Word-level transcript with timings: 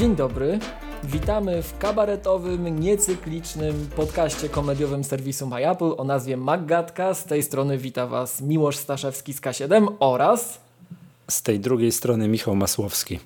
Dzień 0.00 0.16
dobry. 0.16 0.58
Witamy 1.04 1.62
w 1.62 1.78
kabaretowym, 1.78 2.80
niecyklicznym 2.80 3.88
podcaście 3.96 4.48
komediowym 4.48 5.04
serwisu 5.04 5.46
MyApple 5.46 5.96
o 5.96 6.04
nazwie 6.04 6.36
Maggatka. 6.36 7.14
Z 7.14 7.24
tej 7.24 7.42
strony 7.42 7.78
wita 7.78 8.06
Was 8.06 8.40
Miłosz 8.40 8.76
Staszewski 8.76 9.32
z 9.32 9.40
K7 9.40 9.86
oraz... 9.98 10.60
Z 11.30 11.42
tej 11.42 11.60
drugiej 11.60 11.92
strony 11.92 12.28
Michał 12.28 12.56
Masłowski. 12.56 13.18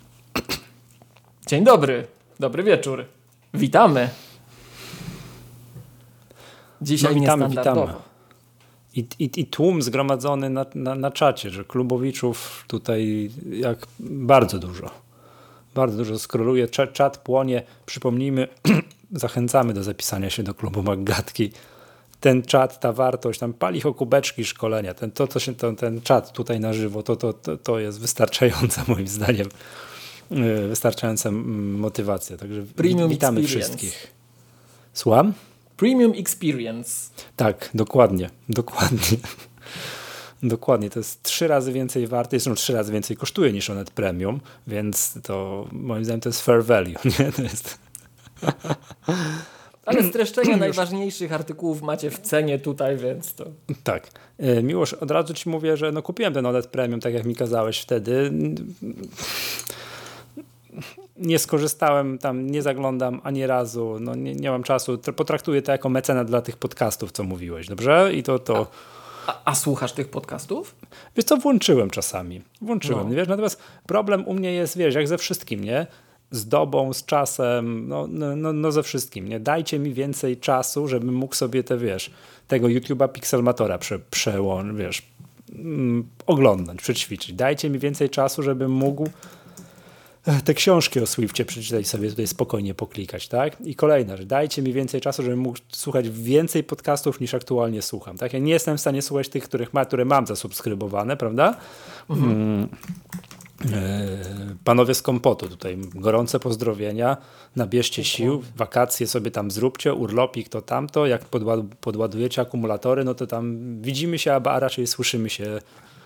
Dzień 1.46 1.64
dobry. 1.64 2.06
Dobry 2.40 2.62
wieczór. 2.62 3.04
Witamy. 3.54 4.10
Dzisiaj 6.82 7.14
No, 7.14 7.20
witamy, 7.20 7.48
witamy. 7.48 7.86
I, 8.94 9.06
i, 9.18 9.40
I 9.40 9.46
tłum 9.46 9.82
zgromadzony 9.82 10.50
na, 10.50 10.66
na, 10.74 10.94
na 10.94 11.10
czacie, 11.10 11.50
że 11.50 11.64
klubowiczów 11.64 12.64
tutaj 12.68 13.30
jak 13.50 13.86
bardzo 14.00 14.58
dużo. 14.58 15.03
Bardzo 15.74 15.96
dużo 15.96 16.18
skroluje, 16.18 16.68
czat, 16.68 16.92
czat 16.92 17.18
płonie. 17.18 17.62
Przypomnijmy, 17.86 18.48
zachęcamy 19.12 19.74
do 19.74 19.82
zapisania 19.82 20.30
się 20.30 20.42
do 20.42 20.54
klubu 20.54 20.82
Maggatki. 20.82 21.52
Ten 22.20 22.42
czat, 22.42 22.80
ta 22.80 22.92
wartość, 22.92 23.40
tam 23.40 23.52
pali 23.52 23.84
o 23.84 23.94
kubeczki 23.94 24.44
szkolenia. 24.44 24.94
Ten, 24.94 25.10
to, 25.10 25.26
co 25.26 25.40
się, 25.40 25.54
to, 25.54 25.72
ten 25.72 26.00
czat 26.00 26.32
tutaj 26.32 26.60
na 26.60 26.72
żywo, 26.72 27.02
to, 27.02 27.16
to, 27.16 27.32
to, 27.32 27.56
to 27.56 27.78
jest 27.78 28.00
wystarczająca 28.00 28.84
moim 28.88 29.08
zdaniem. 29.08 29.48
yy, 30.30 30.68
Wystarczająca 30.68 31.30
motywacja. 31.30 32.36
Także 32.36 32.62
Premium 32.62 33.08
witamy 33.10 33.40
experience. 33.40 33.68
wszystkich. 33.76 34.12
Słucham? 34.92 35.32
Premium 35.76 36.12
Experience. 36.16 37.10
Tak, 37.36 37.70
dokładnie, 37.74 38.30
dokładnie. 38.48 38.98
Dokładnie, 40.44 40.90
to 40.90 41.00
jest 41.00 41.22
trzy 41.22 41.48
razy 41.48 41.72
więcej 41.72 42.06
warte, 42.06 42.36
jest 42.36 42.46
no, 42.46 42.54
trzy 42.54 42.72
razy 42.72 42.92
więcej 42.92 43.16
kosztuje 43.16 43.52
niż 43.52 43.70
Onet 43.70 43.90
Premium, 43.90 44.40
więc 44.66 45.18
to 45.22 45.66
moim 45.72 46.04
zdaniem 46.04 46.20
to 46.20 46.28
jest 46.28 46.42
fair 46.42 46.64
value, 46.64 46.94
nie? 47.18 47.32
To 47.32 47.42
jest... 47.42 47.78
Ale 49.86 50.02
streszczenia 50.02 50.56
najważniejszych 50.66 51.32
artykułów 51.32 51.82
macie 51.82 52.10
w 52.10 52.18
cenie 52.18 52.58
tutaj, 52.58 52.96
więc 52.96 53.34
to... 53.34 53.44
Tak. 53.84 54.10
E, 54.38 54.62
Miłosz, 54.62 54.92
od 54.92 55.10
razu 55.10 55.34
ci 55.34 55.48
mówię, 55.48 55.76
że 55.76 55.92
no 55.92 56.02
kupiłem 56.02 56.34
ten 56.34 56.46
Onet 56.46 56.66
Premium, 56.66 57.00
tak 57.00 57.14
jak 57.14 57.24
mi 57.24 57.34
kazałeś 57.34 57.80
wtedy. 57.80 58.32
Nie 61.16 61.38
skorzystałem 61.38 62.18
tam, 62.18 62.50
nie 62.50 62.62
zaglądam 62.62 63.20
ani 63.24 63.46
razu, 63.46 63.96
no 64.00 64.14
nie, 64.14 64.34
nie 64.34 64.50
mam 64.50 64.62
czasu. 64.62 64.98
Potraktuję 64.98 65.62
to 65.62 65.72
jako 65.72 65.88
mecenat 65.88 66.26
dla 66.26 66.42
tych 66.42 66.56
podcastów, 66.56 67.12
co 67.12 67.24
mówiłeś, 67.24 67.68
dobrze? 67.68 68.10
I 68.14 68.22
to, 68.22 68.38
to... 68.38 68.56
A, 68.56 68.93
a 69.44 69.54
słuchasz 69.54 69.92
tych 69.92 70.08
podcastów? 70.08 70.74
Wiesz 71.16 71.24
co, 71.24 71.36
włączyłem 71.36 71.90
czasami. 71.90 72.42
Włączyłem, 72.60 73.08
No. 73.08 73.14
wiesz, 73.14 73.28
natomiast 73.28 73.60
problem 73.86 74.26
u 74.28 74.34
mnie 74.34 74.52
jest, 74.52 74.78
wiesz, 74.78 74.94
jak 74.94 75.08
ze 75.08 75.18
wszystkim, 75.18 75.64
nie? 75.64 75.86
Z 76.30 76.48
dobą, 76.48 76.92
z 76.92 77.04
czasem, 77.04 77.88
no, 77.88 78.06
no, 78.10 78.36
no, 78.36 78.52
no 78.52 78.72
ze 78.72 78.82
wszystkim, 78.82 79.28
nie? 79.28 79.40
Dajcie 79.40 79.78
mi 79.78 79.94
więcej 79.94 80.36
czasu, 80.36 80.88
żebym 80.88 81.14
mógł 81.14 81.34
sobie 81.34 81.64
te, 81.64 81.78
wiesz, 81.78 82.10
tego 82.48 82.66
YouTube'a 82.66 83.08
Pixelmatora 83.12 83.78
prze, 83.78 83.98
przełączyć, 83.98 84.76
wiesz, 84.76 85.02
mm, 85.54 86.08
oglądać, 86.26 86.78
przećwiczyć. 86.78 87.32
Dajcie 87.32 87.70
mi 87.70 87.78
więcej 87.78 88.10
czasu, 88.10 88.42
żebym 88.42 88.70
mógł 88.70 89.08
te 90.44 90.54
książki 90.54 91.00
o 91.00 91.06
Swiftie 91.06 91.44
przeczytać 91.44 91.88
sobie 91.88 92.10
tutaj 92.10 92.26
spokojnie 92.26 92.74
poklikać, 92.74 93.28
tak? 93.28 93.60
I 93.60 93.74
kolejna 93.74 94.16
rzecz, 94.16 94.26
dajcie 94.26 94.62
mi 94.62 94.72
więcej 94.72 95.00
czasu, 95.00 95.22
żebym 95.22 95.38
mógł 95.38 95.58
słuchać 95.72 96.10
więcej 96.10 96.64
podcastów 96.64 97.20
niż 97.20 97.34
aktualnie 97.34 97.82
słucham, 97.82 98.18
tak? 98.18 98.32
Ja 98.32 98.38
nie 98.38 98.52
jestem 98.52 98.76
w 98.76 98.80
stanie 98.80 99.02
słuchać 99.02 99.28
tych, 99.28 99.44
których 99.44 99.74
ma, 99.74 99.84
które 99.84 100.04
mam 100.04 100.26
zasubskrybowane, 100.26 101.16
prawda? 101.16 101.56
Mm. 102.10 102.68
E, 103.72 104.08
Panowie 104.64 104.94
z 104.94 105.02
kompotu, 105.02 105.48
tutaj 105.48 105.78
gorące 105.94 106.40
pozdrowienia, 106.40 107.16
nabierzcie 107.56 108.04
sił, 108.04 108.42
wakacje 108.56 109.06
sobie 109.06 109.30
tam 109.30 109.50
zróbcie, 109.50 109.94
urlopik 109.94 110.48
to 110.48 110.62
tamto, 110.62 111.06
jak 111.06 111.24
podład- 111.24 111.74
podładujecie 111.80 112.42
akumulatory, 112.42 113.04
no 113.04 113.14
to 113.14 113.26
tam 113.26 113.58
widzimy 113.82 114.18
się, 114.18 114.32
a 114.32 114.60
raczej 114.60 114.86
słyszymy 114.86 115.30
się, 115.30 115.60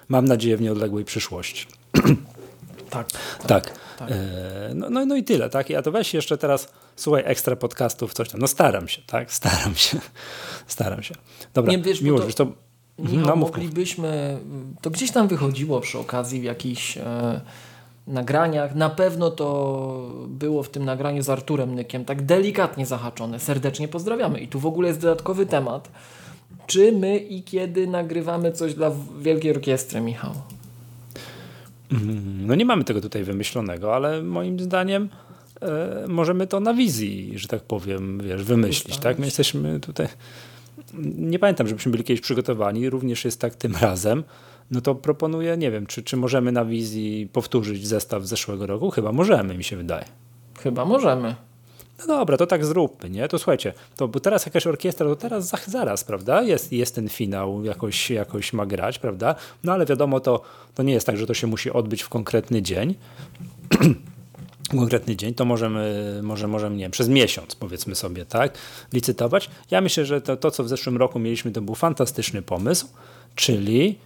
mam 0.09 0.25
nadzieję, 0.25 0.57
w 0.57 0.61
nieodległej 0.61 1.05
przyszłości. 1.05 1.67
Tak. 2.91 3.09
Tak. 3.47 3.73
E, 4.07 4.75
No, 4.75 4.91
no, 4.91 5.07
no 5.07 5.17
i 5.17 5.25
tyle, 5.25 5.51
tak? 5.51 5.71
A 5.71 5.83
to 5.83 5.93
weź 5.93 6.15
jeszcze 6.15 6.39
teraz, 6.39 6.69
słuchaj, 6.97 7.23
ekstra 7.27 7.57
podcastów, 7.57 8.15
coś 8.15 8.29
tam. 8.29 8.41
No 8.41 8.47
staram 8.47 8.89
się, 8.89 9.03
tak? 9.07 9.33
Staram 9.41 9.75
się. 9.75 9.99
Staram 10.67 11.03
się. 11.03 11.15
Dobra, 11.55 11.73
Nie, 11.73 11.79
wiesz, 11.79 11.99
bo 12.01 12.05
Miłosz, 12.05 12.21
to- 12.21 12.27
wiesz, 12.27 12.35
to... 12.35 12.47
Michał, 12.99 13.27
No, 13.27 13.37
moglibyśmy, 13.37 14.39
to 14.81 14.91
gdzieś 14.91 15.11
tam 15.11 15.29
wychodziło 15.29 15.81
przy 15.81 15.99
okazji 15.99 16.41
w 16.41 16.45
jakichś 16.45 16.97
e, 16.99 17.41
nagraniach. 18.07 18.75
Na 18.75 18.91
pewno 18.91 19.31
to 19.31 20.11
było 20.29 20.63
w 20.63 20.69
tym 20.69 20.85
nagraniu 20.85 21.23
z 21.23 21.29
Arturem 21.31 21.75
Nykiem 21.75 22.05
tak 22.05 22.23
delikatnie 22.23 22.87
zahaczone. 22.87 23.41
Serdecznie 23.41 23.89
pozdrawiamy. 23.89 24.41
I 24.41 24.49
tu 24.49 24.61
w 24.61 24.67
ogóle 24.67 24.89
jest 24.89 25.01
dodatkowy 25.01 25.47
temat. 25.47 25.89
Czy 26.67 26.93
my 26.93 27.17
i 27.19 27.43
kiedy 27.43 27.87
nagrywamy 27.87 28.53
coś 28.53 28.75
dla 28.75 28.91
Wielkiej 29.21 29.51
Orkiestry, 29.51 30.01
Michał? 30.01 30.33
No 32.47 32.55
nie 32.55 32.65
mamy 32.65 32.85
tego 32.85 33.01
tutaj 33.01 33.25
wymyślonego, 33.25 33.95
ale 33.95 34.23
moim 34.23 34.61
zdaniem 34.61 35.09
e, 35.61 36.05
możemy 36.09 36.47
to 36.47 36.61
na 36.61 36.75
wizji, 36.75 37.33
że 37.37 37.49
tak 37.49 37.63
powiem, 37.63 38.21
wiesz, 38.25 38.43
wymyślić, 38.45 38.99
tak? 38.99 39.19
My 39.19 39.25
jesteśmy 39.25 39.81
tutaj... 39.81 40.09
Nie 41.19 41.39
pamiętam, 41.39 41.69
żebyśmy 41.69 41.93
byli 41.93 42.05
kiedyś 42.05 42.21
przygotowani, 42.21 42.91
również 42.91 43.25
jest 43.25 43.41
tak 43.41 43.55
tym 43.55 43.77
razem. 43.81 44.25
No 44.71 44.81
to 44.81 44.95
proponuję, 44.95 45.57
nie 45.57 45.71
wiem, 45.71 45.87
czy, 45.87 46.03
czy 46.03 46.17
możemy 46.17 46.53
na 46.53 46.65
wizji 46.65 47.29
powtórzyć 47.33 47.87
zestaw 47.87 48.25
z 48.25 48.29
zeszłego 48.29 48.67
roku? 48.67 48.91
Chyba 48.91 49.13
możemy, 49.13 49.55
mi 49.55 49.65
się 49.65 49.77
wydaje. 49.77 50.05
Chyba 50.63 50.85
możemy. 50.85 51.35
No 51.99 52.07
dobra, 52.07 52.37
to 52.37 52.47
tak 52.47 52.65
zróbmy, 52.65 53.11
nie? 53.11 53.29
To 53.29 53.39
słuchajcie, 53.39 53.73
to 53.97 54.09
bo 54.09 54.21
teraz 54.21 54.47
jakaś 54.47 54.67
orkiestra, 54.67 55.07
to 55.07 55.17
teraz 55.17 55.49
za- 55.49 55.59
zaraz, 55.67 56.05
prawda? 56.05 56.43
Jest, 56.43 56.73
jest 56.73 56.95
ten 56.95 57.09
finał, 57.09 57.65
jakoś, 57.65 58.11
jakoś 58.11 58.53
ma 58.53 58.67
grać, 58.67 58.99
prawda? 58.99 59.35
No 59.65 59.73
ale 59.73 59.87
wiadomo, 59.87 60.21
to, 60.21 60.43
to 60.75 60.83
nie 60.83 60.93
jest 60.93 61.07
tak, 61.07 61.17
że 61.17 61.27
to 61.27 61.35
się 61.35 61.47
musi 61.47 61.71
odbyć 61.71 62.03
w 62.03 62.09
konkretny 62.09 62.63
dzień. 62.63 62.95
konkretny 64.71 65.17
dzień, 65.17 65.35
to 65.35 65.45
możemy, 65.45 66.21
może, 66.23 66.49
możemy, 66.49 66.77
nie 66.77 66.83
wiem, 66.85 66.91
przez 66.91 67.09
miesiąc 67.09 67.55
powiedzmy 67.55 67.95
sobie, 67.95 68.27
tak, 68.27 68.59
licytować. 68.93 69.51
Ja 69.71 69.81
myślę, 69.81 70.05
że 70.05 70.21
to, 70.21 70.37
to 70.37 70.51
co 70.51 70.65
w 70.65 70.69
zeszłym 70.69 70.97
roku 70.97 71.19
mieliśmy, 71.19 71.51
to 71.51 71.61
był 71.61 71.75
fantastyczny 71.75 72.43
pomysł, 72.43 72.87
czyli 73.35 73.99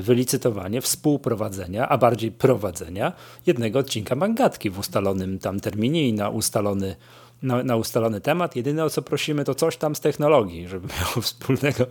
wylicytowanie, 0.00 0.80
współprowadzenia, 0.80 1.88
a 1.88 1.98
bardziej 1.98 2.32
prowadzenia 2.32 3.12
jednego 3.46 3.78
odcinka 3.78 4.14
Mangatki 4.14 4.70
w 4.70 4.78
ustalonym 4.78 5.38
tam 5.38 5.60
terminie 5.60 6.08
i 6.08 6.12
na 6.12 6.28
ustalony, 6.28 6.96
na, 7.42 7.62
na 7.62 7.76
ustalony 7.76 8.20
temat. 8.20 8.56
Jedyne 8.56 8.84
o 8.84 8.90
co 8.90 9.02
prosimy 9.02 9.44
to 9.44 9.54
coś 9.54 9.76
tam 9.76 9.94
z 9.94 10.00
technologii, 10.00 10.68
żeby 10.68 10.88
miało 11.00 11.22
wspólnego, 11.22 11.86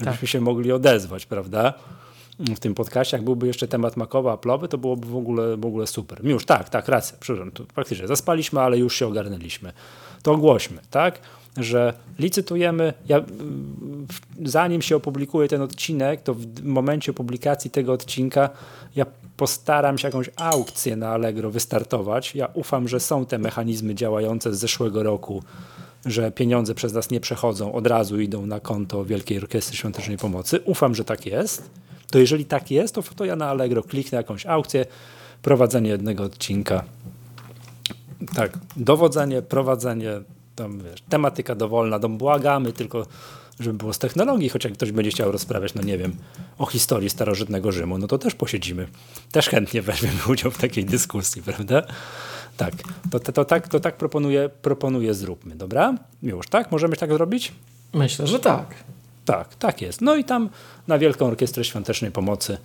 żebyśmy 0.00 0.28
się 0.28 0.40
mogli 0.40 0.72
odezwać, 0.72 1.26
prawda? 1.26 1.74
w 2.38 2.58
tym 2.58 2.74
podcaście, 2.74 3.16
jak 3.16 3.24
byłby 3.24 3.46
jeszcze 3.46 3.68
temat 3.68 3.96
makowa, 3.96 4.34
Apple'owy, 4.34 4.68
to 4.68 4.78
byłoby 4.78 5.06
w 5.06 5.16
ogóle, 5.16 5.56
w 5.56 5.66
ogóle 5.66 5.86
super. 5.86 6.24
Już, 6.24 6.44
tak, 6.44 6.68
tak, 6.68 6.88
racja, 6.88 7.16
przepraszam, 7.20 7.50
tu 7.50 7.66
faktycznie 7.72 8.06
zaspaliśmy, 8.06 8.60
ale 8.60 8.78
już 8.78 8.96
się 8.96 9.06
ogarnęliśmy. 9.06 9.72
To 10.22 10.32
ogłośmy, 10.32 10.78
tak, 10.90 11.20
że 11.58 11.94
licytujemy, 12.18 12.92
ja, 13.08 13.24
zanim 14.44 14.82
się 14.82 14.96
opublikuje 14.96 15.48
ten 15.48 15.62
odcinek, 15.62 16.22
to 16.22 16.34
w 16.34 16.64
momencie 16.64 17.12
publikacji 17.12 17.70
tego 17.70 17.92
odcinka 17.92 18.50
ja 18.96 19.06
postaram 19.36 19.98
się 19.98 20.08
jakąś 20.08 20.30
aukcję 20.36 20.96
na 20.96 21.08
Allegro 21.08 21.50
wystartować. 21.50 22.34
Ja 22.34 22.48
ufam, 22.54 22.88
że 22.88 23.00
są 23.00 23.26
te 23.26 23.38
mechanizmy 23.38 23.94
działające 23.94 24.54
z 24.54 24.58
zeszłego 24.58 25.02
roku, 25.02 25.42
że 26.06 26.32
pieniądze 26.32 26.74
przez 26.74 26.92
nas 26.92 27.10
nie 27.10 27.20
przechodzą, 27.20 27.72
od 27.72 27.86
razu 27.86 28.20
idą 28.20 28.46
na 28.46 28.60
konto 28.60 29.04
Wielkiej 29.04 29.38
Orkiestry 29.38 29.76
Świątecznej 29.76 30.16
Pomocy. 30.16 30.60
Ufam, 30.64 30.94
że 30.94 31.04
tak 31.04 31.26
jest. 31.26 31.70
To 32.10 32.18
jeżeli 32.18 32.44
tak 32.44 32.70
jest, 32.70 32.94
to, 32.94 33.02
to 33.02 33.24
ja 33.24 33.36
na 33.36 33.48
Allegro 33.48 33.82
kliknę 33.82 34.16
jakąś 34.16 34.46
aukcję, 34.46 34.86
prowadzenie 35.42 35.90
jednego 35.90 36.22
odcinka. 36.24 36.84
Tak, 38.34 38.58
dowodzenie, 38.76 39.42
prowadzenie, 39.42 40.10
tam 40.58 40.78
wiesz, 40.78 41.02
tematyka 41.08 41.54
dowolna, 41.54 41.98
dom 41.98 42.18
błagamy, 42.18 42.72
tylko 42.72 43.06
żeby 43.60 43.78
było 43.78 43.92
z 43.92 43.98
technologii, 43.98 44.48
choć 44.48 44.64
jak 44.64 44.72
ktoś 44.72 44.92
będzie 44.92 45.10
chciał 45.10 45.32
rozprawiać, 45.32 45.74
no 45.74 45.82
nie 45.82 45.98
wiem, 45.98 46.16
o 46.58 46.66
historii 46.66 47.10
starożytnego 47.10 47.72
Rzymu, 47.72 47.98
no 47.98 48.06
to 48.06 48.18
też 48.18 48.34
posiedzimy. 48.34 48.88
Też 49.32 49.48
chętnie 49.48 49.82
weźmiemy 49.82 50.18
udział 50.32 50.50
w 50.50 50.58
takiej 50.58 50.84
dyskusji, 50.84 51.42
prawda? 51.42 51.82
Tak, 52.56 52.74
to, 53.10 53.20
to, 53.20 53.32
to, 53.32 53.44
tak, 53.44 53.68
to 53.68 53.80
tak 53.80 53.96
proponuję, 53.96 54.50
proponuję 54.62 55.14
zróbmy, 55.14 55.56
dobra? 55.56 55.94
Miłosz, 56.22 56.48
tak? 56.48 56.72
Możemy 56.72 56.96
tak 56.96 57.12
zrobić? 57.12 57.52
Myślę, 57.92 58.26
że 58.26 58.38
tak. 58.40 58.74
Tak, 59.24 59.54
tak 59.54 59.82
jest. 59.82 60.00
No 60.00 60.16
i 60.16 60.24
tam 60.24 60.50
na 60.88 60.98
Wielką 60.98 61.26
Orkiestrę 61.26 61.64
Świątecznej 61.64 62.10
Pomocy, 62.10 62.58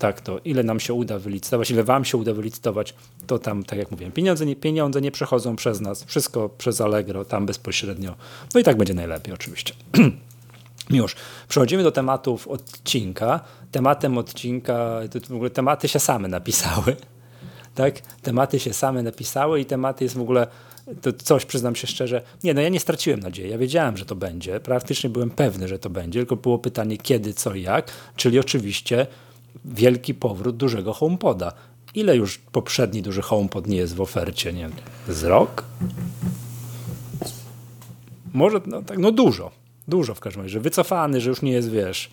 tak 0.00 0.20
to 0.20 0.38
ile 0.44 0.62
nam 0.62 0.80
się 0.80 0.94
uda 0.94 1.18
wylicytować, 1.18 1.70
ile 1.70 1.84
wam 1.84 2.04
się 2.04 2.18
uda 2.18 2.32
wylicytować, 2.32 2.94
to 3.26 3.38
tam, 3.38 3.64
tak 3.64 3.78
jak 3.78 3.90
mówiłem, 3.90 4.12
pieniądze 4.12 4.46
nie, 4.46 4.56
pieniądze 4.56 5.00
nie 5.00 5.10
przechodzą 5.10 5.56
przez 5.56 5.80
nas, 5.80 6.04
wszystko 6.04 6.48
przez 6.48 6.80
Allegro, 6.80 7.24
tam 7.24 7.46
bezpośrednio. 7.46 8.14
No 8.54 8.60
i 8.60 8.64
tak 8.64 8.76
będzie 8.76 8.94
najlepiej 8.94 9.34
oczywiście. 9.34 9.74
Już, 10.90 11.16
przechodzimy 11.48 11.82
do 11.82 11.92
tematów 11.92 12.48
odcinka. 12.48 13.40
Tematem 13.72 14.18
odcinka, 14.18 15.00
to 15.10 15.20
w 15.20 15.34
ogóle 15.34 15.50
tematy 15.50 15.88
się 15.88 15.98
same 15.98 16.28
napisały. 16.28 16.96
tak? 17.74 18.00
Tematy 18.00 18.60
się 18.60 18.72
same 18.72 19.02
napisały 19.02 19.60
i 19.60 19.64
tematy 19.64 20.04
jest 20.04 20.16
w 20.16 20.20
ogóle 20.20 20.46
to 21.02 21.12
coś, 21.12 21.44
przyznam 21.44 21.76
się 21.76 21.86
szczerze, 21.86 22.22
nie, 22.44 22.54
no 22.54 22.60
ja 22.60 22.68
nie 22.68 22.80
straciłem 22.80 23.20
nadziei, 23.20 23.50
ja 23.50 23.58
wiedziałem, 23.58 23.96
że 23.96 24.04
to 24.04 24.14
będzie, 24.14 24.60
praktycznie 24.60 25.10
byłem 25.10 25.30
pewny, 25.30 25.68
że 25.68 25.78
to 25.78 25.90
będzie, 25.90 26.20
tylko 26.20 26.36
było 26.36 26.58
pytanie 26.58 26.96
kiedy, 26.96 27.34
co 27.34 27.54
i 27.54 27.62
jak, 27.62 27.90
czyli 28.16 28.38
oczywiście 28.38 29.06
wielki 29.64 30.14
powrót 30.14 30.56
dużego 30.56 30.92
HomePoda. 30.92 31.52
Ile 31.94 32.16
już 32.16 32.38
poprzedni 32.38 33.02
duży 33.02 33.22
HomePod 33.22 33.66
nie 33.66 33.76
jest 33.76 33.94
w 33.94 34.00
ofercie? 34.00 34.52
Nie 34.52 34.62
wiem, 34.62 34.72
z 35.08 35.24
rok? 35.24 35.64
Może, 38.32 38.60
no 38.66 38.82
tak, 38.82 38.98
no 38.98 39.12
dużo. 39.12 39.50
Dużo 39.88 40.14
w 40.14 40.20
każdym 40.20 40.42
razie, 40.42 40.52
że 40.52 40.60
wycofany, 40.60 41.20
że 41.20 41.30
już 41.30 41.42
nie 41.42 41.52
jest, 41.52 41.70
wiesz, 41.70 42.10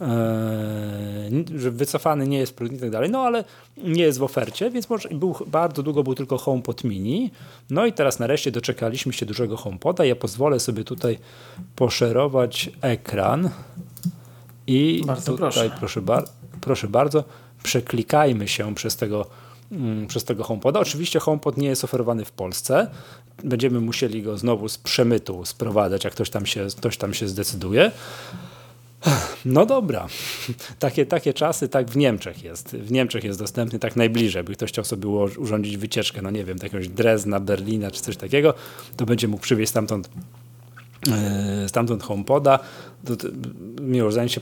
Yy, 0.00 1.58
że 1.58 1.70
wycofany 1.70 2.28
nie 2.28 2.38
jest 2.38 2.56
produkt 2.56 2.78
i 2.78 2.80
tak 2.80 2.90
dalej, 2.90 3.10
no 3.10 3.20
ale 3.20 3.44
nie 3.76 4.02
jest 4.02 4.18
w 4.18 4.22
ofercie, 4.22 4.70
więc 4.70 4.90
może 4.90 5.08
był, 5.08 5.36
bardzo 5.46 5.82
długo 5.82 6.02
był 6.02 6.14
tylko 6.14 6.38
HomePod 6.38 6.84
mini, 6.84 7.30
no 7.70 7.86
i 7.86 7.92
teraz 7.92 8.18
nareszcie 8.18 8.50
doczekaliśmy 8.50 9.12
się 9.12 9.26
dużego 9.26 9.56
HomePoda, 9.56 10.04
ja 10.04 10.16
pozwolę 10.16 10.60
sobie 10.60 10.84
tutaj 10.84 11.18
poszerować 11.76 12.70
ekran 12.80 13.50
i 14.66 15.02
bardzo 15.06 15.32
tutaj 15.32 15.52
proszę, 15.52 15.70
proszę, 15.78 16.02
bar 16.02 16.24
proszę 16.60 16.88
bardzo, 16.88 17.24
przeklikajmy 17.62 18.48
się 18.48 18.74
przez 18.74 18.96
tego 18.96 19.26
mm, 19.72 20.06
przez 20.06 20.24
tego 20.24 20.44
HomePoda. 20.44 20.80
Oczywiście 20.80 21.20
HomePod 21.20 21.56
nie 21.56 21.68
jest 21.68 21.84
oferowany 21.84 22.24
w 22.24 22.32
Polsce. 22.32 22.90
Będziemy 23.44 23.80
musieli 23.80 24.22
go 24.22 24.38
znowu 24.38 24.68
z 24.68 24.78
przemytu 24.78 25.44
sprowadzać, 25.44 26.04
jak 26.04 26.12
ktoś 26.12 26.30
tam 26.30 26.46
się, 26.46 26.66
ktoś 26.76 26.96
tam 26.96 27.14
się 27.14 27.28
zdecyduje. 27.28 27.90
No 29.44 29.66
dobra, 29.66 30.06
takie, 30.78 31.06
takie 31.06 31.34
czasy, 31.34 31.68
tak 31.68 31.90
w 31.90 31.96
Niemczech 31.96 32.44
jest. 32.44 32.76
W 32.76 32.92
Niemczech 32.92 33.24
jest 33.24 33.38
dostępny 33.38 33.78
tak 33.78 33.96
najbliżej, 33.96 34.44
by 34.44 34.52
ktoś 34.52 34.70
chciał 34.70 34.84
sobie 34.84 35.08
urządzić 35.38 35.76
wycieczkę, 35.76 36.22
no 36.22 36.30
nie 36.30 36.44
wiem, 36.44 36.58
do 36.58 36.64
jakiegoś 36.64 36.88
Drezna, 36.88 37.40
Berlina 37.40 37.90
czy 37.90 38.02
coś 38.02 38.16
takiego, 38.16 38.54
to 38.96 39.06
będzie 39.06 39.28
mógł 39.28 39.42
przywieźć 39.42 39.70
stamtąd 39.70 40.10
stamtąd 41.66 42.02
HomePoda. 42.02 42.58
To, 43.04 43.16
to, 43.16 43.28
Miłosz, 43.80 44.14
zanim 44.14 44.28
się 44.28 44.40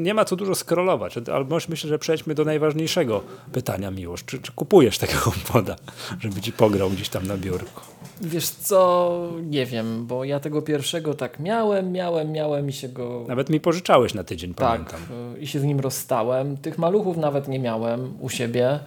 nie 0.00 0.14
ma 0.14 0.24
co 0.24 0.36
dużo 0.36 0.54
scrollować, 0.54 1.14
ale 1.32 1.44
myślę, 1.68 1.88
że 1.88 1.98
przejdźmy 1.98 2.34
do 2.34 2.44
najważniejszego 2.44 3.22
pytania, 3.52 3.90
Miłosz. 3.90 4.24
Czy, 4.24 4.38
czy 4.38 4.52
kupujesz 4.52 4.98
tego 4.98 5.12
HomePoda, 5.12 5.76
żeby 6.20 6.40
ci 6.40 6.52
pograł 6.52 6.90
gdzieś 6.90 7.08
tam 7.08 7.26
na 7.26 7.36
biurku? 7.36 7.80
Wiesz 8.20 8.48
co, 8.48 9.28
nie 9.42 9.66
wiem, 9.66 10.06
bo 10.06 10.24
ja 10.24 10.40
tego 10.40 10.62
pierwszego 10.62 11.14
tak 11.14 11.40
miałem, 11.40 11.92
miałem, 11.92 12.32
miałem 12.32 12.68
i 12.68 12.72
się 12.72 12.88
go... 12.88 13.24
Nawet 13.28 13.50
mi 13.50 13.60
pożyczałeś 13.60 14.14
na 14.14 14.24
tydzień, 14.24 14.54
tak, 14.54 14.70
pamiętam. 14.70 15.00
i 15.40 15.46
się 15.46 15.60
z 15.60 15.64
nim 15.64 15.80
rozstałem. 15.80 16.56
Tych 16.56 16.78
maluchów 16.78 17.16
nawet 17.16 17.48
nie 17.48 17.58
miałem 17.58 18.14
u 18.20 18.28
siebie. 18.28 18.80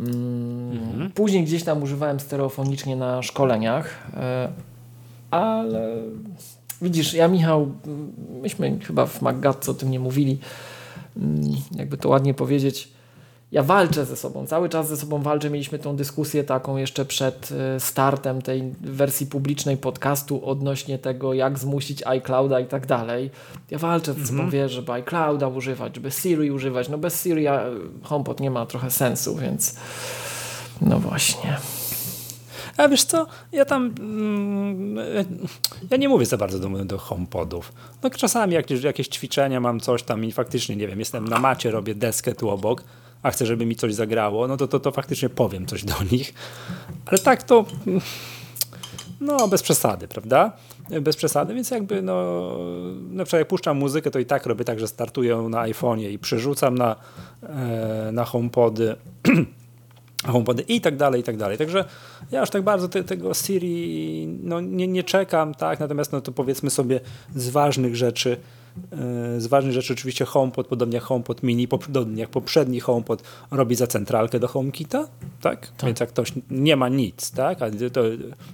Mm, 0.00 0.72
mhm. 0.72 1.10
Później 1.10 1.44
gdzieś 1.44 1.64
tam 1.64 1.82
używałem 1.82 2.20
stereofonicznie 2.20 2.96
na 2.96 3.22
szkoleniach, 3.22 4.06
e, 4.16 4.48
ale 5.30 5.96
widzisz, 6.82 7.14
ja 7.14 7.28
Michał, 7.28 7.72
myśmy 8.42 8.78
chyba 8.78 9.06
w 9.06 9.22
Maggatce 9.22 9.70
o 9.70 9.74
tym 9.74 9.90
nie 9.90 10.00
mówili, 10.00 10.38
mm, 11.16 11.40
jakby 11.76 11.96
to 11.96 12.08
ładnie 12.08 12.34
powiedzieć, 12.34 12.88
ja 13.52 13.62
walczę 13.62 14.04
ze 14.04 14.16
sobą, 14.16 14.46
cały 14.46 14.68
czas 14.68 14.88
ze 14.88 14.96
sobą 14.96 15.22
walczę. 15.22 15.50
Mieliśmy 15.50 15.78
tą 15.78 15.96
dyskusję 15.96 16.44
taką 16.44 16.76
jeszcze 16.76 17.04
przed 17.04 17.48
e, 17.52 17.80
startem 17.80 18.42
tej 18.42 18.74
wersji 18.80 19.26
publicznej 19.26 19.76
podcastu 19.76 20.46
odnośnie 20.46 20.98
tego, 20.98 21.34
jak 21.34 21.58
zmusić 21.58 22.06
iClouda 22.06 22.60
i 22.60 22.66
tak 22.66 22.86
dalej. 22.86 23.30
Ja 23.70 23.78
walczę 23.78 24.14
ze 24.14 24.26
sobą, 24.26 24.38
mm 24.38 24.50
-hmm. 24.50 24.52
wiesz, 24.52 24.72
żeby 24.72 24.92
iClouda 24.92 25.48
używać, 25.48 25.94
żeby 25.94 26.10
Siri 26.10 26.50
używać. 26.50 26.88
No 26.88 26.98
bez 26.98 27.22
Siri 27.22 27.46
HomePod 28.02 28.40
nie 28.40 28.50
ma 28.50 28.66
trochę 28.66 28.90
sensu, 28.90 29.36
więc 29.36 29.76
no 30.80 30.98
właśnie. 30.98 31.56
A 32.76 32.88
wiesz 32.88 33.04
co, 33.04 33.26
ja 33.52 33.64
tam, 33.64 33.94
mm, 34.00 34.96
ja 35.90 35.96
nie 35.96 36.08
mówię 36.08 36.26
za 36.26 36.36
bardzo 36.36 36.58
do, 36.58 36.84
do 36.84 36.98
HomePodów. 36.98 37.72
No 38.02 38.10
czasami 38.10 38.54
jakieś, 38.54 38.82
jakieś 38.82 39.08
ćwiczenia 39.08 39.60
mam 39.60 39.80
coś 39.80 40.02
tam 40.02 40.24
i 40.24 40.32
faktycznie, 40.32 40.76
nie 40.76 40.88
wiem, 40.88 40.98
jestem 40.98 41.28
na 41.28 41.38
macie, 41.38 41.70
robię 41.70 41.94
deskę 41.94 42.34
tu 42.34 42.50
obok, 42.50 42.84
a 43.22 43.30
chcę, 43.30 43.46
żeby 43.46 43.66
mi 43.66 43.76
coś 43.76 43.94
zagrało, 43.94 44.48
no 44.48 44.56
to, 44.56 44.68
to, 44.68 44.80
to 44.80 44.92
faktycznie 44.92 45.28
powiem 45.28 45.66
coś 45.66 45.84
do 45.84 45.94
nich. 46.12 46.34
Ale 47.06 47.18
tak 47.18 47.42
to, 47.42 47.64
no 49.20 49.48
bez 49.48 49.62
przesady, 49.62 50.08
prawda? 50.08 50.52
Bez 51.00 51.16
przesady, 51.16 51.54
więc 51.54 51.70
jakby 51.70 52.02
no, 52.02 52.40
na 53.10 53.24
przykład 53.24 53.40
jak 53.40 53.48
puszczam 53.48 53.78
muzykę, 53.78 54.10
to 54.10 54.18
i 54.18 54.26
tak 54.26 54.46
robię 54.46 54.64
tak, 54.64 54.80
że 54.80 54.88
startuję 54.88 55.36
na 55.36 55.58
iPhone'ie 55.58 56.10
i 56.10 56.18
przerzucam 56.18 56.78
na, 56.78 56.96
e, 57.42 58.10
na 58.12 58.24
HomePody 58.24 58.96
HomePody 60.26 60.62
i 60.62 60.80
tak 60.80 60.96
dalej, 60.96 61.20
i 61.20 61.24
tak 61.24 61.36
dalej. 61.36 61.58
Także 61.58 61.84
ja 62.30 62.40
już 62.40 62.50
tak 62.50 62.62
bardzo 62.62 62.88
te, 62.88 63.04
tego 63.04 63.34
Siri 63.34 64.26
no, 64.42 64.60
nie, 64.60 64.88
nie 64.88 65.04
czekam, 65.04 65.54
tak, 65.54 65.80
natomiast 65.80 66.12
no 66.12 66.20
to 66.20 66.32
powiedzmy 66.32 66.70
sobie 66.70 67.00
z 67.34 67.48
ważnych 67.48 67.96
rzeczy, 67.96 68.36
z 69.38 69.46
ważnych 69.46 69.74
rzeczy 69.74 69.92
oczywiście 69.92 70.24
HomePod, 70.24 70.66
podobnie 70.66 70.94
jak 70.94 71.04
HomePod 71.04 71.42
Mini, 71.42 71.68
podobnie 71.68 72.20
jak 72.20 72.30
poprzedni 72.30 72.80
HomePod 72.80 73.22
robi 73.50 73.74
za 73.74 73.86
centralkę 73.86 74.40
do 74.40 74.48
HomeKita, 74.48 75.08
tak? 75.40 75.66
tak? 75.66 75.86
Więc 75.86 76.00
jak 76.00 76.08
ktoś 76.08 76.32
nie 76.50 76.76
ma 76.76 76.88
nic, 76.88 77.30
tak? 77.30 77.62
A, 77.62 77.66
to, 77.92 78.02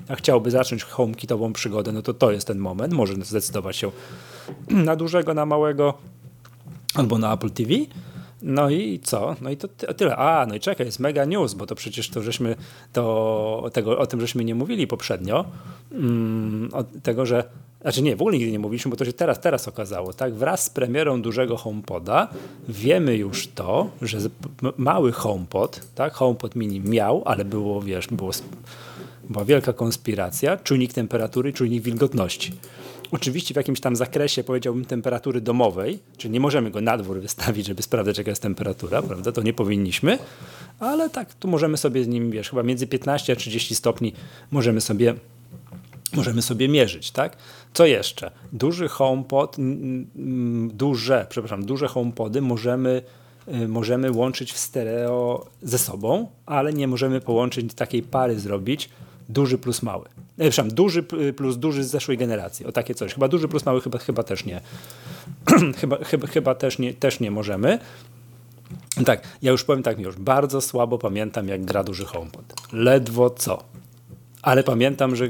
a 0.08 0.14
chciałby 0.14 0.50
zacząć 0.50 0.84
HomeKitową 0.84 1.52
przygodę, 1.52 1.92
no 1.92 2.02
to 2.02 2.14
to 2.14 2.30
jest 2.32 2.46
ten 2.46 2.58
moment, 2.58 2.92
może 2.92 3.14
zdecydować 3.14 3.76
się 3.76 3.90
na 4.70 4.96
dużego, 4.96 5.34
na 5.34 5.46
małego 5.46 5.94
albo 6.94 7.18
na 7.18 7.34
Apple 7.34 7.50
TV. 7.50 7.70
No 8.42 8.70
i 8.70 9.00
co? 9.02 9.36
No 9.40 9.50
i 9.50 9.56
to 9.56 9.68
tyle. 9.68 10.16
A, 10.16 10.46
no 10.46 10.54
i 10.54 10.60
czekaj, 10.60 10.86
jest 10.86 11.00
mega 11.00 11.24
news, 11.24 11.54
bo 11.54 11.66
to 11.66 11.74
przecież 11.74 12.10
to 12.10 12.22
żeśmy 12.22 12.56
to, 12.92 13.70
tego, 13.72 13.98
o 13.98 14.06
tym 14.06 14.20
żeśmy 14.20 14.44
nie 14.44 14.54
mówili 14.54 14.86
poprzednio. 14.86 15.44
Mm, 15.92 16.70
tego, 17.02 17.26
że 17.26 17.44
znaczy 17.80 18.02
nie, 18.02 18.16
w 18.16 18.20
ogóle 18.20 18.36
nigdy 18.36 18.52
nie 18.52 18.58
mówiliśmy, 18.58 18.90
bo 18.90 18.96
to 18.96 19.04
się 19.04 19.12
teraz, 19.12 19.40
teraz 19.40 19.68
okazało, 19.68 20.12
tak? 20.12 20.34
Wraz 20.34 20.64
z 20.64 20.70
premierą 20.70 21.22
dużego 21.22 21.56
HomePoda 21.56 22.28
wiemy 22.68 23.16
już 23.16 23.48
to, 23.48 23.90
że 24.02 24.18
mały 24.76 25.12
HomePod, 25.12 25.80
tak? 25.94 26.14
HomePod 26.14 26.56
mini 26.56 26.80
miał, 26.80 27.22
ale 27.24 27.44
było, 27.44 27.82
wiesz, 27.82 28.06
było, 28.06 28.30
była 29.30 29.44
wielka 29.44 29.72
konspiracja, 29.72 30.56
czujnik 30.56 30.92
temperatury, 30.92 31.52
czujnik 31.52 31.82
wilgotności. 31.82 32.52
Oczywiście 33.10 33.54
w 33.54 33.56
jakimś 33.56 33.80
tam 33.80 33.96
zakresie, 33.96 34.44
powiedziałbym, 34.44 34.84
temperatury 34.84 35.40
domowej, 35.40 35.98
czyli 36.16 36.32
nie 36.32 36.40
możemy 36.40 36.70
go 36.70 36.80
na 36.80 36.98
dwór 36.98 37.20
wystawić, 37.20 37.66
żeby 37.66 37.82
sprawdzać, 37.82 38.18
jaka 38.18 38.30
jest 38.30 38.42
temperatura, 38.42 39.02
prawda? 39.02 39.32
To 39.32 39.42
nie 39.42 39.52
powinniśmy, 39.52 40.18
ale 40.80 41.10
tak, 41.10 41.34
tu 41.34 41.48
możemy 41.48 41.76
sobie 41.76 42.04
z 42.04 42.08
nim, 42.08 42.30
wiesz, 42.30 42.50
chyba 42.50 42.62
między 42.62 42.86
15 42.86 43.32
a 43.32 43.36
30 43.36 43.74
stopni 43.74 44.12
możemy 44.50 44.80
sobie 44.80 45.14
możemy 46.12 46.42
sobie 46.42 46.68
mierzyć, 46.68 47.10
tak? 47.10 47.36
Co 47.74 47.86
jeszcze? 47.86 48.30
Duży 48.52 48.88
HomePod, 48.88 49.56
duże, 50.68 51.26
przepraszam, 51.28 51.66
duże 51.66 51.88
HomePody 51.88 52.40
możemy, 52.40 53.02
y, 53.48 53.68
możemy 53.68 54.12
łączyć 54.12 54.52
w 54.52 54.58
stereo 54.58 55.46
ze 55.62 55.78
sobą, 55.78 56.28
ale 56.46 56.72
nie 56.72 56.88
możemy 56.88 57.20
połączyć 57.20 57.74
takiej 57.74 58.02
pary 58.02 58.40
zrobić 58.40 58.88
duży 59.28 59.58
plus 59.58 59.82
mały. 59.82 60.04
E, 60.04 60.10
przepraszam, 60.38 60.68
duży 60.68 61.02
plus 61.36 61.56
duży 61.56 61.84
z 61.84 61.90
zeszłej 61.90 62.18
generacji. 62.18 62.66
O 62.66 62.72
takie 62.72 62.94
coś. 62.94 63.14
Chyba 63.14 63.28
duży 63.28 63.48
plus 63.48 63.66
mały 63.66 63.80
chyba, 63.80 63.98
chyba 63.98 64.22
też 64.22 64.44
nie. 64.44 64.60
chyba, 65.80 65.96
chyba, 66.04 66.26
chyba 66.26 66.54
też, 66.54 66.78
nie, 66.78 66.94
też 66.94 67.20
nie 67.20 67.30
możemy. 67.30 67.78
Tak, 69.04 69.22
ja 69.42 69.50
już 69.50 69.64
powiem 69.64 69.82
tak, 69.82 69.98
już 69.98 70.16
bardzo 70.16 70.60
słabo 70.60 70.98
pamiętam, 70.98 71.48
jak 71.48 71.64
gra 71.64 71.84
duży 71.84 72.04
HomePod. 72.04 72.44
Ledwo 72.72 73.30
co. 73.30 73.64
Ale 74.42 74.62
pamiętam, 74.64 75.16
że 75.16 75.28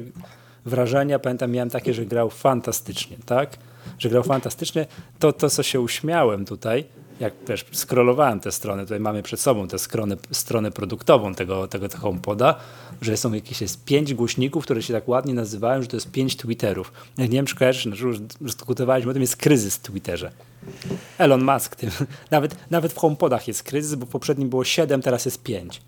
wrażenia, 0.65 1.19
pamiętam, 1.19 1.51
miałem 1.51 1.71
takie, 1.71 1.95
że 1.95 2.07
grał 2.07 2.31
fantastycznie, 2.31 3.17
tak? 3.27 3.57
Że 3.99 4.09
grał 4.09 4.23
fantastycznie. 4.23 4.87
To, 5.19 5.33
to 5.33 5.51
co 5.51 5.63
się 5.63 5.81
uśmiałem 5.81 6.45
tutaj, 6.45 6.85
jak 7.21 7.35
wiesz, 7.49 7.65
scrollowałem 7.73 8.41
tę 8.41 8.53
stronę, 8.53 8.83
tutaj 8.83 9.01
mamy 9.01 9.23
przed 9.23 9.41
sobą 9.41 9.69
tę 9.69 9.79
stronę, 9.79 10.17
stronę 10.31 10.71
produktową 10.71 11.35
tego, 11.35 11.69
tego, 11.69 11.89
tego 11.89 12.03
HomePoda, 12.03 12.55
że 13.03 13.17
są 13.17 13.33
jakieś 13.33 13.61
jest 13.61 13.85
pięć 13.85 14.15
głośników, 14.15 14.65
które 14.65 14.83
się 14.83 14.93
tak 14.93 15.09
ładnie 15.09 15.35
nazywają, 15.35 15.83
że 15.83 15.89
to 15.89 15.97
jest 15.97 16.11
pięć 16.11 16.37
Twitterów. 16.37 16.93
Nie 17.19 17.29
wiem, 17.29 17.47
czy 17.47 17.57
kojarzysz, 17.57 17.87
no, 17.87 17.97
już 18.07 18.21
dyskutowaliśmy 18.21 19.11
o 19.11 19.15
tym, 19.15 19.23
jest 19.23 19.37
kryzys 19.37 19.77
w 19.77 19.81
Twitterze. 19.81 20.31
Elon 21.19 21.45
Musk, 21.45 21.77
tym, 21.77 21.91
nawet, 22.31 22.57
nawet 22.71 22.93
w 22.93 22.99
HomePodach 22.99 23.49
jest 23.49 23.63
kryzys, 23.63 23.95
bo 23.95 24.07
poprzednim 24.07 24.49
było 24.49 24.65
siedem, 24.65 25.03
teraz 25.03 25.25
jest 25.25 25.43
pięć 25.43 25.81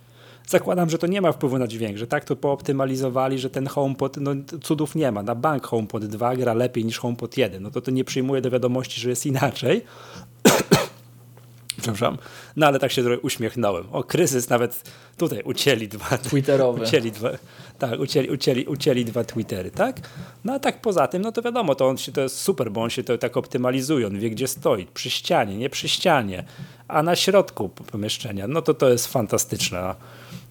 zakładam, 0.49 0.91
że 0.91 0.99
to 0.99 1.07
nie 1.07 1.21
ma 1.21 1.33
wpływu 1.33 1.59
na 1.59 1.67
dźwięk, 1.67 1.97
że 1.97 2.07
tak 2.07 2.25
to 2.25 2.37
pooptymalizowali, 2.37 3.39
że 3.39 3.51
ten 3.51 3.67
HomePod, 3.67 4.17
no 4.17 4.31
cudów 4.63 4.95
nie 4.95 5.13
ma. 5.13 5.23
Na 5.23 5.35
bank 5.35 5.67
HomePod 5.67 6.05
2 6.05 6.37
gra 6.37 6.55
lepiej 6.55 6.85
niż 6.85 6.99
HomePod 6.99 7.37
1. 7.37 7.63
No 7.63 7.71
to 7.71 7.81
to 7.81 7.91
nie 7.91 8.05
przyjmuje 8.05 8.41
do 8.41 8.51
wiadomości, 8.51 9.01
że 9.01 9.11
jest 9.11 9.27
inaczej. 9.27 9.85
Przepraszam. 11.83 12.19
No 12.57 12.67
ale 12.67 12.79
tak 12.79 12.93
się 12.93 13.03
trochę 13.03 13.19
uśmiechnąłem. 13.19 13.85
O, 13.93 14.05
kryzys 14.05 14.49
nawet 14.49 14.91
tutaj 15.17 15.43
ucięli 15.45 15.89
dwa. 15.89 16.19
Twitterowe. 16.19 16.83
Ucięli 16.83 17.13
dwa, 17.13 17.31
tak, 17.79 18.01
ucięli, 18.01 18.31
ucięli, 18.31 18.67
ucięli 18.67 19.05
dwa 19.05 19.25
Twittery, 19.25 19.71
tak? 19.71 20.01
No 20.45 20.53
a 20.53 20.59
tak 20.59 20.81
poza 20.81 21.07
tym, 21.07 21.23
no 21.23 21.33
to 21.33 21.43
wiadomo, 21.43 21.75
to, 21.75 21.89
on 21.89 21.99
się, 21.99 22.13
to 22.13 22.21
jest 22.21 22.41
super, 22.41 22.71
bo 22.71 22.83
on 22.83 22.91
się 22.91 23.03
to 23.03 23.19
tak 23.19 23.37
optymalizuje, 23.37 24.07
on 24.07 24.19
wie 24.19 24.31
gdzie 24.31 24.49
stoi, 24.49 24.87
przy 24.87 25.11
ścianie, 25.11 25.57
nie 25.57 25.71
przy 25.71 25.89
ścianie, 25.89 26.45
a 26.89 27.03
na 27.03 27.17
środku 27.17 27.69
pomieszczenia, 27.69 28.49
no 28.49 28.63
to 28.63 28.75
to 28.75 28.89
jest 28.89 29.07
fantastyczne. 29.07 29.95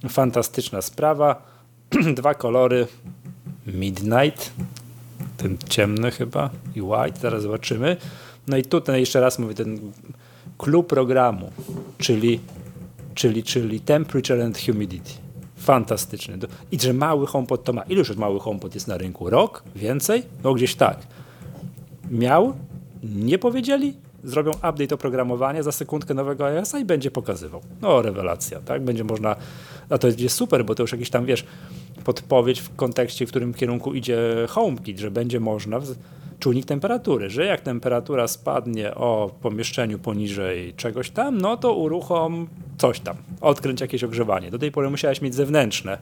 Fantastyczna 0.10 0.81
sprawa. 0.81 1.41
Dwa 2.15 2.34
kolory. 2.34 2.88
Midnight, 3.67 4.51
ten 5.38 5.57
ciemny 5.69 6.12
chyba 6.12 6.50
i 6.75 6.81
white, 6.81 7.19
zaraz 7.19 7.41
zobaczymy. 7.41 7.98
No 8.48 8.57
i 8.57 8.63
tutaj 8.63 9.00
jeszcze 9.00 9.22
raz 9.22 9.39
mówię, 9.39 9.53
ten 9.53 9.91
klub 10.57 10.87
programu, 10.87 11.51
czyli, 11.97 12.39
czyli, 13.15 13.43
czyli 13.43 13.79
temperature 13.79 14.41
and 14.41 14.57
humidity. 14.65 15.11
Fantastyczny. 15.57 16.37
I 16.71 16.79
że 16.79 16.93
mały 16.93 17.27
HomePod 17.27 17.63
to 17.63 17.73
ma. 17.73 17.81
Iluż 17.81 18.15
mały 18.15 18.39
HomePod 18.39 18.75
jest 18.75 18.87
na 18.87 18.97
rynku? 18.97 19.29
Rok? 19.29 19.63
Więcej? 19.75 20.23
No 20.43 20.53
gdzieś 20.53 20.75
tak. 20.75 20.97
Miał? 22.11 22.53
Nie 23.03 23.39
powiedzieli? 23.39 23.93
Zrobią 24.23 24.51
update 24.51 24.95
oprogramowania 24.95 25.63
za 25.63 25.71
sekundkę 25.71 26.13
nowego 26.13 26.45
iOS-a 26.45 26.79
i 26.79 26.85
będzie 26.85 27.11
pokazywał. 27.11 27.61
No 27.81 28.01
rewelacja, 28.01 28.59
tak? 28.59 28.83
Będzie 28.83 29.03
można, 29.03 29.35
a 29.89 29.97
to 29.97 30.07
jest 30.07 30.29
super, 30.29 30.65
bo 30.65 30.75
to 30.75 30.83
już 30.83 30.91
jakiś 30.91 31.09
tam, 31.09 31.25
wiesz, 31.25 31.45
podpowiedź 32.03 32.59
w 32.61 32.75
kontekście, 32.75 33.25
w 33.25 33.29
którym 33.29 33.53
kierunku 33.53 33.93
idzie 33.93 34.45
HomeKit, 34.49 34.99
że 34.99 35.11
będzie 35.11 35.39
można 35.39 35.79
czujnik 36.39 36.65
temperatury, 36.65 37.29
że 37.29 37.46
jak 37.46 37.62
temperatura 37.62 38.27
spadnie 38.27 38.96
o 38.96 39.32
pomieszczeniu 39.41 40.00
poniżej 40.00 40.74
czegoś 40.74 41.10
tam, 41.10 41.38
no 41.38 41.58
to 41.58 41.74
uruchom 41.74 42.48
coś 42.77 43.00
tam, 43.00 43.15
odkręć 43.41 43.82
jakieś 43.82 44.03
ogrzewanie. 44.03 44.51
Do 44.51 44.60
tej 44.60 44.72
pory 44.72 44.89
musiałeś 44.89 45.22
mieć 45.22 45.36
zewnętrzne 45.36 45.98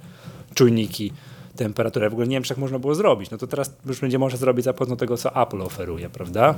czujniki 0.53 1.11
temperatury. 1.55 2.09
W 2.09 2.13
ogóle 2.13 2.27
nie 2.27 2.35
wiem, 2.35 2.43
czy 2.43 2.49
tak 2.49 2.57
można 2.57 2.79
było 2.79 2.95
zrobić. 2.95 3.31
No 3.31 3.37
to 3.37 3.47
teraz 3.47 3.75
już 3.85 3.99
będzie 3.99 4.19
można 4.19 4.37
zrobić 4.37 4.65
za 4.65 4.73
pomocą 4.73 4.97
tego, 4.97 5.17
co 5.17 5.41
Apple 5.41 5.61
oferuje, 5.61 6.09
prawda? 6.09 6.55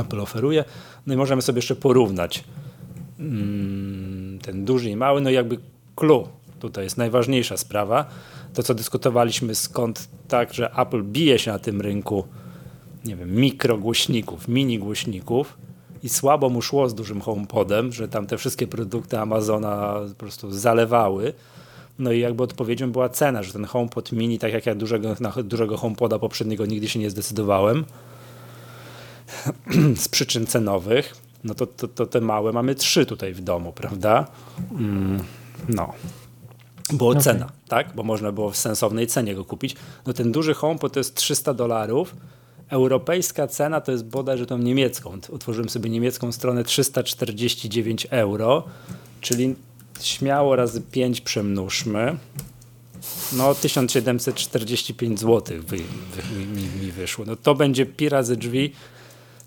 Apple 0.00 0.20
oferuje. 0.20 0.64
No 1.06 1.14
i 1.14 1.16
możemy 1.16 1.42
sobie 1.42 1.58
jeszcze 1.58 1.76
porównać 1.76 2.44
mm, 3.18 4.38
ten 4.42 4.64
duży 4.64 4.90
i 4.90 4.96
mały, 4.96 5.20
no 5.20 5.30
jakby 5.30 5.58
clue 5.96 6.28
tutaj 6.60 6.84
jest 6.84 6.96
najważniejsza 6.96 7.56
sprawa. 7.56 8.04
To, 8.54 8.62
co 8.62 8.74
dyskutowaliśmy, 8.74 9.54
skąd 9.54 10.08
tak, 10.28 10.54
że 10.54 10.72
Apple 10.76 11.02
bije 11.02 11.38
się 11.38 11.52
na 11.52 11.58
tym 11.58 11.80
rynku, 11.80 12.24
nie 13.04 13.16
wiem, 13.16 13.34
mikrogłośników, 13.34 14.48
mini 14.48 14.78
głośników 14.78 15.58
i 16.02 16.08
słabo 16.08 16.48
mu 16.48 16.62
szło 16.62 16.88
z 16.88 16.94
dużym 16.94 17.20
HomePodem, 17.20 17.92
że 17.92 18.08
tam 18.08 18.26
te 18.26 18.38
wszystkie 18.38 18.66
produkty 18.66 19.18
Amazona 19.18 19.94
po 20.08 20.14
prostu 20.14 20.50
zalewały. 20.50 21.32
No 21.98 22.12
i 22.12 22.20
jakby 22.20 22.42
odpowiedzią 22.42 22.92
była 22.92 23.08
cena, 23.08 23.42
że 23.42 23.52
ten 23.52 23.64
HomePod 23.64 24.12
mini, 24.12 24.38
tak 24.38 24.52
jak 24.52 24.66
ja 24.66 24.74
dużego, 24.74 25.16
na 25.20 25.30
dużego 25.30 25.76
HomePoda 25.76 26.18
poprzedniego 26.18 26.66
nigdy 26.66 26.88
się 26.88 26.98
nie 26.98 27.10
zdecydowałem, 27.10 27.84
z 29.96 30.08
przyczyn 30.08 30.46
cenowych, 30.46 31.14
no 31.44 31.54
to, 31.54 31.66
to, 31.66 31.88
to 31.88 32.06
te 32.06 32.20
małe 32.20 32.52
mamy 32.52 32.74
trzy 32.74 33.06
tutaj 33.06 33.34
w 33.34 33.40
domu, 33.40 33.72
prawda? 33.72 34.26
Mm, 34.70 35.24
no. 35.68 35.92
Było 36.92 37.10
okay. 37.10 37.22
cena, 37.22 37.50
tak? 37.68 37.94
Bo 37.94 38.02
można 38.02 38.32
było 38.32 38.50
w 38.50 38.56
sensownej 38.56 39.06
cenie 39.06 39.34
go 39.34 39.44
kupić. 39.44 39.76
No 40.06 40.12
ten 40.12 40.32
duży 40.32 40.54
HomePod 40.54 40.92
to 40.92 41.00
jest 41.00 41.14
300 41.14 41.54
dolarów. 41.54 42.16
Europejska 42.68 43.46
cena 43.46 43.80
to 43.80 43.92
jest 43.92 44.04
bodajże 44.04 44.46
tą 44.46 44.58
niemiecką. 44.58 45.18
Otworzyłem 45.32 45.68
sobie 45.68 45.90
niemiecką 45.90 46.32
stronę 46.32 46.64
349 46.64 48.06
euro, 48.10 48.64
czyli 49.20 49.54
śmiało 50.00 50.56
razy 50.56 50.80
5 50.80 51.20
przemnóżmy. 51.20 52.16
No 53.32 53.54
1745 53.54 55.20
zł 55.20 55.58
wy, 55.66 55.76
wy, 55.76 56.46
mi, 56.46 56.62
mi, 56.62 56.92
wyszło. 56.92 57.24
No 57.24 57.36
to 57.36 57.54
będzie 57.54 57.86
pi 57.86 58.08
razy 58.08 58.36
drzwi 58.36 58.72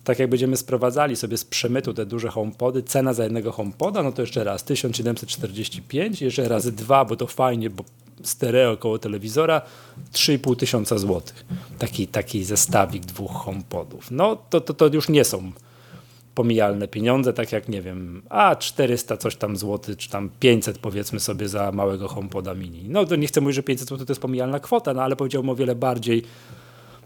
tak 0.04 0.20
jak 0.20 0.30
będziemy 0.30 0.58
sprowadzali 0.58 1.16
sobie 1.16 1.38
z 1.38 1.46
przemytu 1.46 1.94
te 1.94 2.06
duże 2.06 2.30
homepody, 2.30 2.84
cena 2.84 3.14
za 3.14 3.24
jednego 3.24 3.52
homepoda, 3.52 4.04
no 4.04 4.12
to 4.12 4.22
jeszcze 4.22 4.44
raz 4.44 4.64
1745, 4.64 6.22
jeszcze 6.22 6.50
razy 6.50 6.72
dwa, 6.72 7.06
bo 7.06 7.16
to 7.16 7.28
fajnie, 7.28 7.70
bo 7.70 7.84
stereo 8.24 8.78
koło 8.78 9.00
telewizora 9.00 9.62
3,5 10.14 10.56
tysiąca 10.56 10.98
złotych. 10.98 11.46
Taki, 11.80 12.08
taki 12.08 12.44
zestawik 12.44 13.06
dwóch 13.06 13.32
homepodów. 13.32 14.12
No 14.12 14.36
to, 14.50 14.62
to, 14.62 14.74
to 14.74 14.88
już 14.88 15.10
nie 15.10 15.24
są 15.24 15.52
pomijalne 16.36 16.88
pieniądze, 16.88 17.34
tak 17.34 17.52
jak 17.52 17.70
nie 17.70 17.82
wiem, 17.82 18.22
a 18.30 18.56
400 18.56 19.18
coś 19.18 19.36
tam 19.36 19.58
złotych, 19.58 19.98
czy 19.98 20.10
tam 20.10 20.30
500 20.40 20.78
powiedzmy 20.78 21.20
sobie 21.20 21.50
za 21.50 21.72
małego 21.72 22.08
homepoda 22.08 22.54
mini. 22.54 22.84
No 22.90 23.06
to 23.06 23.16
nie 23.16 23.28
chcę 23.28 23.42
mówić, 23.42 23.56
że 23.56 23.64
500 23.64 23.90
zł 23.90 24.06
to 24.06 24.12
jest 24.12 24.22
pomijalna 24.22 24.60
kwota, 24.60 24.94
no 24.94 25.04
ale 25.04 25.16
powiedziałbym 25.16 25.50
o 25.50 25.56
wiele 25.56 25.76
bardziej 25.76 26.24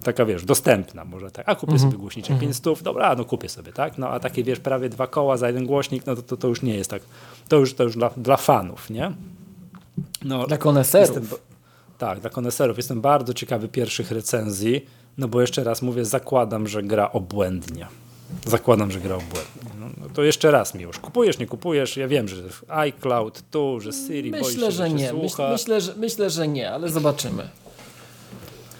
taka 0.05 0.25
wiesz, 0.25 0.45
dostępna 0.45 1.05
może 1.05 1.31
tak, 1.31 1.49
a 1.49 1.55
kupię 1.55 1.73
-hmm. 1.73 1.81
sobie 1.81 1.97
głośniczek. 1.97 2.39
500, 2.39 2.83
dobra, 2.83 3.15
no 3.15 3.25
kupię 3.25 3.49
sobie, 3.49 3.73
tak, 3.73 3.97
no 3.97 4.09
a 4.09 4.19
takie 4.19 4.43
wiesz, 4.43 4.59
prawie 4.59 4.89
dwa 4.89 5.07
koła 5.07 5.37
za 5.37 5.47
jeden 5.47 5.65
głośnik, 5.65 6.05
no 6.05 6.15
to, 6.15 6.21
to, 6.21 6.37
to 6.37 6.47
już 6.47 6.61
nie 6.61 6.75
jest 6.75 6.89
tak, 6.89 7.01
to 7.47 7.57
już, 7.57 7.73
to 7.73 7.83
już 7.83 7.95
dla, 7.95 8.09
dla 8.17 8.37
fanów, 8.37 8.89
nie? 8.89 9.11
No, 10.23 10.47
dla 10.47 10.57
koneserów. 10.57 11.15
Jestem, 11.15 11.39
tak, 11.97 12.19
dla 12.19 12.29
koneserów. 12.29 12.77
Jestem 12.77 13.01
bardzo 13.01 13.33
ciekawy 13.33 13.67
pierwszych 13.67 14.11
recenzji, 14.11 14.85
no 15.17 15.27
bo 15.27 15.41
jeszcze 15.41 15.63
raz 15.63 15.81
mówię, 15.81 16.05
zakładam, 16.05 16.67
że 16.67 16.83
gra 16.83 17.11
obłędnie. 17.11 17.87
Zakładam, 18.45 18.91
że 18.91 18.99
gra 18.99 19.15
obłędnie. 19.15 19.71
No, 19.79 19.85
no 20.01 20.09
to 20.13 20.23
jeszcze 20.23 20.51
raz, 20.51 20.75
Miłosz. 20.75 20.99
Kupujesz, 20.99 21.39
nie 21.39 21.45
kupujesz? 21.45 21.97
Ja 21.97 22.07
wiem, 22.07 22.27
że 22.27 22.35
iCloud 22.67 23.43
tu, 23.51 23.79
że 23.79 23.91
Siri 23.93 24.31
Myślę, 24.31 24.71
że, 24.71 24.71
że 24.71 24.89
nie. 24.89 25.13
Myśl, 25.13 25.41
myślę, 25.51 25.81
że, 25.81 25.95
myślę, 25.95 26.29
że 26.29 26.47
nie, 26.47 26.71
ale 26.71 26.89
zobaczymy. 26.89 27.49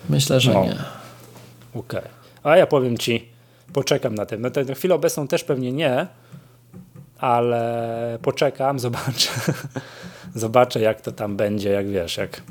Myślę, 0.09 0.39
że 0.39 0.53
no. 0.53 0.65
nie. 0.65 1.04
Okej. 1.75 1.99
Okay. 1.99 2.11
A 2.43 2.57
ja 2.57 2.67
powiem 2.67 2.97
ci, 2.97 3.29
poczekam 3.73 4.15
na 4.15 4.25
tym. 4.25 4.41
No 4.41 4.49
na 4.67 4.75
chwilę 4.75 4.95
obecną 4.95 5.27
też 5.27 5.43
pewnie 5.43 5.71
nie, 5.71 6.07
ale 7.17 8.19
poczekam, 8.21 8.79
zobaczę. 8.85 9.29
zobaczę, 10.35 10.81
jak 10.81 11.01
to 11.01 11.11
tam 11.11 11.37
będzie, 11.37 11.69
jak 11.69 11.87
wiesz, 11.87 12.17
jak. 12.17 12.41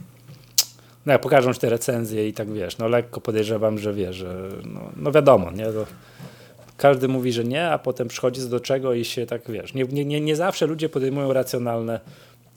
No 1.06 1.12
jak 1.12 1.22
pokażą 1.22 1.54
ci 1.54 1.60
te 1.60 1.70
recenzje 1.70 2.28
i 2.28 2.32
tak 2.32 2.52
wiesz, 2.52 2.78
no 2.78 2.88
lekko 2.88 3.20
podejrzewam, 3.20 3.78
że 3.78 3.94
wiesz, 3.94 4.16
że 4.16 4.48
no, 4.64 4.80
no 4.96 5.12
wiadomo, 5.12 5.50
nie? 5.50 5.64
To 5.66 5.86
każdy 6.76 7.08
mówi, 7.08 7.32
że 7.32 7.44
nie, 7.44 7.70
a 7.70 7.78
potem 7.78 8.08
przychodzi 8.08 8.48
do 8.48 8.60
czego 8.60 8.94
i 8.94 9.04
się 9.04 9.26
tak 9.26 9.50
wiesz. 9.50 9.74
Nie, 9.74 9.84
nie, 9.84 10.20
nie 10.20 10.36
zawsze 10.36 10.66
ludzie 10.66 10.88
podejmują 10.88 11.32
racjonalne 11.32 12.00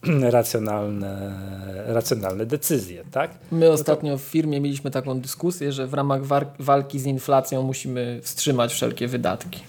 racjonalne, 0.30 1.34
racjonalne 1.86 2.46
decyzje. 2.46 3.04
Tak? 3.10 3.30
My 3.52 3.66
no 3.66 3.72
ostatnio 3.72 4.18
w 4.18 4.22
firmie 4.22 4.60
mieliśmy 4.60 4.90
taką 4.90 5.20
dyskusję, 5.20 5.72
że 5.72 5.86
w 5.86 5.94
ramach 5.94 6.20
walki 6.58 6.98
z 6.98 7.06
inflacją 7.06 7.62
musimy 7.62 8.20
wstrzymać 8.22 8.72
wszelkie 8.72 9.08
wydatki. 9.08 9.60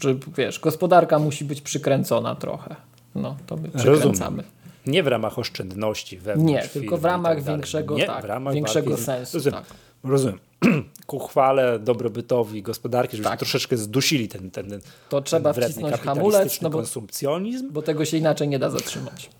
Że 0.00 0.14
wiesz, 0.36 0.60
gospodarka 0.60 1.18
musi 1.18 1.44
być 1.44 1.60
przykręcona 1.60 2.34
trochę. 2.34 2.76
No, 3.14 3.36
to 3.46 3.56
my 3.56 3.68
przykręcamy. 3.68 4.02
Rozumiem. 4.12 4.42
Nie 4.86 5.02
w 5.02 5.06
ramach 5.06 5.38
oszczędności 5.38 6.18
wewnątrz 6.18 6.52
Nie, 6.52 6.68
tylko 6.68 6.96
w 6.98 7.04
ramach 7.04 7.36
tak 7.36 7.44
większego, 7.44 7.96
Nie, 7.96 8.06
tak, 8.06 8.22
w 8.22 8.24
ramach 8.24 8.54
większego 8.54 8.96
sensu. 8.96 9.36
Rozumiem. 9.36 9.60
Tak. 9.60 9.74
Rozumiem. 10.04 10.38
Ku 11.06 11.18
chwale 11.18 11.78
dobrobytowi 11.78 12.62
gospodarki, 12.62 13.16
żebyśmy 13.16 13.30
tak. 13.30 13.38
troszeczkę 13.38 13.76
zdusili 13.76 14.28
ten, 14.28 14.50
ten, 14.50 14.70
ten 14.70 14.80
To 15.08 15.20
trzeba 15.22 15.52
wcisnąć 15.52 15.96
hamulec, 15.96 16.60
no 16.60 16.70
bo, 16.70 16.78
konsumpcjonizm. 16.78 17.72
Bo 17.72 17.82
tego 17.82 18.04
się 18.04 18.16
inaczej 18.16 18.48
nie 18.48 18.58
da 18.58 18.70
zatrzymać. 18.70 19.30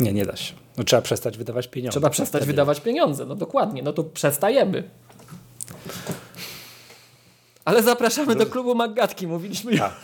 Nie, 0.00 0.12
nie 0.12 0.26
da 0.26 0.36
się. 0.36 0.54
No, 0.76 0.84
trzeba 0.84 1.02
przestać 1.02 1.38
wydawać 1.38 1.68
pieniądze. 1.68 1.92
Trzeba 1.92 2.10
przestać 2.10 2.40
Wtedy... 2.40 2.52
wydawać 2.52 2.80
pieniądze, 2.80 3.26
no 3.26 3.34
dokładnie. 3.34 3.82
No 3.82 3.92
to 3.92 4.04
przestajemy. 4.04 4.90
Ale 7.64 7.82
zapraszamy 7.82 8.34
do 8.34 8.46
klubu 8.46 8.74
Maggatki, 8.74 9.26
mówiliśmy 9.26 9.78
tak. 9.78 10.00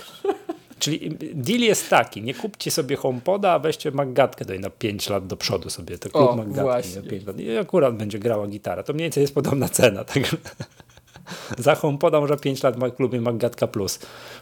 Czyli 0.79 1.17
deal 1.35 1.61
jest 1.61 1.91
taki, 1.91 2.23
nie 2.23 2.35
kupcie 2.35 2.71
sobie 2.71 2.97
HomePoda, 2.97 3.51
a 3.51 3.59
weźcie 3.59 3.91
Maggatkę 3.91 4.45
daj 4.45 4.61
na 4.61 4.71
5 4.71 5.09
lat 5.09 5.27
do 5.27 5.37
przodu 5.37 5.71
sobie. 5.71 5.99
To 5.99 6.11
klub 6.11 6.31
o, 6.31 6.37
Maggatki 6.37 6.97
na 6.97 7.03
5 7.03 7.27
lat. 7.27 7.41
I 7.41 7.59
akurat 7.59 7.97
będzie 7.97 8.19
grała 8.19 8.47
gitara. 8.47 8.83
To 8.83 8.93
mniej 8.93 9.05
więcej 9.05 9.21
jest 9.21 9.35
podobna 9.35 9.69
cena. 9.69 10.05
Tak? 10.05 10.23
Za 11.59 11.75
HomePoda 11.75 12.21
może 12.21 12.37
5 12.37 12.63
lat 12.63 12.77
w 12.77 12.97
klubie 12.97 13.21
Maggatka 13.21 13.67
Plus. 13.67 13.99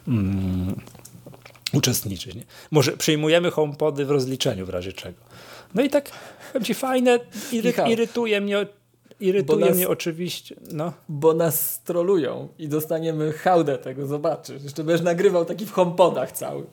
Mm 0.09 0.75
uczestniczyć. 1.75 2.35
Nie? 2.35 2.43
Może 2.71 2.97
przyjmujemy 2.97 3.51
HomePody 3.51 4.05
w 4.05 4.11
rozliczeniu 4.11 4.67
w 4.67 4.69
razie 4.69 4.93
czego. 4.93 5.19
No 5.75 5.83
i 5.83 5.91
tak, 5.91 6.11
powiem 6.53 6.65
ci, 6.65 6.75
fajne, 6.75 7.21
iry, 7.53 7.75
irytuje 7.89 8.41
mnie 8.41 8.67
Irytuje 9.25 9.67
nas, 9.67 9.77
mnie 9.77 9.89
oczywiście. 9.89 10.57
No. 10.73 10.93
Bo 11.09 11.35
nas 11.35 11.71
strolują 11.71 12.49
i 12.59 12.69
dostaniemy 12.69 13.33
hałdę 13.33 13.79
tego, 13.79 14.07
zobaczysz. 14.07 14.63
Jeszcze 14.63 14.85
będziesz 14.85 15.05
nagrywał 15.05 15.45
taki 15.45 15.67
w 15.67 15.73
HomePodach 15.73 16.33
cały. 16.33 16.67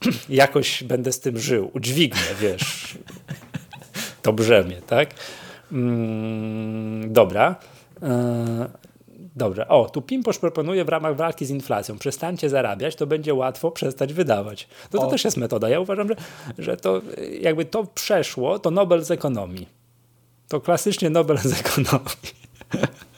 Jakoś 0.28 0.84
będę 0.84 1.12
z 1.12 1.20
tym 1.20 1.38
żył. 1.38 1.70
Udźwignę, 1.74 2.34
wiesz. 2.40 2.98
To 4.22 4.32
brzemię, 4.32 4.76
tak? 4.86 5.14
Mm, 5.72 7.12
dobra. 7.12 7.56
E, 8.02 8.68
Dobrze. 9.38 9.68
O, 9.68 9.88
tu 9.88 10.02
Pimposz 10.02 10.38
proponuje 10.38 10.84
w 10.84 10.88
ramach 10.88 11.16
walki 11.16 11.46
z 11.46 11.50
inflacją. 11.50 11.98
Przestańcie 11.98 12.50
zarabiać, 12.50 12.96
to 12.96 13.06
będzie 13.06 13.34
łatwo 13.34 13.70
przestać 13.70 14.12
wydawać. 14.12 14.68
No 14.92 15.00
to 15.00 15.06
też 15.06 15.24
jest 15.24 15.36
metoda. 15.36 15.68
Ja 15.68 15.80
uważam, 15.80 16.08
że, 16.08 16.14
że 16.58 16.76
to 16.76 17.02
jakby 17.40 17.64
to 17.64 17.84
przeszło, 17.84 18.58
to 18.58 18.70
Nobel 18.70 19.04
z 19.04 19.10
ekonomii. 19.10 19.77
To 20.48 20.60
klasycznie 20.60 21.10
Nobel 21.10 21.38
z 21.38 21.60
ekonomii. 21.60 22.38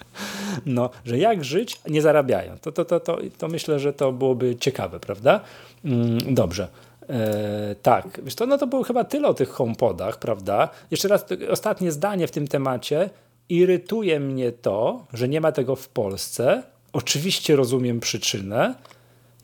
No, 0.66 0.90
że 1.04 1.18
jak 1.18 1.44
żyć, 1.44 1.80
nie 1.88 2.02
zarabiają. 2.02 2.58
To, 2.58 2.72
to, 2.72 2.84
to, 2.84 3.00
to, 3.00 3.18
to 3.38 3.48
myślę, 3.48 3.78
że 3.78 3.92
to 3.92 4.12
byłoby 4.12 4.56
ciekawe, 4.56 5.00
prawda? 5.00 5.40
Mm, 5.84 6.34
dobrze. 6.34 6.68
E, 7.08 7.74
tak, 7.82 8.20
wiesz 8.22 8.34
to, 8.34 8.46
no 8.46 8.58
to 8.58 8.66
było 8.66 8.82
chyba 8.82 9.04
tyle 9.04 9.28
o 9.28 9.34
tych 9.34 9.48
HomePodach, 9.48 10.18
prawda? 10.18 10.68
Jeszcze 10.90 11.08
raz, 11.08 11.24
ostatnie 11.50 11.92
zdanie 11.92 12.26
w 12.26 12.30
tym 12.30 12.48
temacie. 12.48 13.10
Irytuje 13.48 14.20
mnie 14.20 14.52
to, 14.52 15.06
że 15.12 15.28
nie 15.28 15.40
ma 15.40 15.52
tego 15.52 15.76
w 15.76 15.88
Polsce. 15.88 16.62
Oczywiście 16.92 17.56
rozumiem 17.56 18.00
przyczynę. 18.00 18.74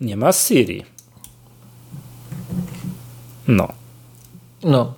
Nie 0.00 0.16
ma 0.16 0.32
Siri. 0.32 0.82
No. 3.48 3.68
No. 4.62 4.94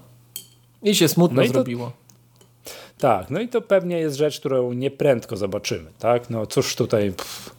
I 0.82 0.94
się 0.94 1.08
smutno 1.08 1.36
no 1.36 1.42
i 1.42 1.48
zrobiło. 1.48 1.92
Tak, 2.98 3.30
no 3.30 3.40
i 3.40 3.48
to 3.48 3.60
pewnie 3.60 3.98
jest 3.98 4.16
rzecz, 4.16 4.40
którą 4.40 4.72
nieprędko 4.72 5.36
zobaczymy, 5.36 5.90
tak? 5.98 6.30
No 6.30 6.46
cóż 6.46 6.76
tutaj... 6.76 7.12
Pff, 7.12 7.50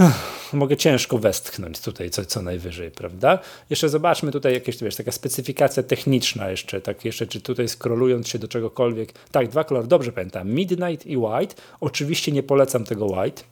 mogę 0.52 0.76
ciężko 0.76 1.18
westchnąć 1.18 1.80
tutaj 1.80 2.10
co, 2.10 2.24
co 2.24 2.42
najwyżej, 2.42 2.90
prawda? 2.90 3.38
Jeszcze 3.70 3.88
zobaczmy 3.88 4.32
tutaj 4.32 4.52
jakieś, 4.52 4.76
wiesz, 4.82 4.96
taka 4.96 5.12
specyfikacja 5.12 5.82
techniczna 5.82 6.50
jeszcze, 6.50 6.80
tak 6.80 7.04
jeszcze, 7.04 7.26
czy 7.26 7.40
tutaj 7.40 7.68
scrollując 7.68 8.28
się 8.28 8.38
do 8.38 8.48
czegokolwiek. 8.48 9.12
Tak, 9.32 9.48
dwa 9.48 9.64
kolory, 9.64 9.86
dobrze 9.86 10.12
pamiętam, 10.12 10.50
Midnight 10.50 11.06
i 11.06 11.16
White. 11.16 11.54
Oczywiście 11.80 12.32
nie 12.32 12.42
polecam 12.42 12.84
tego 12.84 13.06
White. 13.06 13.42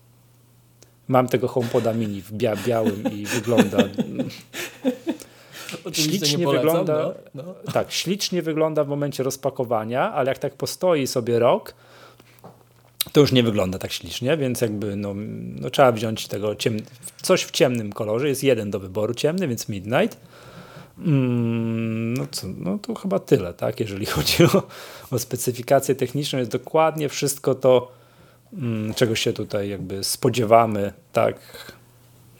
Mam 1.09 1.28
tego 1.28 1.49
HomePoda 1.49 1.95
mini 1.95 2.23
w 2.23 2.33
bia 2.33 2.57
białym 2.57 3.12
i 3.12 3.26
wygląda... 3.26 3.78
ślicznie 5.93 6.45
polecam, 6.45 6.67
wygląda, 6.67 7.15
no, 7.35 7.43
no. 7.45 7.73
tak, 7.73 7.93
ślicznie 7.93 8.43
wygląda 8.43 8.85
w 8.85 8.89
momencie 8.89 9.23
rozpakowania, 9.23 10.13
ale 10.13 10.29
jak 10.29 10.39
tak 10.39 10.55
postoi 10.55 11.07
sobie 11.07 11.39
rok, 11.39 11.75
to 13.13 13.21
już 13.21 13.33
nie 13.33 13.43
wygląda 13.43 13.79
tak 13.79 13.93
ślicznie, 13.93 14.37
więc 14.37 14.61
jakby 14.61 14.97
no, 14.97 15.15
no 15.61 15.71
trzeba 15.71 15.93
wziąć 15.93 16.29
tego 16.29 16.57
coś 17.23 17.43
w 17.45 17.51
ciemnym 17.51 17.93
kolorze. 17.93 18.29
Jest 18.29 18.45
jeden 18.45 18.71
do 18.71 18.81
wyboru 18.81 19.15
ciemny, 19.15 19.49
więc 19.49 19.69
Midnight. 19.69 20.21
Mm, 20.99 22.15
no, 22.15 22.27
co, 22.31 22.47
no 22.59 22.79
to 22.79 22.95
chyba 22.95 23.19
tyle, 23.19 23.55
tak? 23.55 23.81
Jeżeli 23.81 24.07
chodzi 24.17 24.45
o, 24.45 24.63
o 25.11 25.19
specyfikację 25.19 25.95
techniczną, 25.95 26.39
jest 26.39 26.51
dokładnie 26.51 27.09
wszystko 27.09 27.55
to, 27.55 27.93
mm, 28.53 28.95
czego 28.95 29.15
się 29.15 29.33
tutaj 29.33 29.69
jakby 29.69 30.05
spodziewamy, 30.05 30.93
tak? 31.13 31.37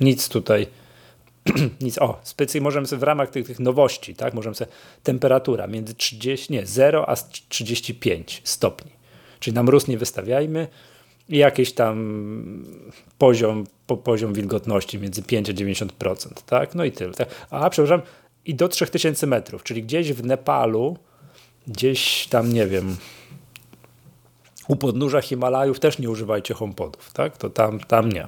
Nic 0.01 0.29
tutaj 0.29 0.67
nic, 1.81 1.99
o, 1.99 2.21
specjalnie 2.23 2.65
możemy 2.65 2.87
sobie 2.87 3.01
w 3.01 3.03
ramach 3.03 3.31
tych, 3.31 3.47
tych 3.47 3.61
nowości, 3.61 4.15
tak, 4.15 4.35
możemy 4.35 4.55
sobie 4.55 4.71
temperatura 5.03 5.67
między 5.67 5.95
30, 5.95 6.53
nie, 6.53 6.67
0 6.67 7.09
a 7.09 7.17
35 7.49 8.41
stopni. 8.45 8.91
Czyli 9.41 9.55
na 9.55 9.63
mróz 9.63 9.89
nie 9.89 9.99
wystawiajmy 9.99 10.69
i 11.29 11.39
jakiś 11.39 11.73
tam 11.73 12.65
poziom, 13.19 13.67
po, 13.87 13.97
poziom 13.97 14.33
wilgotności 14.35 14.99
między 14.99 15.23
5 15.23 15.51
a 15.51 15.53
90%, 15.53 16.29
tak? 16.47 16.75
No 16.75 16.85
i 16.85 16.93
tyle. 16.93 17.15
Tak? 17.15 17.29
A, 17.51 17.71
przepraszam, 17.71 18.03
i 18.45 18.55
do 18.55 18.69
3000 18.69 19.27
metrów, 19.27 19.63
czyli 19.63 19.83
gdzieś 19.83 20.13
w 20.13 20.25
Nepalu, 20.25 20.97
gdzieś 21.67 22.27
tam, 22.27 22.53
nie 22.53 22.67
wiem, 22.67 22.97
u 24.69 24.77
podnóża 24.77 25.21
Himalajów 25.21 25.81
też 25.81 25.99
nie 25.99 26.11
używajcie 26.11 26.55
HomePodów, 26.55 27.13
tak? 27.13 27.37
To 27.37 27.51
tam, 27.51 27.81
tam 27.81 28.13
nie. 28.13 28.27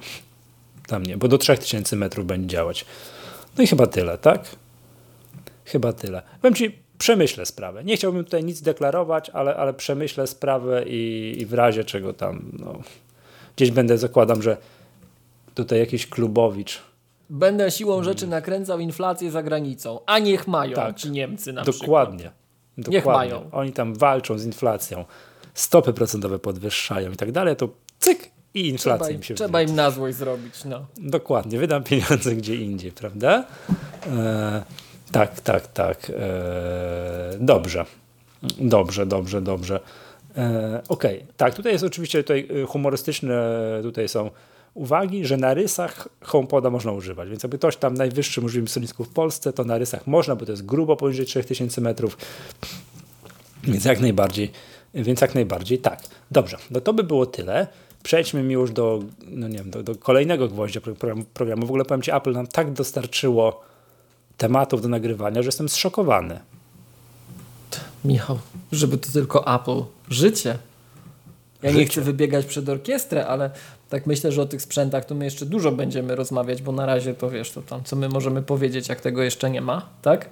Tam 0.91 1.03
nie, 1.03 1.17
bo 1.17 1.27
do 1.27 1.37
3000 1.37 1.95
metrów 1.95 2.25
będzie 2.25 2.47
działać. 2.47 2.85
No 3.57 3.63
i 3.63 3.67
chyba 3.67 3.87
tyle, 3.87 4.17
tak? 4.17 4.55
Chyba 5.65 5.93
tyle. 5.93 6.21
Powiem 6.41 6.55
Ci, 6.55 6.79
przemyślę 6.97 7.45
sprawę. 7.45 7.83
Nie 7.83 7.97
chciałbym 7.97 8.25
tutaj 8.25 8.43
nic 8.43 8.61
deklarować, 8.61 9.29
ale, 9.29 9.55
ale 9.55 9.73
przemyślę 9.73 10.27
sprawę 10.27 10.83
i, 10.87 11.35
i 11.39 11.45
w 11.45 11.53
razie 11.53 11.83
czego 11.83 12.13
tam 12.13 12.51
no, 12.59 12.79
gdzieś 13.55 13.71
będę, 13.71 13.97
zakładam, 13.97 14.41
że 14.41 14.57
tutaj 15.55 15.79
jakiś 15.79 16.07
klubowicz. 16.07 16.81
Będę 17.29 17.71
siłą 17.71 18.03
rzeczy 18.03 18.27
nakręcał 18.27 18.79
inflację 18.79 19.31
za 19.31 19.43
granicą, 19.43 19.99
a 20.05 20.19
niech 20.19 20.47
mają 20.47 20.75
tak, 20.75 20.95
ci 20.95 21.11
Niemcy 21.11 21.53
na 21.53 21.63
dokładnie, 21.63 21.73
przykład. 21.77 22.31
Dokładnie. 22.77 22.97
Niech 22.97 23.05
mają. 23.05 23.49
Oni 23.51 23.71
tam 23.71 23.95
walczą 23.95 24.37
z 24.37 24.45
inflacją, 24.45 25.05
stopy 25.53 25.93
procentowe 25.93 26.39
podwyższają 26.39 27.11
i 27.11 27.15
tak 27.15 27.31
dalej, 27.31 27.55
to 27.55 27.69
cyk 27.99 28.31
i 28.53 28.67
inflacja 28.67 29.05
trzeba, 29.05 29.15
im 29.15 29.23
się 29.23 29.35
Trzeba 29.35 29.61
im 29.61 29.75
na 29.75 29.91
złość 29.91 30.17
zrobić. 30.17 30.65
No. 30.65 30.85
Dokładnie, 30.97 31.59
wydam 31.59 31.83
pieniądze 31.83 32.35
gdzie 32.35 32.55
indziej, 32.55 32.91
prawda? 32.91 33.45
E, 34.07 34.63
tak, 35.11 35.39
tak, 35.39 35.67
tak. 35.67 36.11
E, 36.15 37.37
dobrze. 37.39 37.85
Dobrze, 38.59 39.05
dobrze, 39.05 39.41
dobrze. 39.41 39.79
E, 40.37 40.81
Okej, 40.89 41.17
okay. 41.17 41.33
tak, 41.37 41.55
tutaj 41.55 41.71
jest 41.71 41.83
oczywiście 41.83 42.23
tutaj 42.23 42.47
e, 42.63 42.65
humorystyczne, 42.65 43.33
tutaj 43.83 44.09
są 44.09 44.29
uwagi, 44.73 45.25
że 45.25 45.37
na 45.37 45.53
rysach 45.53 46.07
HomePoda 46.21 46.69
można 46.69 46.91
używać, 46.91 47.29
więc 47.29 47.43
jakby 47.43 47.57
ktoś 47.57 47.77
tam 47.77 47.93
najwyższym 47.93 48.43
możliwym 48.43 48.67
stolisku 48.67 49.03
w 49.03 49.09
Polsce, 49.09 49.53
to 49.53 49.63
na 49.63 49.77
rysach 49.77 50.07
można, 50.07 50.35
bo 50.35 50.45
to 50.45 50.51
jest 50.51 50.65
grubo 50.65 50.95
poniżej 50.95 51.25
3000 51.25 51.81
metrów, 51.81 52.17
więc 53.63 53.85
jak 53.85 53.99
najbardziej, 53.99 54.51
więc 54.93 55.21
jak 55.21 55.35
najbardziej 55.35 55.79
tak. 55.79 55.99
Dobrze, 56.31 56.57
no 56.71 56.81
to 56.81 56.93
by 56.93 57.03
było 57.03 57.25
tyle. 57.25 57.67
Przejdźmy 58.03 58.43
mi 58.43 58.53
już 58.53 58.71
do, 58.71 59.03
no 59.27 59.47
nie 59.47 59.57
wiem, 59.57 59.71
do, 59.71 59.83
do 59.83 59.95
kolejnego 59.95 60.47
gwoździa 60.47 60.81
programu. 61.33 61.65
W 61.65 61.69
ogóle 61.69 61.85
powiem 61.85 62.01
Ci, 62.01 62.11
Apple 62.11 62.31
nam 62.31 62.47
tak 62.47 62.73
dostarczyło 62.73 63.61
tematów 64.37 64.81
do 64.81 64.89
nagrywania, 64.89 65.41
że 65.41 65.47
jestem 65.47 65.69
zszokowany. 65.69 66.39
Michał, 68.05 68.39
żeby 68.71 68.97
to 68.97 69.11
tylko 69.11 69.55
Apple. 69.55 69.83
Życie. 70.09 70.57
Ja 71.63 71.69
Życie. 71.69 71.81
nie 71.81 71.87
chcę 71.87 72.01
wybiegać 72.01 72.45
przed 72.45 72.69
orkiestrę, 72.69 73.27
ale 73.27 73.51
tak 73.89 74.07
myślę, 74.07 74.31
że 74.31 74.41
o 74.41 74.45
tych 74.45 74.61
sprzętach 74.61 75.05
to 75.05 75.15
my 75.15 75.25
jeszcze 75.25 75.45
dużo 75.45 75.71
będziemy 75.71 76.15
rozmawiać, 76.15 76.61
bo 76.61 76.71
na 76.71 76.85
razie 76.85 77.13
to 77.13 77.29
wiesz, 77.29 77.51
to 77.51 77.61
tam 77.61 77.83
co 77.83 77.95
my 77.95 78.09
możemy 78.09 78.41
powiedzieć, 78.41 78.89
jak 78.89 79.01
tego 79.01 79.23
jeszcze 79.23 79.49
nie 79.49 79.61
ma, 79.61 79.89
tak? 80.01 80.29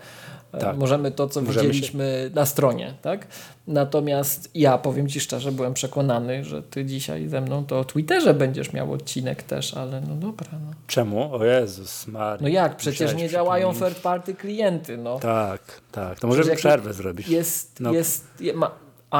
E, 0.53 0.57
tak. 0.57 0.77
Możemy 0.77 1.11
to, 1.11 1.27
co 1.27 1.41
Możemy 1.41 1.67
widzieliśmy 1.67 2.29
się... 2.29 2.35
na 2.35 2.45
stronie, 2.45 2.93
tak? 3.01 3.27
Natomiast 3.67 4.49
ja 4.55 4.77
powiem 4.77 5.07
Ci 5.07 5.19
szczerze, 5.19 5.51
byłem 5.51 5.73
przekonany, 5.73 6.43
że 6.43 6.63
Ty 6.63 6.85
dzisiaj 6.85 7.27
ze 7.27 7.41
mną 7.41 7.65
to 7.65 7.79
o 7.79 7.85
Twitterze 7.85 8.33
będziesz 8.33 8.73
miał 8.73 8.93
odcinek 8.93 9.43
też, 9.43 9.73
ale 9.73 10.01
no 10.01 10.15
dobra. 10.15 10.47
No. 10.51 10.71
Czemu? 10.87 11.35
O 11.35 11.45
Jezus 11.45 12.07
Maria. 12.07 12.37
No 12.41 12.47
jak? 12.47 12.75
Przecież 12.75 13.15
nie 13.15 13.29
działają 13.29 13.73
third 13.73 13.99
party 13.99 14.33
klienty, 14.33 14.97
no. 14.97 15.19
Tak, 15.19 15.81
tak. 15.91 16.19
To 16.19 16.27
możemy 16.27 16.55
przerwę 16.55 16.93
zrobić. 16.93 17.27
Jest, 17.27 17.79
no. 17.79 17.93
jest, 17.93 18.27
ma, 18.55 18.71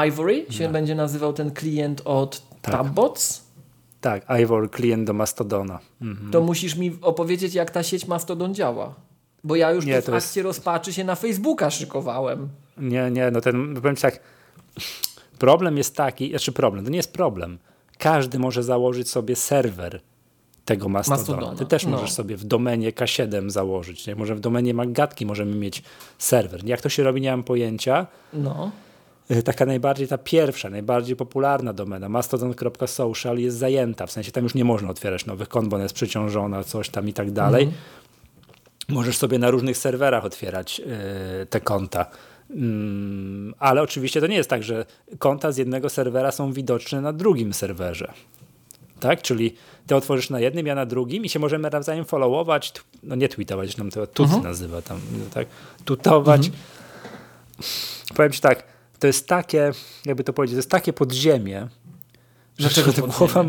Ivory 0.07 0.45
się 0.49 0.65
no. 0.65 0.73
będzie 0.73 0.95
nazywał 0.95 1.33
ten 1.33 1.51
klient 1.51 2.01
od 2.05 2.41
tak. 2.61 2.73
Tabbots. 2.73 3.49
Tak, 4.01 4.25
Ivory 4.41 4.69
klient 4.69 5.07
do 5.07 5.13
Mastodona. 5.13 5.79
Mhm. 6.01 6.31
To 6.31 6.41
musisz 6.41 6.75
mi 6.75 6.97
opowiedzieć, 7.01 7.53
jak 7.53 7.71
ta 7.71 7.83
sieć 7.83 8.07
Mastodon 8.07 8.55
działa. 8.55 8.95
Bo 9.43 9.55
ja 9.55 9.71
już 9.71 9.85
nie, 9.85 9.93
w 9.93 9.97
akcie 9.97 10.13
jest... 10.15 10.37
rozpaczy 10.37 10.93
się 10.93 11.03
na 11.03 11.15
Facebooka 11.15 11.69
szykowałem. 11.69 12.49
Nie, 12.77 13.11
nie, 13.11 13.31
no 13.31 13.41
ten, 13.41 13.75
powiem 13.75 13.95
ci 13.95 14.01
tak, 14.01 14.19
problem 15.39 15.77
jest 15.77 15.95
taki, 15.95 16.29
znaczy 16.29 16.51
problem, 16.51 16.85
to 16.85 16.91
nie 16.91 16.97
jest 16.97 17.13
problem. 17.13 17.57
Każdy 17.97 18.39
może 18.39 18.63
założyć 18.63 19.09
sobie 19.09 19.35
serwer 19.35 20.01
tego 20.65 20.89
Mastodona. 20.89 21.19
Mastodona. 21.19 21.57
Ty 21.57 21.65
też 21.65 21.85
no. 21.85 21.91
możesz 21.91 22.11
sobie 22.11 22.37
w 22.37 22.43
domenie 22.43 22.91
K7 22.91 23.49
założyć. 23.49 24.07
Nie? 24.07 24.15
Może 24.15 24.35
w 24.35 24.39
domenie 24.39 24.73
Magatki 24.73 25.25
możemy 25.25 25.55
mieć 25.55 25.83
serwer. 26.17 26.65
Jak 26.65 26.81
to 26.81 26.89
się 26.89 27.03
robi, 27.03 27.21
nie 27.21 27.31
mam 27.31 27.43
pojęcia. 27.43 28.07
No. 28.33 28.71
Y, 29.31 29.43
taka 29.43 29.65
najbardziej, 29.65 30.07
ta 30.07 30.17
pierwsza, 30.17 30.69
najbardziej 30.69 31.15
popularna 31.15 31.73
domena, 31.73 32.09
mastodon.social 32.09 33.37
jest 33.37 33.57
zajęta, 33.57 34.05
w 34.05 34.11
sensie 34.11 34.31
tam 34.31 34.43
już 34.43 34.55
nie 34.55 34.65
można 34.65 34.89
otwierać 34.89 35.25
nowych 35.25 35.49
kont, 35.49 35.67
bo 35.67 35.75
ona 35.75 35.83
jest 35.83 35.95
przeciążona, 35.95 36.63
coś 36.63 36.89
tam 36.89 37.09
i 37.09 37.13
tak 37.13 37.31
dalej. 37.31 37.63
Mm 37.63 37.75
możesz 38.89 39.17
sobie 39.17 39.39
na 39.39 39.51
różnych 39.51 39.77
serwerach 39.77 40.25
otwierać 40.25 40.79
yy, 40.79 40.85
te 41.49 41.61
konta. 41.61 42.05
Mm, 42.49 43.53
ale 43.59 43.81
oczywiście 43.81 44.21
to 44.21 44.27
nie 44.27 44.35
jest 44.35 44.49
tak, 44.49 44.63
że 44.63 44.85
konta 45.19 45.51
z 45.51 45.57
jednego 45.57 45.89
serwera 45.89 46.31
są 46.31 46.53
widoczne 46.53 47.01
na 47.01 47.13
drugim 47.13 47.53
serwerze. 47.53 48.13
Tak? 48.99 49.21
Czyli 49.21 49.55
ty 49.87 49.95
otworzysz 49.95 50.29
na 50.29 50.39
jednym, 50.39 50.67
ja 50.67 50.75
na 50.75 50.85
drugim 50.85 51.25
i 51.25 51.29
się 51.29 51.39
możemy 51.39 51.69
nawzajem 51.69 52.05
followować, 52.05 52.73
no 53.03 53.15
nie 53.15 53.29
tweetować, 53.29 53.77
nam 53.77 53.91
to 53.91 54.07
tut 54.07 54.25
mhm. 54.25 54.43
nazywa 54.43 54.81
tam, 54.81 54.99
tak? 55.33 55.47
Tutować. 55.85 56.47
Mhm. 56.47 56.63
Powiem 58.15 58.31
ci 58.31 58.41
tak, 58.41 58.63
to 58.99 59.07
jest 59.07 59.27
takie, 59.27 59.71
jakby 60.05 60.23
to 60.23 60.33
powiedzieć, 60.33 60.53
to 60.53 60.59
jest 60.59 60.71
takie 60.71 60.93
podziemie, 60.93 61.67
Dlaczego 62.59 62.93
to 62.93 63.07
głowa... 63.07 63.45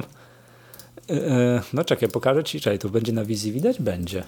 Yy, 1.08 1.16
no 1.72 1.84
czekaj, 1.84 2.08
pokażę 2.08 2.44
ci, 2.44 2.60
czekaj, 2.60 2.78
tu 2.78 2.90
będzie 2.90 3.12
na 3.12 3.24
wizji 3.24 3.52
widać? 3.52 3.80
Będzie. 3.80 4.24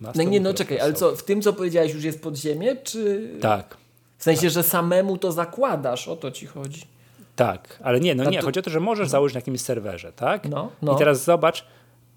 No 0.00 0.22
nie, 0.22 0.40
no 0.40 0.54
czekaj, 0.54 0.80
ale 0.80 0.92
co, 0.92 1.16
w 1.16 1.22
tym 1.22 1.42
co 1.42 1.52
powiedziałeś 1.52 1.94
już 1.94 2.04
jest 2.04 2.22
podziemie, 2.22 2.76
czy... 2.76 3.30
Tak. 3.40 3.76
W 4.18 4.24
sensie, 4.24 4.42
tak. 4.42 4.50
że 4.50 4.62
samemu 4.62 5.18
to 5.18 5.32
zakładasz, 5.32 6.08
o 6.08 6.16
to 6.16 6.30
ci 6.30 6.46
chodzi. 6.46 6.82
Tak, 7.36 7.78
ale 7.82 8.00
nie, 8.00 8.14
no 8.14 8.30
nie, 8.30 8.38
to... 8.38 8.44
chodzi 8.44 8.60
o 8.60 8.62
to, 8.62 8.70
że 8.70 8.80
możesz 8.80 9.06
no. 9.06 9.10
założyć 9.10 9.34
na 9.34 9.38
jakimś 9.38 9.60
serwerze, 9.60 10.12
tak? 10.12 10.48
No, 10.48 10.70
no. 10.82 10.94
I 10.94 10.98
teraz 10.98 11.24
zobacz, 11.24 11.64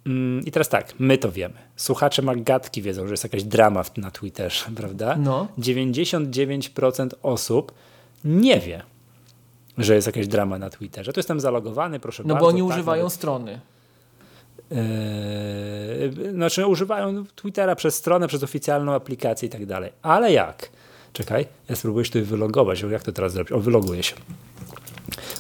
mm, 0.06 0.46
i 0.46 0.52
teraz 0.52 0.70
tak, 0.70 0.94
my 1.00 1.18
to 1.18 1.32
wiemy. 1.32 1.54
Słuchacze 1.76 2.22
Magatki 2.22 2.82
wiedzą, 2.82 3.08
że 3.08 3.14
jest 3.14 3.24
jakaś 3.24 3.44
drama 3.44 3.84
na 3.98 4.12
Twitterze, 4.12 4.66
prawda? 4.76 5.16
No. 5.20 5.48
99% 5.60 7.10
osób 7.22 7.72
nie 8.26 8.60
wie, 8.60 8.84
że 9.78 9.96
jest 9.96 10.08
jakaś 10.08 10.28
drama 10.28 10.60
na 10.60 10.70
Twitterze. 10.70 11.14
Tu 11.14 11.20
jestem 11.20 11.40
zalogowany, 11.40 12.00
proszę 12.00 12.24
no 12.24 12.34
bardzo. 12.34 12.46
No 12.48 12.52
bo 12.52 12.58
oni 12.58 12.70
tak, 12.70 12.78
używają 12.78 13.04
nawet... 13.04 13.14
strony. 13.14 13.60
Yy, 14.74 16.32
znaczy 16.34 16.68
używają 16.68 17.26
Twittera 17.36 17.76
przez 17.76 17.96
stronę, 17.96 18.28
przez 18.28 18.44
oficjalną 18.44 18.94
aplikację 18.94 19.48
i 19.48 19.50
tak 19.50 19.66
dalej. 19.66 19.92
Ale 20.02 20.32
jak? 20.32 20.70
Czekaj, 21.14 21.48
ja 21.70 21.76
spróbuję 21.76 22.06
się 22.06 22.12
tutaj 22.12 22.22
wylogować. 22.22 22.82
Jak 22.82 23.04
to 23.04 23.12
teraz 23.12 23.34
zrobić? 23.34 23.52
O, 23.52 23.60
wyloguję 23.60 24.04
się. 24.04 24.16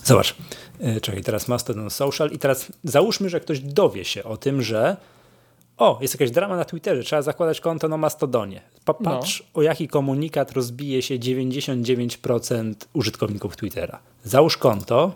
Zobacz. 0.03 0.35
Yy, 0.79 1.01
czekaj, 1.01 1.23
teraz 1.23 1.47
Mastodon 1.47 1.89
Social 1.89 2.31
i 2.31 2.39
teraz 2.39 2.71
załóżmy, 2.83 3.29
że 3.29 3.39
ktoś 3.39 3.59
dowie 3.59 4.05
się 4.05 4.23
o 4.23 4.37
tym, 4.37 4.61
że 4.61 4.97
o, 5.77 5.97
jest 6.01 6.13
jakaś 6.13 6.31
drama 6.31 6.57
na 6.57 6.65
Twitterze, 6.65 7.03
trzeba 7.03 7.21
zakładać 7.21 7.61
konto 7.61 7.87
na 7.87 7.97
Mastodonie. 7.97 8.61
Patrz, 8.85 9.39
no. 9.39 9.59
o 9.59 9.61
jaki 9.61 9.87
komunikat 9.87 10.51
rozbije 10.51 11.01
się 11.01 11.19
99% 11.19 12.73
użytkowników 12.93 13.55
Twittera. 13.55 13.99
Załóż 14.23 14.57
konto, 14.57 15.11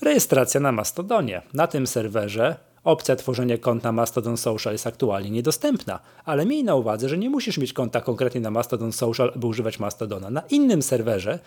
rejestracja 0.00 0.60
na 0.60 0.72
Mastodonie. 0.72 1.42
Na 1.54 1.66
tym 1.66 1.86
serwerze 1.86 2.56
opcja 2.84 3.16
tworzenia 3.16 3.58
kont 3.58 3.82
na 3.82 3.92
Mastodon 3.92 4.36
Social 4.36 4.74
jest 4.74 4.86
aktualnie 4.86 5.30
niedostępna, 5.30 6.00
ale 6.24 6.46
miej 6.46 6.64
na 6.64 6.74
uwadze, 6.74 7.08
że 7.08 7.18
nie 7.18 7.30
musisz 7.30 7.58
mieć 7.58 7.72
konta 7.72 8.00
konkretnie 8.00 8.40
na 8.40 8.50
Mastodon 8.50 8.92
Social, 8.92 9.32
by 9.36 9.46
używać 9.46 9.78
Mastodona. 9.78 10.30
Na 10.30 10.42
innym 10.50 10.82
serwerze 10.82 11.38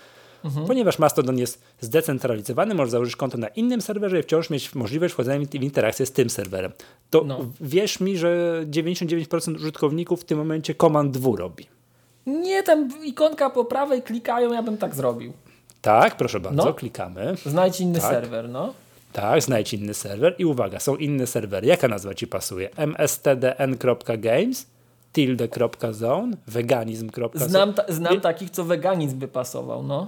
Mhm. 0.45 0.67
Ponieważ 0.67 0.99
Mastodon 0.99 1.37
jest 1.37 1.61
zdecentralizowany, 1.81 2.75
możesz 2.75 2.91
założyć 2.91 3.15
konto 3.15 3.37
na 3.37 3.47
innym 3.47 3.81
serwerze 3.81 4.19
i 4.19 4.23
wciąż 4.23 4.49
mieć 4.49 4.75
możliwość 4.75 5.13
wchodzenia 5.13 5.45
w 5.45 5.55
interakcję 5.55 6.05
z 6.05 6.11
tym 6.11 6.29
serwerem. 6.29 6.71
To 7.09 7.23
no. 7.23 7.39
wierz 7.61 7.99
mi, 7.99 8.17
że 8.17 8.61
99% 8.65 9.55
użytkowników 9.55 10.21
w 10.21 10.23
tym 10.23 10.37
momencie 10.37 10.75
Command 10.75 11.11
2 11.11 11.29
robi. 11.37 11.67
Nie, 12.25 12.63
tam 12.63 12.89
ikonka 13.03 13.49
po 13.49 13.65
prawej 13.65 14.01
klikają, 14.01 14.53
ja 14.53 14.63
bym 14.63 14.77
tak 14.77 14.95
zrobił. 14.95 15.33
Tak, 15.81 16.17
proszę 16.17 16.39
bardzo, 16.39 16.65
no. 16.65 16.73
klikamy. 16.73 17.35
Znajdź 17.45 17.81
inny 17.81 17.99
tak. 17.99 18.11
serwer, 18.11 18.49
no. 18.49 18.73
Tak, 19.15 19.41
znajdź 19.41 19.73
inny 19.73 19.93
serwer 19.93 20.35
i 20.37 20.45
uwaga, 20.45 20.79
są 20.79 20.95
inne 20.95 21.27
serwery. 21.27 21.67
Jaka 21.67 21.87
nazwa 21.87 22.13
Ci 22.13 22.27
pasuje? 22.27 22.69
mstdn.games 22.77 24.67
tilde.zone, 25.13 26.37
veganizm.zone. 26.47 27.49
Znam, 27.49 27.73
ta, 27.73 27.83
znam 27.89 28.21
takich, 28.21 28.49
co 28.49 28.63
veganizm 28.63 29.19
by 29.19 29.27
pasował, 29.27 29.83
no. 29.83 30.07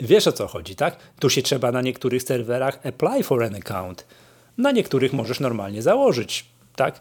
Wiesz 0.00 0.26
o 0.26 0.32
co 0.32 0.46
chodzi, 0.46 0.76
tak? 0.76 0.96
Tu 1.18 1.30
się 1.30 1.42
trzeba 1.42 1.72
na 1.72 1.82
niektórych 1.82 2.22
serwerach 2.22 2.86
apply 2.86 3.22
for 3.22 3.42
an 3.42 3.54
account. 3.54 4.06
Na 4.58 4.72
niektórych 4.72 5.12
możesz 5.12 5.40
normalnie 5.40 5.82
założyć, 5.82 6.46
tak? 6.76 7.00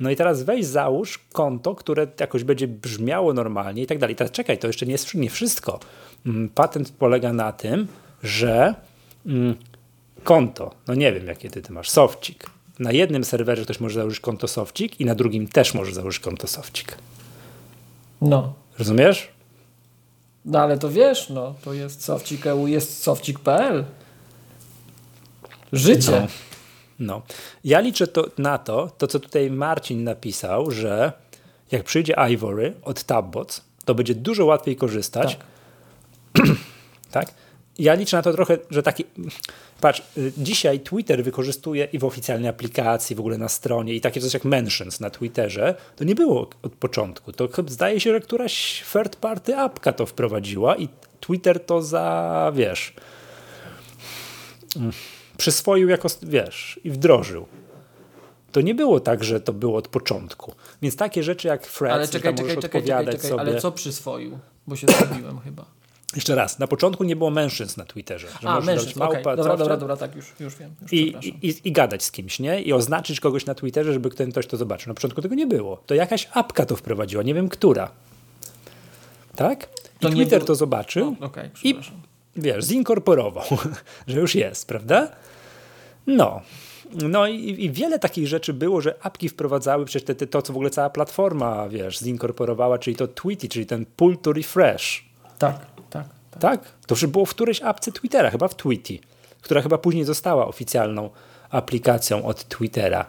No 0.00 0.10
i 0.10 0.16
teraz 0.16 0.42
weź 0.42 0.66
załóż 0.66 1.18
konto, 1.32 1.74
które 1.74 2.06
jakoś 2.20 2.44
będzie 2.44 2.68
brzmiało 2.68 3.32
normalnie 3.32 3.82
i 3.82 3.86
tak 3.86 3.98
dalej. 3.98 4.16
Teraz 4.16 4.30
czekaj, 4.32 4.58
to 4.58 4.66
jeszcze 4.66 4.86
nie 4.86 4.92
jest 4.92 5.14
nie 5.14 5.30
wszystko. 5.30 5.80
Mm, 6.26 6.48
patent 6.48 6.92
polega 6.98 7.32
na 7.32 7.52
tym, 7.52 7.86
że 8.22 8.74
mm, 9.26 9.54
konto, 10.24 10.74
no 10.88 10.94
nie 10.94 11.12
wiem 11.12 11.26
jakie 11.26 11.50
ty, 11.50 11.62
ty 11.62 11.72
masz, 11.72 11.90
Sofcik. 11.90 12.50
Na 12.78 12.92
jednym 12.92 13.24
serwerze 13.24 13.62
ktoś 13.62 13.80
może 13.80 13.94
założyć 13.94 14.20
konto 14.20 14.48
Sofcik 14.48 15.00
i 15.00 15.04
na 15.04 15.14
drugim 15.14 15.48
też 15.48 15.74
może 15.74 15.92
założyć 15.94 16.20
konto 16.20 16.46
Sofcik. 16.46 16.98
No. 18.20 18.54
Rozumiesz? 18.78 19.28
No 20.44 20.60
ale 20.60 20.78
to 20.78 20.90
wiesz, 20.90 21.28
no, 21.30 21.54
to 21.64 21.72
jest 21.72 22.04
Sofcik 22.04 22.46
EU, 22.46 22.66
jest 22.66 23.02
Sofcik.pl. 23.02 23.84
Życie. 25.72 26.10
No. 26.10 26.26
no. 26.98 27.22
Ja 27.64 27.80
liczę 27.80 28.06
to, 28.06 28.24
na 28.38 28.58
to, 28.58 28.90
to 28.98 29.06
co 29.06 29.20
tutaj 29.20 29.50
Marcin 29.50 30.04
napisał, 30.04 30.70
że 30.70 31.12
jak 31.72 31.84
przyjdzie 31.84 32.14
Ivory 32.32 32.74
od 32.82 33.04
Tabbots, 33.04 33.64
to 33.84 33.94
będzie 33.94 34.14
dużo 34.14 34.44
łatwiej 34.44 34.76
korzystać. 34.76 35.38
Tak. 36.32 36.46
tak? 37.10 37.34
Ja 37.80 37.94
liczę 37.94 38.16
na 38.16 38.22
to 38.22 38.32
trochę, 38.32 38.58
że 38.70 38.82
taki. 38.82 39.04
Patrz, 39.80 40.02
y, 40.18 40.32
dzisiaj 40.38 40.80
Twitter 40.80 41.24
wykorzystuje 41.24 41.84
i 41.84 41.98
w 41.98 42.04
oficjalnej 42.04 42.48
aplikacji, 42.50 43.16
w 43.16 43.20
ogóle 43.20 43.38
na 43.38 43.48
stronie, 43.48 43.94
i 43.94 44.00
takie 44.00 44.20
coś 44.20 44.34
jak 44.34 44.44
mentions 44.44 45.00
na 45.00 45.10
Twitterze, 45.10 45.74
to 45.96 46.04
nie 46.04 46.14
było 46.14 46.50
od 46.62 46.72
początku. 46.72 47.32
To 47.32 47.48
zdaje 47.66 48.00
się, 48.00 48.12
że 48.12 48.20
któraś 48.20 48.84
third 48.92 49.16
party 49.16 49.56
apka 49.56 49.92
to 49.92 50.06
wprowadziła 50.06 50.76
i 50.76 50.88
Twitter 51.20 51.64
to 51.64 51.82
za, 51.82 52.52
wiesz, 52.54 52.94
mm, 54.76 54.92
przyswoił 55.36 55.88
jako, 55.88 56.08
wiesz, 56.22 56.80
i 56.84 56.90
wdrożył. 56.90 57.46
To 58.52 58.60
nie 58.60 58.74
było 58.74 59.00
tak, 59.00 59.24
że 59.24 59.40
to 59.40 59.52
było 59.52 59.78
od 59.78 59.88
początku. 59.88 60.54
Więc 60.82 60.96
takie 60.96 61.22
rzeczy 61.22 61.48
jak 61.48 61.66
Threads, 61.66 61.94
ale 61.94 62.08
czekaj, 62.08 62.34
czekaj, 62.34 62.56
czekaj, 62.56 62.82
czekaj, 62.82 63.04
czekaj, 63.06 63.30
sobie... 63.30 63.40
ale 63.40 63.60
co 63.60 63.72
przyswoił? 63.72 64.38
Bo 64.66 64.76
się 64.76 64.86
zgubiłem 64.86 65.40
chyba. 65.40 65.79
Jeszcze 66.16 66.34
raz, 66.34 66.58
na 66.58 66.66
początku 66.66 67.04
nie 67.04 67.16
było 67.16 67.30
mężczyzn 67.30 67.80
na 67.80 67.86
Twitterze. 67.86 68.26
Że 68.42 68.48
A, 68.48 68.60
mężczyzn, 68.60 68.98
małpa, 68.98 69.20
okay. 69.20 69.36
dobra, 69.36 69.56
dobra, 69.56 69.76
dobra, 69.76 69.96
tak, 69.96 70.16
już, 70.16 70.32
już 70.40 70.56
wiem. 70.56 70.74
Już 70.82 70.92
I, 70.92 71.16
i, 71.42 71.54
I, 71.64 71.72
gadać 71.72 72.04
z 72.04 72.10
kimś, 72.10 72.38
nie? 72.38 72.62
I 72.62 72.72
oznaczyć 72.72 73.20
kogoś 73.20 73.46
na 73.46 73.54
Twitterze, 73.54 73.92
żeby 73.92 74.10
ktoś 74.10 74.46
to 74.46 74.56
zobaczył. 74.56 74.90
Na 74.90 74.94
początku 74.94 75.22
tego 75.22 75.34
nie 75.34 75.46
było. 75.46 75.82
To 75.86 75.94
jakaś 75.94 76.28
apka 76.32 76.66
to 76.66 76.76
wprowadziła, 76.76 77.22
nie 77.22 77.34
wiem 77.34 77.48
która. 77.48 77.90
Tak? 79.36 79.68
I 80.00 80.02
to 80.02 80.10
Twitter 80.10 80.44
to 80.44 80.54
zobaczył 80.54 81.16
o, 81.20 81.24
okay, 81.24 81.50
i 81.64 81.74
wiesz, 82.36 82.64
zinkorporował, 82.64 83.44
że 84.06 84.20
już 84.20 84.34
jest, 84.34 84.68
prawda? 84.68 85.08
No. 86.06 86.40
No 87.08 87.26
i, 87.26 87.64
i, 87.64 87.70
wiele 87.70 87.98
takich 87.98 88.26
rzeczy 88.26 88.52
było, 88.52 88.80
że 88.80 88.94
apki 89.02 89.28
wprowadzały 89.28 89.84
przecież 89.84 90.06
te, 90.06 90.14
te, 90.14 90.26
to, 90.26 90.42
co 90.42 90.52
w 90.52 90.56
ogóle 90.56 90.70
cała 90.70 90.90
platforma, 90.90 91.68
wiesz, 91.68 91.98
zinkorporowała, 91.98 92.78
czyli 92.78 92.96
to 92.96 93.08
Tweety, 93.08 93.48
czyli 93.48 93.66
ten 93.66 93.86
pull 93.96 94.18
to 94.18 94.32
refresh. 94.32 95.04
Tak, 95.38 95.66
tak. 96.30 96.40
tak? 96.40 96.60
To 96.86 96.94
już 96.94 97.06
było 97.06 97.26
w 97.26 97.30
którejś 97.30 97.62
apce 97.62 97.92
Twittera, 97.92 98.30
chyba 98.30 98.48
w 98.48 98.54
Tweety, 98.54 98.98
która 99.40 99.62
chyba 99.62 99.78
później 99.78 100.04
została 100.04 100.46
oficjalną 100.46 101.10
aplikacją 101.50 102.24
od 102.24 102.48
Twittera. 102.48 103.06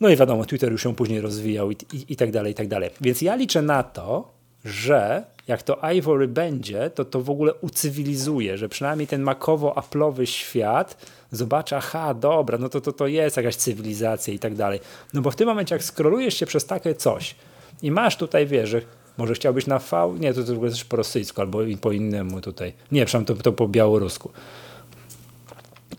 No 0.00 0.08
i 0.08 0.16
wiadomo, 0.16 0.44
Twitter 0.44 0.72
już 0.72 0.82
się 0.82 0.94
później 0.94 1.20
rozwijał 1.20 1.70
i, 1.70 1.76
i, 1.92 2.12
i 2.12 2.16
tak 2.16 2.30
dalej, 2.30 2.52
i 2.52 2.54
tak 2.54 2.68
dalej. 2.68 2.90
Więc 3.00 3.22
ja 3.22 3.34
liczę 3.34 3.62
na 3.62 3.82
to, 3.82 4.32
że 4.64 5.24
jak 5.48 5.62
to 5.62 5.90
Ivory 5.92 6.28
będzie, 6.28 6.90
to 6.90 7.04
to 7.04 7.20
w 7.20 7.30
ogóle 7.30 7.54
ucywilizuje, 7.54 8.58
że 8.58 8.68
przynajmniej 8.68 9.06
ten 9.06 9.22
makowo-aplowy 9.22 10.26
świat 10.26 11.06
zobaczy, 11.30 11.76
aha, 11.76 12.14
dobra, 12.14 12.58
no 12.58 12.68
to, 12.68 12.80
to 12.80 12.92
to 12.92 13.06
jest 13.06 13.36
jakaś 13.36 13.56
cywilizacja 13.56 14.34
i 14.34 14.38
tak 14.38 14.54
dalej. 14.54 14.80
No 15.14 15.20
bo 15.20 15.30
w 15.30 15.36
tym 15.36 15.48
momencie, 15.48 15.74
jak 15.74 15.84
skrolujesz 15.84 16.34
się 16.34 16.46
przez 16.46 16.66
takie 16.66 16.94
coś 16.94 17.34
i 17.82 17.90
masz 17.90 18.16
tutaj, 18.16 18.46
wiesz, 18.46 18.76
może 19.20 19.34
chciałbyś 19.34 19.66
na 19.66 19.78
V? 19.78 20.14
Nie, 20.20 20.34
to, 20.34 20.44
to 20.44 20.54
w 20.54 20.84
po 20.84 20.96
rosyjsku 20.96 21.40
albo 21.40 21.58
po 21.80 21.92
innemu 21.92 22.40
tutaj. 22.40 22.72
Nie, 22.92 23.06
przepraszam, 23.06 23.36
to, 23.36 23.42
to 23.42 23.52
po 23.52 23.68
białorusku. 23.68 24.30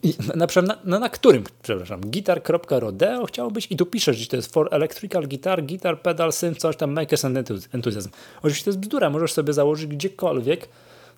I 0.04 0.14
na, 0.36 0.48
na, 0.62 0.78
na, 0.84 1.00
na 1.00 1.10
którym, 1.10 1.44
przepraszam, 1.64 2.02
gitar.rodeo 2.02 3.26
chciałbyś 3.26 3.68
i 3.72 3.76
tu 3.76 3.86
piszesz, 3.86 4.18
że 4.18 4.28
to 4.28 4.36
jest 4.36 4.54
for 4.54 4.68
electrical 4.72 5.28
guitar, 5.28 5.64
guitar 5.64 6.02
pedal, 6.02 6.34
synth, 6.34 6.60
coś 6.60 6.78
tam, 6.78 6.92
make 6.92 7.12
us 7.12 7.26
enthusiasm. 7.74 8.10
Oczywiście 8.38 8.64
to 8.64 8.70
jest 8.70 8.80
bzdura, 8.80 9.10
możesz 9.10 9.34
sobie 9.34 9.54
założyć 9.54 9.88
gdziekolwiek, 9.88 10.70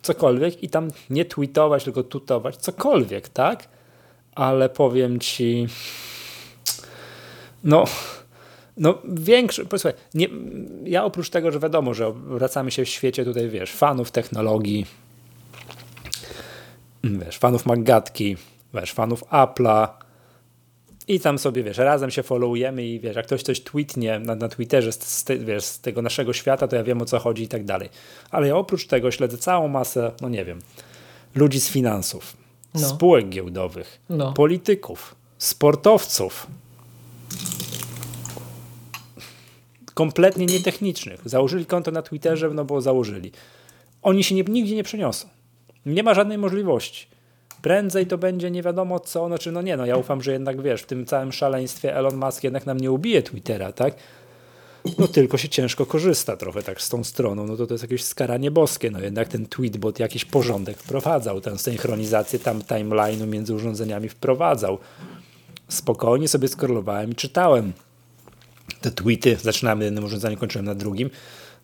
cokolwiek 0.01 0.63
i 0.63 0.69
tam 0.69 0.87
nie 1.09 1.25
tweetować, 1.25 1.83
tylko 1.83 2.03
tutować, 2.03 2.57
cokolwiek, 2.57 3.29
tak? 3.29 3.67
Ale 4.35 4.69
powiem 4.69 5.19
ci, 5.19 5.67
no 7.63 7.85
no 8.77 8.97
większy, 9.05 9.65
posłuchaj, 9.65 9.99
nie, 10.13 10.27
ja 10.83 11.05
oprócz 11.05 11.29
tego, 11.29 11.51
że 11.51 11.59
wiadomo, 11.59 11.93
że 11.93 12.11
wracamy 12.11 12.71
się 12.71 12.85
w 12.85 12.89
świecie 12.89 13.25
tutaj, 13.25 13.49
wiesz, 13.49 13.71
fanów 13.71 14.11
technologii, 14.11 14.85
wiesz, 17.03 17.37
fanów 17.37 17.65
Magatki, 17.65 18.37
wiesz, 18.73 18.93
fanów 18.93 19.23
Apple'a 19.23 19.87
i 21.07 21.19
tam 21.19 21.39
sobie, 21.39 21.63
wiesz, 21.63 21.77
razem 21.77 22.11
się 22.11 22.23
followujemy 22.23 22.85
i 22.85 22.99
wiesz, 22.99 23.15
jak 23.15 23.25
ktoś 23.25 23.43
coś 23.43 23.61
tweetnie 23.61 24.19
na, 24.19 24.35
na 24.35 24.49
Twitterze 24.49 24.91
z, 24.91 25.03
z, 25.03 25.25
wiesz, 25.45 25.63
z 25.63 25.79
tego 25.79 26.01
naszego 26.01 26.33
świata, 26.33 26.67
to 26.67 26.75
ja 26.75 26.83
wiem 26.83 27.01
o 27.01 27.05
co 27.05 27.19
chodzi 27.19 27.43
i 27.43 27.47
tak 27.47 27.65
dalej. 27.65 27.89
Ale 28.31 28.47
ja 28.47 28.55
oprócz 28.55 28.87
tego 28.87 29.11
śledzę 29.11 29.37
całą 29.37 29.67
masę, 29.67 30.11
no 30.21 30.29
nie 30.29 30.45
wiem, 30.45 30.59
ludzi 31.35 31.59
z 31.59 31.69
finansów, 31.69 32.37
no. 32.73 32.79
spółek 32.79 33.29
giełdowych, 33.29 33.99
no. 34.09 34.33
polityków, 34.33 35.15
sportowców, 35.37 36.47
kompletnie 39.93 40.45
nietechnicznych. 40.45 41.21
Założyli 41.25 41.65
konto 41.65 41.91
na 41.91 42.01
Twitterze, 42.01 42.49
no 42.49 42.65
bo 42.65 42.81
założyli. 42.81 43.31
Oni 44.01 44.23
się 44.23 44.35
nie, 44.35 44.43
nigdzie 44.43 44.75
nie 44.75 44.83
przeniosą. 44.83 45.27
Nie 45.85 46.03
ma 46.03 46.13
żadnej 46.13 46.37
możliwości. 46.37 47.07
Prędzej 47.61 48.07
to 48.07 48.17
będzie 48.17 48.51
nie 48.51 48.63
wiadomo 48.63 48.99
co, 48.99 49.27
znaczy 49.27 49.51
no 49.51 49.61
nie, 49.61 49.77
no 49.77 49.85
ja 49.85 49.97
ufam, 49.97 50.21
że 50.21 50.31
jednak 50.31 50.61
wiesz, 50.61 50.81
w 50.81 50.85
tym 50.85 51.05
całym 51.05 51.31
szaleństwie 51.31 51.95
Elon 51.95 52.17
Musk 52.17 52.43
jednak 52.43 52.65
nam 52.65 52.79
nie 52.79 52.91
ubije 52.91 53.23
Twittera, 53.23 53.71
tak? 53.71 53.95
No 54.99 55.07
tylko 55.07 55.37
się 55.37 55.49
ciężko 55.49 55.85
korzysta 55.85 56.37
trochę 56.37 56.63
tak 56.63 56.81
z 56.81 56.89
tą 56.89 57.03
stroną, 57.03 57.47
no 57.47 57.57
to 57.57 57.67
to 57.67 57.73
jest 57.73 57.83
jakieś 57.83 58.03
skaranie 58.03 58.51
boskie, 58.51 58.91
no 58.91 58.99
jednak 58.99 59.27
ten 59.27 59.45
tweetbot 59.45 59.99
jakiś 59.99 60.25
porządek 60.25 60.77
wprowadzał, 60.77 61.41
tę 61.41 61.57
synchronizację 61.57 62.39
tam 62.39 62.59
timeline'u 62.59 63.27
między 63.27 63.53
urządzeniami 63.53 64.09
wprowadzał. 64.09 64.77
Spokojnie 65.67 66.27
sobie 66.27 66.47
skorolowałem 66.47 67.11
i 67.11 67.15
czytałem 67.15 67.73
te 68.83 68.91
tweety, 68.91 69.37
zaczynamy 69.41 69.79
na 69.79 69.85
jednym 69.85 70.03
urządzeniu, 70.03 70.37
kończyłem 70.37 70.65
na 70.65 70.75
drugim. 70.75 71.09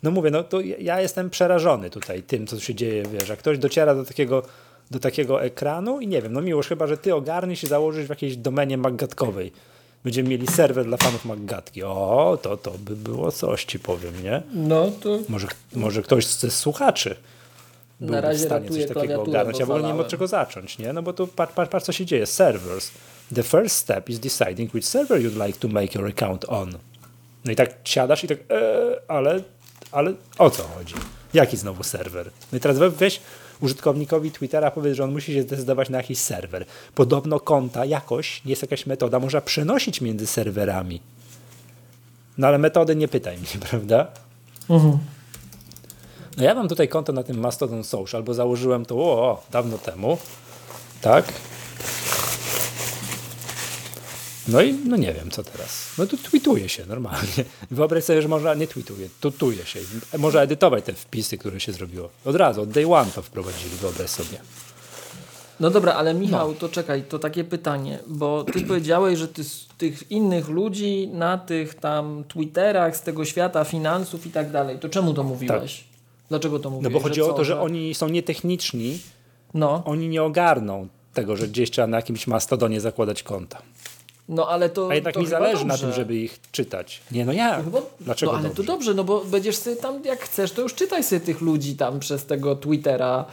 No 0.02 0.10
mówię, 0.10 0.30
no 0.30 0.44
to 0.44 0.60
ja 0.60 1.00
jestem 1.00 1.30
przerażony 1.30 1.90
tutaj 1.90 2.22
tym, 2.22 2.46
co 2.46 2.60
się 2.60 2.74
dzieje, 2.74 3.02
wiesz, 3.02 3.28
jak 3.28 3.38
ktoś 3.38 3.58
dociera 3.58 3.94
do 3.94 4.04
takiego, 4.04 4.42
do 4.90 4.98
takiego 4.98 5.42
ekranu 5.42 6.00
i 6.00 6.08
nie 6.08 6.22
wiem, 6.22 6.32
no 6.32 6.40
miłość 6.40 6.68
chyba, 6.68 6.86
że 6.86 6.96
ty 6.96 7.14
ogarniesz 7.14 7.62
i 7.62 7.66
założysz 7.66 8.06
w 8.06 8.10
jakiejś 8.10 8.36
domenie 8.36 8.76
magatkowej 8.78 9.52
Będziemy 10.04 10.28
mieli 10.28 10.46
serwer 10.46 10.84
dla 10.84 10.96
fanów 10.96 11.24
Maggatki. 11.24 11.82
O, 11.82 12.38
to, 12.42 12.56
to 12.56 12.70
by 12.70 12.96
było 12.96 13.32
coś, 13.32 13.64
ci 13.64 13.78
powiem, 13.78 14.22
nie? 14.22 14.42
No 14.54 14.90
to... 15.00 15.18
Może, 15.28 15.46
może 15.74 16.02
ktoś 16.02 16.26
ze 16.26 16.50
słuchaczy 16.50 17.16
byłby 18.00 18.14
Na 18.14 18.20
razie 18.20 18.38
w 18.38 18.46
stanie 18.46 18.68
coś 18.68 18.86
takiego 18.86 19.22
ogarnąć. 19.22 19.58
Ja 19.58 19.66
w 19.66 19.70
ogóle 19.70 19.82
nie 19.86 19.92
wiem 19.92 20.00
od 20.00 20.08
czego 20.08 20.26
zacząć, 20.26 20.78
nie? 20.78 20.92
No 20.92 21.02
bo 21.02 21.12
tu 21.12 21.26
patrz, 21.26 21.52
patrz, 21.54 21.70
patrz 21.70 21.86
co 21.86 21.92
się 21.92 22.06
dzieje. 22.06 22.26
Servers. 22.26 22.90
The 23.34 23.42
first 23.42 23.76
step 23.76 24.10
is 24.10 24.18
deciding 24.18 24.74
which 24.74 24.86
server 24.86 25.22
you'd 25.22 25.46
like 25.46 25.58
to 25.58 25.68
make 25.68 25.94
your 25.94 26.06
account 26.06 26.44
on. 26.48 26.72
No 27.44 27.52
i 27.52 27.56
tak 27.56 27.70
siadasz 27.84 28.24
i 28.24 28.28
tak, 28.28 28.38
e, 28.38 28.42
ale, 29.08 29.42
ale 29.92 30.12
o 30.38 30.50
co 30.50 30.62
chodzi? 30.62 30.94
Jaki 31.34 31.56
znowu 31.56 31.82
serwer? 31.82 32.30
No 32.52 32.58
i 32.58 32.60
teraz 32.60 32.78
we- 32.78 32.90
weź 32.90 33.20
użytkownikowi 33.60 34.30
Twittera 34.30 34.70
powiedz, 34.70 34.96
że 34.96 35.04
on 35.04 35.12
musi 35.12 35.34
się 35.34 35.42
zdecydować 35.42 35.88
na 35.90 35.98
jakiś 35.98 36.18
serwer. 36.18 36.64
Podobno 36.94 37.40
konta 37.40 37.84
jakoś, 37.84 38.42
jest 38.44 38.62
jakaś 38.62 38.86
metoda, 38.86 39.18
można 39.18 39.40
przenosić 39.40 40.00
między 40.00 40.26
serwerami. 40.26 41.00
No 42.38 42.46
ale 42.46 42.58
metody 42.58 42.96
nie 42.96 43.08
pytaj 43.08 43.36
mnie, 43.38 43.46
prawda? 43.70 44.06
No 46.36 46.44
ja 46.44 46.54
mam 46.54 46.68
tutaj 46.68 46.88
konto 46.88 47.12
na 47.12 47.22
tym 47.22 47.38
Mastodon 47.40 47.84
Social, 47.84 48.22
bo 48.22 48.34
założyłem 48.34 48.86
to 48.86 48.96
o, 48.96 49.42
dawno 49.50 49.78
temu. 49.78 50.18
Tak? 51.00 51.24
No 54.50 54.62
i 54.62 54.72
no 54.72 54.96
nie 54.96 55.12
wiem 55.12 55.30
co 55.30 55.42
teraz. 55.42 55.88
No 55.98 56.06
tu 56.06 56.16
tweetuje 56.16 56.68
się 56.68 56.86
normalnie. 56.86 57.44
Wyobraź 57.70 58.04
sobie, 58.04 58.22
że 58.22 58.28
można, 58.28 58.54
nie 58.54 58.66
tweetuje, 58.66 59.08
tutuje 59.20 59.66
się. 59.66 59.80
Można 60.18 60.42
edytować 60.42 60.84
te 60.84 60.92
wpisy, 60.92 61.38
które 61.38 61.60
się 61.60 61.72
zrobiło. 61.72 62.08
Od 62.24 62.36
razu, 62.36 62.62
od 62.62 62.70
day 62.70 62.86
one 62.94 63.10
to 63.10 63.22
wprowadzili, 63.22 63.76
wyobraź 63.80 64.10
sobie. 64.10 64.38
No 65.60 65.70
dobra, 65.70 65.94
ale 65.94 66.14
Michał, 66.14 66.54
to 66.54 66.68
czekaj, 66.68 67.02
to 67.02 67.18
takie 67.18 67.44
pytanie, 67.44 67.98
bo 68.06 68.44
ty 68.44 68.60
powiedziałeś, 68.60 69.18
że 69.18 69.28
ty 69.28 69.44
z 69.44 69.66
tych 69.78 70.10
innych 70.10 70.48
ludzi 70.48 71.08
na 71.12 71.38
tych 71.38 71.74
tam 71.74 72.24
Twitterach 72.28 72.96
z 72.96 73.02
tego 73.02 73.24
świata 73.24 73.64
finansów 73.64 74.26
i 74.26 74.30
tak 74.30 74.50
dalej, 74.50 74.78
to 74.78 74.88
czemu 74.88 75.14
to 75.14 75.22
mówiłeś? 75.22 75.84
Dlaczego 76.28 76.58
to 76.58 76.70
No 76.70 76.76
mówiłeś? 76.76 76.94
bo 76.94 77.00
chodzi 77.00 77.22
o 77.22 77.32
to, 77.32 77.44
że 77.44 77.60
oni 77.60 77.94
są 77.94 78.08
nietechniczni, 78.08 78.98
No, 79.54 79.82
oni 79.84 80.08
nie 80.08 80.22
ogarną 80.22 80.88
tego, 81.14 81.36
że 81.36 81.48
gdzieś 81.48 81.70
trzeba 81.70 81.86
na 81.86 81.96
jakimś 81.96 82.26
mastodonie 82.26 82.80
zakładać 82.80 83.22
konta. 83.22 83.62
No 84.30 84.48
ale 84.48 84.68
to 84.68 84.88
A 84.90 84.94
jednak 84.94 85.14
to 85.14 85.20
mi 85.20 85.26
zależy 85.26 85.64
na 85.64 85.74
dobrze. 85.74 85.86
tym, 85.86 85.96
żeby 85.96 86.16
ich 86.16 86.40
czytać. 86.52 87.00
Nie, 87.12 87.24
no 87.24 87.32
ja. 87.32 87.62
Chyba, 87.62 87.80
Dlaczego 88.00 88.32
no 88.32 88.38
ale 88.38 88.48
dobrze? 88.48 88.62
to 88.64 88.72
dobrze, 88.72 88.94
no 88.94 89.04
bo 89.04 89.24
będziesz 89.24 89.56
sobie 89.56 89.76
tam, 89.76 90.04
jak 90.04 90.20
chcesz, 90.20 90.52
to 90.52 90.62
już 90.62 90.74
czytaj 90.74 91.04
sobie 91.04 91.20
tych 91.20 91.40
ludzi 91.40 91.76
tam 91.76 92.00
przez 92.00 92.24
tego 92.26 92.56
Twittera 92.56 93.24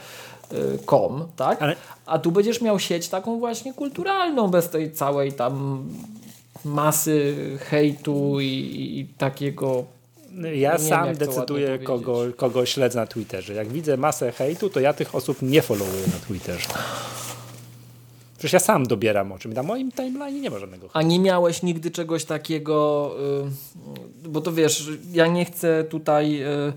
y, 0.52 0.78
tak? 1.36 1.62
Ale- 1.62 1.76
A 2.06 2.18
tu 2.18 2.32
będziesz 2.32 2.60
miał 2.60 2.78
sieć 2.78 3.08
taką 3.08 3.38
właśnie 3.38 3.74
kulturalną, 3.74 4.48
bez 4.48 4.68
tej 4.68 4.92
całej 4.92 5.32
tam 5.32 5.84
masy 6.64 7.34
hejtu 7.70 8.40
i, 8.40 8.46
i 9.00 9.06
takiego 9.18 9.84
Ja 10.54 10.78
wiem, 10.78 10.88
sam 10.88 11.06
to 11.16 11.26
decyduję, 11.26 11.78
kogo, 11.78 12.22
kogo 12.36 12.66
śledzę 12.66 12.98
na 13.00 13.06
Twitterze. 13.06 13.54
Jak 13.54 13.68
widzę 13.68 13.96
masę 13.96 14.32
hejtu, 14.32 14.70
to 14.70 14.80
ja 14.80 14.92
tych 14.92 15.14
osób 15.14 15.42
nie 15.42 15.62
followuję 15.62 16.02
na 16.06 16.26
Twitterze. 16.26 16.68
Przecież 18.38 18.52
ja 18.52 18.60
sam 18.60 18.86
dobieram 18.86 19.32
o 19.32 19.38
czym. 19.38 19.52
Na 19.52 19.62
moim 19.62 19.92
timeline 19.92 20.40
nie 20.40 20.50
ma 20.50 20.58
żadnego 20.58 20.88
A 20.92 21.02
nie 21.02 21.18
miałeś 21.18 21.62
nigdy 21.62 21.90
czegoś 21.90 22.24
takiego, 22.24 23.10
y, 24.24 24.28
bo 24.28 24.40
to 24.40 24.52
wiesz, 24.52 24.90
ja 25.12 25.26
nie 25.26 25.44
chcę 25.44 25.84
tutaj 25.84 26.42
y, 26.42 26.72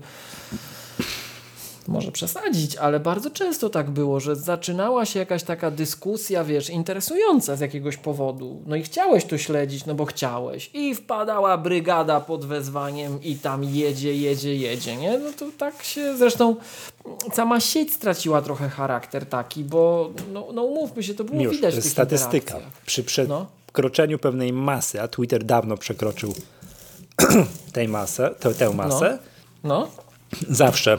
może 1.88 2.12
przesadzić, 2.12 2.76
ale 2.76 3.00
bardzo 3.00 3.30
często 3.30 3.70
tak 3.70 3.90
było, 3.90 4.20
że 4.20 4.36
zaczynała 4.36 5.06
się 5.06 5.18
jakaś 5.18 5.42
taka 5.42 5.70
dyskusja, 5.70 6.44
wiesz, 6.44 6.70
interesująca 6.70 7.56
z 7.56 7.60
jakiegoś 7.60 7.96
powodu. 7.96 8.62
No 8.66 8.76
i 8.76 8.82
chciałeś 8.82 9.24
to 9.24 9.38
śledzić, 9.38 9.86
no 9.86 9.94
bo 9.94 10.04
chciałeś. 10.04 10.70
I 10.74 10.94
wpadała 10.94 11.58
brygada 11.58 12.20
pod 12.20 12.44
wezwaniem 12.44 13.22
i 13.22 13.36
tam 13.36 13.64
jedzie, 13.64 14.14
jedzie, 14.16 14.56
jedzie, 14.56 14.96
nie? 14.96 15.18
No 15.18 15.30
to 15.38 15.46
tak 15.58 15.82
się, 15.82 16.16
zresztą 16.16 16.56
sama 17.32 17.60
sieć 17.60 17.92
straciła 17.94 18.42
trochę 18.42 18.68
charakter 18.68 19.26
taki, 19.26 19.64
bo 19.64 20.10
no, 20.32 20.46
no 20.54 20.62
umówmy 20.62 21.02
się, 21.02 21.14
to 21.14 21.24
było 21.24 21.42
Już, 21.42 21.56
widać 21.56 21.84
statystyka. 21.84 22.56
Przy 22.86 23.04
No. 23.28 23.46
przekroczeniu 23.66 24.18
pewnej 24.18 24.52
masy, 24.52 25.02
a 25.02 25.08
Twitter 25.08 25.44
dawno 25.44 25.76
przekroczył 25.76 26.34
tej 27.72 27.88
masę, 27.88 28.34
tę, 28.40 28.54
tę 28.54 28.70
masę, 28.70 29.18
No. 29.64 29.88
zawsze 30.50 30.98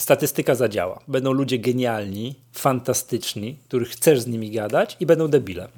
statystyka 0.00 0.54
zadziała. 0.54 1.00
Będą 1.08 1.32
ludzie 1.32 1.58
genialni, 1.58 2.34
fantastyczni, 2.52 3.56
których 3.68 3.88
chcesz 3.88 4.20
z 4.20 4.26
nimi 4.26 4.50
gadać 4.50 4.96
i 5.00 5.06
będą 5.06 5.28
debile. 5.28 5.68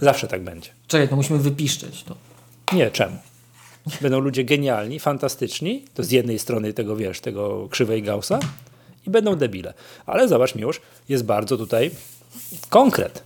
Zawsze 0.00 0.28
tak 0.28 0.42
będzie. 0.42 0.70
Czekaj, 0.86 1.08
to 1.08 1.16
musimy 1.16 1.38
wypiszczeć 1.38 2.02
to. 2.02 2.16
Nie, 2.72 2.90
czemu? 2.90 3.16
Będą 4.00 4.20
ludzie 4.20 4.44
genialni, 4.44 5.00
fantastyczni, 5.00 5.84
to 5.94 6.02
z 6.02 6.10
jednej 6.10 6.38
strony 6.38 6.72
tego, 6.72 6.96
wiesz, 6.96 7.20
tego 7.20 7.68
krzywej 7.68 8.02
Gaussa 8.02 8.40
i 9.06 9.10
będą 9.10 9.36
debile. 9.36 9.74
Ale 10.06 10.28
zobacz, 10.28 10.54
Miłosz, 10.54 10.80
jest 11.08 11.24
bardzo 11.24 11.56
tutaj 11.56 11.90
konkret. 12.68 13.22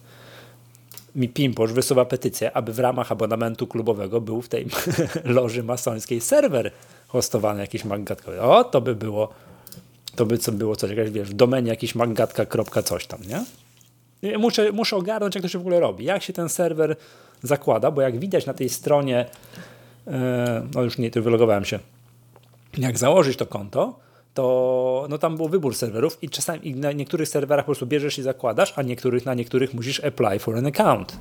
Mi 1.14 1.28
Pimposz 1.28 1.72
wysuwa 1.72 2.04
petycję, 2.04 2.56
aby 2.56 2.72
w 2.72 2.78
ramach 2.78 3.12
abonamentu 3.12 3.66
klubowego 3.66 4.20
był 4.20 4.42
w 4.42 4.48
tej 4.48 4.66
loży 5.24 5.62
masońskiej 5.62 6.20
serwer 6.20 6.70
hostowany 7.08 7.60
jakiś 7.60 7.84
maggatkowy. 7.84 8.40
O, 8.40 8.64
to 8.64 8.80
by 8.80 8.94
było, 8.94 9.28
to 10.16 10.26
by 10.26 10.38
co 10.38 10.52
było 10.52 10.76
coś, 10.76 10.90
jakaś, 10.90 11.10
wiesz, 11.10 11.28
w 11.28 11.34
domenie 11.34 11.68
jakiś 11.68 11.94
maggatka. 11.94 12.46
coś 12.82 13.06
tam, 13.06 13.20
nie? 13.28 13.44
Muszę, 14.38 14.72
muszę 14.72 14.96
ogarnąć, 14.96 15.34
jak 15.34 15.42
to 15.42 15.48
się 15.48 15.58
w 15.58 15.60
ogóle 15.60 15.80
robi. 15.80 16.04
Jak 16.04 16.22
się 16.22 16.32
ten 16.32 16.48
serwer 16.48 16.96
zakłada, 17.42 17.90
bo 17.90 18.00
jak 18.00 18.18
widać 18.18 18.46
na 18.46 18.54
tej 18.54 18.68
stronie, 18.68 19.26
e, 20.06 20.66
no 20.74 20.82
już 20.82 20.98
nie, 20.98 21.10
tu 21.10 21.22
wylogowałem 21.22 21.64
się, 21.64 21.78
jak 22.78 22.98
założyć 22.98 23.36
to 23.36 23.46
konto, 23.46 23.98
to 24.34 25.06
no 25.10 25.18
tam 25.18 25.36
był 25.36 25.48
wybór 25.48 25.74
serwerów 25.74 26.18
i 26.22 26.30
czasami 26.30 26.68
i 26.68 26.74
na 26.74 26.92
niektórych 26.92 27.28
serwerach 27.28 27.64
po 27.64 27.66
prostu 27.66 27.86
bierzesz 27.86 28.18
i 28.18 28.22
zakładasz, 28.22 28.72
a 28.76 28.82
niektórych, 28.82 29.26
na 29.26 29.34
niektórych 29.34 29.74
musisz 29.74 30.04
apply 30.04 30.38
for 30.38 30.56
an 30.56 30.66
account. 30.66 31.16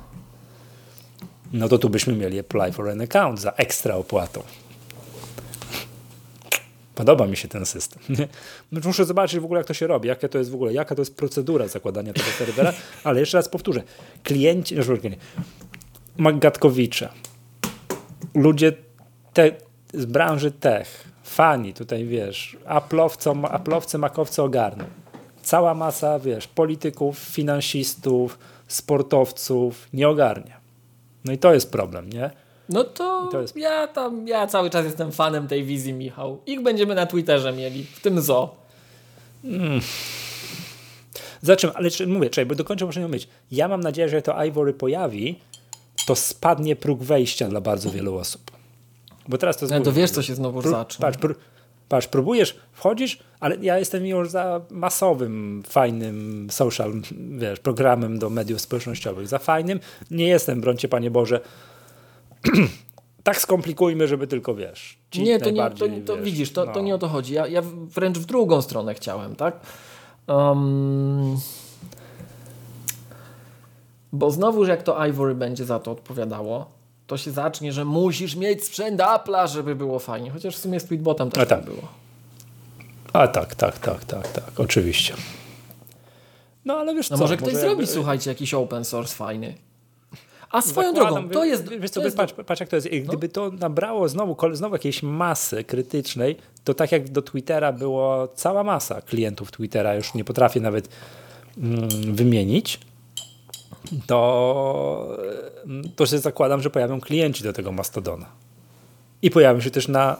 No 1.52 1.68
to 1.68 1.78
tu 1.78 1.88
byśmy 1.88 2.12
mieli 2.12 2.38
apply 2.38 2.72
for 2.72 2.88
an 2.88 3.00
account 3.00 3.40
za 3.40 3.50
ekstra 3.50 3.94
opłatą. 3.94 4.42
Podoba 6.96 7.26
mi 7.26 7.36
się 7.36 7.48
ten 7.48 7.66
system. 7.66 8.02
No, 8.72 8.80
Muszę 8.84 9.04
zobaczyć 9.04 9.40
w 9.40 9.44
ogóle, 9.44 9.60
jak 9.60 9.66
to 9.66 9.74
się 9.74 9.86
robi, 9.86 10.08
jaka 10.08 10.28
to 10.28 10.38
jest 10.38 10.50
w 10.50 10.54
ogóle, 10.54 10.72
jaka 10.72 10.94
to 10.94 11.00
jest 11.00 11.16
procedura 11.16 11.68
zakładania 11.68 12.12
tego 12.12 12.26
serwera, 12.38 12.72
ale 13.04 13.20
jeszcze 13.20 13.38
raz 13.38 13.48
powtórzę. 13.48 13.82
Klienci, 14.22 14.76
no, 14.76 14.82
Maggatkowicze, 16.16 17.08
ludzie 18.34 18.72
te, 19.32 19.50
z 19.94 20.04
branży 20.04 20.50
tech, 20.50 21.04
fani 21.24 21.74
tutaj, 21.74 22.04
wiesz, 22.04 22.56
aplowcy, 22.66 23.30
aplowcy 23.30 23.98
makowcy 23.98 24.42
ogarną. 24.42 24.84
Cała 25.42 25.74
masa, 25.74 26.18
wiesz, 26.18 26.48
polityków, 26.48 27.18
finansistów, 27.18 28.38
sportowców 28.68 29.88
nie 29.92 30.08
ogarnia. 30.08 30.60
No 31.24 31.32
i 31.32 31.38
to 31.38 31.54
jest 31.54 31.72
problem, 31.72 32.10
nie? 32.10 32.30
No 32.68 32.84
to, 32.84 33.28
to 33.32 33.40
jest- 33.42 33.56
ja 33.56 33.86
tam, 33.86 34.28
ja 34.28 34.46
cały 34.46 34.70
czas 34.70 34.84
jestem 34.84 35.12
fanem 35.12 35.48
tej 35.48 35.64
wizji, 35.64 35.92
Michał. 35.92 36.40
Ich 36.46 36.62
będziemy 36.62 36.94
na 36.94 37.06
Twitterze 37.06 37.52
mieli, 37.52 37.84
w 37.84 38.00
tym 38.00 38.20
zo. 38.20 38.54
Za 41.42 41.56
czym, 41.56 41.70
ale 41.74 41.90
czy, 41.90 42.06
mówię, 42.06 42.30
czekaj, 42.30 42.46
bo 42.46 42.54
dokończę, 42.54 42.86
muszę 42.86 43.00
ją 43.00 43.08
mieć. 43.08 43.28
Ja 43.50 43.68
mam 43.68 43.80
nadzieję, 43.80 44.08
że 44.08 44.16
jak 44.16 44.24
to 44.24 44.44
Ivory 44.44 44.72
pojawi, 44.72 45.38
to 46.06 46.16
spadnie 46.16 46.76
próg 46.76 47.02
wejścia 47.02 47.48
dla 47.48 47.60
bardzo 47.60 47.90
wielu 47.90 48.16
osób. 48.16 48.50
Bo 49.28 49.38
teraz 49.38 49.56
to 49.56 49.64
jest... 49.64 49.74
No 49.74 49.80
to 49.80 49.92
wiesz, 49.92 50.10
co 50.10 50.22
się 50.22 50.34
znowu 50.34 50.60
pró- 50.60 50.70
zacznie. 50.70 51.02
Patrz, 51.02 51.18
pró- 51.18 51.34
patrz, 51.88 52.06
próbujesz, 52.06 52.56
wchodzisz, 52.72 53.18
ale 53.40 53.56
ja 53.56 53.78
jestem 53.78 54.06
już 54.06 54.30
za 54.30 54.60
masowym, 54.70 55.62
fajnym 55.68 56.48
social, 56.50 56.92
wiesz, 57.38 57.60
programem 57.60 58.18
do 58.18 58.30
mediów 58.30 58.60
społecznościowych. 58.60 59.28
Za 59.28 59.38
fajnym. 59.38 59.80
Nie 60.10 60.28
jestem, 60.28 60.60
brońcie 60.60 60.88
Panie 60.88 61.10
Boże, 61.10 61.40
tak 63.24 63.40
skomplikujmy, 63.40 64.08
żeby 64.08 64.26
tylko, 64.26 64.54
wiesz, 64.54 64.98
Nie, 65.18 65.38
to, 65.38 65.50
nie, 65.50 65.70
to, 65.70 65.86
to 66.06 66.16
wiesz, 66.16 66.24
widzisz, 66.24 66.52
to, 66.52 66.64
no. 66.64 66.72
to 66.72 66.80
nie 66.80 66.94
o 66.94 66.98
to 66.98 67.08
chodzi. 67.08 67.34
Ja, 67.34 67.46
ja 67.46 67.62
wręcz 67.94 68.18
w 68.18 68.24
drugą 68.24 68.62
stronę 68.62 68.94
chciałem, 68.94 69.36
tak? 69.36 69.60
Um, 70.26 71.36
bo 74.12 74.30
znowuż 74.30 74.68
jak 74.68 74.82
to 74.82 75.06
Ivory 75.06 75.34
będzie 75.34 75.64
za 75.64 75.78
to 75.78 75.90
odpowiadało, 75.92 76.70
to 77.06 77.16
się 77.16 77.30
zacznie, 77.30 77.72
że 77.72 77.84
musisz 77.84 78.36
mieć 78.36 78.64
sprzęt 78.64 79.00
Apple'a, 79.00 79.48
żeby 79.48 79.74
było 79.74 79.98
fajnie. 79.98 80.30
Chociaż 80.30 80.56
w 80.56 80.58
sumie 80.58 80.80
z 80.80 80.84
Tweetbotem 80.84 81.30
też 81.30 81.42
A 81.42 81.46
tak 81.46 81.58
tak. 81.58 81.68
było. 81.74 81.88
A 83.12 83.28
tak, 83.28 83.54
tak, 83.54 83.78
tak, 83.78 84.04
tak, 84.04 84.28
tak, 84.32 84.60
oczywiście. 84.60 85.14
No 86.64 86.74
ale 86.74 86.94
wiesz 86.94 87.10
No 87.10 87.16
co, 87.16 87.22
może 87.22 87.36
ktoś 87.36 87.52
zrobi, 87.52 87.68
jakby- 87.68 87.86
słuchajcie, 87.86 88.30
jakiś 88.30 88.54
open 88.54 88.84
source 88.84 89.14
fajny. 89.14 89.54
A 90.50 90.62
swoją 90.62 90.94
Zakładam, 90.94 91.14
drogą, 91.14 91.28
to 91.28 91.44
jest... 91.44 91.68
Wiesz 91.68 91.90
co, 91.90 92.02
jest 92.02 92.16
patrz, 92.16 92.34
patrz 92.46 92.60
jak 92.60 92.68
to 92.68 92.76
jest. 92.76 92.88
Gdyby 92.88 93.28
to 93.28 93.50
nabrało 93.50 94.08
znowu, 94.08 94.36
znowu 94.52 94.74
jakiejś 94.74 95.02
masy 95.02 95.64
krytycznej, 95.64 96.36
to 96.64 96.74
tak 96.74 96.92
jak 96.92 97.08
do 97.08 97.22
Twittera 97.22 97.72
było 97.72 98.28
cała 98.28 98.64
masa 98.64 99.00
klientów 99.00 99.50
Twittera, 99.50 99.94
już 99.94 100.14
nie 100.14 100.24
potrafię 100.24 100.60
nawet 100.60 100.88
mm, 101.58 101.88
wymienić, 102.14 102.80
to, 104.06 105.18
to 105.96 106.06
się 106.06 106.18
zakładam, 106.18 106.62
że 106.62 106.70
pojawią 106.70 107.00
klienci 107.00 107.44
do 107.44 107.52
tego 107.52 107.72
Mastodona. 107.72 108.26
I 109.22 109.30
pojawią 109.30 109.60
się 109.60 109.70
też 109.70 109.88
na, 109.88 110.16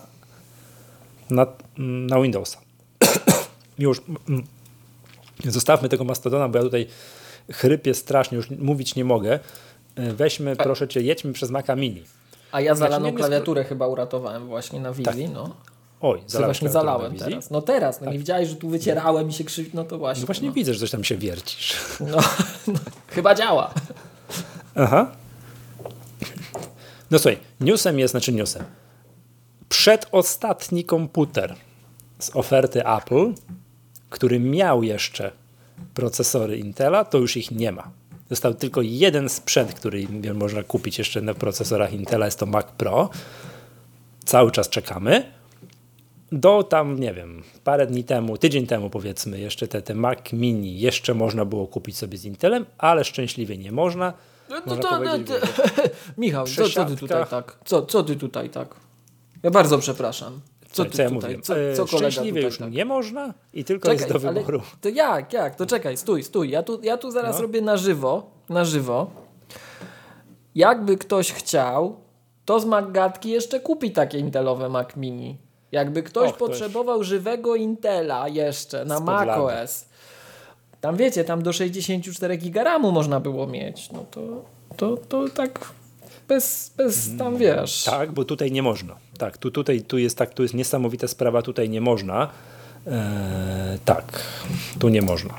na, 1.30 1.46
na 1.78 2.20
Windowsa. 2.20 2.58
Już 3.78 4.02
zostawmy 5.44 5.88
tego 5.88 6.04
Mastodona, 6.04 6.48
bo 6.48 6.58
ja 6.58 6.64
tutaj 6.64 6.86
chrypię 7.52 7.94
strasznie, 7.94 8.36
już 8.36 8.50
mówić 8.50 8.94
nie 8.94 9.04
mogę. 9.04 9.38
Weźmy, 9.96 10.56
proszę 10.56 10.88
cię, 10.88 11.00
jedźmy 11.00 11.32
przez 11.32 11.50
Maca 11.50 11.76
Mini. 11.76 12.02
A 12.52 12.60
ja 12.60 12.74
zalaną 12.74 13.08
znaczy, 13.08 13.16
klawiaturę 13.16 13.64
chyba 13.64 13.86
uratowałem 13.86 14.46
właśnie 14.46 14.80
na 14.80 14.92
wizji, 14.92 15.24
tak. 15.24 15.34
no. 15.34 15.54
Oj, 16.00 16.22
właśnie 16.44 16.68
zalałem 16.68 17.16
teraz. 17.16 17.50
No 17.50 17.62
teraz, 17.62 18.00
no 18.00 18.04
tak. 18.04 18.12
nie 18.12 18.18
widziałeś, 18.18 18.48
że 18.48 18.56
tu 18.56 18.68
wycierałem 18.68 19.28
i 19.28 19.32
się 19.32 19.44
krzyw... 19.44 19.74
no 19.74 19.84
to 19.84 19.98
właśnie. 19.98 20.20
No 20.20 20.26
właśnie 20.26 20.48
no. 20.48 20.54
widzę, 20.54 20.74
że 20.74 20.80
coś 20.80 20.90
tam 20.90 21.04
się 21.04 21.16
wiercisz. 21.16 21.76
No, 22.00 22.18
no 22.66 22.78
chyba 23.08 23.34
działa. 23.34 23.74
Aha. 24.74 25.12
No 27.10 27.18
słuchaj, 27.18 27.38
newsem 27.60 27.98
jest, 27.98 28.10
znaczy 28.10 28.32
newsem. 28.32 28.64
Przedostatni 29.68 30.84
komputer 30.84 31.54
z 32.18 32.36
oferty 32.36 32.86
Apple, 32.86 33.32
który 34.10 34.40
miał 34.40 34.82
jeszcze 34.82 35.32
procesory 35.94 36.58
Intela, 36.58 37.04
to 37.04 37.18
już 37.18 37.36
ich 37.36 37.50
nie 37.50 37.72
ma. 37.72 37.90
Został 38.30 38.54
tylko 38.54 38.82
jeden 38.82 39.28
sprzęt, 39.28 39.74
który 39.74 40.06
można 40.34 40.62
kupić 40.62 40.98
jeszcze 40.98 41.20
na 41.20 41.34
procesorach 41.34 41.92
Intela, 41.92 42.26
jest 42.26 42.38
to 42.38 42.46
Mac 42.46 42.66
Pro. 42.66 43.10
Cały 44.24 44.50
czas 44.50 44.68
czekamy. 44.68 45.32
Do 46.32 46.62
tam, 46.62 47.00
nie 47.00 47.14
wiem, 47.14 47.42
parę 47.64 47.86
dni 47.86 48.04
temu, 48.04 48.38
tydzień 48.38 48.66
temu 48.66 48.90
powiedzmy, 48.90 49.40
jeszcze 49.40 49.68
te, 49.68 49.82
te 49.82 49.94
Mac 49.94 50.32
Mini 50.32 50.80
jeszcze 50.80 51.14
można 51.14 51.44
było 51.44 51.66
kupić 51.66 51.96
sobie 51.96 52.18
z 52.18 52.24
Intelem, 52.24 52.66
ale 52.78 53.04
szczęśliwie 53.04 53.58
nie 53.58 53.72
można. 53.72 54.12
No, 54.50 54.60
to, 54.60 54.76
to, 54.76 55.00
no, 55.00 55.18
to, 55.18 55.34
Michał, 56.18 56.46
co, 56.46 56.68
co 56.68 56.84
ty 56.84 56.96
tutaj 56.96 57.26
tak? 57.30 57.58
Co, 57.64 57.82
co 57.82 58.02
ty 58.02 58.16
tutaj 58.16 58.50
tak? 58.50 58.74
Ja 59.42 59.50
bardzo 59.50 59.78
przepraszam. 59.78 60.40
Co, 60.76 60.84
ty 60.84 60.90
co 60.90 61.02
ja 61.02 61.10
tutaj, 61.10 61.40
Co, 61.42 61.54
co 61.74 61.82
e, 61.82 61.86
Szczęśliwie 61.86 62.42
już 62.42 62.58
tak? 62.58 62.72
nie 62.72 62.84
można 62.84 63.34
i 63.52 63.64
tylko 63.64 63.88
czekaj, 63.88 64.08
jest 64.08 64.12
do 64.12 64.32
wyboru. 64.32 64.62
to 64.80 64.88
jak, 64.88 65.32
jak? 65.32 65.54
To 65.54 65.66
czekaj, 65.66 65.96
stój, 65.96 66.22
stój. 66.22 66.50
Ja 66.50 66.62
tu, 66.62 66.80
ja 66.82 66.96
tu 66.96 67.10
zaraz 67.10 67.36
no. 67.36 67.42
robię 67.42 67.60
na 67.60 67.76
żywo, 67.76 68.30
na 68.48 68.64
żywo. 68.64 69.10
Jakby 70.54 70.96
ktoś 70.96 71.32
chciał, 71.32 71.96
to 72.44 72.60
z 72.60 72.64
Maggatki 72.64 73.30
jeszcze 73.30 73.60
kupi 73.60 73.90
takie 73.90 74.18
intelowe 74.18 74.68
Mac 74.68 74.96
Mini. 74.96 75.36
Jakby 75.72 76.02
ktoś 76.02 76.30
Och, 76.30 76.36
potrzebował 76.36 77.04
żywego 77.04 77.56
Intela 77.56 78.28
jeszcze 78.28 78.84
na 78.84 79.00
macOS, 79.00 79.88
tam 80.80 80.96
wiecie, 80.96 81.24
tam 81.24 81.42
do 81.42 81.52
64 81.52 82.38
GB 82.38 82.78
można 82.78 83.20
było 83.20 83.46
mieć, 83.46 83.92
no 83.92 84.04
to, 84.10 84.20
to, 84.76 84.96
to 84.96 85.28
tak 85.28 85.70
bez, 86.28 86.72
bez 86.76 87.16
tam 87.18 87.26
mm, 87.26 87.38
wiesz. 87.38 87.84
Tak, 87.84 88.12
bo 88.12 88.24
tutaj 88.24 88.52
nie 88.52 88.62
można. 88.62 88.96
Tak, 89.18 89.38
tu, 89.38 89.50
tutaj 89.50 89.82
tu 89.82 89.98
jest 89.98 90.18
tak, 90.18 90.34
tu 90.34 90.42
jest 90.42 90.54
niesamowita 90.54 91.08
sprawa, 91.08 91.42
tutaj 91.42 91.68
nie 91.68 91.80
można. 91.80 92.28
Eee, 92.86 93.78
tak, 93.84 94.22
tu 94.78 94.88
nie 94.88 95.02
można. 95.02 95.34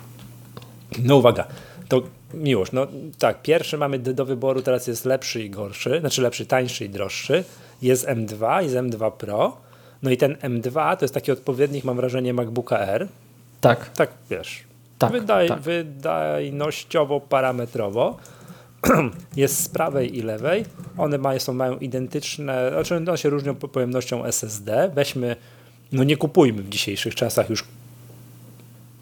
No 1.00 1.16
uwaga, 1.16 1.48
to 1.88 2.02
miłość. 2.34 2.72
No 2.72 2.88
tak, 3.20 3.42
pierwszy 3.42 3.78
mamy 3.78 4.00
do 4.00 4.26
wyboru, 4.26 4.62
teraz 4.62 4.88
jest 4.88 5.06
lepszy 5.06 5.44
i 5.44 5.50
gorszy, 5.50 6.00
znaczy 6.00 6.22
lepszy, 6.22 6.46
tańszy 6.46 6.86
i 6.86 6.90
droższy. 6.90 7.44
Jest 7.82 8.08
M2, 8.08 8.64
jest 8.64 8.76
M2 8.76 9.12
Pro. 9.12 9.58
No 10.04 10.12
i 10.12 10.18
ten 10.18 10.34
M2 10.34 10.98
to 10.98 11.06
jest 11.06 11.14
taki 11.14 11.32
odpowiednik, 11.32 11.84
mam 11.84 11.96
wrażenie, 11.96 12.34
MacBooka 12.34 12.80
R. 12.80 13.08
Tak. 13.62 13.90
Tak, 13.90 14.10
wiesz. 14.30 14.64
Tak, 14.98 15.12
Wydaj, 15.12 15.48
tak. 15.48 15.60
Wydajnościowo, 15.60 17.20
parametrowo. 17.20 18.18
jest 19.36 19.64
z 19.64 19.70
prawej 19.70 20.18
i 20.18 20.22
lewej. 20.22 20.66
One 20.98 21.18
mają, 21.18 21.40
są, 21.40 21.54
mają 21.54 21.78
identyczne, 21.78 22.70
znaczy 22.72 22.96
one 22.96 23.18
się 23.18 23.30
różnią 23.30 23.56
pojemnością 23.56 24.26
SSD. 24.26 24.92
Weźmy, 24.96 25.36
no 25.92 26.04
nie 26.04 26.18
kupujmy 26.18 26.64
w 26.64 26.70
dzisiejszych 26.70 27.16
czasach 27.16 27.50
już 27.50 27.64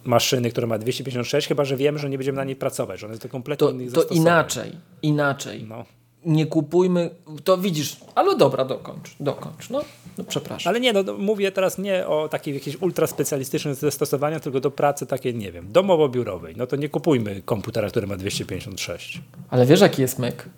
maszyny, 0.03 0.51
która 0.51 0.67
ma 0.67 0.77
256, 0.77 1.47
chyba 1.47 1.65
że 1.65 1.77
wiemy, 1.77 1.99
że 1.99 2.09
nie 2.09 2.17
będziemy 2.17 2.35
na 2.35 2.43
niej 2.43 2.55
pracować, 2.55 2.99
że 2.99 3.05
one 3.05 3.13
jest 3.13 3.23
to 3.23 3.29
kompletnie 3.29 3.67
to, 3.67 3.73
innych 3.73 3.93
To 3.93 4.03
inaczej, 4.03 4.71
inaczej. 5.01 5.65
No 5.69 5.85
nie 6.25 6.45
kupujmy, 6.45 7.09
to 7.43 7.57
widzisz, 7.57 7.97
ale 8.15 8.37
dobra, 8.37 8.65
dokończ, 8.65 9.15
dokończ, 9.19 9.69
no, 9.69 9.81
no 10.17 10.23
przepraszam. 10.23 10.69
Ale 10.71 10.79
nie, 10.79 10.93
no, 10.93 11.03
no 11.03 11.13
mówię 11.13 11.51
teraz 11.51 11.77
nie 11.77 12.07
o 12.07 12.29
takich 12.29 12.53
jakichś 12.53 12.77
ultraspecjalistycznych 12.81 13.75
zastosowaniach, 13.75 14.41
tylko 14.41 14.59
do 14.59 14.71
pracy 14.71 15.05
takiej, 15.05 15.35
nie 15.35 15.51
wiem, 15.51 15.71
domowo-biurowej. 15.71 16.57
No 16.57 16.67
to 16.67 16.75
nie 16.75 16.89
kupujmy 16.89 17.41
komputera, 17.41 17.89
który 17.89 18.07
ma 18.07 18.15
256. 18.15 19.21
Ale 19.49 19.65
wiesz, 19.65 19.81
jaki 19.81 20.01
jest 20.01 20.19
myk? 20.19 20.49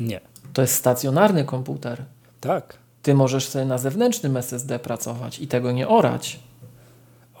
Nie. 0.00 0.20
To 0.52 0.62
jest 0.62 0.74
stacjonarny 0.74 1.44
komputer. 1.44 2.04
Tak. 2.40 2.78
Ty 3.02 3.14
możesz 3.14 3.48
sobie 3.48 3.64
na 3.64 3.78
zewnętrznym 3.78 4.36
SSD 4.36 4.78
pracować 4.78 5.38
i 5.38 5.48
tego 5.48 5.72
nie 5.72 5.88
orać. 5.88 6.40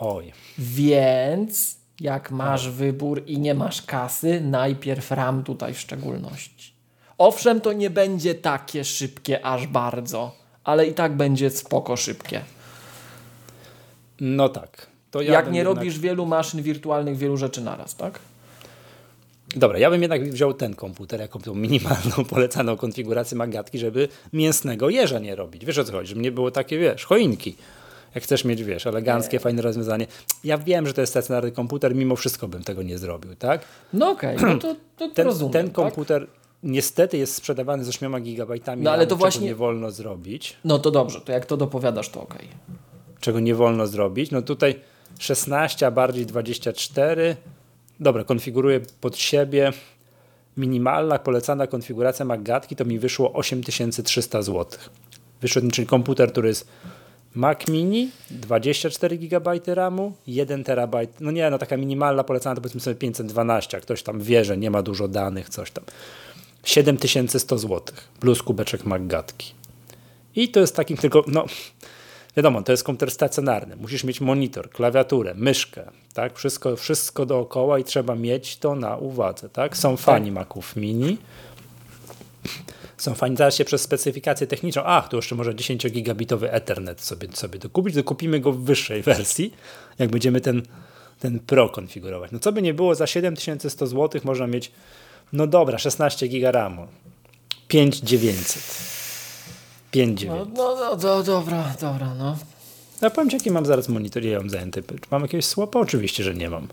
Oj. 0.00 0.32
Więc 0.58 1.78
jak 2.00 2.30
masz 2.30 2.70
wybór 2.70 3.22
i 3.26 3.38
nie 3.38 3.54
masz 3.54 3.82
kasy, 3.82 4.40
najpierw 4.40 5.10
RAM 5.10 5.44
tutaj 5.44 5.74
w 5.74 5.80
szczególności. 5.80 6.77
Owszem, 7.18 7.60
to 7.60 7.72
nie 7.72 7.90
będzie 7.90 8.34
takie 8.34 8.84
szybkie 8.84 9.46
aż 9.46 9.66
bardzo, 9.66 10.32
ale 10.64 10.86
i 10.86 10.94
tak 10.94 11.16
będzie 11.16 11.50
spoko 11.50 11.96
szybkie. 11.96 12.40
No 14.20 14.48
tak. 14.48 14.86
To 15.10 15.22
ja 15.22 15.32
Jak 15.32 15.50
nie 15.50 15.58
jednak... 15.58 15.76
robisz 15.76 15.98
wielu 15.98 16.26
maszyn 16.26 16.62
wirtualnych, 16.62 17.16
wielu 17.16 17.36
rzeczy 17.36 17.60
naraz, 17.60 17.96
tak? 17.96 18.18
Dobra, 19.56 19.78
ja 19.78 19.90
bym 19.90 20.02
jednak 20.02 20.30
wziął 20.30 20.54
ten 20.54 20.74
komputer 20.74 21.20
jako 21.20 21.38
tą 21.38 21.54
minimalną, 21.54 22.24
polecaną 22.30 22.76
konfigurację 22.76 23.36
magatki, 23.36 23.78
żeby 23.78 24.08
mięsnego 24.32 24.90
jeża 24.90 25.18
nie 25.18 25.36
robić. 25.36 25.64
Wiesz 25.64 25.78
o 25.78 25.84
co 25.84 25.92
chodzi? 25.92 26.08
Żeby 26.08 26.20
nie 26.20 26.32
było 26.32 26.50
takie, 26.50 26.78
wiesz, 26.78 27.04
choinki. 27.04 27.56
Jak 28.14 28.24
chcesz 28.24 28.44
mieć, 28.44 28.64
wiesz, 28.64 28.86
eleganckie, 28.86 29.36
nie. 29.36 29.40
fajne 29.40 29.62
rozwiązanie. 29.62 30.06
Ja 30.44 30.58
wiem, 30.58 30.86
że 30.86 30.94
to 30.94 31.00
jest 31.00 31.12
stacjonarny 31.12 31.52
komputer, 31.52 31.94
mimo 31.94 32.16
wszystko 32.16 32.48
bym 32.48 32.64
tego 32.64 32.82
nie 32.82 32.98
zrobił, 32.98 33.34
tak? 33.34 33.64
No 33.92 34.10
okej, 34.10 34.36
okay, 34.36 34.54
no 34.54 34.58
to, 34.60 34.76
to 34.96 35.08
ten, 35.08 35.26
rozumiem. 35.26 35.52
Ten 35.52 35.70
tak? 35.70 35.94
Niestety 36.62 37.18
jest 37.18 37.34
sprzedawany 37.34 37.84
z 37.84 37.88
8 37.88 38.22
gigabajtami, 38.22 38.82
no, 38.82 38.90
ale 38.90 39.06
to 39.06 39.16
właśnie 39.16 39.46
nie 39.46 39.54
wolno 39.54 39.90
zrobić. 39.90 40.56
No 40.64 40.78
to 40.78 40.90
dobrze, 40.90 41.20
to 41.20 41.32
jak 41.32 41.46
to 41.46 41.56
dopowiadasz, 41.56 42.08
to 42.08 42.22
ok. 42.22 42.34
Czego 43.20 43.40
nie 43.40 43.54
wolno 43.54 43.86
zrobić? 43.86 44.30
No 44.30 44.42
tutaj 44.42 44.80
16, 45.18 45.86
a 45.86 45.90
bardziej 45.90 46.26
24. 46.26 47.36
Dobra, 48.00 48.24
konfiguruję 48.24 48.80
pod 49.00 49.16
siebie. 49.16 49.72
Minimalna 50.56 51.18
polecana 51.18 51.66
konfiguracja 51.66 52.24
Magatki 52.24 52.76
to 52.76 52.84
mi 52.84 52.98
wyszło 52.98 53.32
8300 53.32 54.42
zł. 54.42 54.78
Wyszedł, 55.40 55.70
czyli 55.70 55.86
komputer, 55.86 56.32
który 56.32 56.48
jest 56.48 56.68
Mac 57.34 57.68
Mini, 57.68 58.10
24 58.30 59.18
GB 59.18 59.60
RAMu, 59.66 60.12
1 60.26 60.64
TB. 60.64 60.94
No 61.20 61.30
nie, 61.30 61.50
no 61.50 61.58
taka 61.58 61.76
minimalna 61.76 62.24
polecana 62.24 62.54
to 62.54 62.60
powiedzmy 62.60 62.80
sobie 62.80 62.96
512, 62.96 63.76
jak 63.76 63.82
ktoś 63.82 64.02
tam 64.02 64.20
wie, 64.20 64.44
że 64.44 64.56
nie 64.56 64.70
ma 64.70 64.82
dużo 64.82 65.08
danych, 65.08 65.48
coś 65.48 65.70
tam. 65.70 65.84
7100 66.64 67.58
zł 67.58 67.96
plus 68.20 68.42
kubeczek 68.42 68.84
Maggatki. 68.84 69.52
I 70.36 70.48
to 70.48 70.60
jest 70.60 70.76
takim 70.76 70.96
tylko, 70.96 71.24
no 71.26 71.46
wiadomo, 72.36 72.62
to 72.62 72.72
jest 72.72 72.84
komputer 72.84 73.10
stacjonarny. 73.10 73.76
Musisz 73.76 74.04
mieć 74.04 74.20
monitor, 74.20 74.70
klawiaturę, 74.70 75.34
myszkę, 75.34 75.90
tak? 76.14 76.38
Wszystko, 76.38 76.76
wszystko 76.76 77.26
dookoła 77.26 77.78
i 77.78 77.84
trzeba 77.84 78.14
mieć 78.14 78.56
to 78.56 78.74
na 78.74 78.96
uwadze, 78.96 79.48
tak? 79.48 79.76
Są 79.76 79.96
tak. 79.96 80.04
fani 80.04 80.32
Maców 80.32 80.76
Mini. 80.76 81.16
Są 82.96 83.14
fani, 83.14 83.36
zaraz 83.36 83.56
się 83.56 83.64
przez 83.64 83.82
specyfikację 83.82 84.46
techniczną, 84.46 84.82
ach, 84.84 85.08
tu 85.08 85.16
jeszcze 85.16 85.34
może 85.34 85.54
10-gigabitowy 85.54 86.48
Ethernet 86.50 87.00
sobie, 87.00 87.28
sobie 87.32 87.58
dokupić, 87.58 87.94
dokupimy 87.94 88.40
go 88.40 88.52
w 88.52 88.64
wyższej 88.64 89.02
wersji, 89.02 89.54
jak 89.98 90.10
będziemy 90.10 90.40
ten, 90.40 90.62
ten 91.20 91.38
Pro 91.38 91.68
konfigurować. 91.68 92.30
No 92.32 92.38
co 92.38 92.52
by 92.52 92.62
nie 92.62 92.74
było, 92.74 92.94
za 92.94 93.06
7100 93.06 93.86
zł 93.86 94.20
można 94.24 94.46
mieć 94.46 94.72
no 95.32 95.46
dobra, 95.46 95.78
16 95.78 96.28
giga 96.28 96.52
RAMu. 96.52 96.86
5900. 97.68 98.62
5900. 99.90 100.56
No, 100.56 100.74
no, 100.74 100.96
no 101.02 101.22
dobra, 101.22 101.74
dobra, 101.80 102.14
no. 102.14 102.36
Ja 103.02 103.10
powiem 103.10 103.30
ci, 103.30 103.36
jaki 103.36 103.50
mam 103.50 103.66
zaraz 103.66 103.88
monitor, 103.88 104.24
ja 104.24 104.38
mam 104.38 104.50
zajęty. 104.50 104.82
Czy 104.82 105.08
mam 105.10 105.22
jakiegoś 105.22 105.44
słapa? 105.44 105.80
Oczywiście, 105.80 106.24
że 106.24 106.34
nie 106.34 106.50
mam. 106.50 106.68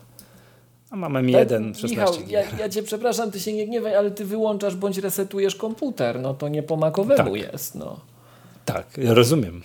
A 0.90 0.96
mam 0.96 1.14
M1, 1.14 1.74
16 1.76 1.88
Michał, 1.88 2.14
ja, 2.28 2.42
ja 2.60 2.70
cię 2.70 2.84
przepraszam, 2.84 3.32
ty 3.32 3.40
się 3.40 3.54
nie 3.54 3.68
gniewaj, 3.68 3.96
ale 3.96 4.12
ty 4.12 4.26
wyłączasz 4.26 4.76
bądź 4.76 4.98
resetujesz 4.98 5.56
komputer. 5.56 6.20
No 6.20 6.34
to 6.34 6.48
nie 6.48 6.64
po 6.64 6.76
makowemu 6.76 7.32
tak. 7.32 7.42
jest, 7.54 7.76
no. 7.76 8.00
Tak, 8.66 8.86
ja 8.98 9.14
rozumiem. 9.14 9.62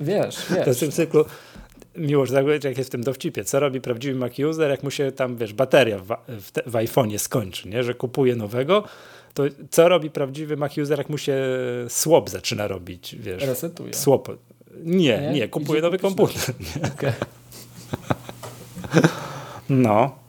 Wiesz, 0.00 0.36
wiesz. 0.56 0.64
To 0.64 0.74
w 0.74 0.78
tym 0.78 0.90
cyklu 0.90 1.24
miłość, 2.00 2.32
jak 2.64 2.78
jest 2.78 2.90
w 2.90 2.92
tym 2.92 3.02
dowcipie, 3.02 3.44
co 3.44 3.60
robi 3.60 3.80
prawdziwy 3.80 4.18
Mac 4.18 4.38
user, 4.38 4.70
jak 4.70 4.82
mu 4.82 4.90
się 4.90 5.12
tam, 5.12 5.36
wiesz, 5.36 5.52
bateria 5.52 5.98
w, 5.98 6.06
w, 6.28 6.52
w 6.66 6.72
iPhone'ie 6.72 7.18
skończy, 7.18 7.68
nie? 7.68 7.82
że 7.82 7.94
kupuje 7.94 8.36
nowego, 8.36 8.84
to 9.34 9.42
co 9.70 9.88
robi 9.88 10.10
prawdziwy 10.10 10.56
Mac 10.56 10.78
user, 10.78 10.98
jak 10.98 11.08
mu 11.08 11.18
się 11.18 11.36
swap 11.88 12.30
zaczyna 12.30 12.68
robić, 12.68 13.16
wiesz? 13.18 13.42
Resetuje. 13.42 13.94
Swap. 13.94 14.28
Nie, 14.84 15.20
nie, 15.20 15.30
nie 15.32 15.48
kupuje 15.48 15.82
nowy 15.82 15.98
komputer. 15.98 16.54
Okay. 16.94 17.12
no. 19.68 20.20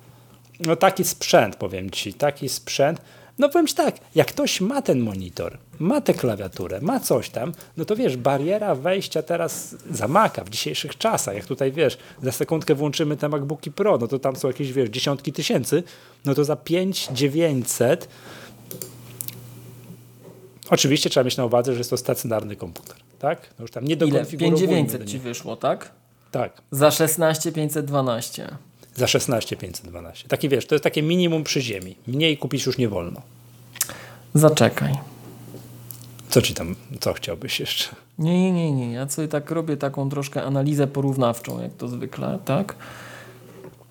No 0.65 0.75
taki 0.75 1.03
sprzęt, 1.03 1.55
powiem 1.55 1.89
ci, 1.89 2.13
taki 2.13 2.49
sprzęt. 2.49 3.01
No 3.39 3.49
powiem 3.49 3.67
Ci 3.67 3.75
tak, 3.75 3.95
jak 4.15 4.27
ktoś 4.27 4.61
ma 4.61 4.81
ten 4.81 4.99
monitor, 4.99 5.57
ma 5.79 6.01
tę 6.01 6.13
klawiaturę, 6.13 6.81
ma 6.81 6.99
coś 6.99 7.29
tam, 7.29 7.51
no 7.77 7.85
to 7.85 7.95
wiesz, 7.95 8.17
bariera 8.17 8.75
wejścia 8.75 9.21
teraz 9.21 9.75
zamaka 9.91 10.43
w 10.43 10.49
dzisiejszych 10.49 10.97
czasach, 10.97 11.35
jak 11.35 11.45
tutaj 11.45 11.71
wiesz, 11.71 11.97
za 12.23 12.31
sekundkę 12.31 12.75
włączymy 12.75 13.17
te 13.17 13.29
MacBooki 13.29 13.71
Pro, 13.71 13.97
no 13.97 14.07
to 14.07 14.19
tam 14.19 14.35
są 14.35 14.47
jakieś, 14.47 14.73
wiesz, 14.73 14.89
dziesiątki 14.89 15.33
tysięcy, 15.33 15.83
no 16.25 16.35
to 16.35 16.45
za 16.45 16.55
5900 16.55 18.07
Oczywiście 20.69 21.09
trzeba 21.09 21.23
mieć 21.23 21.37
na 21.37 21.45
uwadze, 21.45 21.73
że 21.73 21.77
jest 21.77 21.89
to 21.89 21.97
stacjonarny 21.97 22.55
komputer, 22.55 22.95
tak? 23.19 23.41
No 23.59 23.63
już 23.63 23.71
tam 23.71 23.85
nie 23.85 23.95
Ile? 23.95 24.07
dokonfigurowujmy 24.07 24.67
5900 24.67 25.01
do 25.01 25.07
ci 25.07 25.19
wyszło, 25.19 25.55
tak? 25.55 25.91
Tak, 26.31 26.61
Za 26.71 26.91
16512. 26.91 28.57
za 29.01 29.07
16512. 29.07 30.27
Taki 30.27 30.49
wiesz, 30.49 30.65
to 30.65 30.75
jest 30.75 30.83
takie 30.83 31.01
minimum 31.01 31.43
przy 31.43 31.61
ziemi. 31.61 31.95
Mniej 32.07 32.37
kupić 32.37 32.65
już 32.65 32.77
nie 32.77 32.89
wolno. 32.89 33.21
Zaczekaj. 34.33 34.93
Co 36.29 36.41
ci 36.41 36.53
tam, 36.53 36.75
co 36.99 37.13
chciałbyś 37.13 37.59
jeszcze? 37.59 37.95
Nie, 38.19 38.41
nie, 38.41 38.51
nie, 38.51 38.71
nie. 38.71 38.91
Ja 38.91 39.09
sobie 39.09 39.27
tak 39.27 39.51
robię 39.51 39.77
taką 39.77 40.09
troszkę 40.09 40.43
analizę 40.43 40.87
porównawczą, 40.87 41.61
jak 41.61 41.73
to 41.73 41.87
zwykle, 41.87 42.39
tak? 42.45 42.75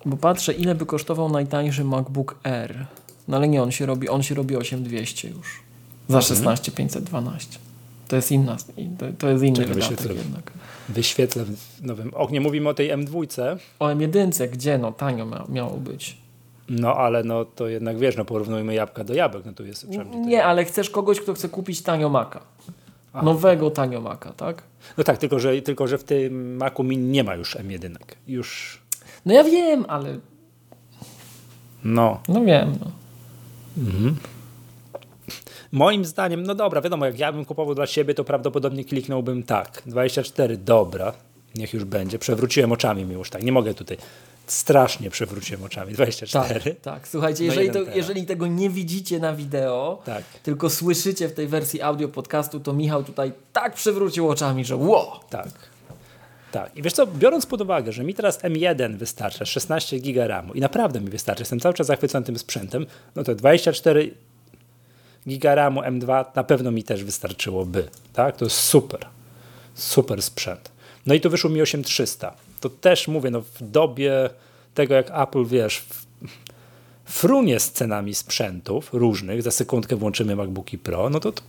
Bo 0.05 0.17
patrzę, 0.17 0.53
ile 0.53 0.75
by 0.75 0.85
kosztował 0.85 1.29
najtańszy 1.29 1.83
MacBook 1.83 2.35
Air. 2.43 2.85
No 3.27 3.37
ale 3.37 3.47
nie, 3.47 3.63
on 3.63 3.71
się 3.71 3.85
robi, 3.85 4.09
on 4.09 4.23
się 4.23 4.35
robi 4.35 4.55
8200 4.55 5.29
już. 5.29 5.61
Za 6.09 6.21
16512. 6.21 7.59
To 8.07 8.15
jest 8.15 8.31
inna, 8.31 8.57
to, 8.97 9.05
to 9.17 9.29
jest 9.29 9.43
inny 9.43 9.55
Czekaj, 9.55 9.73
wydatek 9.73 10.17
jednak. 10.17 10.51
Wyświetlę 10.89 11.43
w 11.45 11.81
nowym 11.83 12.13
oknie. 12.13 12.41
Mówimy 12.41 12.69
o 12.69 12.73
tej 12.73 12.89
M2, 12.91 13.57
O 13.79 13.85
M1, 13.87 14.47
gdzie? 14.49 14.77
No 14.77 14.91
tanio 14.91 15.25
mia, 15.25 15.45
miało 15.49 15.77
być. 15.77 16.17
no 16.69 16.95
ale 16.95 17.23
no 17.23 17.45
to 17.45 17.67
jednak 17.67 17.97
wiesz, 17.99 18.17
no 18.17 18.25
porównujmy 18.25 18.73
jabłka 18.73 19.03
do 19.03 19.13
jabłek, 19.13 19.45
no 19.45 19.53
tu 19.53 19.65
jest 19.65 19.87
przynajmniej 19.89 20.21
Nie, 20.21 20.45
ale 20.45 20.65
chcesz 20.65 20.89
kogoś, 20.89 21.21
kto 21.21 21.33
chce 21.33 21.49
kupić 21.49 21.81
tanio 21.81 22.09
Maca. 22.09 22.39
Nowego 23.23 23.71
tanio 23.71 24.01
Maca, 24.01 24.33
tak? 24.33 24.63
No 24.97 25.03
tak, 25.03 25.17
tylko 25.17 25.39
że, 25.39 25.61
tylko 25.61 25.87
że 25.87 25.97
w 25.97 26.03
tym 26.03 26.55
Macu 26.57 26.83
Mini 26.83 27.07
nie 27.07 27.23
ma 27.23 27.35
już 27.35 27.55
M1. 27.55 27.95
Już, 28.27 28.81
No 29.25 29.33
ja 29.33 29.43
wiem, 29.43 29.85
ale 29.87 30.17
no. 31.83 32.21
no 32.27 32.41
wiem, 32.45 32.75
no. 32.81 32.91
Moim 35.71 36.05
zdaniem, 36.05 36.43
no 36.43 36.55
dobra, 36.55 36.81
wiadomo, 36.81 37.05
jak 37.05 37.19
ja 37.19 37.31
bym 37.33 37.45
kupował 37.45 37.75
dla 37.75 37.87
siebie, 37.87 38.13
to 38.13 38.23
prawdopodobnie 38.23 38.85
kliknąłbym 38.85 39.43
tak. 39.43 39.81
24, 39.85 40.57
dobra, 40.57 41.13
niech 41.55 41.73
już 41.73 41.83
będzie. 41.83 42.19
Przewróciłem 42.19 42.71
oczami 42.71 43.05
mi 43.05 43.13
już 43.13 43.29
tak. 43.29 43.43
Nie 43.43 43.51
mogę 43.51 43.73
tutaj. 43.73 43.97
Strasznie 44.47 45.09
przewróciłem 45.09 45.63
oczami. 45.63 45.93
24. 45.93 46.59
Tak, 46.59 46.81
tak. 46.81 47.07
Słuchajcie, 47.07 47.43
No 47.43 47.45
jeżeli, 47.45 47.67
jeden 47.67 47.85
to, 47.85 47.91
jeżeli 47.95 48.25
tego 48.25 48.47
nie 48.47 48.69
widzicie 48.69 49.19
na 49.19 49.33
wideo, 49.35 50.01
Tak. 50.05 50.23
tylko 50.43 50.69
słyszycie 50.69 51.27
w 51.29 51.33
tej 51.33 51.47
wersji 51.47 51.81
audio 51.81 52.07
podcastu, 52.07 52.59
to 52.59 52.73
Michał 52.73 53.03
tutaj 53.03 53.31
tak 53.53 53.73
przewrócił 53.73 54.29
oczami, 54.29 54.65
że 54.65 54.75
ło! 54.75 55.19
Tak. 55.29 55.47
Tak. 56.51 56.77
I 56.77 56.81
wiesz 56.81 56.93
co, 56.93 57.07
biorąc 57.07 57.45
pod 57.45 57.61
uwagę, 57.61 57.91
że 57.91 58.03
mi 58.03 58.13
teraz 58.13 58.39
M1 58.43 58.97
wystarcza 58.97 59.45
16 59.45 59.99
giga 59.99 60.27
RAMu 60.27 60.53
i 60.53 60.59
naprawdę 60.59 61.01
mi 61.01 61.09
wystarczy, 61.09 61.41
jestem 61.41 61.59
cały 61.59 61.73
czas 61.73 61.87
zachwycony 61.87 62.25
tym 62.25 62.39
sprzętem, 62.39 62.85
no 63.15 63.23
to 63.23 63.35
24 63.35 64.11
giga 65.27 65.55
RAMu 65.55 65.81
M2 65.81 66.25
na 66.35 66.43
pewno 66.43 66.71
mi 66.71 66.83
też 66.83 67.03
wystarczyłoby. 67.03 67.89
Tak? 68.13 68.37
To 68.37 68.45
jest 68.45 68.57
super. 68.57 69.05
Super 69.75 70.21
sprzęt. 70.21 70.71
No 71.05 71.13
i 71.13 71.21
tu 71.21 71.29
wyszło 71.29 71.49
mi 71.49 71.61
8300. 71.61 72.33
To 72.61 72.69
też 72.69 73.07
mówię, 73.07 73.31
no 73.31 73.41
w 73.41 73.61
dobie 73.61 74.29
tego 74.73 74.93
jak 74.93 75.11
Apple, 75.11 75.45
wiesz, 75.45 75.85
frunie 77.05 77.59
z 77.59 77.71
cenami 77.71 78.15
sprzętów 78.15 78.93
różnych, 78.93 79.41
za 79.41 79.51
sekundkę 79.51 79.95
włączymy 79.95 80.35
MacBooki 80.35 80.77
Pro, 80.77 81.09
no 81.09 81.19
to, 81.19 81.31
to 81.31 81.41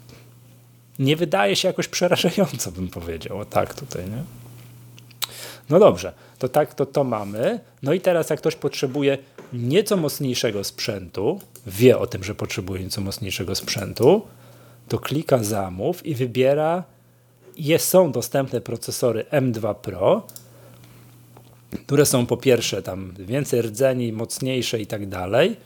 nie 0.99 1.17
wydaje 1.17 1.57
się 1.57 1.69
jakoś 1.69 1.89
przerażająco, 1.89 2.73
bym 2.73 2.89
powiedział. 2.89 3.39
O 3.39 3.45
tak 3.45 3.75
tutaj, 3.75 4.05
nie? 4.05 4.23
No 5.71 5.79
dobrze, 5.79 6.13
to 6.39 6.49
tak, 6.49 6.75
to 6.75 6.87
to 6.87 7.05
mamy. 7.05 7.61
No 7.83 7.93
i 7.93 8.01
teraz 8.01 8.31
jak 8.31 8.39
ktoś 8.39 8.57
potrzebuje 8.57 9.19
nieco 9.53 9.97
mocniejszego 9.97 10.65
sprzętu, 10.65 11.41
wie 11.67 11.99
o 11.99 12.07
tym, 12.07 12.25
że 12.25 12.35
potrzebuje 12.35 12.83
nieco 12.83 13.01
mocniejszego 13.01 13.55
sprzętu, 13.55 14.23
to 14.89 14.99
klika 14.99 15.39
zamów 15.45 16.07
i 16.07 16.15
wybiera, 16.15 16.85
jest, 17.57 17.89
są 17.89 18.13
dostępne 18.13 18.61
procesory 18.61 19.25
M2 19.33 19.75
Pro, 19.75 20.27
które 21.87 22.07
są 22.07 22.27
po 22.27 22.37
pierwsze 22.37 22.83
tam 22.83 23.15
więcej 23.19 23.63
rdzeni, 23.63 24.13
mocniejsze 24.13 24.81
i 24.81 24.87
tak 24.87 25.09
dalej. 25.09 25.57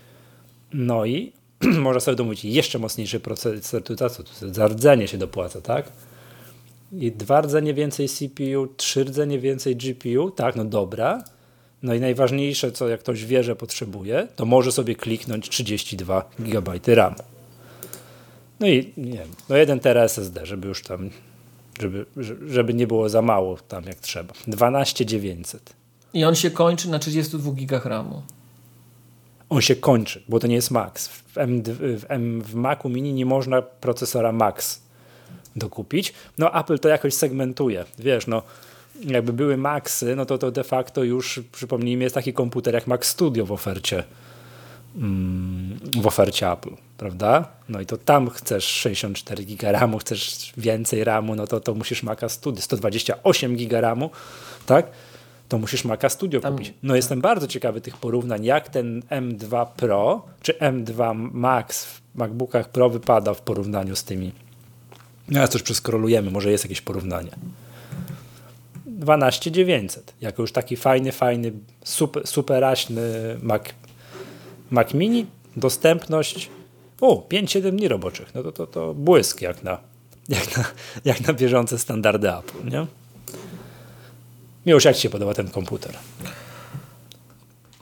No 0.72 1.05
i 1.05 1.32
można 1.87 2.01
sobie 2.01 2.16
domówić 2.16 2.45
jeszcze 2.45 2.78
mocniejszy 2.78 3.20
procesor, 3.20 3.82
to 3.82 3.97
za 3.97 4.09
za 4.53 4.68
rdzenie 4.68 5.09
się 5.09 5.18
dopłaca, 5.18 5.61
tak? 5.61 5.93
I 6.93 7.12
dwa 7.12 7.41
rdzenie 7.41 7.74
więcej 7.74 8.09
CPU, 8.09 8.66
trzy 8.76 9.05
rdzenie 9.05 9.39
więcej 9.39 9.76
GPU, 9.76 10.30
tak, 10.30 10.57
no 10.57 10.64
dobra. 10.64 11.24
No 11.83 11.95
i 11.95 12.01
najważniejsze, 12.01 12.72
co 12.72 12.89
jak 12.89 13.01
ktoś 13.01 13.24
wie, 13.24 13.45
że 13.45 13.57
potrzebuje, 13.57 14.29
to 14.37 14.45
może 14.45 14.72
sobie 14.72 14.95
kliknąć 14.95 15.49
32 15.49 16.31
GB 16.39 16.72
RAM. 16.87 17.14
No 18.61 18.66
i 18.66 18.93
nie 18.97 19.12
wiem, 19.12 19.29
no 19.49 19.57
jeden 19.57 19.81
tera 19.81 20.03
SSD, 20.03 20.47
żeby 20.47 20.68
już 20.68 20.83
tam, 20.83 21.11
żeby, 21.81 22.07
żeby 22.47 22.74
nie 22.74 22.87
było 22.87 23.09
za 23.09 23.22
mało 23.22 23.57
tam 23.68 23.85
jak 23.85 23.97
trzeba. 24.01 24.35
12900. 24.47 25.72
I 26.14 26.24
on 26.24 26.35
się 26.35 26.51
kończy 26.51 26.91
na 26.91 26.99
32 26.99 27.53
gigach 27.53 27.87
RAMu. 27.87 28.22
On 29.49 29.62
się 29.62 29.77
kończy, 29.77 30.22
bo 30.29 30.41
to 30.41 30.47
nie 30.47 30.55
jest 30.55 30.70
Max. 30.70 31.09
W, 31.09 31.39
M, 31.39 31.62
w, 31.64 32.05
M, 32.09 32.43
w 32.43 32.55
Macu 32.55 32.89
Mini 32.89 33.12
nie 33.12 33.27
można 33.27 33.62
procesora 33.62 34.33
Max 34.33 34.83
dokupić. 35.57 36.12
No 36.39 36.61
Apple 36.61 36.79
to 36.79 36.89
jakoś 36.89 37.14
segmentuje. 37.14 37.85
Wiesz, 37.99 38.27
no 38.27 38.43
jakby 39.05 39.32
były 39.32 39.57
Maxy, 39.57 40.16
no 40.16 40.26
to 40.26 40.38
to 40.38 40.51
de 40.51 40.64
facto 40.64 41.05
już, 41.05 41.40
przypomnijmy, 41.53 42.05
jest 42.05 42.14
taki 42.14 42.32
komputer 42.32 42.74
jak 42.74 42.86
Mac 42.86 43.05
Studio 43.05 43.47
w 43.47 43.53
ofercie 43.53 44.05
mm, 44.97 45.78
w 46.03 46.07
ofercie 46.07 46.53
Apple, 46.53 46.70
prawda? 46.99 47.49
No 47.68 47.80
i 47.80 47.86
to 47.86 47.97
tam 47.97 48.30
chcesz 48.30 48.64
64 48.64 49.44
giga 49.44 49.72
RAMu, 49.72 49.99
chcesz 49.99 50.53
więcej 50.57 51.05
RAMu, 51.05 51.34
no 51.34 51.47
to, 51.47 51.61
to 51.61 51.74
musisz 51.74 52.03
Maca 52.03 52.28
Studio, 52.28 52.62
128 52.62 53.57
giga 53.57 53.80
RAMu, 53.80 54.11
tak? 54.66 54.86
To 55.49 55.59
musisz 55.59 55.84
Maca 55.84 56.09
Studio 56.09 56.40
Tam- 56.40 56.53
kupić. 56.53 56.74
No 56.82 56.97
jestem 56.97 57.20
bardzo 57.20 57.47
ciekawy 57.47 57.80
tych 57.80 57.97
porównań, 57.97 58.44
jak 58.44 58.68
ten 58.68 59.01
M2 59.01 59.66
Pro 59.76 60.22
czy 60.42 60.53
M2 60.53 61.14
Max 61.32 61.84
w 61.84 62.01
MacBookach 62.14 62.68
Pro 62.68 62.90
wypada 62.90 63.34
w 63.34 63.40
porównaniu 63.40 63.97
z 63.97 64.05
tymi. 64.05 64.32
Teraz 65.32 65.51
coś 65.51 65.62
przeskrolujemy, 65.62 66.30
może 66.30 66.51
jest 66.51 66.64
jakieś 66.64 66.80
porównanie. 66.80 67.30
12900, 68.97 70.14
jako 70.20 70.42
już 70.42 70.53
taki 70.53 70.76
fajny, 70.76 71.12
fajny, 71.12 71.53
super, 71.84 72.26
superaśny 72.26 73.03
Mac, 73.42 73.62
Mac 74.70 74.94
Mini, 74.94 75.26
dostępność 75.57 76.51
o, 77.01 77.26
5-7 77.28 77.70
dni 77.70 77.88
roboczych, 77.88 78.34
no 78.34 78.42
to, 78.42 78.53
to, 78.53 78.66
to 78.66 78.94
błysk 78.94 79.40
jak 79.42 79.62
na, 79.62 79.78
jak, 80.28 80.57
na, 80.57 80.64
jak 81.05 81.26
na 81.26 81.32
bieżące 81.32 81.78
standardy 81.78 82.32
Apple, 82.32 82.70
nie? 82.70 82.86
Miłosz, 84.66 84.84
jak 84.84 84.97
Ci 84.97 85.03
się 85.03 85.11
podoba 85.11 85.34
ten 85.34 85.49
komputer? 85.49 85.92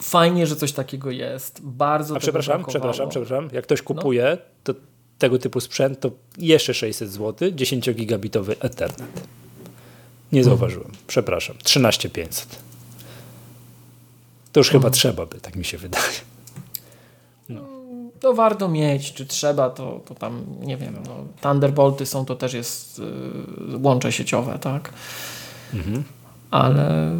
Fajnie, 0.00 0.46
że 0.46 0.56
coś 0.56 0.72
takiego 0.72 1.10
jest. 1.10 1.60
Bardzo 1.62 2.16
A 2.16 2.18
przepraszam, 2.18 2.62
brakowało. 2.62 2.92
przepraszam, 2.92 3.08
przepraszam, 3.08 3.48
jak 3.52 3.64
ktoś 3.64 3.82
kupuje 3.82 4.38
to 4.64 4.74
tego 5.18 5.38
typu 5.38 5.60
sprzęt, 5.60 6.00
to 6.00 6.10
jeszcze 6.38 6.74
600 6.74 7.10
zł, 7.10 7.50
10-gigabitowy 7.50 8.54
Ethernet. 8.60 9.26
Nie 10.34 10.44
zauważyłem, 10.44 10.92
przepraszam, 11.06 11.56
13500. 11.64 12.58
To 14.52 14.60
już 14.60 14.70
chyba 14.70 14.90
trzeba 14.90 15.26
by, 15.26 15.40
tak 15.40 15.56
mi 15.56 15.64
się 15.64 15.78
wydaje. 15.78 16.04
To 18.20 18.34
warto 18.34 18.68
mieć, 18.68 19.12
czy 19.12 19.26
trzeba, 19.26 19.70
to, 19.70 20.00
to 20.06 20.14
tam, 20.14 20.44
nie 20.60 20.76
wiem, 20.76 20.94
no, 21.06 21.16
Thunderbolty 21.40 22.06
są, 22.06 22.24
to 22.24 22.36
też 22.36 22.54
jest 22.54 22.98
y, 22.98 23.02
łącze 23.82 24.12
sieciowe, 24.12 24.58
tak? 24.58 24.92
Mhm. 25.74 26.04
Ale... 26.50 27.12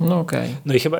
No 0.00 0.20
okej. 0.20 0.56
No 0.66 0.74
i 0.74 0.80
chyba, 0.80 0.98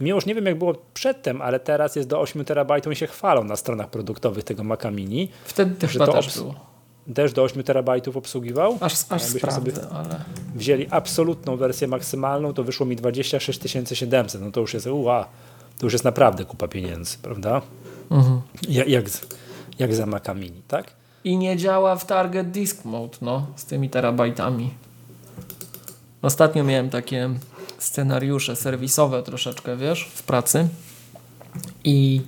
Miłosz, 0.00 0.26
nie 0.26 0.34
wiem 0.34 0.46
jak 0.46 0.58
było 0.58 0.74
przedtem, 0.94 1.42
ale 1.42 1.60
teraz 1.60 1.96
jest 1.96 2.08
do 2.08 2.20
8 2.20 2.44
terabajtów 2.44 2.92
i 2.92 2.96
się 2.96 3.06
chwalą 3.06 3.44
na 3.44 3.56
stronach 3.56 3.90
produktowych 3.90 4.44
tego 4.44 4.64
Maca 4.64 4.90
Mini. 4.90 5.28
Wtedy 5.44 5.74
też 5.74 5.92
chyba 5.92 6.06
to 6.06 6.12
też 6.12 6.38
było. 6.38 6.71
Też 7.14 7.32
do 7.32 7.42
8 7.42 7.62
terabajtów 7.62 8.16
obsługiwał. 8.16 8.78
Aż, 8.80 8.94
aż 9.08 9.22
sprawdzę, 9.22 9.88
ale... 9.90 10.24
wzięli 10.54 10.86
absolutną 10.90 11.56
wersję 11.56 11.88
maksymalną, 11.88 12.54
to 12.54 12.64
wyszło 12.64 12.86
mi 12.86 12.96
26 12.96 13.60
700. 13.92 14.40
No 14.40 14.50
to 14.50 14.60
już 14.60 14.74
jest, 14.74 14.86
uła, 14.86 15.28
to 15.78 15.86
już 15.86 15.92
jest 15.92 16.04
naprawdę 16.04 16.44
kupa 16.44 16.68
pieniędzy, 16.68 17.18
prawda? 17.18 17.62
Mhm. 18.10 18.40
Jak, 18.68 19.04
jak 19.78 19.94
za 19.94 20.06
Maca 20.06 20.34
Mini, 20.34 20.62
tak? 20.68 20.90
I 21.24 21.36
nie 21.36 21.56
działa 21.56 21.96
w 21.96 22.06
Target 22.06 22.50
Disk 22.50 22.84
Mode, 22.84 23.18
no, 23.22 23.46
z 23.56 23.64
tymi 23.64 23.90
terabajtami. 23.90 24.70
Ostatnio 26.22 26.64
miałem 26.64 26.90
takie 26.90 27.30
scenariusze 27.78 28.56
serwisowe 28.56 29.22
troszeczkę, 29.22 29.76
wiesz, 29.76 30.10
w 30.14 30.22
pracy. 30.22 30.68
I 31.84 32.20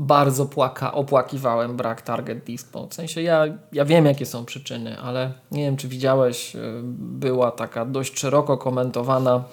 bardzo 0.00 0.46
płaka, 0.46 0.92
opłakiwałem 0.92 1.76
brak 1.76 2.02
Target 2.02 2.44
Display. 2.44 2.88
W 2.90 2.94
sensie 2.94 3.22
ja, 3.22 3.44
ja 3.72 3.84
wiem, 3.84 4.06
jakie 4.06 4.26
są 4.26 4.44
przyczyny, 4.44 4.98
ale 4.98 5.32
nie 5.50 5.62
wiem, 5.62 5.76
czy 5.76 5.88
widziałeś, 5.88 6.56
y, 6.56 6.58
była 6.98 7.50
taka 7.50 7.84
dość 7.84 8.18
szeroko 8.18 8.58
komentowana 8.58 9.44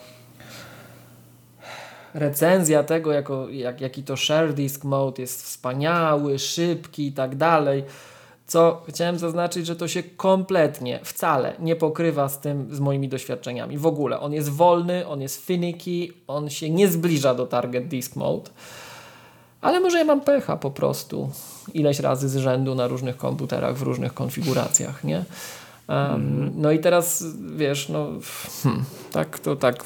recenzja 2.13 2.83
tego, 2.83 3.11
jako, 3.11 3.49
jak, 3.49 3.81
jaki 3.81 4.03
to 4.03 4.17
share 4.17 4.53
disk 4.53 4.83
mode 4.83 5.21
jest 5.21 5.43
wspaniały, 5.43 6.39
szybki 6.39 7.07
i 7.07 7.11
tak 7.11 7.35
dalej. 7.35 7.83
Co 8.45 8.83
chciałem 8.87 9.19
zaznaczyć, 9.19 9.65
że 9.65 9.75
to 9.75 9.87
się 9.87 10.03
kompletnie, 10.03 10.99
wcale 11.03 11.53
nie 11.59 11.75
pokrywa 11.75 12.29
z 12.29 12.39
tym, 12.39 12.75
z 12.75 12.79
moimi 12.79 13.09
doświadczeniami. 13.09 13.77
W 13.77 13.85
ogóle 13.85 14.19
on 14.19 14.33
jest 14.33 14.49
wolny, 14.49 15.07
on 15.07 15.21
jest 15.21 15.45
finicky, 15.45 16.13
on 16.27 16.49
się 16.49 16.69
nie 16.69 16.87
zbliża 16.87 17.35
do 17.35 17.47
target 17.47 17.87
disk 17.87 18.15
mode. 18.15 18.49
Ale 19.67 19.79
może 19.79 19.97
ja 19.97 20.03
mam 20.05 20.21
pecha 20.21 20.57
po 20.57 20.71
prostu 20.71 21.29
ileś 21.73 21.99
razy 21.99 22.29
z 22.29 22.35
rzędu 22.35 22.75
na 22.75 22.87
różnych 22.87 23.17
komputerach 23.17 23.77
w 23.77 23.81
różnych 23.81 24.13
konfiguracjach, 24.13 25.03
nie? 25.03 25.23
Um, 25.87 26.51
no 26.55 26.71
i 26.71 26.79
teraz 26.79 27.23
wiesz, 27.55 27.89
no 27.89 28.07
hmm, 28.63 28.85
tak, 29.11 29.39
to 29.39 29.55
tak, 29.55 29.85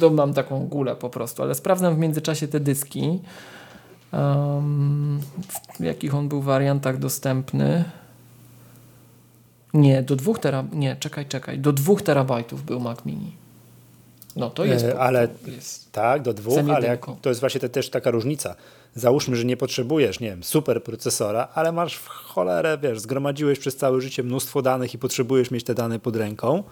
to 0.00 0.10
mam 0.10 0.34
taką 0.34 0.66
gulę 0.66 0.96
po 0.96 1.10
prostu, 1.10 1.42
ale 1.42 1.54
sprawdzam 1.54 1.94
w 1.94 1.98
międzyczasie 1.98 2.48
te 2.48 2.60
dyski, 2.60 3.20
um, 4.12 5.20
w 5.80 5.84
jakich 5.84 6.14
on 6.14 6.28
był 6.28 6.42
wariantach 6.42 6.98
dostępny. 6.98 7.84
Nie, 9.74 10.02
do 10.02 10.16
dwóch 10.16 10.38
terabajtów, 10.38 10.78
nie, 10.78 10.96
czekaj, 10.96 11.26
czekaj, 11.26 11.58
do 11.58 11.72
dwóch 11.72 12.02
terabajtów 12.02 12.64
był 12.64 12.80
Mac 12.80 13.04
Mini. 13.04 13.36
No 14.36 14.50
to 14.50 14.64
jest. 14.64 14.84
E, 14.84 14.98
ale 14.98 15.28
jest 15.46 15.92
tak, 15.92 16.22
do 16.22 16.34
dwóch, 16.34 16.58
ale 16.74 16.86
jak, 16.86 17.06
to 17.22 17.28
jest 17.28 17.40
właśnie 17.40 17.60
te, 17.60 17.68
też 17.68 17.90
taka 17.90 18.10
różnica. 18.10 18.54
Załóżmy, 18.94 19.36
że 19.36 19.44
nie 19.44 19.56
potrzebujesz, 19.56 20.20
nie 20.20 20.28
wiem, 20.28 20.44
super 20.44 20.82
procesora, 20.82 21.48
ale 21.54 21.72
masz 21.72 21.96
w 21.96 22.06
cholerę, 22.06 22.78
wiesz, 22.82 23.00
zgromadziłeś 23.00 23.58
przez 23.58 23.76
całe 23.76 24.00
życie 24.00 24.22
mnóstwo 24.22 24.62
danych 24.62 24.94
i 24.94 24.98
potrzebujesz 24.98 25.50
mieć 25.50 25.64
te 25.64 25.74
dane 25.74 25.98
pod 25.98 26.16
ręką 26.16 26.62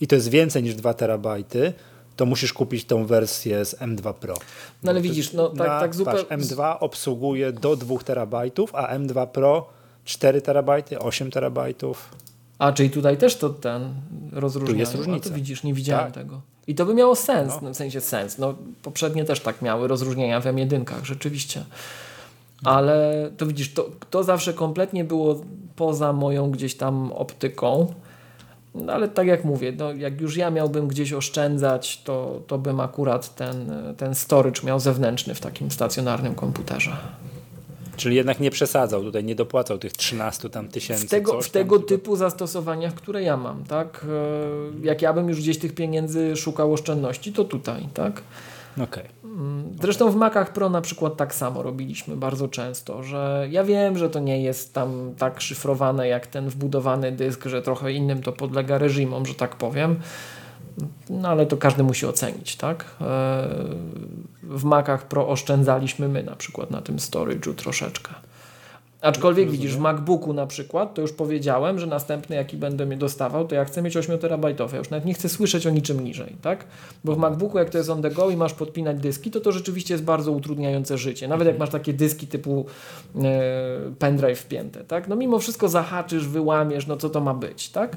i 0.00 0.06
to 0.06 0.14
jest 0.14 0.28
więcej 0.28 0.62
niż 0.62 0.74
2 0.74 0.94
terabajty, 0.94 1.72
to 2.16 2.26
musisz 2.26 2.52
kupić 2.52 2.84
tą 2.84 3.06
wersję 3.06 3.64
z 3.64 3.74
M2 3.74 4.14
Pro. 4.14 4.34
No 4.82 4.90
ale 4.90 5.00
widzisz, 5.00 5.32
no 5.32 5.48
tak, 5.48 5.58
na, 5.58 5.80
tak 5.80 5.94
zupełnie. 5.94 6.24
M2 6.24 6.76
obsługuje 6.80 7.52
do 7.52 7.76
2 7.76 7.98
terabajtów, 7.98 8.74
a 8.74 8.98
M2 8.98 9.26
Pro 9.26 9.68
4 10.04 10.42
terabajty, 10.42 10.98
8 10.98 11.30
terabajtów. 11.30 12.10
A, 12.58 12.72
czyli 12.72 12.90
tutaj 12.90 13.16
też 13.16 13.36
to 13.36 13.50
ten 13.50 13.94
rozróżnienie. 14.32 14.74
Tu 14.74 14.80
jest 14.80 14.94
różnica. 14.94 15.30
A, 15.30 15.36
widzisz, 15.36 15.62
nie 15.62 15.74
widziałem 15.74 16.04
tak. 16.04 16.14
tego. 16.14 16.40
I 16.68 16.74
to 16.74 16.86
by 16.86 16.94
miało 16.94 17.16
sens, 17.16 17.62
no. 17.62 17.70
w 17.70 17.76
sensie 17.76 18.00
sens. 18.00 18.38
No, 18.38 18.54
poprzednie 18.82 19.24
też 19.24 19.40
tak 19.40 19.62
miały 19.62 19.88
rozróżnienia 19.88 20.40
w 20.40 20.44
M1, 20.44 21.04
rzeczywiście. 21.04 21.64
Ale 22.64 23.30
to 23.36 23.46
widzisz, 23.46 23.74
to, 23.74 23.90
to 24.10 24.24
zawsze 24.24 24.54
kompletnie 24.54 25.04
było 25.04 25.40
poza 25.76 26.12
moją 26.12 26.50
gdzieś 26.50 26.76
tam 26.76 27.12
optyką. 27.12 27.94
No, 28.74 28.92
ale 28.92 29.08
tak 29.08 29.26
jak 29.26 29.44
mówię, 29.44 29.72
no, 29.78 29.92
jak 29.92 30.20
już 30.20 30.36
ja 30.36 30.50
miałbym 30.50 30.88
gdzieś 30.88 31.12
oszczędzać, 31.12 32.02
to, 32.02 32.40
to 32.46 32.58
bym 32.58 32.80
akurat 32.80 33.34
ten, 33.34 33.72
ten 33.96 34.14
storage 34.14 34.62
miał 34.64 34.80
zewnętrzny 34.80 35.34
w 35.34 35.40
takim 35.40 35.70
stacjonarnym 35.70 36.34
komputerze. 36.34 36.96
Czyli 37.98 38.16
jednak 38.16 38.40
nie 38.40 38.50
przesadzał 38.50 39.02
tutaj, 39.02 39.24
nie 39.24 39.34
dopłacał 39.34 39.78
tych 39.78 39.92
13 39.92 40.50
tam 40.50 40.68
tysięcy. 40.68 41.06
W 41.06 41.10
tego, 41.10 41.40
w 41.40 41.50
tego 41.50 41.78
typu 41.78 42.16
zastosowaniach, 42.16 42.94
które 42.94 43.22
ja 43.22 43.36
mam, 43.36 43.64
tak? 43.64 44.06
E, 44.82 44.86
jak 44.86 45.02
ja 45.02 45.12
bym 45.12 45.28
już 45.28 45.40
gdzieś 45.40 45.58
tych 45.58 45.74
pieniędzy 45.74 46.36
szukał 46.36 46.72
oszczędności, 46.72 47.32
to 47.32 47.44
tutaj, 47.44 47.88
tak? 47.94 48.22
Okay. 48.82 49.04
Mm, 49.24 49.76
zresztą 49.82 50.10
w 50.10 50.16
Macach 50.16 50.52
Pro 50.52 50.68
na 50.68 50.80
przykład 50.80 51.16
tak 51.16 51.34
samo 51.34 51.62
robiliśmy 51.62 52.16
bardzo 52.16 52.48
często, 52.48 53.02
że 53.02 53.46
ja 53.50 53.64
wiem, 53.64 53.98
że 53.98 54.10
to 54.10 54.18
nie 54.18 54.42
jest 54.42 54.74
tam 54.74 55.14
tak 55.18 55.40
szyfrowane 55.40 56.08
jak 56.08 56.26
ten 56.26 56.48
wbudowany 56.48 57.12
dysk, 57.12 57.46
że 57.46 57.62
trochę 57.62 57.92
innym 57.92 58.22
to 58.22 58.32
podlega 58.32 58.78
reżimom, 58.78 59.26
że 59.26 59.34
tak 59.34 59.56
powiem. 59.56 59.96
No 61.10 61.28
ale 61.28 61.46
to 61.46 61.56
każdy 61.56 61.82
musi 61.82 62.06
ocenić, 62.06 62.56
tak? 62.56 62.84
E, 63.00 63.48
w 64.42 64.64
Macach 64.64 65.08
Pro 65.08 65.28
oszczędzaliśmy 65.28 66.08
my 66.08 66.22
na 66.22 66.36
przykład 66.36 66.70
na 66.70 66.82
tym 66.82 66.96
storage'u 66.96 67.54
troszeczkę. 67.54 68.14
Aczkolwiek 69.00 69.46
Rozumiem. 69.46 69.62
widzisz, 69.62 69.76
w 69.76 69.80
MacBooku 69.80 70.32
na 70.32 70.46
przykład, 70.46 70.94
to 70.94 71.02
już 71.02 71.12
powiedziałem, 71.12 71.78
że 71.78 71.86
następny 71.86 72.36
jaki 72.36 72.56
będę 72.56 72.86
mnie 72.86 72.96
dostawał, 72.96 73.46
to 73.46 73.54
ja 73.54 73.64
chcę 73.64 73.82
mieć 73.82 73.96
8 73.96 74.18
terabajtowy. 74.18 74.76
Ja 74.76 74.78
już 74.78 74.90
nawet 74.90 75.04
nie 75.04 75.14
chcę 75.14 75.28
słyszeć 75.28 75.66
o 75.66 75.70
niczym 75.70 76.04
niżej, 76.04 76.36
tak? 76.42 76.64
Bo 77.04 77.14
w 77.14 77.18
MacBooku 77.18 77.58
jak 77.58 77.70
to 77.70 77.78
jest 77.78 77.90
on 77.90 78.02
the 78.02 78.10
go 78.10 78.30
i 78.30 78.36
masz 78.36 78.54
podpinać 78.54 78.98
dyski, 78.98 79.30
to 79.30 79.40
to 79.40 79.52
rzeczywiście 79.52 79.94
jest 79.94 80.04
bardzo 80.04 80.32
utrudniające 80.32 80.98
życie. 80.98 81.28
Nawet 81.28 81.46
jak 81.46 81.54
mhm. 81.54 81.66
masz 81.66 81.72
takie 81.72 81.92
dyski 81.92 82.26
typu 82.26 82.66
e, 83.16 83.40
pendrive 83.98 84.38
wpięte, 84.38 84.84
tak? 84.84 85.08
No 85.08 85.16
mimo 85.16 85.38
wszystko 85.38 85.68
zahaczysz, 85.68 86.28
wyłamiesz, 86.28 86.86
no 86.86 86.96
co 86.96 87.10
to 87.10 87.20
ma 87.20 87.34
być, 87.34 87.68
tak? 87.68 87.96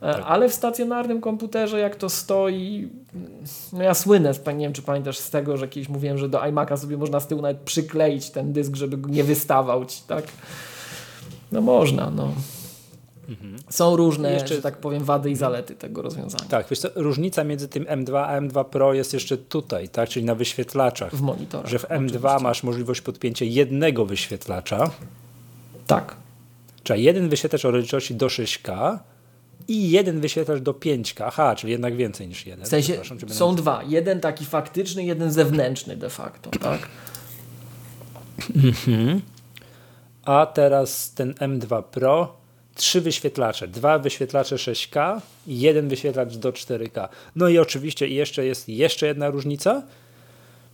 E, 0.00 0.14
tak. 0.14 0.24
Ale 0.26 0.48
w 0.48 0.54
stacjonarnym 0.54 1.20
komputerze, 1.20 1.80
jak 1.80 1.96
to 1.96 2.08
stoi, 2.08 2.88
no 3.72 3.82
ja 3.82 3.94
słynę, 3.94 4.32
nie 4.46 4.64
wiem 4.64 4.72
czy 4.72 4.82
pamiętasz 4.82 5.18
z 5.18 5.30
tego, 5.30 5.56
że 5.56 5.68
kiedyś 5.68 5.88
mówiłem, 5.88 6.18
że 6.18 6.28
do 6.28 6.38
iMac'a 6.38 6.76
sobie 6.76 6.96
można 6.96 7.20
z 7.20 7.26
tyłu 7.26 7.42
nawet 7.42 7.58
przykleić 7.58 8.30
ten 8.30 8.52
dysk, 8.52 8.76
żeby 8.76 9.10
nie 9.10 9.24
wystawał 9.24 9.84
ci, 9.84 10.02
tak? 10.06 10.24
No 11.52 11.60
można, 11.60 12.10
no. 12.10 12.32
Mhm. 13.28 13.56
Są 13.70 13.96
różne, 13.96 14.32
jeszcze, 14.32 14.54
że 14.54 14.62
tak 14.62 14.76
powiem, 14.76 15.04
wady 15.04 15.30
i 15.30 15.36
zalety 15.36 15.74
tego 15.74 16.02
rozwiązania. 16.02 16.44
Tak, 16.50 16.66
wiesz 16.70 16.78
co, 16.78 16.88
różnica 16.94 17.44
między 17.44 17.68
tym 17.68 17.84
M2 17.84 18.16
a 18.16 18.40
M2 18.40 18.64
Pro 18.64 18.94
jest 18.94 19.14
jeszcze 19.14 19.36
tutaj, 19.36 19.88
tak? 19.88 20.08
czyli 20.08 20.24
na 20.24 20.34
wyświetlaczach. 20.34 21.14
W 21.14 21.20
monitorach. 21.20 21.70
Że 21.70 21.78
w 21.78 21.84
M2 21.84 22.16
oczywiście. 22.16 22.42
masz 22.42 22.62
możliwość 22.62 23.00
podpięcia 23.00 23.44
jednego 23.44 24.06
wyświetlacza. 24.06 24.90
Tak. 25.86 26.16
Czyli 26.82 27.02
jeden 27.02 27.28
wyświetlacz 27.28 27.64
o 27.64 27.70
rozdzielczości 27.70 28.14
do 28.14 28.26
6K, 28.26 28.98
i 29.68 29.90
jeden 29.90 30.20
wyświetlacz 30.20 30.60
do 30.60 30.72
5K. 30.72 31.24
Aha, 31.26 31.56
czyli 31.56 31.72
jednak 31.72 31.96
więcej 31.96 32.28
niż 32.28 32.46
jeden. 32.46 32.64
W 32.64 32.68
sensie 32.68 33.00
są 33.28 33.54
dwa. 33.54 33.82
Jeden 33.88 34.20
taki 34.20 34.44
faktyczny, 34.44 35.04
jeden 35.04 35.32
zewnętrzny 35.32 35.96
de 35.96 36.10
facto, 36.10 36.50
tak? 36.50 36.88
Mhm. 38.56 39.20
A 40.24 40.46
teraz 40.46 41.12
ten 41.14 41.32
M2 41.32 41.82
Pro, 41.82 42.36
trzy 42.74 43.00
wyświetlacze, 43.00 43.68
dwa 43.68 43.98
wyświetlacze 43.98 44.56
6K 44.56 45.20
i 45.46 45.60
jeden 45.60 45.88
wyświetlacz 45.88 46.36
do 46.36 46.52
4K. 46.52 47.08
No 47.36 47.48
i 47.48 47.58
oczywiście 47.58 48.08
jeszcze 48.08 48.44
jest 48.44 48.68
jeszcze 48.68 49.06
jedna 49.06 49.30
różnica, 49.30 49.82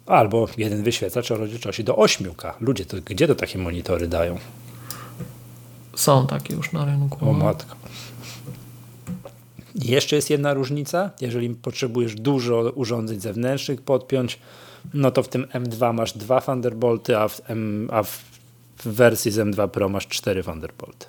albo 0.07 0.49
jeden 0.57 0.82
wyświetlacz 0.82 1.30
o 1.30 1.36
rozdzielczości 1.36 1.84
do 1.84 1.95
8K. 1.95 2.53
Ludzie, 2.61 2.84
to 2.84 2.97
gdzie 3.05 3.26
to 3.26 3.34
takie 3.34 3.59
monitory 3.59 4.09
dają? 4.09 4.38
Są 5.95 6.26
takie 6.26 6.55
już 6.55 6.72
na 6.72 6.84
rynku. 6.84 7.30
O 7.30 7.32
matko. 7.32 7.76
Jeszcze 9.75 10.16
jest 10.16 10.31
jedna 10.31 10.55
różnica, 10.55 11.11
jeżeli 11.20 11.51
potrzebujesz 11.51 12.14
dużo 12.14 12.72
urządzeń 12.75 13.20
zewnętrznych 13.20 13.83
podpiąć, 13.83 14.39
no 14.95 15.11
to 15.11 15.22
w 15.22 15.29
tym 15.29 15.45
M2 15.45 15.95
masz 15.95 16.12
dwa 16.12 16.41
Thunderbolty, 16.41 17.18
a 17.18 17.29
w, 17.29 17.41
M, 17.51 17.89
a 17.93 18.03
w 18.03 18.22
wersji 18.85 19.31
z 19.31 19.37
M2 19.37 19.68
Pro 19.68 19.89
masz 19.89 20.07
cztery 20.07 20.43
Thunderbolty. 20.43 21.07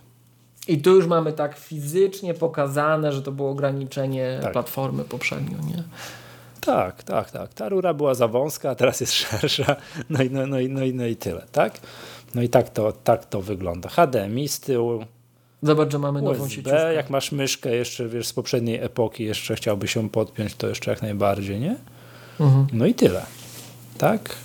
I 0.68 0.78
tu 0.78 0.96
już 0.96 1.08
mamy 1.08 1.34
tak 1.34 1.58
fizycznie 1.58 2.34
pokazane, 2.34 3.12
że 3.12 3.22
to 3.22 3.32
było 3.32 3.50
ograniczenie 3.50 4.40
tak. 4.42 4.52
platformy 4.52 5.04
poprzednio, 5.04 5.58
nie? 5.58 5.84
Tak, 6.62 7.04
tak, 7.04 7.32
tak. 7.32 7.54
Ta 7.54 7.70
rura 7.70 7.94
była 7.94 8.14
za 8.14 8.28
wąska, 8.28 8.70
a 8.70 8.76
teraz 8.76 9.02
jest 9.02 9.14
szersza. 9.24 9.76
No 10.10 10.24
i, 10.24 10.30
no, 10.30 10.48
no, 10.48 10.58
no, 10.70 10.84
i, 10.84 10.94
no 10.94 11.06
i 11.06 11.16
tyle, 11.16 11.46
tak? 11.52 11.80
No 12.36 12.42
i 12.42 12.50
tak 12.50 12.70
to, 12.70 12.92
tak 12.92 13.26
to 13.26 13.42
wygląda. 13.42 13.90
HDMI 13.90 14.48
z 14.48 14.60
tyłu, 14.60 15.06
Zobacz, 15.66 15.92
że 15.92 16.00
mamy 16.00 16.22
nową 16.22 16.44
USB, 16.44 16.50
sieciówkę. 16.50 16.94
Jak 16.94 17.10
masz 17.10 17.32
myszkę 17.32 17.76
jeszcze 17.76 18.08
wiesz, 18.08 18.28
z 18.28 18.34
poprzedniej 18.34 18.84
epoki, 18.84 19.24
jeszcze 19.24 19.56
chciałby 19.56 19.88
się 19.88 20.10
podpiąć, 20.10 20.56
to 20.56 20.68
jeszcze 20.68 20.92
jak 20.92 21.02
najbardziej, 21.02 21.60
nie? 21.60 21.76
Mhm. 22.40 22.68
No 22.74 22.86
i 22.86 22.94
tyle. 22.94 23.26
Tak? 23.98 24.36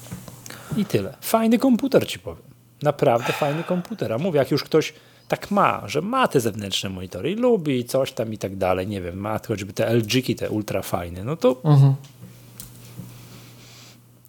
I 0.76 0.84
tyle. 0.84 1.16
Fajny 1.20 1.58
komputer 1.58 2.06
ci 2.06 2.18
powiem. 2.18 2.42
Naprawdę 2.82 3.32
fajny 3.32 3.64
komputer. 3.64 4.12
A 4.12 4.18
mówię, 4.18 4.38
jak 4.38 4.50
już 4.50 4.64
ktoś 4.64 4.92
tak 5.30 5.50
ma, 5.50 5.82
że 5.86 6.02
ma 6.02 6.28
te 6.28 6.40
zewnętrzne 6.40 6.90
monitory 6.90 7.30
i 7.30 7.34
lubi 7.34 7.84
coś 7.84 8.12
tam 8.12 8.32
i 8.32 8.38
tak 8.38 8.56
dalej, 8.56 8.86
nie 8.86 9.00
wiem, 9.00 9.16
ma 9.16 9.40
choćby 9.48 9.72
te 9.72 9.94
LG-ki, 9.94 10.34
te 10.34 10.50
ultra 10.50 10.82
fajne, 10.82 11.24
no 11.24 11.36
to 11.36 11.56
mhm. 11.64 11.94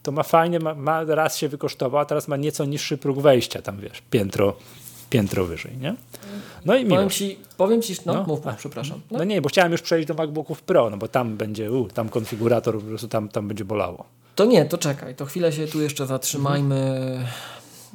to 0.03 0.11
ma 0.11 0.23
fajnie, 0.23 0.59
ma, 0.59 0.75
ma, 0.75 1.03
raz 1.03 1.37
się 1.37 1.49
wykosztował, 1.49 2.01
a 2.01 2.05
teraz 2.05 2.27
ma 2.27 2.37
nieco 2.37 2.65
niższy 2.65 2.97
próg 2.97 3.19
wejścia, 3.19 3.61
tam 3.61 3.77
wiesz, 3.77 4.01
piętro 4.09 4.53
piętro 5.11 5.45
wyżej, 5.45 5.77
nie? 5.77 5.95
No 6.65 6.75
i 6.75 6.85
powiem 6.85 7.09
ci, 7.09 7.39
powiem 7.57 7.81
ci, 7.81 7.95
no, 8.05 8.13
no 8.13 8.23
mów, 8.27 8.45
mów, 8.45 8.55
przepraszam. 8.55 9.01
No. 9.11 9.17
no. 9.17 9.23
nie, 9.23 9.41
bo 9.41 9.49
chciałem 9.49 9.71
już 9.71 9.81
przejść 9.81 10.07
do 10.07 10.13
MacBooków 10.13 10.61
Pro, 10.61 10.89
no 10.89 10.97
bo 10.97 11.07
tam 11.07 11.37
będzie, 11.37 11.71
u, 11.71 11.87
tam 11.87 12.09
konfigurator 12.09 12.79
po 12.79 12.85
prostu 12.85 13.07
tam, 13.07 13.29
tam 13.29 13.47
będzie 13.47 13.65
bolało. 13.65 14.05
To 14.35 14.45
nie, 14.45 14.65
to 14.65 14.77
czekaj, 14.77 15.15
to 15.15 15.25
chwilę 15.25 15.51
się 15.51 15.67
tu 15.67 15.81
jeszcze 15.81 16.05
zatrzymajmy. 16.05 16.75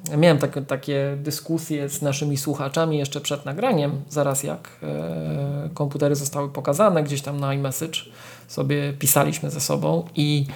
Mhm. 0.01 0.21
miałem 0.21 0.39
tak, 0.39 0.59
takie 0.67 1.17
dyskusje 1.23 1.89
z 1.89 2.03
naszymi 2.03 2.37
słuchaczami 2.37 2.99
jeszcze 2.99 3.21
przed 3.21 3.45
nagraniem, 3.45 4.03
zaraz 4.09 4.43
jak 4.43 4.69
e, 4.83 5.69
komputery 5.75 6.17
zostały 6.17 6.49
pokazane, 6.49 7.03
gdzieś 7.03 7.23
tam 7.23 7.41
na 7.41 7.55
iMessage, 7.55 7.89
message, 7.89 8.11
sobie 8.49 8.93
pisaliśmy 8.93 9.51
ze 9.51 9.61
sobą 9.61 10.05
i 10.15 10.47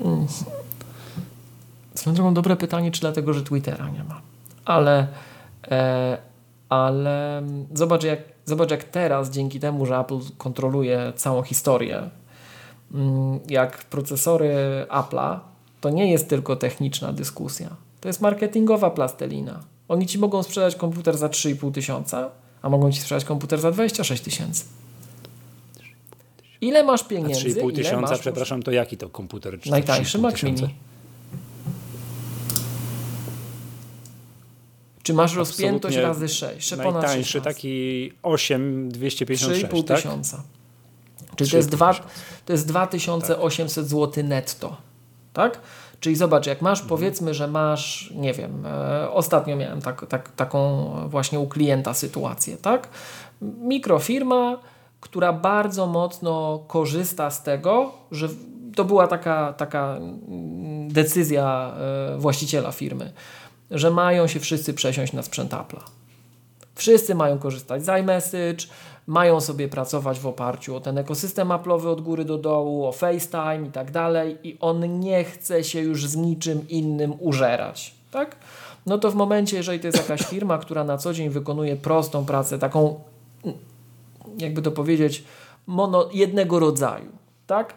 mm, 0.00 0.26
Swoją 1.94 2.14
drogą 2.14 2.34
dobre 2.34 2.56
pytanie, 2.56 2.90
czy 2.90 3.00
dlatego, 3.00 3.34
że 3.34 3.42
Twittera 3.42 3.88
nie 3.88 4.04
ma. 4.04 4.20
Ale, 4.64 5.06
ale 6.68 7.42
zobacz 7.74 8.04
jak, 8.04 8.18
zobacz 8.44 8.70
jak 8.70 8.84
teraz, 8.84 9.30
dzięki 9.30 9.60
temu, 9.60 9.86
że 9.86 9.98
Apple 9.98 10.18
kontroluje 10.38 11.12
całą 11.16 11.42
historię, 11.42 12.10
mm, 12.94 13.40
jak 13.48 13.84
procesory 13.84 14.54
Apple'a, 14.88 15.38
to 15.80 15.90
nie 15.90 16.12
jest 16.12 16.28
tylko 16.28 16.56
techniczna 16.56 17.12
dyskusja. 17.12 17.76
To 18.00 18.08
jest 18.08 18.20
marketingowa 18.20 18.90
plastelina. 18.90 19.60
Oni 19.88 20.06
ci 20.06 20.18
mogą 20.18 20.42
sprzedać 20.42 20.76
komputer 20.76 21.16
za 21.16 21.28
3,5 21.28 21.72
tysiąca, 21.72 22.30
a 22.62 22.68
mogą 22.68 22.92
ci 22.92 23.00
sprzedać 23.00 23.24
komputer 23.24 23.60
za 23.60 23.70
26 23.70 24.22
tysięcy. 24.22 24.64
Ile 26.60 26.84
masz 26.84 27.04
pieniędzy? 27.04 27.50
3,5 27.50 27.74
tysiąca, 27.74 28.00
masz 28.10 28.20
przepraszam, 28.20 28.62
to 28.62 28.70
jaki 28.70 28.96
to 28.96 29.08
komputer? 29.08 29.58
Najtańszy 29.70 30.18
Mac 30.18 30.42
Mini. 30.42 30.74
Czy 35.02 35.14
masz 35.14 35.34
rozpiętość 35.34 35.96
razy 35.96 36.28
6? 36.28 36.76
Najtańszy 36.76 37.40
taki 37.40 38.12
8 38.22 38.88
256, 38.88 39.64
3,5 39.64 39.84
tak? 39.84 39.96
tysiąca. 39.96 40.42
Czyli 41.36 41.50
to 41.50 41.56
jest, 41.56 41.70
dwa, 41.70 41.94
to 42.44 42.52
jest 42.52 42.66
2800 42.66 43.84
tak. 43.84 43.90
zł 43.90 44.24
netto. 44.24 44.76
Tak? 45.32 45.60
Czyli 46.00 46.16
zobacz, 46.16 46.46
jak 46.46 46.62
masz, 46.62 46.78
mhm. 46.78 46.88
powiedzmy, 46.88 47.34
że 47.34 47.48
masz, 47.48 48.12
nie 48.14 48.32
wiem, 48.32 48.66
e, 48.66 49.10
ostatnio 49.10 49.56
miałem 49.56 49.82
tak, 49.82 50.06
tak, 50.06 50.32
taką 50.32 50.90
właśnie 51.08 51.40
u 51.40 51.46
klienta 51.46 51.94
sytuację, 51.94 52.56
tak? 52.56 52.88
Mikrofirma, 53.42 54.58
która 55.00 55.32
bardzo 55.32 55.86
mocno 55.86 56.64
korzysta 56.68 57.30
z 57.30 57.42
tego, 57.42 57.92
że 58.10 58.28
to 58.76 58.84
była 58.84 59.06
taka, 59.06 59.52
taka 59.52 59.96
mm, 59.96 60.88
decyzja 60.88 61.74
e, 62.14 62.18
właściciela 62.18 62.72
firmy, 62.72 63.12
że 63.72 63.90
mają 63.90 64.26
się 64.26 64.40
wszyscy 64.40 64.74
przesiąść 64.74 65.12
na 65.12 65.22
sprzęt 65.22 65.52
Apple'a. 65.52 65.82
Wszyscy 66.74 67.14
mają 67.14 67.38
korzystać 67.38 67.84
z 67.84 67.88
iMessage, 67.88 68.66
mają 69.06 69.40
sobie 69.40 69.68
pracować 69.68 70.20
w 70.20 70.26
oparciu 70.26 70.76
o 70.76 70.80
ten 70.80 70.98
ekosystem 70.98 71.48
Apple'owy 71.48 71.88
od 71.88 72.00
góry 72.00 72.24
do 72.24 72.38
dołu, 72.38 72.86
o 72.86 72.92
FaceTime 72.92 73.66
i 73.68 73.70
tak 73.70 73.90
dalej 73.90 74.38
i 74.42 74.56
on 74.60 75.00
nie 75.00 75.24
chce 75.24 75.64
się 75.64 75.80
już 75.80 76.06
z 76.06 76.16
niczym 76.16 76.68
innym 76.68 77.14
użerać, 77.18 77.94
tak? 78.10 78.36
No 78.86 78.98
to 78.98 79.10
w 79.10 79.14
momencie, 79.14 79.56
jeżeli 79.56 79.80
to 79.80 79.86
jest 79.86 79.98
jakaś 79.98 80.20
firma, 80.20 80.58
która 80.58 80.84
na 80.84 80.98
co 80.98 81.12
dzień 81.12 81.30
wykonuje 81.30 81.76
prostą 81.76 82.24
pracę, 82.24 82.58
taką 82.58 83.00
jakby 84.38 84.62
to 84.62 84.70
powiedzieć, 84.70 85.24
mono, 85.66 86.08
jednego 86.12 86.58
rodzaju, 86.58 87.10
tak? 87.46 87.74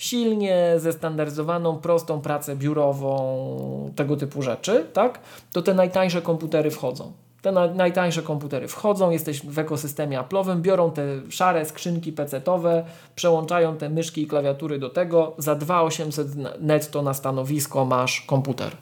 Silnie 0.00 0.74
zestandaryzowaną, 0.76 1.78
prostą 1.78 2.20
pracę 2.20 2.56
biurową, 2.56 3.92
tego 3.96 4.16
typu 4.16 4.42
rzeczy, 4.42 4.86
tak? 4.92 5.20
To 5.52 5.62
te 5.62 5.74
najtańsze 5.74 6.22
komputery 6.22 6.70
wchodzą. 6.70 7.12
Te 7.42 7.52
na, 7.52 7.66
najtańsze 7.66 8.22
komputery 8.22 8.68
wchodzą, 8.68 9.10
jesteś 9.10 9.46
w 9.46 9.58
ekosystemie 9.58 10.20
Apple'owym, 10.20 10.60
biorą 10.60 10.90
te 10.90 11.02
szare 11.30 11.64
skrzynki 11.64 12.12
PC-owe, 12.12 12.84
przełączają 13.14 13.76
te 13.76 13.88
myszki 13.88 14.22
i 14.22 14.26
klawiatury 14.26 14.78
do 14.78 14.90
tego, 14.90 15.34
za 15.38 15.54
2800 15.54 16.60
netto 16.60 17.02
na 17.02 17.14
stanowisko 17.14 17.84
masz 17.84 18.20
komputer. 18.20 18.76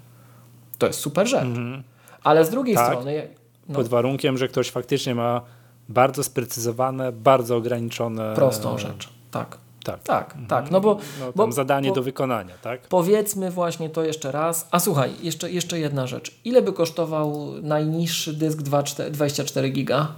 To 0.79 0.87
jest 0.87 0.99
super 0.99 1.29
rzecz. 1.29 1.43
Mhm. 1.43 1.83
Ale 2.25 2.45
z 2.45 2.51
drugiej 2.51 2.75
tak, 2.75 2.87
strony... 2.87 3.29
No, 3.69 3.75
pod 3.75 3.89
warunkiem, 3.89 4.39
że 4.39 4.49
ktoś 4.49 4.71
faktycznie 4.71 5.15
ma 5.15 5.41
bardzo 5.89 6.25
sprecyzowane, 6.25 7.13
bardzo 7.13 7.57
ograniczone. 7.57 8.35
Prostą 8.35 8.79
rzecz, 8.79 9.09
tak. 9.31 9.59
Tak, 9.93 10.03
tak, 10.03 10.31
mhm. 10.31 10.47
tak. 10.47 10.71
No 10.71 10.81
bo, 10.81 10.99
no, 11.21 11.33
bo 11.35 11.53
zadanie 11.53 11.89
bo, 11.89 11.95
do 11.95 12.03
wykonania, 12.03 12.55
tak? 12.63 12.81
Powiedzmy 12.81 13.51
właśnie 13.51 13.91
to 13.91 14.05
jeszcze 14.05 14.33
raz. 14.33 14.69
A 14.71 14.81
słuchaj, 14.81 15.11
jeszcze, 15.23 15.53
jeszcze 15.53 15.81
jedna 15.81 16.07
rzecz. 16.07 16.35
Ile 16.45 16.63
by 16.63 16.73
kosztował 16.73 17.53
najniższy 17.63 18.33
dysk 18.33 18.63
24 18.63 19.71
giga? 19.71 20.13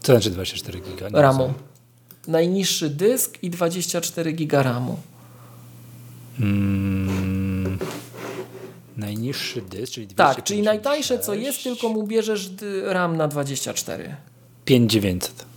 Co 0.00 0.12
znaczy 0.12 0.30
24 0.30 0.80
giga? 0.80 1.08
Nie 1.08 1.22
RAMu. 1.22 1.54
Najniższy 2.28 2.90
dysk 2.90 3.38
i 3.42 3.50
24 3.50 4.32
giga 4.32 4.62
RAMu. 4.62 4.96
Hmm. 6.38 7.78
Najniższy 8.96 9.62
dysk, 9.62 9.92
czyli 9.92 10.06
256. 10.06 10.36
Tak, 10.36 10.44
czyli 10.44 10.62
najtańsze 10.62 11.18
co 11.18 11.34
jest, 11.34 11.62
tylko 11.62 11.88
mu 11.88 12.06
bierzesz 12.06 12.50
RAM 12.84 13.16
na 13.16 13.28
24. 13.28 14.16
5900. 14.64 15.53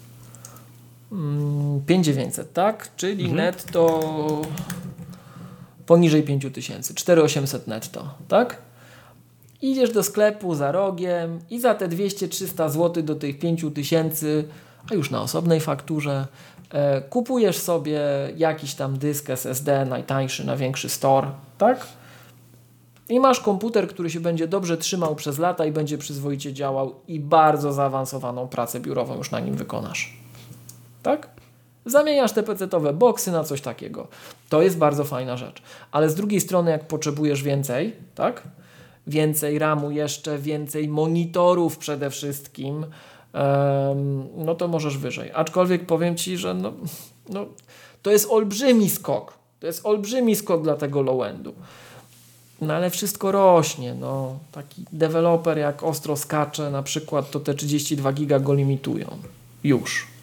5900, 1.85 2.39
mm, 2.39 2.53
tak? 2.53 2.95
Czyli 2.95 3.23
mhm. 3.23 3.37
netto 3.37 4.01
poniżej 5.85 6.23
5000, 6.23 6.93
4800 6.93 7.67
netto, 7.67 8.09
tak? 8.27 8.61
Idziesz 9.61 9.91
do 9.91 10.03
sklepu 10.03 10.55
za 10.55 10.71
rogiem 10.71 11.39
i 11.49 11.59
za 11.59 11.75
te 11.75 11.87
200-300 11.87 12.69
zł 12.69 13.03
do 13.03 13.15
tych 13.15 13.39
5000, 13.39 14.43
a 14.91 14.93
już 14.93 15.11
na 15.11 15.21
osobnej 15.21 15.59
fakturze, 15.59 16.27
e, 16.71 17.01
kupujesz 17.01 17.57
sobie 17.57 18.01
jakiś 18.37 18.75
tam 18.75 18.97
dysk 18.97 19.29
SSD 19.29 19.85
najtańszy 19.85 20.45
na 20.45 20.57
większy 20.57 20.89
store, 20.89 21.27
tak? 21.57 21.87
I 23.09 23.19
masz 23.19 23.39
komputer, 23.39 23.87
który 23.87 24.09
się 24.09 24.19
będzie 24.19 24.47
dobrze 24.47 24.77
trzymał 24.77 25.15
przez 25.15 25.37
lata 25.37 25.65
i 25.65 25.71
będzie 25.71 25.97
przyzwoicie 25.97 26.53
działał 26.53 26.95
i 27.07 27.19
bardzo 27.19 27.73
zaawansowaną 27.73 28.47
pracę 28.47 28.79
biurową 28.79 29.17
już 29.17 29.31
na 29.31 29.39
nim 29.39 29.55
wykonasz. 29.55 30.26
Tak? 31.07 31.29
Zamieniasz 31.85 32.31
te 32.31 32.43
PC-owe 32.43 32.93
boksy 32.93 33.31
na 33.31 33.43
coś 33.43 33.61
takiego. 33.61 34.07
To 34.49 34.61
jest 34.61 34.77
bardzo 34.77 35.03
fajna 35.03 35.37
rzecz. 35.37 35.61
Ale 35.91 36.09
z 36.09 36.15
drugiej 36.15 36.41
strony, 36.41 36.71
jak 36.71 36.87
potrzebujesz 36.87 37.43
więcej, 37.43 37.93
tak? 38.15 38.43
Więcej 39.07 39.59
RAMu 39.59 39.91
jeszcze, 39.91 40.37
więcej 40.37 40.87
monitorów 40.87 41.77
przede 41.77 42.09
wszystkim, 42.09 42.73
um, 42.75 44.27
no 44.35 44.55
to 44.55 44.67
możesz 44.67 44.97
wyżej. 44.97 45.31
Aczkolwiek 45.33 45.85
powiem 45.85 46.15
Ci, 46.15 46.37
że 46.37 46.53
no, 46.53 46.73
no, 47.29 47.45
to 48.01 48.11
jest 48.11 48.31
olbrzymi 48.31 48.89
skok. 48.89 49.33
To 49.59 49.67
jest 49.67 49.85
olbrzymi 49.85 50.35
skok 50.35 50.63
dla 50.63 50.75
tego 50.75 51.01
low-endu. 51.01 51.51
No 52.61 52.73
ale 52.73 52.89
wszystko 52.89 53.31
rośnie. 53.31 53.95
No, 53.95 54.39
taki 54.51 54.85
deweloper 54.91 55.57
jak 55.57 55.83
ostro 55.83 56.17
skacze 56.17 56.71
na 56.71 56.83
przykład, 56.83 57.31
to 57.31 57.39
te 57.39 57.53
32 57.53 58.13
giga 58.13 58.39
go 58.39 58.53
limitują. 58.53 59.07
Już. 59.63 60.16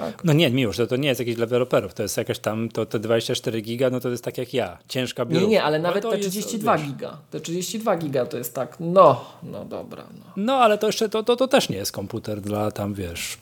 Tak? 0.00 0.24
No 0.24 0.32
nie, 0.32 0.50
miłość, 0.50 0.78
to, 0.78 0.86
to 0.86 0.96
nie 0.96 1.08
jest 1.08 1.20
jakiś 1.20 1.34
dla 1.34 1.46
deweloperów, 1.46 1.94
to 1.94 2.02
jest 2.02 2.16
jakaś 2.16 2.38
tam, 2.38 2.68
to 2.68 2.86
te 2.86 2.98
24 2.98 3.60
giga, 3.60 3.90
no 3.90 4.00
to 4.00 4.08
jest 4.08 4.24
tak 4.24 4.38
jak 4.38 4.54
ja, 4.54 4.78
ciężka 4.88 5.24
biurówka. 5.24 5.46
Nie, 5.46 5.52
nie, 5.52 5.62
ale 5.62 5.78
nawet 5.78 6.10
te 6.10 6.18
32 6.18 6.72
jest, 6.72 6.84
giga, 6.84 7.16
te 7.30 7.40
32 7.40 7.96
giga 7.96 8.26
to 8.26 8.38
jest 8.38 8.54
tak, 8.54 8.76
no, 8.80 9.24
no 9.42 9.64
dobra. 9.64 10.04
No, 10.18 10.24
no 10.36 10.54
ale 10.54 10.78
to 10.78 10.86
jeszcze, 10.86 11.08
to, 11.08 11.22
to, 11.22 11.36
to 11.36 11.48
też 11.48 11.68
nie 11.68 11.76
jest 11.76 11.92
komputer 11.92 12.40
dla 12.40 12.70
tam, 12.70 12.94
wiesz, 12.94 13.38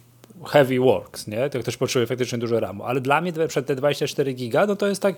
heavy 0.47 0.79
works, 0.79 1.27
nie? 1.27 1.51
To 1.51 1.59
ktoś 1.59 1.77
potrzebuje 1.77 2.07
faktycznie 2.07 2.39
dużo 2.39 2.61
RAMu, 2.61 2.85
ale 2.85 3.01
dla 3.01 3.21
mnie 3.21 3.33
przed 3.49 3.67
te 3.67 3.77
24 3.77 4.33
giga, 4.33 4.67
no 4.67 4.77
to 4.77 4.87
jest 4.87 5.03
tak, 5.03 5.15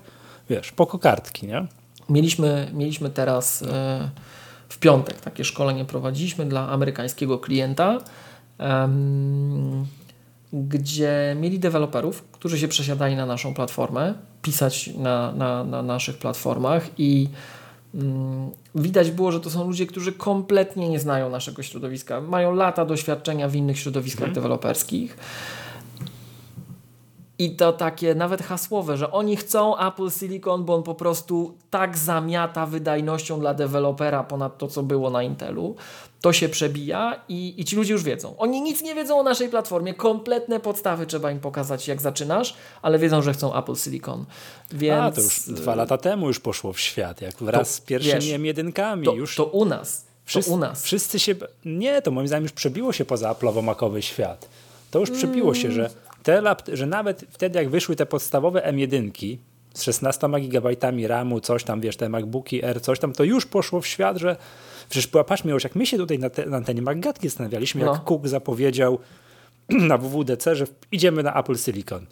wiesz, 0.49 0.71
poko 0.71 0.99
kartki, 0.99 1.47
nie? 1.47 1.67
Mieliśmy, 2.09 2.71
mieliśmy 2.73 3.09
teraz 3.09 3.61
e, 3.61 4.09
w 4.69 4.77
piątek 4.77 5.21
takie 5.21 5.45
szkolenie 5.45 5.85
prowadziliśmy 5.85 6.45
dla 6.45 6.69
amerykańskiego 6.69 7.39
klienta, 7.39 7.99
gdzie 10.53 11.35
mieli 11.39 11.59
deweloperów, 11.59 12.23
którzy 12.31 12.59
się 12.59 12.67
przesiadali 12.67 13.15
na 13.15 13.25
naszą 13.25 13.53
platformę, 13.53 14.13
pisać 14.41 14.89
na, 14.97 15.31
na, 15.31 15.63
na 15.63 15.81
naszych 15.81 16.17
platformach 16.17 16.89
i 16.97 17.29
mm, 17.95 18.51
widać 18.75 19.11
było, 19.11 19.31
że 19.31 19.39
to 19.39 19.49
są 19.49 19.67
ludzie, 19.67 19.87
którzy 19.87 20.13
kompletnie 20.13 20.89
nie 20.89 20.99
znają 20.99 21.29
naszego 21.29 21.63
środowiska, 21.63 22.21
mają 22.21 22.55
lata 22.55 22.85
doświadczenia 22.85 23.49
w 23.49 23.55
innych 23.55 23.79
środowiskach 23.79 24.27
mhm. 24.27 24.35
deweloperskich 24.35 25.17
i 27.41 27.55
to 27.55 27.73
takie 27.73 28.15
nawet 28.15 28.41
hasłowe, 28.41 28.97
że 28.97 29.11
oni 29.11 29.37
chcą 29.37 29.77
Apple 29.77 30.09
Silicon, 30.09 30.65
bo 30.65 30.75
on 30.75 30.83
po 30.83 30.95
prostu 30.95 31.57
tak 31.69 31.97
zamiata 31.97 32.65
wydajnością 32.65 33.39
dla 33.39 33.53
dewelopera 33.53 34.23
ponad 34.23 34.57
to, 34.57 34.67
co 34.67 34.83
było 34.83 35.09
na 35.09 35.23
Intelu. 35.23 35.75
To 36.21 36.33
się 36.33 36.49
przebija 36.49 37.21
i, 37.29 37.53
i 37.57 37.65
ci 37.65 37.75
ludzie 37.75 37.93
już 37.93 38.03
wiedzą. 38.03 38.37
Oni 38.37 38.61
nic 38.61 38.81
nie 38.81 38.95
wiedzą 38.95 39.19
o 39.19 39.23
naszej 39.23 39.49
platformie. 39.49 39.93
Kompletne 39.93 40.59
podstawy 40.59 41.05
trzeba 41.05 41.31
im 41.31 41.39
pokazać, 41.39 41.87
jak 41.87 42.01
zaczynasz, 42.01 42.55
ale 42.81 42.99
wiedzą, 42.99 43.21
że 43.21 43.33
chcą 43.33 43.55
Apple 43.55 43.75
Silicon. 43.75 44.25
Więc... 44.71 45.01
A, 45.01 45.11
to 45.11 45.21
już 45.21 45.39
dwa 45.47 45.75
lata 45.75 45.97
temu 45.97 46.27
już 46.27 46.39
poszło 46.39 46.73
w 46.73 46.79
świat, 46.79 47.21
jak 47.21 47.35
wraz 47.35 47.69
to, 47.69 47.75
z 47.75 47.81
pierwszymi 47.81 48.21
M1-kami. 48.21 49.05
To, 49.05 49.13
już... 49.13 49.35
to 49.35 49.45
u 49.45 49.65
nas. 49.65 50.05
Wszyscy, 50.25 50.51
to 50.51 50.55
u 50.55 50.59
nas. 50.59 50.83
Wszyscy 50.83 51.19
się... 51.19 51.35
Nie, 51.65 52.01
to 52.01 52.11
moim 52.11 52.27
zdaniem 52.27 52.43
już 52.43 52.51
przebiło 52.51 52.93
się 52.93 53.05
poza 53.05 53.33
Apple'owo-makowy 53.33 53.99
świat. 54.01 54.47
To 54.91 54.99
już 54.99 55.11
przebiło 55.11 55.53
się, 55.53 55.71
że 55.71 55.89
te 56.23 56.55
że 56.73 56.85
nawet 56.85 57.25
wtedy 57.29 57.59
jak 57.59 57.69
wyszły 57.69 57.95
te 57.95 58.05
podstawowe 58.05 58.61
M1 58.73 59.37
z 59.73 59.83
16 59.83 60.29
GB 60.49 60.69
RAMu, 61.07 61.39
coś 61.39 61.63
tam, 61.63 61.81
wiesz, 61.81 61.97
te 61.97 62.09
MacBooki 62.09 62.65
R, 62.65 62.81
coś 62.81 62.99
tam, 62.99 63.13
to 63.13 63.23
już 63.23 63.45
poszło 63.45 63.81
w 63.81 63.87
świat, 63.87 64.17
że 64.17 64.35
przecież 64.89 65.07
patrzmy 65.07 65.51
już, 65.51 65.63
jak 65.63 65.75
my 65.75 65.85
się 65.85 65.97
tutaj 65.97 66.19
na, 66.19 66.29
te, 66.29 66.45
na 66.45 66.57
antenie 66.57 66.81
Maggatki 66.81 67.29
zastanawialiśmy, 67.29 67.85
no. 67.85 67.93
jak 67.93 68.03
Cook 68.03 68.27
zapowiedział 68.27 68.99
na 69.69 69.97
WWDC, 69.97 70.55
że 70.55 70.65
idziemy 70.91 71.23
na 71.23 71.39
Apple 71.39 71.57
Silicon. 71.57 72.05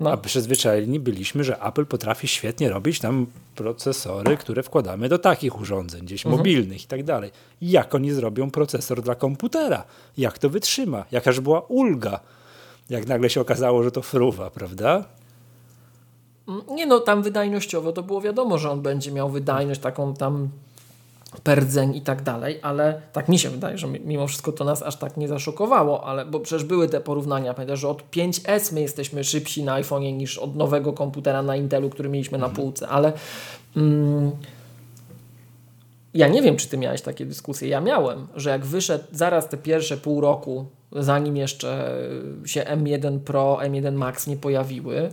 No. 0.00 0.12
A 0.12 0.16
przyzwyczajeni 0.16 1.00
byliśmy, 1.00 1.44
że 1.44 1.62
Apple 1.62 1.86
potrafi 1.86 2.28
świetnie 2.28 2.68
robić 2.68 3.00
tam 3.00 3.26
procesory, 3.54 4.36
które 4.36 4.62
wkładamy 4.62 5.08
do 5.08 5.18
takich 5.18 5.60
urządzeń, 5.60 6.04
gdzieś 6.04 6.26
mhm. 6.26 6.38
mobilnych 6.38 6.84
i 6.84 6.86
tak 6.86 7.04
dalej. 7.04 7.30
Jak 7.62 7.94
oni 7.94 8.12
zrobią 8.12 8.50
procesor 8.50 9.02
dla 9.02 9.14
komputera? 9.14 9.84
Jak 10.18 10.38
to 10.38 10.50
wytrzyma? 10.50 11.04
Jakaż 11.12 11.40
była 11.40 11.60
ulga? 11.60 12.20
Jak 12.90 13.06
nagle 13.06 13.30
się 13.30 13.40
okazało, 13.40 13.82
że 13.82 13.90
to 13.90 14.02
fruwa, 14.02 14.50
prawda? 14.50 15.04
Mm, 16.48 16.62
nie 16.70 16.86
no, 16.86 17.00
tam 17.00 17.22
wydajnościowo 17.22 17.92
to 17.92 18.02
było 18.02 18.20
wiadomo, 18.20 18.58
że 18.58 18.70
on 18.70 18.82
będzie 18.82 19.12
miał 19.12 19.30
wydajność 19.30 19.80
taką 19.80 20.14
tam 20.14 20.48
perdzeń 21.42 21.96
i 21.96 22.00
tak 22.00 22.22
dalej, 22.22 22.58
ale 22.62 23.00
tak 23.12 23.28
mi 23.28 23.38
się 23.38 23.50
wydaje, 23.50 23.78
że 23.78 23.86
mimo 23.86 24.26
wszystko 24.26 24.52
to 24.52 24.64
nas 24.64 24.82
aż 24.82 24.96
tak 24.96 25.16
nie 25.16 25.28
zaszokowało, 25.28 26.04
ale 26.04 26.26
bo 26.26 26.40
przecież 26.40 26.64
były 26.64 26.88
te 26.88 27.00
porównania, 27.00 27.54
pamiętasz, 27.54 27.80
że 27.80 27.88
od 27.88 28.10
5S 28.10 28.72
my 28.72 28.80
jesteśmy 28.80 29.24
szybsi 29.24 29.62
na 29.64 29.82
iPhone'ie 29.82 30.12
niż 30.12 30.38
od 30.38 30.56
nowego 30.56 30.92
komputera 30.92 31.42
na 31.42 31.56
Intelu, 31.56 31.90
który 31.90 32.08
mieliśmy 32.08 32.38
na 32.38 32.46
mhm. 32.46 32.62
półce, 32.62 32.88
ale 32.88 33.12
mm, 33.76 34.30
ja 36.14 36.28
nie 36.28 36.42
wiem, 36.42 36.56
czy 36.56 36.68
ty 36.68 36.78
miałeś 36.78 37.02
takie 37.02 37.26
dyskusje. 37.26 37.68
Ja 37.68 37.80
miałem, 37.80 38.26
że 38.36 38.50
jak 38.50 38.66
wyszedł 38.66 39.04
zaraz 39.12 39.48
te 39.48 39.56
pierwsze 39.56 39.96
pół 39.96 40.20
roku, 40.20 40.66
zanim 40.94 41.36
jeszcze 41.36 41.98
się 42.44 42.60
M1 42.60 43.18
Pro, 43.18 43.58
M1 43.62 43.92
Max 43.92 44.26
nie 44.26 44.36
pojawiły, 44.36 45.10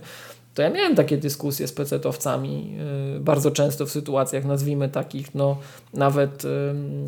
to 0.54 0.62
ja 0.62 0.70
miałem 0.70 0.94
takie 0.94 1.16
dyskusje 1.16 1.68
z 1.68 1.72
pecetowcami 1.72 2.76
yy, 3.14 3.20
bardzo 3.20 3.50
często 3.50 3.86
w 3.86 3.90
sytuacjach, 3.90 4.44
nazwijmy 4.44 4.88
takich, 4.88 5.34
no 5.34 5.56
nawet 5.94 6.44
yy, 6.44 6.50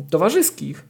towarzyskich, 0.09 0.85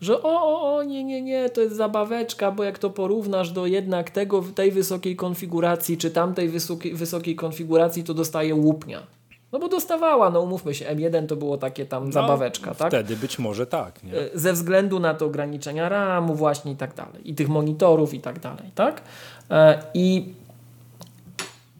że 0.00 0.22
o, 0.22 0.42
o, 0.42 0.76
o, 0.76 0.82
nie, 0.82 1.04
nie, 1.04 1.22
nie, 1.22 1.50
to 1.50 1.60
jest 1.60 1.76
zabaweczka, 1.76 2.52
bo 2.52 2.64
jak 2.64 2.78
to 2.78 2.90
porównasz 2.90 3.50
do 3.50 3.66
jednak 3.66 4.10
tego, 4.10 4.44
tej 4.54 4.72
wysokiej 4.72 5.16
konfiguracji, 5.16 5.98
czy 5.98 6.10
tamtej 6.10 6.48
wysokiej, 6.48 6.94
wysokiej 6.94 7.36
konfiguracji, 7.36 8.04
to 8.04 8.14
dostaje 8.14 8.54
łupnia. 8.54 9.15
No 9.52 9.58
bo 9.58 9.68
dostawała, 9.68 10.30
no 10.30 10.40
umówmy 10.40 10.74
się, 10.74 10.84
M1 10.84 11.26
to 11.26 11.36
było 11.36 11.58
takie 11.58 11.86
tam 11.86 12.06
no, 12.06 12.12
zabaweczka, 12.12 12.74
tak? 12.74 12.88
Wtedy 12.88 13.16
być 13.16 13.38
może 13.38 13.66
tak. 13.66 14.04
Nie? 14.04 14.14
Y, 14.14 14.30
ze 14.34 14.52
względu 14.52 15.00
na 15.00 15.14
te 15.14 15.24
ograniczenia 15.24 15.88
RAM-u 15.88 16.34
właśnie 16.34 16.72
i 16.72 16.76
tak 16.76 16.94
dalej, 16.94 17.30
i 17.30 17.34
tych 17.34 17.48
monitorów 17.48 18.14
i 18.14 18.20
tak 18.20 18.40
dalej, 18.40 18.70
tak? 18.74 19.02
E, 19.50 19.82
I 19.94 20.34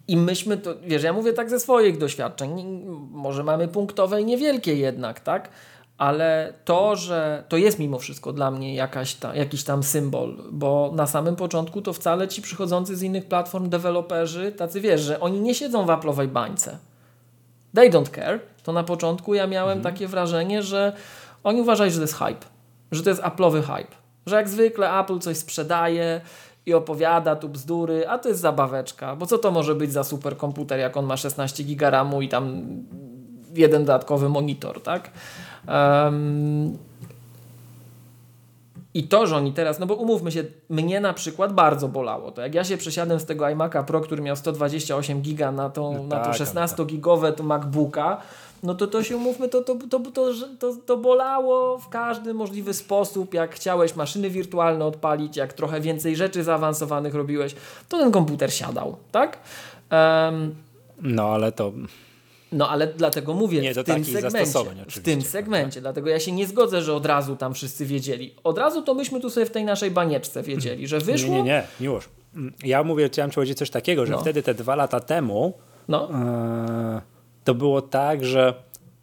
i 0.07 0.17
myśmy 0.17 0.57
to, 0.57 0.73
wiesz, 0.85 1.03
ja 1.03 1.13
mówię 1.13 1.33
tak 1.33 1.49
ze 1.49 1.59
swoich 1.59 1.97
doświadczeń, 1.97 2.83
może 3.11 3.43
mamy 3.43 3.67
punktowe 3.67 4.21
i 4.21 4.25
niewielkie 4.25 4.75
jednak, 4.75 5.19
tak? 5.19 5.49
Ale 5.97 6.53
to, 6.65 6.95
że 6.95 7.43
to 7.49 7.57
jest 7.57 7.79
mimo 7.79 7.99
wszystko 7.99 8.33
dla 8.33 8.51
mnie 8.51 8.75
jakaś 8.75 9.15
ta, 9.15 9.35
jakiś 9.35 9.63
tam 9.63 9.83
symbol, 9.83 10.37
bo 10.51 10.91
na 10.95 11.07
samym 11.07 11.35
początku 11.35 11.81
to 11.81 11.93
wcale 11.93 12.27
ci 12.27 12.41
przychodzący 12.41 12.95
z 12.95 13.03
innych 13.03 13.25
platform 13.25 13.69
deweloperzy, 13.69 14.51
tacy 14.51 14.81
wiesz, 14.81 15.01
że 15.01 15.19
oni 15.19 15.41
nie 15.41 15.55
siedzą 15.55 15.85
w 15.85 15.89
Apple'owej 15.89 16.27
bańce. 16.27 16.77
They 17.77 17.89
don't 17.91 18.09
care. 18.09 18.39
To 18.63 18.73
na 18.73 18.83
początku 18.83 19.33
ja 19.33 19.47
miałem 19.47 19.77
mhm. 19.77 19.93
takie 19.93 20.07
wrażenie, 20.07 20.63
że 20.63 20.93
oni 21.43 21.61
uważają, 21.61 21.91
że 21.91 21.97
to 21.97 22.01
jest 22.01 22.17
hype, 22.17 22.45
że 22.91 23.03
to 23.03 23.09
jest 23.09 23.21
Apple'owy 23.21 23.61
hype, 23.61 23.95
że 24.25 24.35
jak 24.35 24.49
zwykle 24.49 24.99
Apple 24.99 25.19
coś 25.19 25.37
sprzedaje, 25.37 26.21
i 26.67 26.73
opowiada 26.73 27.35
tu 27.35 27.49
bzdury, 27.49 28.07
a 28.07 28.17
to 28.17 28.29
jest 28.29 28.41
zabaweczka, 28.41 29.15
bo 29.15 29.25
co 29.25 29.37
to 29.37 29.51
może 29.51 29.75
być 29.75 29.91
za 29.91 30.03
superkomputer, 30.03 30.79
jak 30.79 30.97
on 30.97 31.05
ma 31.05 31.17
16 31.17 31.63
giga 31.63 31.89
RAMu 31.89 32.21
i 32.21 32.29
tam 32.29 32.65
jeden 33.53 33.85
dodatkowy 33.85 34.29
monitor, 34.29 34.81
tak? 34.81 35.11
Um, 35.67 36.77
i 38.97 39.03
to, 39.03 39.27
że 39.27 39.35
oni 39.35 39.53
teraz, 39.53 39.79
no 39.79 39.85
bo 39.85 39.95
umówmy 39.95 40.31
się, 40.31 40.43
mnie 40.69 40.99
na 40.99 41.13
przykład 41.13 41.53
bardzo 41.53 41.87
bolało 41.87 42.31
to. 42.31 42.41
Jak 42.41 42.55
ja 42.55 42.63
się 42.63 42.77
przesiadłem 42.77 43.19
z 43.19 43.25
tego 43.25 43.45
iMac'a 43.45 43.83
Pro, 43.83 44.01
który 44.01 44.21
miał 44.21 44.35
128 44.35 45.21
giga 45.21 45.51
na 45.51 45.69
tą, 45.69 45.93
no 45.93 46.03
na 46.03 46.19
tak, 46.19 46.35
16-gigowe 46.35 47.33
tak. 47.33 47.45
MacBooka, 47.45 48.21
no 48.63 48.75
to 48.75 48.87
to 48.87 49.03
się 49.03 49.17
umówmy, 49.17 49.49
to, 49.49 49.61
to, 49.61 49.75
to, 49.89 49.99
to, 49.99 50.33
to, 50.59 50.75
to 50.85 50.97
bolało 50.97 51.77
w 51.77 51.89
każdy 51.89 52.33
możliwy 52.33 52.73
sposób. 52.73 53.33
Jak 53.33 53.55
chciałeś 53.55 53.95
maszyny 53.95 54.29
wirtualne 54.29 54.85
odpalić, 54.85 55.37
jak 55.37 55.53
trochę 55.53 55.81
więcej 55.81 56.15
rzeczy 56.15 56.43
zaawansowanych 56.43 57.15
robiłeś, 57.15 57.55
to 57.89 57.97
ten 57.97 58.11
komputer 58.11 58.53
siadał, 58.53 58.95
tak? 59.11 59.39
Um, 59.91 60.55
no 61.01 61.23
ale 61.23 61.51
to. 61.51 61.71
No 62.51 62.69
ale 62.69 62.87
dlatego 62.87 63.33
mówię, 63.33 63.61
nie, 63.61 63.73
w, 63.73 63.83
tym 63.83 64.05
segmencie, 64.05 64.59
w 64.89 64.99
tym 64.99 65.21
segmencie. 65.21 65.81
Dlatego 65.81 66.09
ja 66.09 66.19
się 66.19 66.31
nie 66.31 66.47
zgodzę, 66.47 66.81
że 66.81 66.93
od 66.93 67.05
razu 67.05 67.35
tam 67.35 67.53
wszyscy 67.53 67.85
wiedzieli. 67.85 68.35
Od 68.43 68.57
razu 68.57 68.81
to 68.81 68.93
myśmy 68.93 69.21
tu 69.21 69.29
sobie 69.29 69.45
w 69.45 69.51
tej 69.51 69.65
naszej 69.65 69.91
banieczce 69.91 70.43
wiedzieli, 70.43 70.87
że 70.87 70.99
wyszło... 70.99 71.29
Nie, 71.29 71.37
nie, 71.37 71.43
nie, 71.43 71.63
miłość. 71.81 72.09
Ja 72.63 72.83
mówię, 72.83 73.09
chciałem 73.09 73.31
powiedzieć 73.31 73.57
coś 73.57 73.69
takiego, 73.69 74.05
że 74.05 74.11
no. 74.11 74.19
wtedy 74.19 74.43
te 74.43 74.53
dwa 74.53 74.75
lata 74.75 74.99
temu 74.99 75.53
no. 75.87 76.09
Yy 76.95 77.17
to 77.47 77.55
było 77.55 77.81
tak, 77.81 78.25
że 78.25 78.53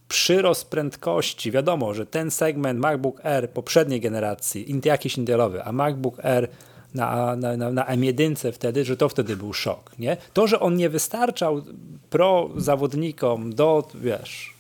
przyrost 0.08 0.70
prędkości, 0.70 1.50
wiadomo, 1.50 1.94
że 1.94 2.06
ten 2.06 2.30
segment 2.30 2.80
MacBook 2.80 3.26
Air 3.26 3.50
poprzedniej 3.50 4.00
generacji, 4.00 4.80
jakiś 4.84 5.18
Intelowy, 5.18 5.62
a 5.62 5.72
MacBook 5.72 6.24
Air 6.24 6.48
na, 6.94 7.36
na, 7.36 7.56
na, 7.56 7.70
na 7.70 7.84
M1 7.84 8.52
wtedy, 8.52 8.84
że 8.84 8.96
to 8.96 9.08
wtedy 9.08 9.36
był 9.36 9.52
szok. 9.52 9.90
Nie? 9.98 10.16
To, 10.32 10.46
że 10.46 10.60
on 10.60 10.76
nie 10.76 10.88
wystarczał 10.88 11.62
pro 12.10 12.50
zawodnikom 12.56 13.54
do, 13.54 13.88
wiesz, 13.94 14.54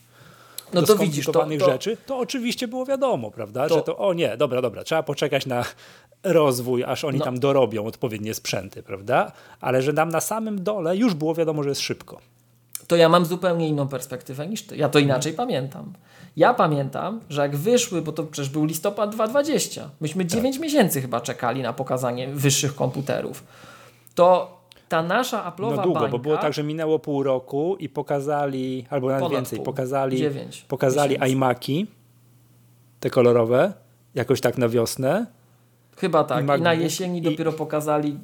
no 0.72 0.80
do 0.80 0.86
to 0.86 0.96
widzisz, 0.96 1.26
to, 1.26 1.32
to, 1.32 1.66
rzeczy, 1.66 1.96
to 2.06 2.18
oczywiście 2.18 2.68
było 2.68 2.86
wiadomo, 2.86 3.30
prawda, 3.30 3.68
to, 3.68 3.74
że 3.74 3.82
to 3.82 3.98
o 3.98 4.14
nie, 4.14 4.36
dobra, 4.36 4.62
dobra, 4.62 4.84
trzeba 4.84 5.02
poczekać 5.02 5.46
na 5.46 5.64
rozwój, 6.22 6.84
aż 6.84 7.04
oni 7.04 7.18
no. 7.18 7.24
tam 7.24 7.40
dorobią 7.40 7.86
odpowiednie 7.86 8.34
sprzęty, 8.34 8.82
prawda, 8.82 9.32
ale 9.60 9.82
że 9.82 9.92
nam 9.92 10.08
na 10.08 10.20
samym 10.20 10.64
dole 10.64 10.96
już 10.96 11.14
było 11.14 11.34
wiadomo, 11.34 11.62
że 11.62 11.68
jest 11.68 11.80
szybko 11.80 12.20
to 12.86 12.96
ja 12.96 13.08
mam 13.08 13.26
zupełnie 13.26 13.68
inną 13.68 13.88
perspektywę 13.88 14.46
niż 14.46 14.62
ty. 14.62 14.76
Ja 14.76 14.88
to 14.88 14.98
inaczej 14.98 15.32
pamiętam. 15.32 15.92
Ja 16.36 16.54
pamiętam, 16.54 17.20
że 17.28 17.42
jak 17.42 17.56
wyszły, 17.56 18.02
bo 18.02 18.12
to 18.12 18.22
przecież 18.22 18.50
był 18.52 18.64
listopad 18.64 19.10
2020, 19.10 19.90
myśmy 20.00 20.24
tak. 20.24 20.32
9 20.32 20.58
miesięcy 20.58 21.00
chyba 21.00 21.20
czekali 21.20 21.62
na 21.62 21.72
pokazanie 21.72 22.28
wyższych 22.28 22.74
komputerów. 22.74 23.44
To 24.14 24.54
ta 24.88 25.02
nasza 25.02 25.50
Apple'owa 25.50 25.76
No 25.76 25.82
długo, 25.82 26.00
bańka, 26.00 26.12
bo 26.12 26.18
było 26.18 26.36
tak, 26.36 26.52
że 26.52 26.62
minęło 26.62 26.98
pół 26.98 27.22
roku 27.22 27.76
i 27.78 27.88
pokazali, 27.88 28.86
albo 28.90 29.08
nawet 29.08 29.30
więcej, 29.30 29.58
pół, 29.58 29.64
pokazali, 29.64 30.16
9, 30.16 30.64
pokazali 30.68 31.16
iMaki, 31.32 31.86
te 33.00 33.10
kolorowe, 33.10 33.72
jakoś 34.14 34.40
tak 34.40 34.58
na 34.58 34.68
wiosnę. 34.68 35.26
Chyba 35.96 36.24
tak. 36.24 36.44
I, 36.48 36.58
I 36.58 36.62
na 36.62 36.74
jesieni 36.74 37.18
i, 37.18 37.22
dopiero 37.22 37.52
pokazali 37.52 38.18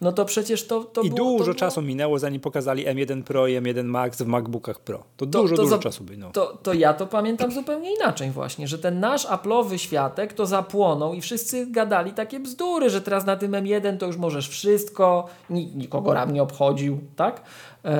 no 0.00 0.12
to 0.12 0.24
przecież 0.24 0.66
to, 0.66 0.84
to 0.84 1.02
I 1.02 1.10
było, 1.10 1.16
dużo 1.16 1.38
to 1.38 1.44
było... 1.44 1.54
czasu 1.54 1.82
minęło, 1.82 2.18
zanim 2.18 2.40
pokazali 2.40 2.86
M1 2.86 3.22
Pro 3.22 3.46
i 3.46 3.58
M1 3.58 3.84
Max 3.84 4.22
w 4.22 4.26
MacBookach 4.26 4.80
Pro. 4.80 5.02
To, 5.16 5.26
dużo, 5.26 5.56
to 5.56 5.62
dużo 5.62 5.76
za... 5.76 5.82
czasu 5.82 6.04
minęło. 6.10 6.32
To, 6.32 6.58
to 6.62 6.72
ja 6.72 6.94
to 6.94 7.06
pamiętam 7.06 7.52
zupełnie 7.52 7.94
inaczej 7.94 8.30
właśnie, 8.30 8.68
że 8.68 8.78
ten 8.78 9.00
nasz 9.00 9.26
Apple'owy 9.26 9.76
światek 9.76 10.32
to 10.32 10.46
zapłonął 10.46 11.14
i 11.14 11.20
wszyscy 11.20 11.66
gadali 11.66 12.12
takie 12.12 12.40
bzdury, 12.40 12.90
że 12.90 13.00
teraz 13.02 13.26
na 13.26 13.36
tym 13.36 13.52
M1 13.52 13.98
to 13.98 14.06
już 14.06 14.16
możesz 14.16 14.48
wszystko, 14.48 15.28
nikogo 15.50 16.14
RAM 16.14 16.32
nie 16.32 16.42
obchodził, 16.42 16.98
tak? 17.16 17.42
Eee, 17.84 17.92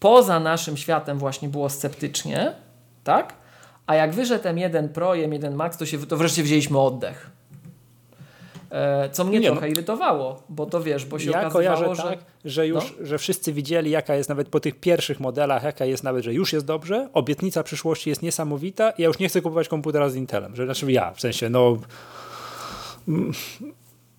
poza 0.00 0.40
naszym 0.40 0.76
światem 0.76 1.18
właśnie 1.18 1.48
było 1.48 1.68
sceptycznie, 1.68 2.52
tak? 3.04 3.34
A 3.86 3.94
jak 3.94 4.12
wyszedł 4.12 4.44
M1 4.44 4.88
Pro 4.88 5.14
i 5.14 5.28
M1 5.28 5.54
Max, 5.54 5.76
to, 5.76 5.86
się, 5.86 6.06
to 6.06 6.16
wreszcie 6.16 6.42
wzięliśmy 6.42 6.78
oddech. 6.78 7.37
E, 8.70 9.10
co 9.10 9.24
mnie 9.24 9.40
nie, 9.40 9.46
trochę 9.46 9.66
no. 9.66 9.72
irytowało, 9.72 10.42
bo 10.48 10.66
to 10.66 10.82
wiesz, 10.82 11.04
bo 11.04 11.18
się 11.18 11.30
ja 11.30 11.46
okazywało, 11.46 11.94
że... 11.94 12.02
tak, 12.02 12.18
że 12.44 12.66
już, 12.66 12.94
no? 13.00 13.06
że 13.06 13.18
wszyscy 13.18 13.52
widzieli 13.52 13.90
jaka 13.90 14.14
jest 14.14 14.28
nawet 14.28 14.48
po 14.48 14.60
tych 14.60 14.80
pierwszych 14.80 15.20
modelach, 15.20 15.62
jaka 15.62 15.84
jest 15.84 16.04
nawet, 16.04 16.24
że 16.24 16.34
już 16.34 16.52
jest 16.52 16.66
dobrze, 16.66 17.08
obietnica 17.12 17.62
przyszłości 17.62 18.10
jest 18.10 18.22
niesamowita 18.22 18.92
ja 18.98 19.06
już 19.06 19.18
nie 19.18 19.28
chcę 19.28 19.40
kupować 19.40 19.68
komputera 19.68 20.08
z 20.08 20.16
Intelem, 20.16 20.56
że 20.56 20.64
znaczy 20.64 20.92
ja, 20.92 21.12
w 21.14 21.20
sensie 21.20 21.50
no 21.50 21.76
mm, 23.08 23.32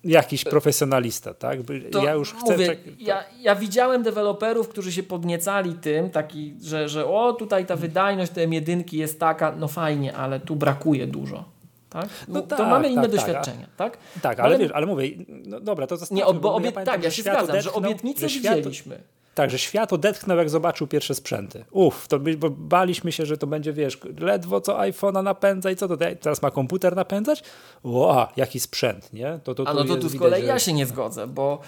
jakiś 0.04 0.44
profesjonalista, 0.44 1.34
tak? 1.34 1.58
To 1.92 2.04
ja 2.04 2.12
już 2.12 2.32
chcę. 2.32 2.52
Mówię, 2.52 2.76
ja, 2.98 3.24
ja 3.40 3.54
widziałem 3.54 4.02
deweloperów, 4.02 4.68
którzy 4.68 4.92
się 4.92 5.02
podniecali 5.02 5.74
tym, 5.74 6.10
taki, 6.10 6.54
że, 6.62 6.88
że 6.88 7.06
o, 7.06 7.32
tutaj 7.32 7.66
ta 7.66 7.76
wydajność 7.76 8.32
tej 8.32 8.50
jedynki 8.50 8.98
jest 8.98 9.20
taka, 9.20 9.56
no 9.56 9.68
fajnie, 9.68 10.16
ale 10.16 10.40
tu 10.40 10.56
brakuje 10.56 11.06
dużo. 11.06 11.44
Tak? 11.90 12.08
No, 12.28 12.34
no 12.34 12.42
tak, 12.42 12.58
to 12.58 12.66
mamy 12.66 12.88
inne 12.88 13.02
tak, 13.02 13.10
tak 13.10 13.20
doświadczenia, 13.20 13.66
tak? 13.76 13.98
Tak, 14.22 14.40
ale, 14.40 14.48
ale 14.48 14.58
wiesz, 14.58 14.70
ale 14.72 14.86
mówię, 14.86 15.08
no 15.28 15.60
dobra, 15.60 15.86
to 15.86 15.96
zostawmy. 15.96 16.24
Nie, 16.24 16.40
bo 16.40 16.54
obie... 16.54 16.72
ja 16.74 16.84
tak, 16.84 17.04
ja 17.04 17.10
się 17.10 17.22
zgadzam, 17.22 17.42
odetchnął, 17.42 17.62
że 17.62 17.72
obietnice 17.72 18.28
że 18.28 18.40
świat, 18.40 18.56
widzieliśmy. 18.56 19.00
Tak, 19.34 19.50
że 19.50 19.58
świat 19.58 19.92
odetchnął, 19.92 20.38
jak 20.38 20.50
zobaczył 20.50 20.86
pierwsze 20.86 21.14
sprzęty. 21.14 21.64
Uff, 21.70 22.08
to 22.08 22.18
by, 22.18 22.36
bo 22.36 22.50
baliśmy 22.50 23.12
się, 23.12 23.26
że 23.26 23.36
to 23.36 23.46
będzie, 23.46 23.72
wiesz, 23.72 23.98
ledwo 24.18 24.60
co 24.60 24.78
iPhone'a 24.78 25.22
napędza 25.22 25.70
i 25.70 25.76
co 25.76 25.88
to 25.88 25.96
teraz 26.20 26.42
ma 26.42 26.50
komputer 26.50 26.96
napędzać? 26.96 27.42
Ło, 27.84 28.28
jaki 28.36 28.60
sprzęt, 28.60 29.12
nie? 29.12 29.40
To, 29.44 29.54
to, 29.54 29.68
A 29.68 29.74
no 29.74 29.84
to 29.84 29.96
tu 29.96 30.08
z 30.08 30.18
kolei 30.18 30.40
że... 30.40 30.46
ja 30.46 30.58
się 30.58 30.72
nie 30.72 30.86
zgodzę, 30.86 31.26
bo 31.26 31.60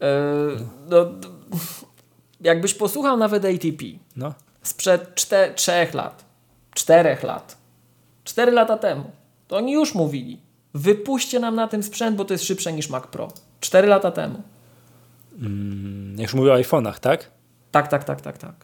yy, 0.00 0.06
no, 0.88 1.06
jakbyś 2.40 2.74
posłuchał 2.74 3.16
nawet 3.16 3.44
ATP 3.44 3.84
no. 4.16 4.34
sprzed 4.62 5.14
czter, 5.14 5.54
trzech 5.54 5.94
lat, 5.94 6.24
czterech 6.74 7.22
lat, 7.22 7.56
cztery 8.24 8.52
lata 8.52 8.78
temu, 8.78 9.10
to 9.48 9.56
oni 9.56 9.72
już 9.72 9.94
mówili, 9.94 10.40
wypuśćcie 10.74 11.40
nam 11.40 11.54
na 11.54 11.68
tym 11.68 11.82
sprzęt, 11.82 12.16
bo 12.16 12.24
to 12.24 12.34
jest 12.34 12.44
szybsze 12.44 12.72
niż 12.72 12.90
Mac 12.90 13.06
Pro. 13.06 13.28
Cztery 13.60 13.88
lata 13.88 14.10
temu. 14.10 14.42
Mm, 15.40 16.12
jak 16.18 16.22
już 16.22 16.34
mówię 16.34 16.52
o 16.52 16.56
iPhone'ach, 16.56 16.98
tak? 16.98 17.30
Tak, 17.70 17.88
tak, 17.88 18.04
tak, 18.04 18.20
tak, 18.20 18.38
tak. 18.38 18.54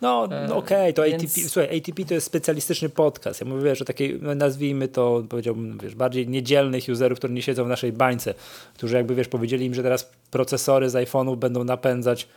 No, 0.00 0.28
E, 0.30 0.48
no 0.48 0.56
okej, 0.56 0.78
okay, 0.78 0.92
to 0.92 1.02
więc- 1.02 1.22
ATP, 1.22 1.48
słuchaj, 1.48 1.78
ATP 1.78 2.04
to 2.04 2.14
jest 2.14 2.26
specjalistyczny 2.26 2.88
podcast. 2.88 3.40
Ja 3.40 3.46
mówię, 3.46 3.76
że 3.76 3.84
takiej, 3.84 4.18
no, 4.22 4.34
nazwijmy 4.34 4.88
to, 4.88 5.22
powiedziałbym, 5.28 5.78
wiesz, 5.82 5.94
bardziej 5.94 6.28
niedzielnych 6.28 6.84
userów, 6.92 7.18
którzy 7.18 7.34
nie 7.34 7.42
siedzą 7.42 7.64
w 7.64 7.68
naszej 7.68 7.92
bańce, 7.92 8.34
którzy 8.74 8.96
jakby, 8.96 9.14
wiesz, 9.14 9.28
powiedzieli 9.28 9.66
im, 9.66 9.74
że 9.74 9.82
teraz 9.82 10.10
procesory 10.30 10.90
z 10.90 10.94
iPhone'ów 10.94 11.36
będą 11.36 11.64
napędzać 11.64 12.28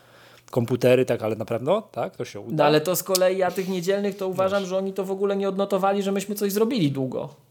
komputery, 0.52 1.06
tak, 1.06 1.22
ale 1.22 1.36
naprawdę, 1.36 1.66
no, 1.66 1.82
tak, 1.82 2.16
to 2.16 2.26
się 2.26 2.40
uda. 2.40 2.56
No 2.56 2.64
ale 2.64 2.82
to 2.82 2.96
z 2.96 3.04
kolei 3.04 3.38
ja 3.38 3.52
tych 3.52 3.70
niedzielnych 3.70 4.18
to 4.18 4.28
uważam, 4.28 4.66
że 4.66 4.78
oni 4.78 4.94
to 4.94 5.04
w 5.04 5.12
ogóle 5.12 5.36
nie 5.36 5.50
odnotowali, 5.50 6.04
że 6.04 6.12
myśmy 6.12 6.36
coś 6.36 6.52
zrobili 6.52 6.92
długo. 6.92 7.45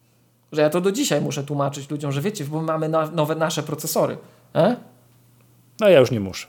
Że 0.55 0.61
ja 0.63 0.71
to 0.71 0.81
do 0.81 0.93
dzisiaj 0.93 1.21
muszę 1.21 1.43
tłumaczyć 1.45 1.91
ludziom, 1.91 2.13
że 2.13 2.21
wiecie, 2.21 2.45
bo 2.45 2.63
mamy 2.63 2.89
na, 2.89 3.11
nowe 3.11 3.35
nasze 3.35 3.63
procesory. 3.63 4.17
E? 4.55 4.77
No 5.81 5.89
ja 5.89 6.01
już 6.01 6.11
nie 6.11 6.21
muszę. 6.21 6.47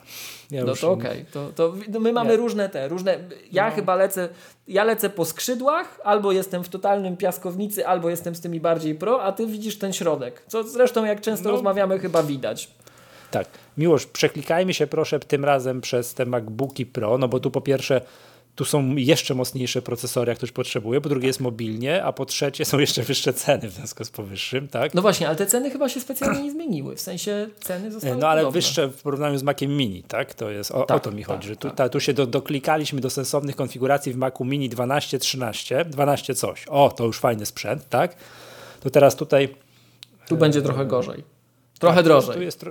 Ja 0.51 0.63
No 0.65 0.75
to 0.75 0.91
okej. 0.91 1.25
To, 1.31 1.49
to 1.55 1.73
no 1.89 1.99
my 1.99 2.13
mamy 2.13 2.37
różne 2.37 2.69
te, 2.69 2.87
różne. 2.87 3.17
Ja 3.51 3.69
No. 3.69 3.75
chyba 3.75 3.95
lecę, 3.95 4.29
ja 4.67 4.83
lecę 4.83 5.09
po 5.09 5.25
skrzydłach, 5.25 5.99
albo 6.03 6.31
jestem 6.31 6.63
w 6.63 6.69
totalnym 6.69 7.17
piaskownicy, 7.17 7.87
albo 7.87 8.09
jestem 8.09 8.35
z 8.35 8.41
tymi 8.41 8.59
bardziej 8.59 8.95
pro, 8.95 9.23
a 9.23 9.31
ty 9.31 9.47
widzisz 9.47 9.77
ten 9.77 9.93
środek. 9.93 10.43
Co 10.47 10.63
zresztą 10.63 11.05
jak 11.05 11.21
często 11.21 11.43
No. 11.49 11.51
rozmawiamy 11.51 11.99
chyba 11.99 12.23
widać. 12.23 12.71
Tak. 13.31 13.47
Miłosz, 13.77 14.05
przeklikajmy 14.05 14.73
się 14.73 14.87
proszę 14.87 15.19
tym 15.19 15.45
razem 15.45 15.81
przez 15.81 16.13
te 16.13 16.25
MacBooki 16.25 16.85
Pro, 16.85 17.17
no 17.17 17.27
bo 17.27 17.39
tu 17.39 17.51
po 17.51 17.61
pierwsze 17.61 18.01
tu 18.55 18.65
są 18.65 18.95
jeszcze 18.95 19.33
mocniejsze 19.35 19.81
procesory, 19.81 20.29
jak 20.29 20.37
ktoś 20.37 20.51
potrzebuje, 20.51 21.01
po 21.01 21.09
drugie 21.09 21.27
jest 21.27 21.39
mobilnie, 21.39 22.03
a 22.03 22.13
po 22.13 22.25
trzecie 22.25 22.65
są 22.65 22.79
jeszcze 22.79 23.03
wyższe 23.03 23.33
ceny 23.33 23.69
w 23.69 23.73
związku 23.73 24.03
z 24.05 24.09
powyższym, 24.09 24.67
tak? 24.67 24.93
No 24.93 25.01
właśnie, 25.01 25.27
ale 25.27 25.35
te 25.35 25.45
ceny 25.45 25.69
chyba 25.71 25.89
się 25.89 25.99
specjalnie 25.99 26.43
nie 26.43 26.51
zmieniły. 26.51 26.95
W 26.95 27.01
sensie 27.01 27.47
ceny 27.59 27.91
zostały 27.91 28.17
No 28.17 28.27
ale 28.27 28.41
podobne. 28.41 28.57
wyższe 28.61 28.87
w 28.87 29.01
porównaniu 29.01 29.37
z 29.37 29.43
Maciem 29.43 29.77
Mini, 29.77 30.03
tak? 30.03 30.33
To 30.33 30.49
jest, 30.49 30.71
o, 30.71 30.83
Tak, 30.83 30.97
o 30.97 30.99
to 30.99 31.11
mi 31.11 31.25
tak, 31.25 31.27
chodzi, 31.27 31.47
że 31.47 31.55
tu, 31.55 31.67
tak. 31.67 31.77
ta, 31.77 31.89
tu 31.89 31.99
się 31.99 32.13
do, 32.13 32.27
doklikaliśmy 32.27 33.01
do 33.01 33.09
sensownych 33.09 33.55
konfiguracji 33.55 34.13
w 34.13 34.17
Macu 34.17 34.45
Mini 34.45 34.69
12, 34.69 35.19
13, 35.19 35.85
12 35.85 36.35
coś. 36.35 36.65
O, 36.67 36.89
to 36.97 37.05
już 37.05 37.19
fajny 37.19 37.45
sprzęt, 37.45 37.89
tak? 37.89 38.15
To 38.79 38.89
teraz 38.89 39.15
tutaj 39.15 39.49
Tu 40.27 40.37
będzie 40.37 40.61
trochę 40.61 40.85
gorzej. 40.85 41.23
Trochę 41.79 41.95
tak, 41.95 42.05
drożej. 42.05 42.35
Tu 42.35 42.41
jest, 42.41 42.65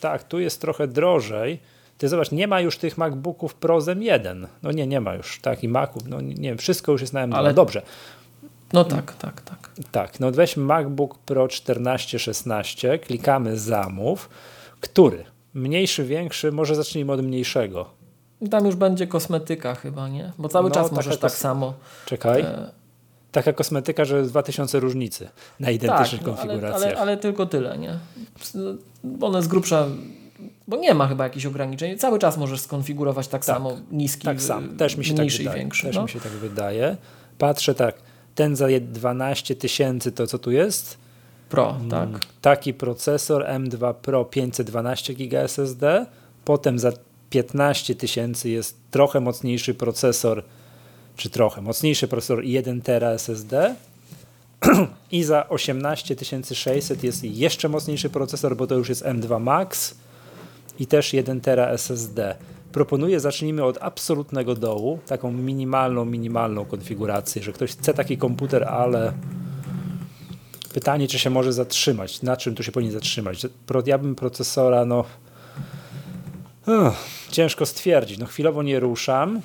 tak, 0.00 0.24
tu 0.24 0.38
jest 0.40 0.60
trochę 0.60 0.88
drożej. 0.88 1.58
Ty 1.98 2.08
zobacz, 2.08 2.32
nie 2.32 2.48
ma 2.48 2.60
już 2.60 2.78
tych 2.78 2.98
MacBooków 2.98 3.54
Pro 3.54 3.80
z 3.80 3.86
M1. 3.86 4.46
No 4.62 4.72
nie, 4.72 4.86
nie 4.86 5.00
ma 5.00 5.14
już 5.14 5.40
takich 5.40 5.70
Maców. 5.70 6.02
No 6.08 6.20
nie, 6.20 6.34
wiem, 6.34 6.58
wszystko 6.58 6.92
już 6.92 7.00
jest 7.00 7.12
na 7.12 7.26
M2. 7.28 7.34
Ale- 7.36 7.54
Dobrze. 7.54 7.82
No 8.72 8.84
tak, 8.84 9.14
tak, 9.14 9.40
tak. 9.40 9.70
Tak, 9.92 10.20
no 10.20 10.30
weź 10.30 10.56
MacBook 10.56 11.18
Pro 11.18 11.48
14, 11.48 12.18
16, 12.18 12.98
klikamy 12.98 13.58
zamów. 13.58 14.28
Który? 14.80 15.24
Mniejszy, 15.54 16.04
większy? 16.04 16.52
Może 16.52 16.74
zacznijmy 16.74 17.12
od 17.12 17.22
mniejszego. 17.22 17.90
I 18.40 18.48
tam 18.48 18.66
już 18.66 18.74
będzie 18.74 19.06
kosmetyka 19.06 19.74
chyba, 19.74 20.08
nie? 20.08 20.32
Bo 20.38 20.48
cały 20.48 20.68
No, 20.68 20.74
czas 20.74 20.92
możesz 20.92 21.18
tak 21.18 21.30
samo. 21.32 21.74
Czekaj. 22.06 22.40
E, 22.40 22.70
Taka 23.32 23.52
kosmetyka, 23.52 24.04
że 24.04 24.18
jest 24.18 24.30
2000 24.30 24.80
różnicy 24.80 25.28
na 25.60 25.70
identycznych 25.70 26.20
tak, 26.20 26.26
no, 26.26 26.32
ale, 26.38 26.46
konfiguracjach. 26.48 26.82
ale, 26.92 27.00
ale 27.00 27.16
tylko 27.16 27.46
tyle, 27.46 27.78
nie? 27.78 27.98
One 29.20 29.42
z 29.42 29.48
grubsza... 29.48 29.86
Bo 30.68 30.76
nie 30.76 30.94
ma 30.94 31.06
chyba 31.08 31.24
jakichś 31.24 31.46
ograniczeń. 31.46 31.98
Cały 31.98 32.18
czas 32.18 32.36
możesz 32.36 32.60
skonfigurować 32.60 33.28
tak, 33.28 33.44
samo 33.44 33.76
niski, 33.92 34.24
Tak 34.24 34.42
sam, 34.42 34.76
też 34.76 34.96
mi 34.96 35.04
się 35.04 35.10
tak 35.10 35.18
mniejszy 35.18 35.38
wydaje. 35.38 35.56
i 35.56 35.60
większy. 35.60 35.86
Też 35.86 35.96
no. 35.96 36.02
mi 36.02 36.08
się 36.08 36.20
tak 36.20 36.32
wydaje. 36.32 36.96
Patrzę 37.38 37.74
tak, 37.74 37.94
ten 38.34 38.56
za 38.56 38.68
je- 38.70 38.80
12 38.80 39.54
tysięcy 39.56 40.12
to 40.12 40.26
co 40.26 40.38
tu 40.38 40.50
jest? 40.50 40.98
Pro, 41.48 41.76
tak. 41.90 42.08
Taki 42.42 42.74
procesor 42.74 43.44
M2 43.44 43.94
Pro 43.94 44.24
512 44.24 45.14
GB 45.14 45.42
SSD, 45.42 46.06
potem 46.44 46.78
za 46.78 46.92
15 47.30 47.94
tysięcy 47.94 48.50
jest 48.50 48.76
trochę 48.90 49.20
mocniejszy 49.20 49.74
procesor, 49.74 50.42
czy 51.16 51.30
trochę 51.30 51.62
mocniejszy 51.62 52.08
procesor 52.08 52.44
i 52.44 52.52
1 52.52 52.80
tera 52.82 53.08
SSD 53.10 53.74
i 55.12 55.22
za 55.22 55.48
18 55.48 56.16
600 56.52 57.04
jest 57.04 57.24
jeszcze 57.24 57.68
mocniejszy 57.68 58.10
procesor, 58.10 58.56
bo 58.56 58.66
to 58.66 58.74
już 58.74 58.88
jest 58.88 59.04
M2 59.04 59.40
Max 59.40 59.94
i 60.78 60.86
też 60.86 61.12
1 61.12 61.40
tera 61.40 61.66
SSD. 61.68 62.36
Proponuję, 62.72 63.20
zacznijmy 63.20 63.64
od 63.64 63.78
absolutnego 63.80 64.54
dołu, 64.54 64.98
taką 65.06 65.32
minimalną, 65.32 66.04
minimalną 66.04 66.64
konfigurację, 66.64 67.42
że 67.42 67.52
ktoś 67.52 67.72
chce 67.72 67.94
taki 67.94 68.18
komputer, 68.18 68.64
ale 68.64 69.12
pytanie, 70.74 71.08
czy 71.08 71.18
się 71.18 71.30
może 71.30 71.52
zatrzymać, 71.52 72.22
na 72.22 72.36
czym 72.36 72.54
tu 72.54 72.62
się 72.62 72.72
powinien 72.72 72.92
zatrzymać. 72.92 73.46
Ja 73.86 73.98
bym 73.98 74.14
procesora, 74.14 74.84
no 74.84 75.04
uff, 76.66 77.28
ciężko 77.30 77.66
stwierdzić, 77.66 78.18
no 78.18 78.26
chwilowo 78.26 78.62
nie 78.62 78.80
ruszam. 78.80 79.40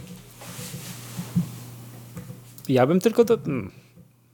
Ja 2.69 2.87
bym 2.87 2.99
tylko 2.99 3.23
do... 3.23 3.37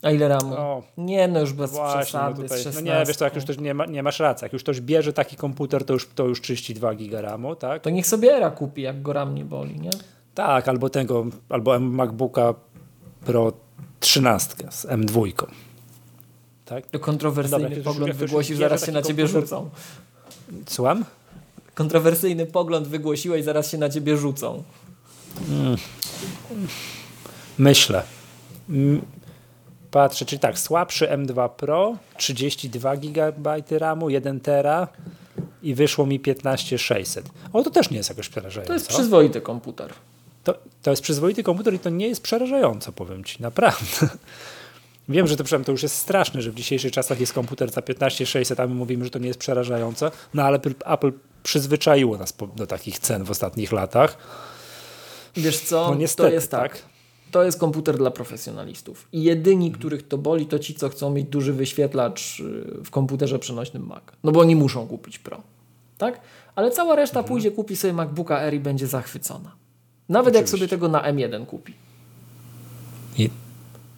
A 0.07 0.11
ile 0.11 0.27
ramu? 0.27 0.53
o, 0.53 0.83
Nie, 0.97 1.27
no 1.27 1.39
już 1.39 1.53
bez 1.53 1.71
Właśnie, 1.71 1.95
no 1.95 2.01
przesady. 2.01 2.41
tutaj, 2.43 2.59
z 2.59 2.65
no 2.65 2.71
16. 2.71 2.83
nie, 2.99 3.05
wiesz 3.05 3.17
co, 3.17 3.25
jak 3.25 3.35
już 3.35 3.43
ktoś 3.43 3.57
nie, 3.57 3.73
ma, 3.73 3.85
nie 3.85 4.03
masz 4.03 4.19
racji, 4.19 4.45
jak 4.45 4.53
już 4.53 4.63
ktoś 4.63 4.81
bierze 4.81 5.13
taki 5.13 5.35
komputer, 5.35 5.85
to 5.85 5.93
już, 5.93 6.07
to 6.15 6.25
już 6.25 6.41
32 6.41 6.95
giga 6.95 7.21
RAMu, 7.21 7.55
tak? 7.55 7.81
To 7.81 7.89
niech 7.89 8.07
sobie 8.07 8.33
era 8.35 8.51
kupi, 8.51 8.81
jak 8.81 9.01
go 9.01 9.13
ram 9.13 9.35
nie 9.35 9.45
boli, 9.45 9.79
nie? 9.79 9.89
Tak, 10.35 10.67
albo 10.67 10.89
tego, 10.89 11.25
albo 11.49 11.79
MacBooka 11.79 12.53
Pro 13.25 13.53
13 13.99 14.55
z 14.69 14.85
M2. 14.85 15.31
Tak? 16.65 16.85
To 16.87 16.99
kontrowersyjny 16.99 17.69
Dobra, 17.69 17.83
pogląd 17.83 18.13
wygłosił, 18.15 18.57
zaraz 18.57 18.85
się 18.85 18.91
na 18.91 19.01
ciebie 19.01 19.23
komputer- 19.25 19.41
rzucą. 19.41 19.69
Słucham? 20.67 21.05
Kontrowersyjny 21.75 22.45
pogląd 22.45 22.87
wygłosiłeś, 22.87 23.43
zaraz 23.43 23.71
się 23.71 23.77
na 23.77 23.89
ciebie 23.89 24.17
rzucą. 24.17 24.63
Myślę. 27.57 28.03
Patrzę, 29.91 30.25
czyli 30.25 30.39
tak, 30.39 30.59
słabszy 30.59 31.07
M2 31.07 31.49
Pro, 31.49 31.97
32 32.17 32.97
GB 32.97 33.61
RAMu, 33.69 34.09
1 34.09 34.39
tera 34.39 34.87
i 35.63 35.75
wyszło 35.75 36.05
mi 36.05 36.19
15600. 36.19 37.29
O, 37.53 37.63
to 37.63 37.69
też 37.69 37.89
nie 37.89 37.97
jest 37.97 38.09
jakoś 38.09 38.29
przerażające. 38.29 38.67
To 38.67 38.73
jest 38.73 38.87
przyzwoity 38.87 39.41
komputer. 39.41 39.93
To, 40.43 40.55
to 40.81 40.89
jest 40.91 41.03
przyzwoity 41.03 41.43
komputer 41.43 41.73
i 41.73 41.79
to 41.79 41.89
nie 41.89 42.07
jest 42.07 42.23
przerażająco, 42.23 42.91
powiem 42.91 43.23
ci, 43.23 43.41
naprawdę. 43.41 44.07
Wiem, 45.09 45.27
że 45.27 45.37
to, 45.37 45.43
to 45.65 45.71
już 45.71 45.83
jest 45.83 45.95
straszne, 45.95 46.41
że 46.41 46.51
w 46.51 46.55
dzisiejszych 46.55 46.91
czasach 46.91 47.19
jest 47.19 47.33
komputer 47.33 47.71
za 47.71 47.81
15600, 47.81 48.59
a 48.59 48.67
my 48.67 48.75
mówimy, 48.75 49.05
że 49.05 49.11
to 49.11 49.19
nie 49.19 49.27
jest 49.27 49.39
przerażające, 49.39 50.11
no 50.33 50.43
ale 50.43 50.59
Apple, 50.85 51.11
przyzwyczaiło 51.43 52.17
nas 52.17 52.33
do 52.55 52.67
takich 52.67 52.99
cen 52.99 53.23
w 53.23 53.31
ostatnich 53.31 53.71
latach. 53.71 54.17
Wiesz 55.35 55.59
co, 55.59 55.89
No 55.89 55.95
niestety, 55.95 56.29
to 56.29 56.33
jest 56.35 56.51
tak. 56.51 56.81
To 57.31 57.43
jest 57.43 57.59
komputer 57.59 57.97
dla 57.97 58.11
profesjonalistów. 58.11 59.07
I 59.11 59.23
jedyni, 59.23 59.71
których 59.71 60.07
to 60.07 60.17
boli, 60.17 60.45
to 60.45 60.59
ci, 60.59 60.75
co 60.75 60.89
chcą 60.89 61.09
mieć 61.11 61.27
duży 61.27 61.53
wyświetlacz 61.53 62.39
y, 62.39 62.43
w 62.83 62.89
komputerze 62.89 63.39
przenośnym 63.39 63.85
Mac. 63.87 64.03
No 64.23 64.31
bo 64.31 64.39
oni 64.39 64.55
muszą 64.55 64.87
kupić 64.87 65.19
Pro. 65.19 65.41
Tak? 65.97 66.21
Ale 66.55 66.71
cała 66.71 66.95
reszta 66.95 67.19
Mhm. 67.19 67.27
pójdzie, 67.33 67.51
kupi 67.51 67.75
sobie 67.75 67.93
MacBooka 67.93 68.37
Air 68.37 68.53
i 68.53 68.59
będzie 68.59 68.87
zachwycona. 68.87 69.51
Nawet 70.09 70.33
jak 70.35 70.43
Oczywiście. 70.43 70.57
sobie 70.57 70.69
tego 70.69 70.87
na 70.87 71.01
M1 71.13 71.45
kupi. 71.45 71.73
I, 73.17 73.29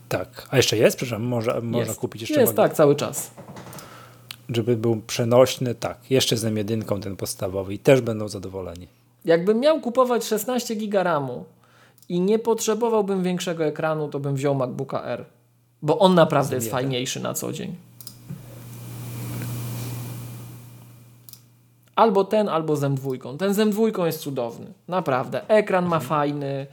tak. 0.09 0.47
A 0.51 0.57
jeszcze 0.57 0.77
jest? 0.77 0.97
Przepraszam, 0.97 1.23
może, 1.23 1.61
można 1.61 1.93
kupić 1.93 2.21
jeszcze 2.21 2.41
Jest, 2.41 2.55
tak, 2.55 2.73
cały 2.73 2.95
czas. 2.95 3.31
żeby 4.49 4.77
był 4.77 5.01
przenośny, 5.07 5.75
tak. 5.75 5.97
Jeszcze 6.11 6.37
z 6.37 6.43
M1 6.45 6.99
ten 7.01 7.15
podstawowy 7.15 7.73
i 7.73 7.79
też 7.79 8.01
będą 8.01 8.27
zadowoleni. 8.27 8.87
Jakbym 9.25 9.59
miał 9.59 9.81
kupować 9.81 10.25
16 10.25 10.75
giga 10.75 11.03
RAMu 11.03 11.45
i 12.09 12.21
nie 12.21 12.39
potrzebowałbym 12.39 13.23
większego 13.23 13.65
ekranu, 13.65 14.07
to 14.07 14.19
bym 14.19 14.35
wziął 14.35 14.55
MacBooka 14.55 15.03
R. 15.03 15.25
Bo 15.81 15.99
on 15.99 16.15
naprawdę 16.15 16.55
jest 16.55 16.71
fajniejszy 16.71 17.19
na 17.19 17.33
co 17.33 17.53
dzień. 17.53 17.75
Albo 21.95 22.23
ten, 22.23 22.49
albo 22.49 22.75
z 22.75 22.81
M2. 22.81 23.37
Ten 23.37 23.53
z 23.53 23.57
M2 23.57 24.05
jest 24.05 24.19
cudowny. 24.19 24.73
Naprawdę. 24.87 25.47
Ekran 25.47 25.85
ma 25.85 25.99
fajny. 25.99 26.67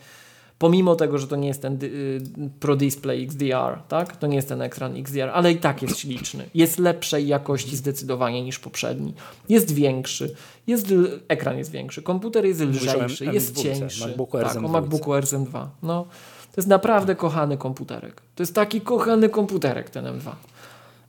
Pomimo 0.59 0.97
tego, 0.97 1.19
że 1.19 1.27
to 1.29 1.37
nie 1.37 1.49
jest 1.49 1.63
ten 1.63 1.79
y, 1.83 2.21
Pro 2.61 2.77
Display 2.77 3.25
XDR, 3.25 3.79
tak? 3.89 4.17
To 4.17 4.27
nie 4.27 4.37
jest 4.37 4.49
ten 4.49 4.63
ekran 4.63 4.97
XDR, 4.97 5.31
ale 5.35 5.53
i 5.53 5.57
tak 5.57 5.83
jest 5.83 5.99
śliczny. 5.99 6.45
Jest 6.55 6.79
lepszej 6.79 7.27
jakości 7.27 7.77
zdecydowanie 7.77 8.43
niż 8.43 8.59
poprzedni. 8.59 9.15
Jest 9.49 9.75
większy. 9.75 10.35
Jest, 10.67 10.95
ekran 11.29 11.59
jest 11.59 11.71
większy. 11.71 12.03
Komputer 12.03 12.45
jest 12.45 12.61
lżejszy, 12.61 13.27
M- 13.29 13.35
jest 13.35 13.55
M2, 13.55 13.63
cieńszy. 13.63 14.07
MacBooku 14.07 14.39
tak, 14.39 14.57
o. 14.57 14.61
MacBooku 14.69 15.11
RZM2. 15.13 15.67
No, 15.83 16.05
to 16.53 16.61
jest 16.61 16.69
naprawdę 16.69 17.15
kochany 17.15 17.57
komputerek. 17.59 18.23
To 18.35 18.43
jest 18.43 18.55
taki 18.55 18.81
kochany 18.81 19.29
komputerek 19.29 19.91
ten 19.91 20.05
M2. 20.05 20.31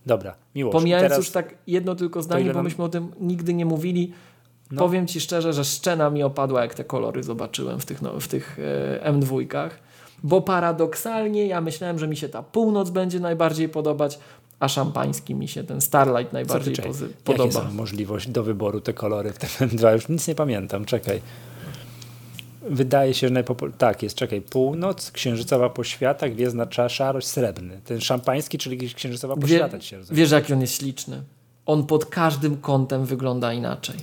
Dobra, 0.05 0.35
miło. 0.55 0.71
Pomijając 0.71 1.03
teraz 1.03 1.17
już 1.17 1.29
tak 1.29 1.55
jedno 1.67 1.95
tylko 1.95 2.21
zdanie, 2.23 2.53
bo 2.53 2.63
myśmy 2.63 2.83
o 2.83 2.89
tym 2.89 3.11
nigdy 3.19 3.53
nie 3.53 3.65
mówili. 3.65 4.13
No. 4.71 4.81
Powiem 4.81 5.07
Ci 5.07 5.21
szczerze, 5.21 5.53
że 5.53 5.65
szczena 5.65 6.09
mi 6.09 6.23
opadła, 6.23 6.61
jak 6.61 6.73
te 6.73 6.83
kolory 6.83 7.23
zobaczyłem 7.23 7.79
w 7.79 7.85
tych, 7.85 8.01
no, 8.01 8.19
w 8.19 8.27
tych 8.27 8.57
e, 9.03 9.11
M2. 9.13 9.69
Bo 10.23 10.41
paradoksalnie 10.41 11.47
ja 11.47 11.61
myślałem, 11.61 11.99
że 11.99 12.07
mi 12.07 12.17
się 12.17 12.29
ta 12.29 12.43
północ 12.43 12.89
będzie 12.89 13.19
najbardziej 13.19 13.69
podobać, 13.69 14.19
A 14.59 14.67
szampański 14.67 15.35
mi 15.35 15.47
się 15.47 15.63
ten 15.63 15.81
Starlight 15.81 16.33
najbardziej 16.33 16.75
ty, 16.75 16.81
pozy- 16.81 17.01
Jakie 17.03 17.13
podoba. 17.23 17.51
są 17.51 17.71
możliwość 17.73 18.29
do 18.29 18.43
wyboru 18.43 18.81
te 18.81 18.93
kolory 18.93 19.33
w 19.33 19.37
tym 19.37 19.49
M2? 19.69 19.93
Już 19.93 20.09
nic 20.09 20.27
nie 20.27 20.35
pamiętam, 20.35 20.85
czekaj. 20.85 21.21
Wydaje 22.69 23.13
się, 23.13 23.27
że 23.27 23.33
najpopul... 23.33 23.73
Tak, 23.73 24.03
jest, 24.03 24.15
czekaj. 24.15 24.41
Północ, 24.41 25.11
księżycowa 25.11 25.69
poświata, 25.69 26.29
gwiezdna 26.29 26.65
cza- 26.65 26.89
szarość, 26.89 27.27
srebrny. 27.27 27.81
Ten 27.85 28.01
szampański, 28.01 28.57
czyli 28.57 28.89
księżycowa 28.93 29.35
Wie, 29.35 29.41
poświata 29.41 29.77
rozumie. 29.97 30.17
wiesz, 30.19 30.31
jaki 30.31 30.53
on 30.53 30.61
jest 30.61 30.73
śliczny. 30.73 31.23
On 31.65 31.85
pod 31.85 32.05
każdym 32.05 32.57
kątem 32.57 33.05
wygląda 33.05 33.53
inaczej. 33.53 33.95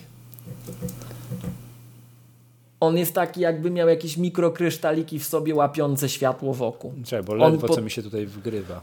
On 2.87 2.99
jest 2.99 3.15
taki, 3.15 3.41
jakby 3.41 3.71
miał 3.71 3.89
jakieś 3.89 4.17
mikrokryształiki 4.17 5.19
w 5.19 5.25
sobie 5.27 5.55
łapiące 5.55 6.09
światło 6.09 6.55
wokół. 6.55 6.93
Czekaj, 7.05 7.25
bo 7.25 7.35
ledwo 7.35 7.67
pod- 7.67 7.77
co 7.77 7.83
mi 7.83 7.91
się 7.91 8.03
tutaj 8.03 8.27
wgrywa. 8.27 8.81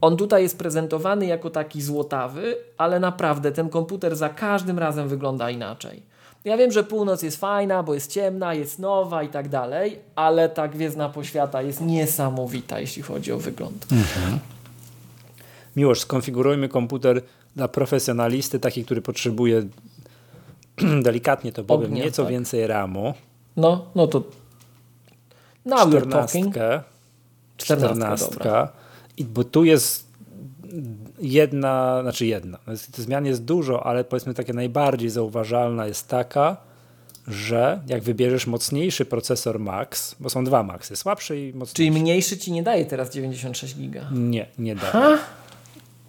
On 0.00 0.16
tutaj 0.16 0.42
jest 0.42 0.58
prezentowany 0.58 1.26
jako 1.26 1.50
taki 1.50 1.82
złotawy, 1.82 2.56
ale 2.78 3.00
naprawdę 3.00 3.52
ten 3.52 3.68
komputer 3.68 4.16
za 4.16 4.28
każdym 4.28 4.78
razem 4.78 5.08
wygląda 5.08 5.50
inaczej. 5.50 6.02
Ja 6.44 6.56
wiem, 6.56 6.72
że 6.72 6.84
północ 6.84 7.22
jest 7.22 7.36
fajna, 7.40 7.82
bo 7.82 7.94
jest 7.94 8.12
ciemna, 8.12 8.54
jest 8.54 8.78
nowa 8.78 9.22
i 9.22 9.28
tak 9.28 9.48
dalej, 9.48 9.98
ale 10.14 10.48
ta 10.48 10.68
gwiezdna 10.68 11.08
poświata 11.08 11.62
jest 11.62 11.80
niesamowita, 11.80 12.80
jeśli 12.80 13.02
chodzi 13.02 13.32
o 13.32 13.38
wygląd. 13.38 13.86
Miłość, 15.76 16.00
skonfigurujmy 16.00 16.68
komputer 16.68 17.22
dla 17.56 17.68
profesjonalisty, 17.68 18.60
taki, 18.60 18.84
który 18.84 19.02
potrzebuje 19.02 19.62
delikatnie 21.02 21.52
to 21.52 21.64
powiem, 21.64 21.90
Ognia, 21.90 22.04
nieco 22.04 22.22
tak. 22.22 22.32
więcej 22.32 22.66
RAMu. 22.66 23.14
No, 23.56 23.86
no 23.94 24.06
to 24.06 24.22
now 25.64 25.90
talking. 26.10 26.54
Czternastkę. 26.54 26.82
Czternastka. 27.56 28.68
I 29.16 29.24
bo 29.24 29.44
tu 29.44 29.64
jest 29.64 30.06
jedna, 31.18 32.02
znaczy 32.02 32.26
jedna. 32.26 32.58
no 32.66 32.72
Tych 32.92 33.04
zmian 33.04 33.26
jest 33.26 33.44
dużo, 33.44 33.86
ale 33.86 34.04
powiedzmy 34.04 34.34
takie 34.34 34.52
najbardziej 34.52 35.10
zauważalna 35.10 35.86
jest 35.86 36.08
taka, 36.08 36.56
że 37.28 37.80
jak 37.86 38.02
wybierzesz 38.02 38.46
mocniejszy 38.46 39.04
procesor 39.04 39.58
Max, 39.60 40.16
bo 40.20 40.30
są 40.30 40.44
dwa 40.44 40.62
Maxy, 40.62 40.96
słabszy 40.96 41.40
i 41.40 41.52
mocniejszy. 41.52 41.74
Czyli 41.74 41.90
mniejszy 41.90 42.38
ci 42.38 42.52
nie 42.52 42.62
daje 42.62 42.86
teraz 42.86 43.10
96 43.10 43.76
giga. 43.76 44.08
Nie, 44.12 44.46
nie 44.58 44.74
da. 44.74 44.86
Ha? 44.86 45.18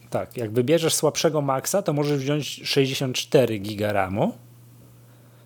Tak, 0.10 0.38
jak 0.38 0.52
wybierzesz 0.52 0.94
słabszego 0.94 1.42
Maxa, 1.42 1.82
to 1.82 1.94
możesz 1.94 2.20
wziąć 2.20 2.62
64 2.64 3.60
giga 3.60 3.94
RAMu, 3.94 4.34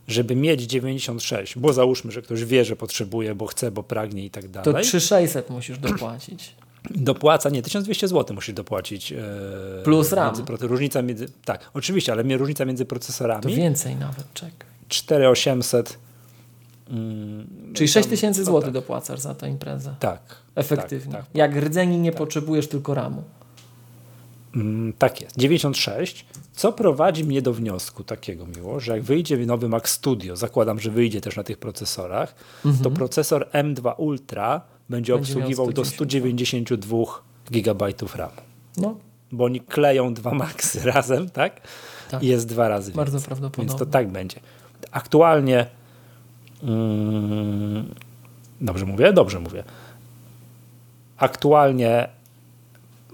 żeby 0.09 0.35
mieć 0.35 0.61
96, 0.61 1.57
bo 1.57 1.73
załóżmy, 1.73 2.11
że 2.11 2.21
ktoś 2.21 2.45
wie, 2.45 2.65
że 2.65 2.75
potrzebuje, 2.75 3.35
bo 3.35 3.47
chce, 3.47 3.71
bo 3.71 3.83
pragnie 3.83 4.25
i 4.25 4.29
tak 4.29 4.43
To 4.43 4.49
dalej. 4.49 4.83
3600 4.83 5.49
musisz 5.49 5.77
dopłacić. 5.79 6.55
Dopłaca, 6.91 7.49
nie, 7.49 7.61
1200 7.61 8.07
zł 8.07 8.35
musisz 8.35 8.55
dopłacić. 8.55 9.11
E, 9.11 9.17
Plus 9.83 10.11
RAM. 10.11 10.35
między 10.35 10.43
Różnica 10.61 11.01
między, 11.01 11.25
tak, 11.45 11.71
oczywiście, 11.73 12.11
ale 12.11 12.23
różnica 12.37 12.65
między 12.65 12.85
To 12.85 12.89
procesorami 12.89 13.55
więcej 13.55 13.95
nawet, 13.95 14.33
czekaj. 14.33 14.69
4800. 14.87 15.97
Mm, 16.89 17.47
Czyli 17.73 17.89
tam- 17.93 18.03
6000 18.03 18.39
no 18.39 18.45
zł 18.45 18.61
tak, 18.61 18.71
dopłacasz 18.71 19.19
za 19.19 19.35
tę 19.35 19.49
imprezę. 19.49 19.95
Tak. 19.99 20.21
Efektywnie. 20.55 21.13
Tak, 21.13 21.21
tak. 21.25 21.35
Jak 21.35 21.55
rdzeni 21.55 21.97
nie 21.97 22.11
potrzebujesz 22.11 22.67
tylko 22.67 22.93
ramu. 22.93 23.23
Mm, 24.55 24.93
tak 24.93 25.21
jest. 25.21 25.37
96. 25.37 26.25
Co 26.53 26.73
prowadzi 26.73 27.23
mnie 27.25 27.41
do 27.41 27.53
wniosku 27.53 28.03
takiego 28.03 28.45
miło, 28.47 28.79
że 28.79 28.91
jak 28.91 29.01
wyjdzie 29.01 29.37
nowy 29.37 29.69
Mac 29.69 29.89
Studio, 29.89 30.35
zakładam, 30.35 30.79
że 30.79 30.91
wyjdzie 30.91 31.21
też 31.21 31.35
na 31.35 31.43
tych 31.43 31.57
procesorach, 31.57 32.35
to 32.83 32.91
procesor 32.91 33.49
M2 33.53 33.93
Ultra 33.97 34.61
będzie, 34.89 35.13
Mhm. 35.13 35.25
Będzie 35.25 35.39
obsługiwał 35.39 35.71
do 35.73 35.85
192 35.85 36.87
192 36.87 37.21
GB 37.51 37.93
RAM. 38.15 38.29
No, 38.77 38.95
Bo 39.31 39.43
oni 39.45 39.59
kleją 39.61 40.13
dwa 40.13 40.31
Maxy 40.31 40.79
razem, 40.91 41.29
tak? 41.29 41.61
Tak. 42.11 42.23
I 42.23 42.27
jest 42.27 42.47
dwa 42.47 42.67
razy 42.67 42.91
bardzo 42.91 43.11
więcej. 43.11 43.27
prawdopodobne. 43.27 43.69
Więc 43.69 43.79
to 43.79 43.85
tak 43.85 44.07
będzie. 44.11 44.39
Aktualnie. 44.91 45.65
Mm, 46.63 47.95
dobrze 48.61 48.85
mówię? 48.85 49.13
Dobrze 49.13 49.39
mówię. 49.39 49.63
Aktualnie 51.17 52.07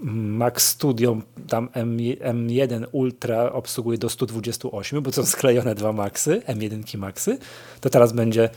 Max 0.00 0.68
Studio 0.68 1.16
tam 1.48 1.68
M, 1.72 1.96
M1 2.20 2.84
Ultra 2.92 3.52
obsługuje 3.52 3.98
do 3.98 4.08
128, 4.08 5.02
bo 5.02 5.12
są 5.12 5.26
sklejone 5.26 5.74
dwa 5.74 5.92
Maxy, 5.92 6.42
M1 6.46 6.98
Maxy. 6.98 7.38
To 7.80 7.90
teraz 7.90 8.12
będzie 8.12 8.50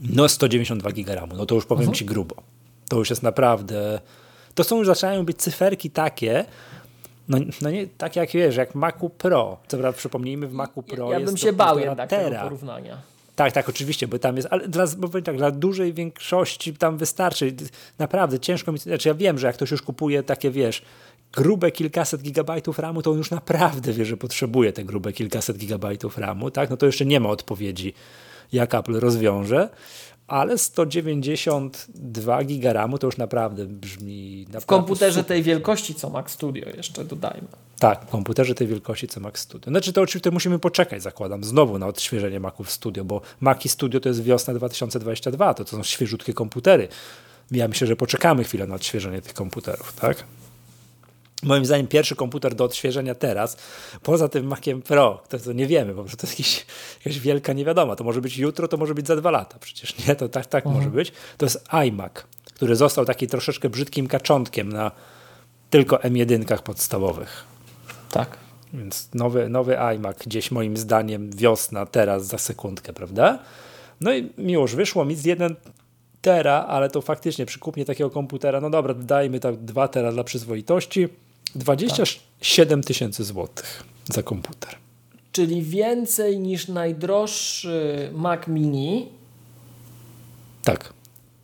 no 0.00 0.28
192 0.28 0.92
giga 0.92 1.14
RAMu. 1.14 1.36
No 1.36 1.46
to 1.46 1.54
już 1.54 1.66
powiem 1.66 1.92
Ci 1.92 2.04
grubo. 2.04 2.34
To 2.88 2.96
już 2.96 3.10
jest 3.10 3.22
naprawdę. 3.22 4.00
To 4.54 4.64
są 4.64 4.78
już 4.78 4.86
zaczynają 4.86 5.24
być 5.24 5.36
cyferki 5.36 5.90
takie. 5.90 6.44
No, 7.28 7.38
no 7.62 7.70
nie 7.70 7.86
tak 7.86 8.16
jak 8.16 8.30
wiesz, 8.30 8.56
jak 8.56 8.74
Macu 8.74 9.10
Pro. 9.10 9.58
Co 9.68 9.78
prawda 9.78 9.98
przypomnijmy, 9.98 10.46
w 10.46 10.52
Macu 10.52 10.82
Pro 10.82 11.12
ja 11.12 11.18
jest 11.18 11.32
bym 11.32 11.36
się 11.36 11.52
bał 11.52 11.78
jednak 11.78 12.10
tego 12.10 12.40
porównania. 12.40 12.98
Tak, 13.36 13.52
tak, 13.52 13.68
oczywiście, 13.68 14.08
bo 14.08 14.18
tam 14.18 14.36
jest, 14.36 14.48
ale 14.50 14.68
dla, 14.68 14.86
bo 14.98 15.08
powiem 15.08 15.24
tak, 15.24 15.36
dla 15.36 15.50
dużej 15.50 15.92
większości 15.92 16.74
tam 16.74 16.96
wystarczy. 16.96 17.54
Naprawdę 17.98 18.38
ciężko 18.38 18.72
mi, 18.72 18.78
znaczy 18.78 19.08
ja 19.08 19.14
wiem, 19.14 19.38
że 19.38 19.46
jak 19.46 19.56
ktoś 19.56 19.70
już 19.70 19.82
kupuje 19.82 20.22
takie, 20.22 20.50
wiesz, 20.50 20.82
grube 21.32 21.70
kilkaset 21.70 22.22
gigabajtów 22.22 22.78
RAMu, 22.78 23.02
to 23.02 23.10
on 23.10 23.18
już 23.18 23.30
naprawdę 23.30 23.92
wie, 23.92 24.04
że 24.04 24.16
potrzebuje 24.16 24.72
te 24.72 24.84
grube 24.84 25.12
kilkaset 25.12 25.56
gigabajtów 25.56 26.18
RAMu, 26.18 26.50
tak? 26.50 26.70
No 26.70 26.76
to 26.76 26.86
jeszcze 26.86 27.06
nie 27.06 27.20
ma 27.20 27.28
odpowiedzi, 27.28 27.94
jak 28.52 28.74
Apple 28.74 29.00
rozwiąże, 29.00 29.68
ale 30.26 30.58
192 30.58 32.44
giga 32.44 32.72
RAMu 32.72 32.98
to 32.98 33.06
już 33.06 33.16
naprawdę 33.16 33.66
brzmi 33.66 34.38
naprawdę 34.40 34.60
W 34.60 34.66
komputerze 34.66 35.12
super. 35.12 35.28
tej 35.28 35.42
wielkości 35.42 35.94
co 35.94 36.10
Mac 36.10 36.30
Studio 36.30 36.68
jeszcze 36.76 37.04
dodajmy. 37.04 37.48
Tak, 37.78 38.06
komputerze 38.06 38.54
tej 38.54 38.66
wielkości 38.66 39.08
co 39.08 39.20
Mac 39.20 39.38
Studio. 39.38 39.70
Znaczy 39.70 39.92
to 39.92 40.00
oczywiście 40.00 40.30
musimy 40.30 40.58
poczekać, 40.58 41.02
zakładam, 41.02 41.44
znowu 41.44 41.78
na 41.78 41.86
odświeżenie 41.86 42.40
Maców 42.40 42.70
Studio, 42.70 43.04
bo 43.04 43.20
Maci 43.40 43.68
Studio 43.68 44.00
to 44.00 44.08
jest 44.08 44.22
wiosna 44.22 44.54
2022, 44.54 45.54
to, 45.54 45.64
to 45.64 45.70
są 45.70 45.82
świeżutkie 45.82 46.34
komputery. 46.34 46.88
Ja 47.50 47.68
myślę, 47.68 47.86
że 47.86 47.96
poczekamy 47.96 48.44
chwilę 48.44 48.66
na 48.66 48.74
odświeżenie 48.74 49.22
tych 49.22 49.34
komputerów, 49.34 49.92
tak? 49.92 50.24
Moim 51.42 51.66
zdaniem 51.66 51.86
pierwszy 51.86 52.16
komputer 52.16 52.54
do 52.54 52.64
odświeżenia 52.64 53.14
teraz, 53.14 53.56
poza 54.02 54.28
tym 54.28 54.46
Maciem 54.46 54.82
Pro, 54.82 55.22
to, 55.28 55.38
to 55.38 55.52
nie 55.52 55.66
wiemy, 55.66 55.94
bo 55.94 56.04
to 56.04 56.10
jest 56.10 56.24
jakiś, 56.24 56.66
jakaś 57.04 57.20
wielka 57.20 57.52
niewiadoma. 57.52 57.96
To 57.96 58.04
może 58.04 58.20
być 58.20 58.38
jutro, 58.38 58.68
to 58.68 58.76
może 58.76 58.94
być 58.94 59.06
za 59.06 59.16
dwa 59.16 59.30
lata. 59.30 59.58
Przecież 59.60 60.06
nie, 60.06 60.16
to 60.16 60.28
tak, 60.28 60.46
tak 60.46 60.64
może 60.64 60.90
być. 60.90 61.12
To 61.38 61.46
jest 61.46 61.64
iMac, 61.88 62.12
który 62.54 62.76
został 62.76 63.04
taki 63.04 63.26
troszeczkę 63.26 63.68
brzydkim 63.68 64.08
kaczątkiem 64.08 64.72
na 64.72 64.90
tylko 65.70 65.96
M1 65.96 66.62
podstawowych. 66.62 67.55
Tak. 68.16 68.36
Więc 68.74 69.08
nowy, 69.14 69.48
nowy 69.48 69.78
iMac 69.78 70.18
gdzieś 70.18 70.50
moim 70.50 70.76
zdaniem 70.76 71.30
wiosna, 71.30 71.86
teraz, 71.86 72.26
za 72.26 72.38
sekundkę, 72.38 72.92
prawda? 72.92 73.38
No 74.00 74.12
i 74.14 74.30
miłoż, 74.38 74.74
wyszło 74.74 75.04
mi 75.04 75.14
z 75.14 75.24
1 75.24 75.56
tera, 76.22 76.64
ale 76.68 76.90
to 76.90 77.00
faktycznie 77.02 77.46
przy 77.46 77.58
kupnie 77.58 77.84
takiego 77.84 78.10
komputera, 78.10 78.60
no 78.60 78.70
dobra, 78.70 78.94
dajmy 78.94 79.40
tak 79.40 79.56
2 79.56 79.88
tera 79.88 80.12
dla 80.12 80.24
przyzwoitości, 80.24 81.08
27 81.54 82.82
tysięcy 82.82 83.24
złotych 83.24 83.82
za 84.12 84.22
komputer. 84.22 84.74
Czyli 85.32 85.62
więcej 85.62 86.38
niż 86.38 86.68
najdroższy 86.68 88.10
Mac 88.14 88.46
Mini 88.46 89.08
Tak, 90.64 90.92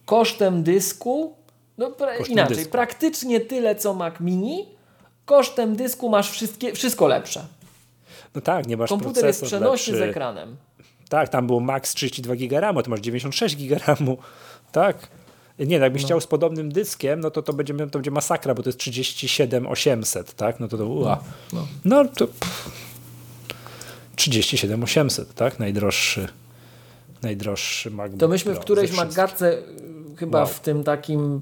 kosztem 0.07 0.63
dysku. 0.63 1.35
No 1.79 1.91
pra- 1.91 2.17
Kosztem 2.19 2.33
inaczej, 2.33 2.57
dysku. 2.57 2.73
praktycznie 2.73 3.41
tyle 3.41 3.75
co 3.77 3.95
Mac 3.95 4.15
Mini. 4.21 4.67
Kosztem 5.25 5.77
dysku 5.77 6.09
masz 6.09 6.31
wszystkie, 6.31 6.73
wszystko 6.73 7.07
lepsze. 7.09 7.47
no 8.35 8.41
tak, 8.41 8.67
nie 8.67 8.77
masz 8.77 8.89
Komputer 8.91 9.25
jest 9.27 9.45
przenośny 9.45 9.95
z 9.97 9.97
lepszy. 9.97 10.11
ekranem. 10.11 10.57
Tak, 11.09 11.29
tam 11.29 11.47
było 11.47 11.61
max 11.61 11.95
32 11.95 12.37
giga 12.37 12.61
RAMu, 12.61 12.83
to 12.83 12.91
masz 12.91 13.01
96 13.01 13.57
giga 13.57 13.77
RAMu. 13.87 14.19
Tak. 14.73 15.09
Nie, 15.59 15.79
no 15.79 15.85
jakbyś 15.85 16.05
chciał 16.05 16.21
z 16.21 16.27
podobnym 16.27 16.73
dyskiem, 16.73 17.21
no 17.21 17.31
to 17.31 17.43
to 17.43 17.53
będzie, 17.53 17.75
to 17.75 17.87
będzie 17.87 18.11
masakra, 18.11 18.55
bo 18.55 18.63
to 18.63 18.69
jest 18.69 18.79
37 18.79 19.67
800, 19.67 20.35
tak? 20.35 20.61
No 20.61 20.69
to 20.69 20.79
to 20.79 20.87
ua. 20.87 21.23
no. 21.53 21.67
No 21.85 22.05
to 22.05 22.27
pff, 22.27 22.71
37 24.17 24.83
800, 24.85 25.35
tak? 25.35 25.59
Najdroższy 25.59 26.29
najdroższy 27.23 27.91
MacBook 27.91 28.21
To 28.21 28.29
myśmy 28.29 28.53
w 28.53 28.55
Pro 28.55 28.65
którejś 28.65 28.91
ze 28.91 28.97
wszystkich. 28.97 29.17
magatce, 29.19 29.59
y, 29.59 30.17
chyba 30.17 30.39
Wow. 30.39 30.47
w 30.49 30.61
tym 30.61 30.85
takim 30.85 31.41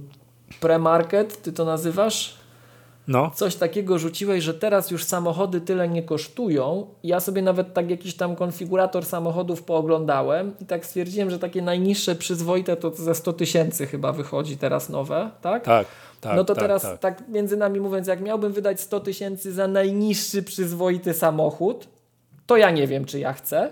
premarket, 0.61 1.43
ty 1.43 1.53
to 1.53 1.65
nazywasz? 1.65 2.35
No, 3.11 3.31
Coś 3.35 3.57
takiego 3.57 3.99
rzuciłeś, 3.99 4.45
że 4.45 4.55
teraz 4.55 4.91
już 4.91 5.05
samochody 5.05 5.61
tyle 5.61 5.89
nie 5.89 6.03
kosztują. 6.03 6.87
Ja 7.03 7.21
sobie 7.21 7.43
nawet 7.43 7.75
tak 7.75 7.91
jakiś 7.91 8.17
tam 8.17 8.37
konfigurator 8.37 9.05
samochodów 9.05 9.63
pooglądałem 9.63 10.55
i 10.61 10.67
tak 10.67 10.87
stwierdziłem, 10.87 11.31
że 11.31 11.39
takie 11.39 11.63
najniższe 11.63 12.15
przyzwoite 12.15 12.77
to 12.77 12.91
ze 12.91 13.15
100 13.15 13.33
tysięcy 13.33 13.87
chyba 13.87 14.13
wychodzi 14.13 14.57
teraz 14.57 14.89
nowe, 14.89 15.31
tak? 15.41 15.65
tak, 15.65 15.87
tak. 16.21 16.37
no 16.37 16.45
to 16.45 16.55
tak, 16.55 16.63
teraz 16.63 16.83
tak. 16.83 17.01
tak. 17.01 17.29
między 17.29 17.57
nami 17.57 17.81
mówiąc, 17.81 18.07
jak 18.07 18.21
miałbym 18.21 18.53
wydać 18.53 18.81
100 18.81 19.01
tysięcy 19.01 19.53
za 19.53 19.69
najniższy 19.69 20.43
przyzwoity 20.43 21.15
samochód, 21.15 21.89
to 22.47 22.57
ja 22.57 22.71
nie 22.71 22.87
wiem, 22.87 23.05
czy 23.05 23.19
ja 23.19 23.33
chcę, 23.33 23.71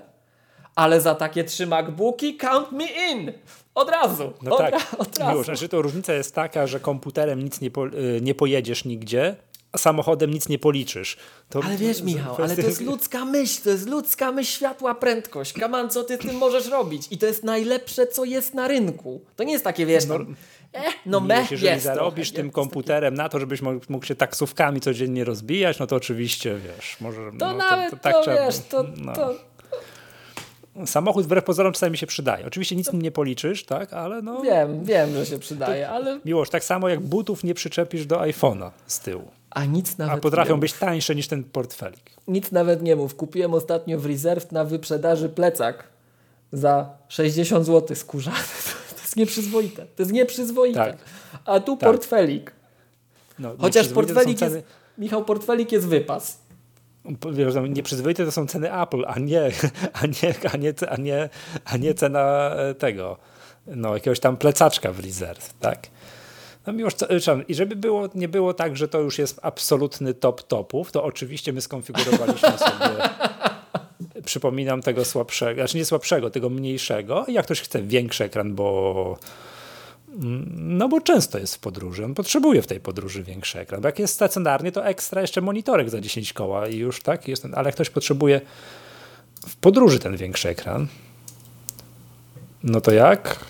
ale 0.74 1.00
za 1.00 1.14
takie 1.14 1.44
trzy 1.44 1.66
MacBooki 1.66 2.36
count 2.36 2.72
me 2.72 2.84
in! 3.12 3.32
Od 3.78 3.90
razu! 3.90 4.32
No 4.42 4.52
od, 4.52 4.58
tak, 4.58 4.72
ra- 4.72 4.98
od 4.98 5.18
razu. 5.18 5.30
Miłosz, 5.30 5.46
znaczy 5.46 5.68
to 5.68 5.82
różnica 5.82 6.14
jest 6.14 6.34
taka, 6.34 6.66
że 6.66 6.80
komputerem 6.80 7.44
nic 7.44 7.60
nie, 7.60 7.70
po, 7.70 7.86
y, 7.86 8.20
nie 8.22 8.34
pojedziesz 8.34 8.84
nigdzie, 8.84 9.36
samochodem 9.76 10.30
nic 10.30 10.48
nie 10.48 10.58
policzysz. 10.58 11.16
To 11.48 11.60
ale 11.64 11.76
wiesz, 11.76 12.02
Michał, 12.02 12.36
ale 12.36 12.56
to 12.56 12.62
jest 12.62 12.80
ludzka 12.90 13.24
myśl, 13.24 13.62
to 13.62 13.70
jest 13.70 13.88
ludzka 13.88 14.32
myśl, 14.32 14.50
światła, 14.50 14.94
prędkość. 14.94 15.52
Kaman, 15.52 15.90
co 15.90 16.04
ty 16.04 16.18
tym 16.18 16.36
możesz 16.36 16.68
robić? 16.68 17.06
I 17.10 17.18
to 17.18 17.26
jest 17.26 17.44
najlepsze, 17.44 18.06
co 18.06 18.24
jest 18.24 18.54
na 18.54 18.68
rynku. 18.68 19.20
To 19.36 19.44
nie 19.44 19.52
jest 19.52 19.64
takie, 19.64 19.86
wiesz, 19.86 20.06
no, 20.06 20.14
eh, 20.72 20.94
no 21.06 21.20
mech, 21.20 21.50
Jeżeli 21.50 21.72
jest 21.72 21.84
zarobisz 21.84 22.28
trochę, 22.28 22.42
tym 22.42 22.50
komputerem 22.50 23.14
na 23.14 23.28
to, 23.28 23.40
żebyś 23.40 23.62
mógł, 23.62 23.86
mógł 23.88 24.06
się 24.06 24.14
taksówkami 24.14 24.80
codziennie 24.80 25.24
rozbijać, 25.24 25.78
no 25.78 25.86
to 25.86 25.96
oczywiście, 25.96 26.58
wiesz, 26.58 26.96
może... 27.00 27.30
To 27.38 27.46
no, 27.46 27.52
nawet, 27.52 27.90
to, 27.90 27.96
tak 27.96 28.14
to 28.14 28.22
trzeba, 28.22 28.46
wiesz, 28.46 28.58
to, 28.58 28.84
no. 28.96 29.14
to, 29.14 29.34
Samochód 30.86 31.24
wbrew 31.24 31.44
pozorom 31.44 31.72
czasami 31.72 31.98
się 31.98 32.06
przydaje. 32.06 32.46
Oczywiście 32.46 32.76
nic 32.76 32.92
nim 32.92 33.02
nie 33.02 33.10
policzysz, 33.10 33.64
tak, 33.64 33.92
ale 33.92 34.22
no... 34.22 34.42
Wiem, 34.42 34.84
wiem, 34.84 35.14
że 35.14 35.26
się 35.26 35.38
przydaje, 35.38 35.88
ale... 35.88 36.20
Miłość, 36.24 36.50
tak 36.50 36.64
samo 36.64 36.88
jak 36.88 37.00
butów 37.00 37.44
nie 37.44 37.54
przyczepisz 37.54 38.06
do 38.06 38.16
iPhone'a 38.16 38.70
z 38.86 39.00
tyłu. 39.00 39.28
A 39.50 39.64
nic 39.64 39.98
nawet 39.98 40.14
A 40.18 40.20
potrafią 40.20 40.60
być 40.60 40.72
tańsze 40.72 41.14
niż 41.14 41.28
ten 41.28 41.44
portfelik. 41.44 42.10
Nic 42.28 42.52
nawet 42.52 42.82
nie 42.82 42.96
mów. 42.96 43.14
Kupiłem 43.14 43.54
ostatnio 43.54 43.98
w 43.98 44.06
Reserve 44.06 44.52
na 44.52 44.64
wyprzedaży 44.64 45.28
plecak 45.28 45.84
za 46.52 46.90
60 47.08 47.66
zł 47.66 47.96
skórzany. 47.96 48.36
To 48.98 49.02
jest 49.10 49.16
nieprzyzwoite. 49.16 49.86
To 49.96 50.02
jest 50.02 50.12
nieprzyzwoite. 50.12 50.78
Tak. 50.78 50.96
A 51.44 51.60
tu 51.60 51.76
Tak. 51.76 51.90
portfelik. 51.90 52.52
No, 53.38 53.54
Chociaż 53.60 53.88
portfelik 53.88 54.38
ceny, 54.38 54.56
jest... 54.56 54.68
Michał, 54.98 55.24
portfelik 55.24 55.72
jest 55.72 55.86
wypas. 55.86 56.38
Nieprzyzwoite 57.68 58.24
to 58.24 58.32
są 58.32 58.46
ceny 58.46 58.82
Apple, 58.82 59.04
a 59.06 59.18
nie, 59.18 59.50
a 59.92 60.06
nie, 60.06 60.34
a 60.52 60.56
nie, 60.56 60.74
a 60.88 60.96
nie, 60.96 61.28
a 61.64 61.76
nie 61.76 61.94
cena 61.94 62.50
e, 62.50 62.74
tego, 62.74 63.16
no 63.66 63.94
jakiegoś 63.94 64.20
tam 64.20 64.36
plecaczka 64.36 64.92
w 64.92 65.00
Reserve, 65.00 65.52
tak. 65.60 65.86
No 66.66 66.72
miłość, 66.72 66.96
co- 66.96 67.10
e, 67.10 67.42
i 67.48 67.54
żeby 67.54 67.76
było, 67.76 68.08
nie 68.14 68.28
było 68.28 68.54
tak, 68.54 68.76
że 68.76 68.88
to 68.88 69.00
już 69.00 69.18
jest 69.18 69.40
absolutny 69.42 70.14
top 70.14 70.42
topów, 70.42 70.92
to 70.92 71.04
oczywiście 71.04 71.52
my 71.52 71.60
skonfigurowaliśmy 71.60 72.48
sobie, 72.58 73.08
przypominam 74.24 74.82
tego 74.82 75.04
słabszego, 75.04 75.60
znaczy 75.60 75.76
nie 75.76 75.84
słabszego, 75.84 76.30
tego 76.30 76.50
mniejszego. 76.50 77.24
Jak 77.28 77.44
ktoś 77.44 77.60
chce 77.60 77.82
większy 77.82 78.24
ekran, 78.24 78.54
bo 78.54 79.18
no 80.56 80.88
bo 80.88 81.00
często 81.00 81.38
jest 81.38 81.54
w 81.54 81.58
podróży. 81.58 82.04
On 82.04 82.14
potrzebuje 82.14 82.62
w 82.62 82.66
tej 82.66 82.80
podróży 82.80 83.22
większy 83.22 83.60
ekran. 83.60 83.80
Bo 83.80 83.88
jak 83.88 83.98
jest 83.98 84.14
stacjonarnie, 84.14 84.72
to 84.72 84.86
ekstra 84.86 85.20
jeszcze 85.20 85.40
monitorek 85.40 85.90
za 85.90 86.00
10 86.00 86.32
koła 86.32 86.68
i 86.68 86.76
już 86.76 87.02
tak 87.02 87.28
jest. 87.28 87.42
ten- 87.42 87.54
Ale 87.54 87.68
jak 87.68 87.74
ktoś 87.74 87.90
potrzebuje 87.90 88.40
w 89.48 89.56
podróży 89.56 89.98
ten 89.98 90.16
większy 90.16 90.48
ekran, 90.48 90.86
no 92.62 92.80
to 92.80 92.92
jak? 92.92 93.44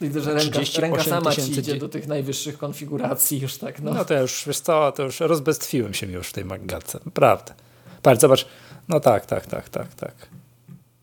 Widzę, 0.00 0.20
że 0.20 0.34
ręka, 0.34 0.42
38 0.50 0.82
ręka 0.82 1.04
sama 1.10 1.32
ci 1.32 1.52
idzie 1.52 1.62
dzie- 1.62 1.76
do 1.76 1.88
tych 1.88 2.06
najwyższych 2.06 2.58
konfiguracji 2.58 3.40
już 3.40 3.58
tak. 3.58 3.82
No. 3.82 3.94
No 3.94 4.04
to 4.04 4.20
już, 4.20 4.44
wiesz 4.46 4.60
co, 4.60 4.92
to 4.92 5.02
już 5.02 5.20
rozbestwiłem 5.20 5.94
się 5.94 6.06
już 6.06 6.28
w 6.28 6.32
tej 6.32 6.44
Maggatce. 6.44 6.98
Naprawdę. 7.06 7.54
Patrz, 8.02 8.20
zobacz. 8.20 8.46
No 8.88 9.00
tak, 9.00 9.26
tak, 9.26 9.46
tak, 9.46 9.68
tak, 9.68 9.94
tak. 9.94 10.14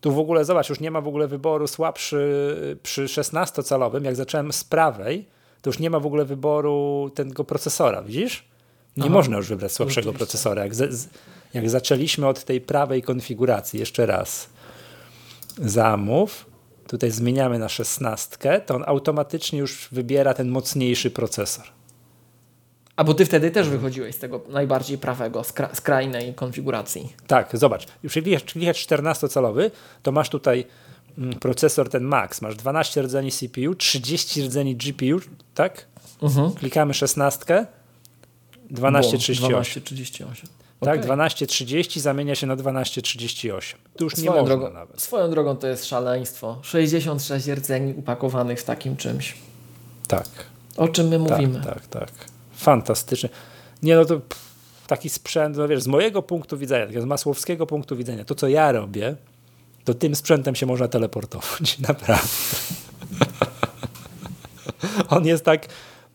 Tu 0.02 0.12
w 0.12 0.20
ogóle, 0.20 0.46
zobacz, 0.46 0.70
już 0.70 0.80
nie 0.80 0.92
ma 0.92 1.02
w 1.02 1.08
ogóle 1.08 1.28
wyboru 1.28 1.68
słabszy 1.68 2.78
przy 2.84 3.06
16-calowym. 3.06 4.04
Jak 4.06 4.16
zacząłem 4.16 4.54
z 4.54 4.64
prawej, 4.64 5.26
to 5.62 5.70
już 5.70 5.80
nie 5.80 5.90
ma 5.90 6.00
w 6.00 6.06
ogóle 6.06 6.26
wyboru 6.26 7.12
tego 7.16 7.44
procesora, 7.44 8.02
widzisz? 8.02 8.44
Nie 8.98 9.04
Aha. 9.04 9.14
można 9.14 9.38
już 9.38 9.48
wybrać 9.50 9.72
słabszego 9.72 10.14
procesora. 10.14 10.64
Jak, 10.64 10.76
z- 10.76 11.10
jak 11.54 11.70
zaczęliśmy 11.70 12.28
od 12.28 12.44
tej 12.44 12.62
prawej 12.62 13.02
konfiguracji, 13.04 13.80
jeszcze 13.80 14.06
raz, 14.06 14.50
zamów, 15.58 16.46
tutaj 16.88 17.12
zmieniamy 17.12 17.60
na 17.60 17.70
16, 17.70 18.62
to 18.66 18.76
on 18.76 18.84
automatycznie 18.88 19.60
już 19.60 19.88
wybiera 19.92 20.34
ten 20.34 20.50
mocniejszy 20.50 21.12
procesor. 21.12 21.66
A 22.96 23.04
bo 23.04 23.14
ty 23.14 23.26
wtedy 23.26 23.52
też 23.52 23.70
wychodziłeś 23.70 24.16
z 24.16 24.20
tego 24.20 24.42
najbardziej 24.50 24.98
prawego, 24.98 25.42
skra- 25.42 25.76
skrajnej 25.76 26.34
konfiguracji. 26.34 27.14
Tak, 27.28 27.50
zobacz, 27.58 27.86
klikasz- 28.04 28.46
klikasz 28.46 28.88
14-calowy, 28.88 29.72
to 30.04 30.12
masz 30.12 30.30
tutaj 30.30 30.66
mm, 31.18 31.40
procesor 31.40 31.90
ten 31.90 32.04
Max, 32.04 32.42
masz 32.42 32.56
12 32.56 33.02
rdzeni 33.02 33.32
CPU, 33.32 33.76
30 33.76 34.42
rdzeni 34.44 34.76
GPU, 34.76 35.20
tak? 35.54 35.86
Mhm. 36.22 36.52
Klikamy 36.52 36.94
16, 36.94 37.66
1238. 38.70 39.48
1238. 39.50 40.48
Tak, 40.80 40.90
Okej. 40.90 41.02
1230 41.02 42.00
zamienia 42.00 42.36
się 42.36 42.48
na 42.48 42.56
1238. 42.56 43.80
Tu 43.98 44.04
już 44.04 44.18
nie 44.18 44.24
Swoją 44.24 44.42
można 44.42 44.56
drogą, 44.58 44.74
nawet. 44.74 45.02
swoją 45.02 45.30
drogą 45.32 45.56
to 45.56 45.68
jest 45.68 45.86
szaleństwo. 45.86 46.60
66 46.64 47.48
rdzeni 47.48 47.94
upakowanych 47.94 48.60
w 48.60 48.64
takim 48.64 48.98
czymś. 48.98 49.34
Tak, 50.08 50.28
O 50.78 50.88
czym 50.88 51.08
my 51.08 51.20
tak, 51.20 51.30
mówimy? 51.40 51.62
tak, 51.66 51.88
tak. 51.88 52.10
Fantastycznie. 52.62 53.30
Nie 53.84 53.96
no 53.96 54.06
to 54.06 54.20
pff, 54.20 54.42
taki 54.88 55.10
sprzęt, 55.10 55.58
no 55.58 55.68
wiesz, 55.68 55.84
z 55.84 55.88
mojego 55.88 56.22
punktu 56.22 56.58
widzenia, 56.58 56.86
takiego 56.86 57.02
z 57.02 57.06
masłowskiego 57.06 57.68
punktu 57.68 57.96
widzenia, 57.96 58.26
to 58.26 58.36
co 58.36 58.48
ja 58.48 58.72
robię, 58.72 59.16
to 59.84 59.94
tym 59.94 60.16
sprzętem 60.16 60.56
się 60.56 60.66
można 60.66 60.88
teleportować. 60.88 61.80
Naprawdę. 61.90 62.28
On 65.10 65.26
jest 65.26 65.46
tak 65.46 65.68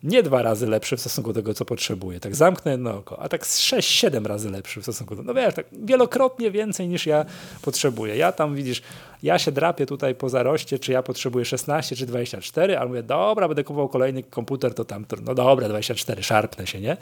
nie 0.02 0.22
dwa 0.22 0.42
razy 0.42 0.66
lepszy 0.66 0.96
w 0.96 1.00
stosunku 1.00 1.32
do 1.32 1.40
tego, 1.40 1.54
co 1.54 1.64
potrzebuje. 1.64 2.20
Tak 2.20 2.36
zamknę 2.36 2.72
jedno 2.72 2.94
oko, 2.94 3.18
a 3.18 3.28
tak 3.28 3.46
z 3.46 3.60
6-7 3.60 4.26
razy 4.26 4.50
lepszy 4.50 4.80
w 4.80 4.82
stosunku 4.82 5.16
do... 5.16 5.22
No 5.22 5.34
wiesz, 5.34 5.54
tak 5.54 5.66
wielokrotnie 5.72 6.50
więcej 6.50 6.88
niż 6.88 7.06
ja 7.06 7.24
potrzebuję. 7.62 8.16
Ja 8.16 8.32
tam, 8.32 8.54
widzisz, 8.54 8.82
ja 9.22 9.38
się 9.38 9.52
drapię 9.52 9.86
tutaj 9.86 10.14
po 10.14 10.28
zaroście, 10.28 10.78
czy 10.78 10.92
ja 10.92 11.02
potrzebuję 11.02 11.44
16 11.44 11.96
czy 11.96 12.06
24, 12.06 12.78
ale 12.78 12.88
mówię, 12.88 13.02
dobra, 13.02 13.48
będę 13.48 13.64
kupował 13.64 13.88
kolejny 13.88 14.22
komputer, 14.22 14.74
to 14.74 14.84
tam, 14.84 15.06
no 15.22 15.34
dobra, 15.34 15.68
24, 15.68 16.22
szarpnę 16.22 16.66
się, 16.66 16.80
nie? 16.80 16.96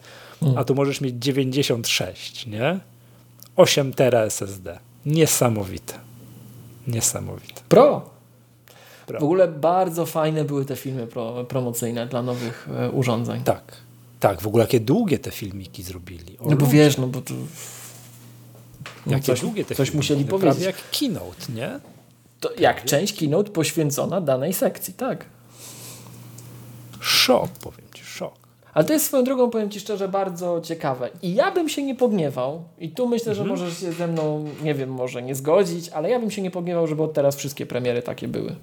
A 0.57 0.65
tu 0.65 0.75
możesz 0.75 1.01
mieć 1.01 1.15
96, 1.19 2.47
nie? 2.47 2.81
8 3.57 3.93
tera 3.93 4.21
SSD. 4.21 4.79
Niesamowite. 5.07 5.95
Niesamowite. 6.87 7.61
Pro. 7.69 8.14
W 9.07 9.23
ogóle 9.25 9.49
bardzo 9.49 10.07
fajne 10.07 10.45
były 10.45 10.65
te 10.65 10.77
filmy 10.77 11.07
pro, 11.07 11.45
promocyjne 11.45 12.07
dla 12.07 12.23
nowych 12.23 12.69
e, 12.77 12.91
urządzeń. 12.91 13.43
Tak. 13.43 13.63
Tak, 14.21 14.41
w 14.43 14.47
ogóle 14.47 14.65
jakie 14.65 14.81
długie 14.81 15.19
te 15.19 15.31
filmiki 15.31 15.83
zrobili. 15.83 16.39
O 16.39 16.51
No 16.51 16.57
bo 16.57 16.67
wiesz, 16.67 16.99
no 16.99 17.07
bo 17.07 17.21
to... 17.21 17.35
No 19.07 19.13
Jakie 19.13 19.25
coś, 19.25 19.41
długie 19.41 19.65
te 19.65 19.75
coś 19.75 19.89
filmiki. 19.89 19.97
musieli 19.97 20.25
No 20.25 20.31
powiedzieć. 20.31 20.53
Prawie 20.55 20.67
jak 20.67 20.91
keynote, 21.01 21.53
nie? 21.55 21.81
To 22.41 22.51
jak 22.59 22.85
część 22.85 23.19
keynote 23.21 23.51
poświęcona 23.51 24.21
danej 24.21 24.53
sekcji, 24.53 24.95
tak. 24.95 25.25
Szok, 27.01 27.49
powiem 27.49 27.87
ci, 27.95 28.05
szok. 28.05 28.35
Ale 28.75 28.85
to 28.85 28.93
jest 28.93 29.07
swoją 29.07 29.25
drogą, 29.25 29.51
powiem 29.51 29.71
Ci 29.71 29.81
szczerze, 29.81 30.09
bardzo 30.09 30.61
ciekawe. 30.61 31.11
I 31.23 31.35
ja 31.35 31.51
bym 31.53 31.69
się 31.69 31.83
nie 31.83 31.95
pogniewał, 31.95 32.65
i 32.79 32.89
tu 32.91 33.09
myślę, 33.09 33.33
Mhm. 33.33 33.49
że 33.49 33.53
możesz 33.55 33.79
się 33.81 33.93
ze 33.93 34.07
mną, 34.07 34.45
nie 34.63 34.75
wiem, 34.75 34.91
może 34.91 35.23
nie 35.23 35.35
zgodzić, 35.35 35.89
ale 35.89 36.11
ja 36.11 36.21
bym 36.21 36.31
się 36.31 36.43
nie 36.43 36.51
pogniewał, 36.51 36.87
żeby 36.87 37.03
od 37.03 37.13
teraz 37.13 37.37
wszystkie 37.37 37.67
premiery 37.67 38.03
takie 38.03 38.29
były. 38.29 38.57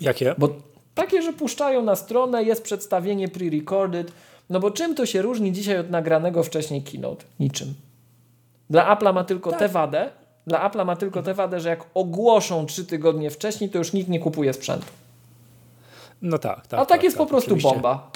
Jakie? 0.00 0.34
Bo 0.38 0.48
takie, 0.94 1.22
że 1.22 1.32
puszczają 1.32 1.82
na 1.82 1.96
stronę, 1.96 2.42
jest 2.42 2.62
przedstawienie 2.62 3.28
pre-recorded, 3.28 4.04
no 4.50 4.60
bo 4.60 4.70
czym 4.70 4.94
to 4.94 5.06
się 5.06 5.22
różni 5.22 5.52
dzisiaj 5.52 5.78
od 5.78 5.90
nagranego 5.90 6.42
wcześniej 6.42 6.82
keynote? 6.82 7.24
Niczym. 7.40 7.74
Dla 8.70 8.96
Apple'a 8.96 9.14
ma 9.14 9.24
tylko 9.24 9.50
Tak. 9.50 9.58
tę 9.58 9.68
wadę, 9.68 10.10
dla 10.46 10.70
Apple'a 10.70 10.86
ma 10.86 10.96
tylko 10.96 11.22
tę 11.22 11.34
wadę, 11.34 11.60
że 11.60 11.68
jak 11.68 11.84
ogłoszą 11.94 12.66
trzy 12.66 12.84
tygodnie 12.84 13.30
wcześniej, 13.30 13.70
to 13.70 13.78
już 13.78 13.92
nikt 13.92 14.08
nie 14.08 14.20
kupuje 14.20 14.52
sprzętu. 14.52 14.86
No 16.22 16.38
tak, 16.38 16.66
tak. 16.66 16.80
A 16.80 16.86
tak, 16.86 17.02
jest 17.02 17.16
po 17.16 17.26
prostu 17.26 17.50
oczywiście. 17.50 17.72
bomba. 17.72 18.10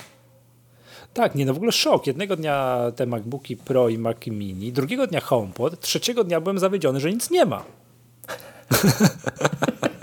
Tak, 1.14 1.34
nie, 1.34 1.46
no 1.46 1.54
w 1.54 1.56
ogóle 1.56 1.72
szok. 1.72 2.06
Jednego 2.06 2.36
dnia 2.36 2.78
te 2.96 3.06
MacBooki 3.06 3.56
Pro 3.56 3.88
i 3.88 3.98
Mac 3.98 4.26
Mini, 4.26 4.72
drugiego 4.72 5.06
dnia 5.06 5.20
HomePod, 5.20 5.80
trzeciego 5.80 6.24
dnia 6.24 6.40
byłem 6.40 6.58
zawiedziony, 6.58 7.00
że 7.00 7.12
nic 7.12 7.30
nie 7.30 7.44
ma. 7.44 7.64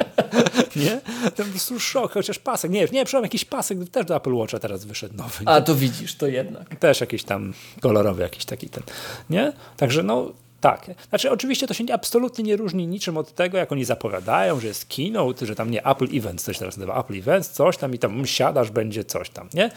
nie? 0.75 1.01
To 1.35 1.43
po 1.43 1.49
prostu 1.49 1.79
szok, 1.79 2.11
chociaż 2.11 2.39
pasek. 2.39 2.71
Nie, 2.71 2.79
nie, 2.79 2.85
przepraszam, 2.87 3.23
jakiś 3.23 3.45
pasek 3.45 3.89
też 3.89 4.05
do 4.05 4.15
Apple 4.15 4.33
Watcha 4.33 4.59
teraz 4.59 4.85
wyszedł 4.85 5.17
nowy. 5.17 5.43
A 5.45 5.61
to 5.61 5.75
widzisz, 5.75 6.15
to 6.15 6.27
jednak. 6.27 6.75
Też 6.75 7.01
jakiś 7.01 7.23
tam 7.23 7.53
kolorowy, 7.81 8.21
jakiś 8.21 8.45
taki 8.45 8.69
ten, 8.69 8.83
nie? 9.29 9.53
Także 9.77 10.03
no 10.03 10.31
tak. 10.61 10.85
Znaczy 11.09 11.31
oczywiście 11.31 11.67
to 11.67 11.73
się 11.73 11.83
nie- 11.83 11.93
absolutnie 11.93 12.43
nie 12.43 12.55
różni 12.55 12.87
niczym 12.87 13.17
od 13.17 13.35
tego, 13.35 13.57
jak 13.57 13.71
oni 13.71 13.85
zapowiadają, 13.85 14.59
że 14.59 14.67
jest 14.67 14.85
keynote, 14.95 15.45
że 15.45 15.55
tam 15.55 15.71
nie 15.71 15.85
Apple 15.85 16.07
Events, 16.17 16.43
coś 16.43 16.57
teraz 16.57 16.77
nazywa 16.77 16.99
Apple 16.99 17.13
Events, 17.19 17.49
coś 17.49 17.77
tam 17.77 17.93
i 17.95 17.99
tam 17.99 18.25
siadasz, 18.25 18.71
będzie 18.71 19.03
coś 19.03 19.29
tam, 19.29 19.49
nie? 19.53 19.71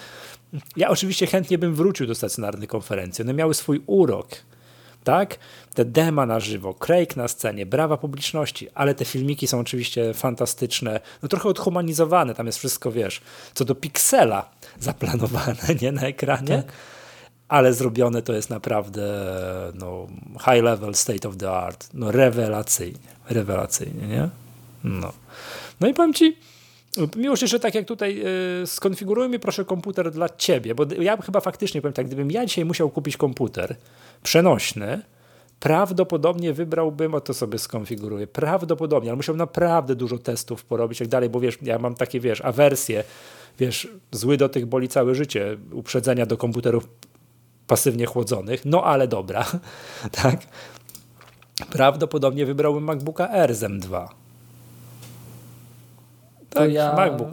Ja 0.77 0.89
oczywiście 0.91 1.27
chętnie 1.27 1.59
bym 1.59 1.75
wrócił 1.75 2.07
do 2.07 2.15
stacjonarnych 2.15 2.69
konferencji. 2.69 3.23
One 3.23 3.35
miały 3.35 3.55
swój 3.55 3.83
urok, 3.87 4.29
tak? 5.09 5.39
Te 5.75 5.85
dema 5.85 6.27
na 6.27 6.41
żywo, 6.41 6.75
Craig 6.75 7.17
na 7.17 7.29
scenie, 7.29 7.67
brawa 7.67 7.97
publiczności, 7.97 8.69
ale 8.75 8.95
te 8.95 9.05
filmiki 9.05 9.47
są 9.47 9.61
oczywiście 9.61 10.15
fantastyczne, 10.15 11.01
no 11.23 11.29
trochę 11.29 11.49
odhumanizowane, 11.49 12.35
tam 12.35 12.47
jest 12.47 12.59
wszystko, 12.59 12.93
wiesz, 12.93 13.21
co 13.55 13.65
do 13.65 13.75
piksela 13.75 14.51
zaplanowane, 14.81 15.75
nie, 15.83 15.93
na 15.93 16.03
ekranie, 16.03 16.63
ale 17.49 17.75
zrobione 17.75 18.23
to 18.23 18.33
jest 18.33 18.51
naprawdę 18.51 19.03
no, 19.75 20.07
high 20.39 20.63
level, 20.63 20.95
state 20.95 21.29
of 21.29 21.37
the 21.37 21.51
art, 21.51 21.89
no 21.95 22.13
rewelacyjnie, 22.13 23.09
rewelacyjnie, 23.31 24.07
nie? 24.07 24.29
No. 24.85 25.13
No 25.81 25.89
i 25.89 25.95
powiem 25.95 26.15
Ci, 26.15 26.37
Miłość, 27.17 27.43
jeszcze 27.43 27.61
tak 27.61 27.75
jak 27.75 27.87
tutaj, 27.87 28.17
yy, 28.61 28.67
skonfiguruj 28.67 29.29
mi 29.29 29.39
proszę 29.39 29.65
komputer 29.65 30.11
dla 30.11 30.29
ciebie, 30.29 30.75
bo 30.75 30.87
ja 31.01 31.17
chyba 31.17 31.41
faktycznie 31.41 31.83
powiem 31.83 31.93
tak, 31.93 32.07
gdybym 32.07 32.31
ja 32.31 32.47
dzisiaj 32.47 32.65
musiał 32.65 32.91
kupić 32.91 33.17
komputer 33.17 33.77
przenośny, 34.23 35.03
prawdopodobnie 35.61 36.53
wybrałbym, 36.53 37.15
o 37.15 37.21
to 37.21 37.35
sobie 37.35 37.59
skonfiguruję, 37.59 38.27
prawdopodobnie, 38.27 39.11
ale 39.11 39.17
musiałbym 39.17 39.39
naprawdę 39.39 39.97
dużo 39.97 40.19
testów 40.19 40.65
porobić, 40.65 41.01
jak 41.01 41.09
dalej, 41.09 41.29
bo 41.31 41.41
wiesz, 41.41 41.59
ja 41.63 41.79
mam 41.79 41.95
takie, 41.95 42.21
wiesz, 42.21 42.41
awersje, 42.41 43.05
wiesz, 43.59 43.89
zły 44.13 44.37
do 44.37 44.49
tych 44.49 44.67
boli 44.67 44.89
całe 44.89 45.15
życie, 45.15 45.57
uprzedzenia 45.73 46.27
do 46.27 46.37
komputerów 46.37 46.89
pasywnie 47.67 48.07
chłodzonych, 48.07 48.65
no 48.65 48.85
ale 48.85 49.09
dobra, 49.09 49.47
tak. 50.23 50.41
Prawdopodobnie 51.73 52.47
wybrałbym 52.47 52.85
MacBooka 52.85 53.29
R 53.29 53.55
z 53.55 53.63
M2. 53.63 54.09
Tak, 56.51 56.73
ja... 56.73 56.93
MacBook. 56.93 57.29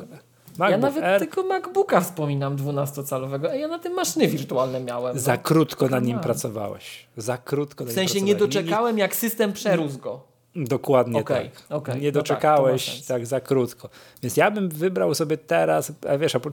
MacBook 0.57 0.71
ja 0.71 0.77
nawet 0.77 1.03
R. 1.03 1.19
tylko 1.19 1.43
MacBooka 1.43 2.01
wspominam 2.01 2.57
12-calowego, 2.57 3.49
a 3.49 3.55
ja 3.55 3.67
na 3.67 3.79
tym 3.79 3.93
maszyny 3.93 4.27
wirtualne 4.27 4.79
miałem. 4.79 5.19
Za 5.19 5.33
no. 5.33 5.39
krótko 5.43 5.87
na 5.87 5.99
nim 5.99 6.19
pracowałeś. 6.19 7.05
Za 7.17 7.37
krótko 7.37 7.85
W 7.85 7.91
sensie 7.91 8.21
nie 8.21 8.35
doczekałem, 8.35 8.97
jak 8.97 9.15
system 9.15 9.53
przerósł 9.53 9.99
go. 9.99 10.35
Dokładnie 10.55 11.19
Okej, 11.19 11.49
tak. 11.49 11.77
okej, 11.77 12.01
Nie 12.01 12.07
no 12.07 12.13
tak, 12.13 12.13
to 12.13 12.19
doczekałeś 12.19 13.01
tak, 13.01 13.25
za 13.25 13.39
krótko. 13.39 13.89
Więc 14.23 14.37
ja 14.37 14.51
bym 14.51 14.69
wybrał 14.69 15.15
sobie 15.15 15.37
teraz, 15.37 15.91
a 16.09 16.17
wiesz, 16.17 16.35
a 16.35 16.39
po- 16.39 16.49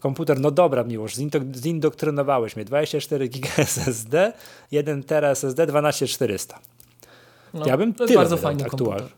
komputer, 0.00 0.40
no 0.40 0.50
dobra 0.50 0.84
miłość, 0.84 1.16
zindo- 1.16 1.54
zindoktrynowałeś 1.54 2.56
mnie, 2.56 2.64
24 2.64 3.28
GB 3.28 3.48
SSD, 3.58 4.32
1 4.70 5.02
TB 5.02 5.24
SSD, 5.24 5.66
12400. 5.66 6.58
No, 7.54 7.66
ja 7.66 7.76
bym 7.76 7.94
to 7.94 8.04
jest 8.04 8.08
tyle 8.08 8.20
bardzo 8.20 8.36
fajny 8.36 8.64
aktualnie. 8.64 9.08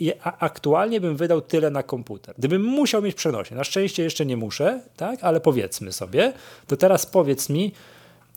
I 0.00 0.12
aktualnie 0.22 1.00
bym 1.00 1.16
wydał 1.16 1.40
tyle 1.40 1.70
na 1.70 1.82
komputer. 1.82 2.34
Gdybym 2.38 2.62
musiał 2.62 3.02
mieć 3.02 3.14
przenośnie, 3.14 3.56
na 3.56 3.64
szczęście 3.64 4.02
jeszcze 4.02 4.26
nie 4.26 4.36
muszę, 4.36 4.80
tak, 4.96 5.18
ale 5.22 5.40
powiedzmy 5.40 5.92
sobie, 5.92 6.32
to 6.66 6.76
teraz 6.76 7.06
powiedz 7.06 7.48
mi, 7.48 7.72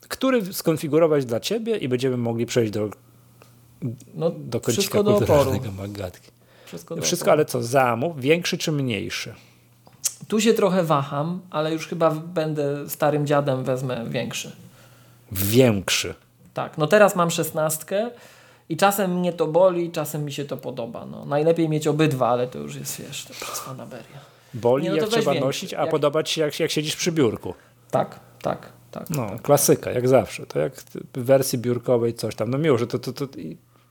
który 0.08 0.52
skonfigurować 0.52 1.24
dla 1.24 1.40
ciebie 1.40 1.76
i 1.76 1.88
będziemy 1.88 2.16
mogli 2.16 2.46
przejść 2.46 2.72
do, 2.72 2.90
No, 4.14 4.30
do 4.30 4.60
kącika 4.60 5.02
do 5.02 5.14
kulturalnego 5.14 5.72
Magatki. 5.82 6.30
Wszystko, 6.66 7.02
Wszystko, 7.02 7.32
ale 7.32 7.44
co, 7.44 7.62
zamów, 7.62 8.20
większy 8.20 8.58
czy 8.58 8.72
mniejszy? 8.72 9.34
Tu 10.28 10.40
się 10.40 10.54
trochę 10.54 10.82
waham, 10.82 11.40
ale 11.50 11.72
już 11.72 11.86
chyba 11.86 12.10
będę 12.10 12.88
starym 12.88 13.26
dziadem, 13.26 13.64
wezmę 13.64 14.04
większy. 14.08 14.52
Większy. 15.32 16.14
Tak, 16.54 16.78
no 16.78 16.86
teraz 16.86 17.16
mam 17.16 17.30
szesnastkę 17.30 18.10
i 18.68 18.76
czasem 18.76 19.18
mnie 19.18 19.32
to 19.32 19.46
boli, 19.46 19.90
czasem 19.90 20.24
mi 20.24 20.32
się 20.32 20.44
to 20.44 20.56
podoba. 20.56 21.06
No, 21.06 21.24
najlepiej 21.24 21.68
mieć 21.68 21.86
obydwa, 21.86 22.28
ale 22.28 22.46
to 22.46 22.58
już 22.58 22.76
jest, 22.76 23.00
wiesz, 23.00 23.24
to 23.24 23.32
jest 23.32 23.60
fanaberia. 23.60 24.18
Boli 24.54 24.84
Nie, 24.84 24.90
no 24.90 24.96
jak 24.96 25.08
trzeba 25.08 25.32
większy. 25.32 25.46
nosić, 25.46 25.74
a 25.74 25.80
Jak- 25.80 25.90
podoba 25.90 26.22
ci 26.22 26.34
się 26.34 26.40
jak, 26.40 26.60
jak 26.60 26.70
siedzisz 26.70 26.96
przy 26.96 27.12
biurku. 27.12 27.54
Tak, 27.90 28.20
tak, 28.42 28.72
tak. 28.90 29.10
No, 29.10 29.30
klasyka, 29.42 29.90
jak 29.90 30.08
zawsze. 30.08 30.46
To 30.46 30.58
jak 30.58 30.72
w 31.14 31.24
wersji 31.24 31.58
biurkowej 31.58 32.14
coś 32.14 32.34
tam. 32.34 32.50
No 32.50 32.58
miło, 32.58 32.78
że 32.78 32.86
to, 32.86 32.98
to, 32.98 33.12
to 33.12 33.26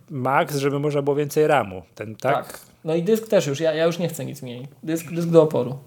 max, 0.09 0.55
żeby 0.55 0.79
można 0.79 1.01
było 1.01 1.15
więcej 1.15 1.47
ramu. 1.47 1.83
Ten, 1.95 2.15
tak? 2.15 2.47
tak. 2.47 2.59
No 2.83 2.95
i 2.95 3.03
dysk 3.03 3.27
też 3.27 3.47
już, 3.47 3.59
ja, 3.59 3.73
ja 3.73 3.85
już 3.85 3.99
nie 3.99 4.07
chcę 4.07 4.25
nic 4.25 4.41
mniej. 4.41 4.67
Dysk, 4.83 5.11
dysk 5.11 5.27
do 5.27 5.43
oporu. 5.43 5.79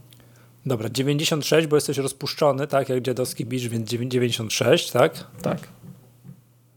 Dobra, 0.66 0.88
96, 0.88 1.66
bo 1.66 1.76
jesteś 1.76 1.98
rozpuszczony, 1.98 2.66
tak, 2.66 2.88
jak 2.88 3.00
dziadowski 3.02 3.44
bicz, 3.46 3.62
więc 3.68 3.88
96, 3.90 4.90
tak? 4.90 5.12
Tak. 5.42 5.58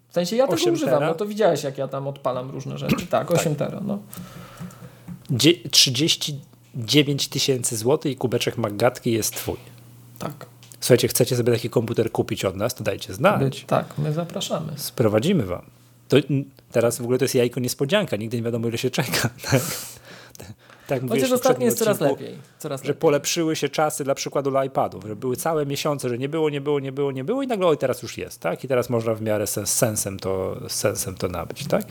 W 0.10 0.14
sensie 0.14 0.36
ja 0.36 0.46
tego 0.48 0.56
8 0.56 0.74
używam, 0.74 0.96
tera? 0.96 1.08
no 1.08 1.14
to 1.16 1.26
widziałeś 1.26 1.64
jak 1.64 1.78
ja 1.78 1.88
tam 1.88 2.08
odpalam 2.08 2.52
różne 2.52 2.78
rzeczy. 2.78 3.08
Tak, 3.08 3.32
8 3.32 3.56
tera, 3.56 3.82
no. 3.86 4.00
Dzie- 5.30 5.70
39 5.72 7.28
tysięcy 7.28 7.78
złotych 7.78 8.12
i 8.12 8.16
kubeczek 8.16 8.58
Magatki 8.58 9.12
jest 9.12 9.36
twój. 9.36 9.58
Tak. 10.20 10.46
Słuchajcie, 10.80 11.08
chcecie 11.08 11.36
sobie 11.36 11.54
taki 11.54 11.70
komputer 11.70 12.12
kupić 12.12 12.46
od 12.46 12.56
nas, 12.56 12.76
to 12.76 12.84
dajcie 12.84 13.14
znać. 13.14 13.62
My, 13.62 13.68
tak, 13.68 13.98
my 13.98 14.14
zapraszamy. 14.14 14.74
Sprowadzimy 14.76 15.46
wam. 15.46 15.66
To, 16.08 16.18
teraz 16.72 16.98
w 16.98 17.02
ogóle 17.02 17.18
to 17.18 17.26
jest 17.26 17.36
jajko 17.36 17.60
niespodzianka, 17.60 18.16
nigdy 18.16 18.38
nie 18.38 18.44
wiadomo 18.44 18.68
ile 18.68 18.78
się 18.78 18.90
czeka. 18.90 19.30
Tak, 19.52 19.62
tak 20.90 21.02
mówiłeś 21.02 21.22
Chociaż 21.22 21.40
ostatnio 21.40 21.66
jest 21.66 21.78
coraz 21.78 22.02
odcinku, 22.02 22.24
lepiej. 22.24 22.40
Coraz 22.60 22.82
Że 22.82 22.88
lepiej. 22.88 23.02
polepszyły 23.02 23.56
się 23.56 23.70
czasy 23.70 24.04
dla 24.04 24.16
przykładu 24.16 24.52
dla 24.52 24.66
iPadów, 24.66 25.06
że 25.08 25.16
były 25.16 25.36
całe 25.36 25.66
miesiące, 25.66 26.10
że 26.10 26.18
nie 26.18 26.30
było, 26.30 26.50
nie 26.50 26.62
było, 26.62 26.80
nie 26.80 26.92
było, 26.92 27.12
nie 27.12 27.24
było 27.24 27.44
i 27.44 27.48
nagle 27.48 27.68
oj, 27.68 27.78
teraz 27.78 28.02
już 28.02 28.18
jest, 28.18 28.42
tak? 28.42 28.64
I 28.64 28.68
teraz 28.68 28.90
można 28.90 29.14
w 29.14 29.22
miarę 29.22 29.48
sens, 29.48 29.72
sensem, 29.72 30.20
to, 30.20 30.58
sensem 30.68 31.16
to 31.16 31.28
nabyć, 31.28 31.68
tak? 31.68 31.86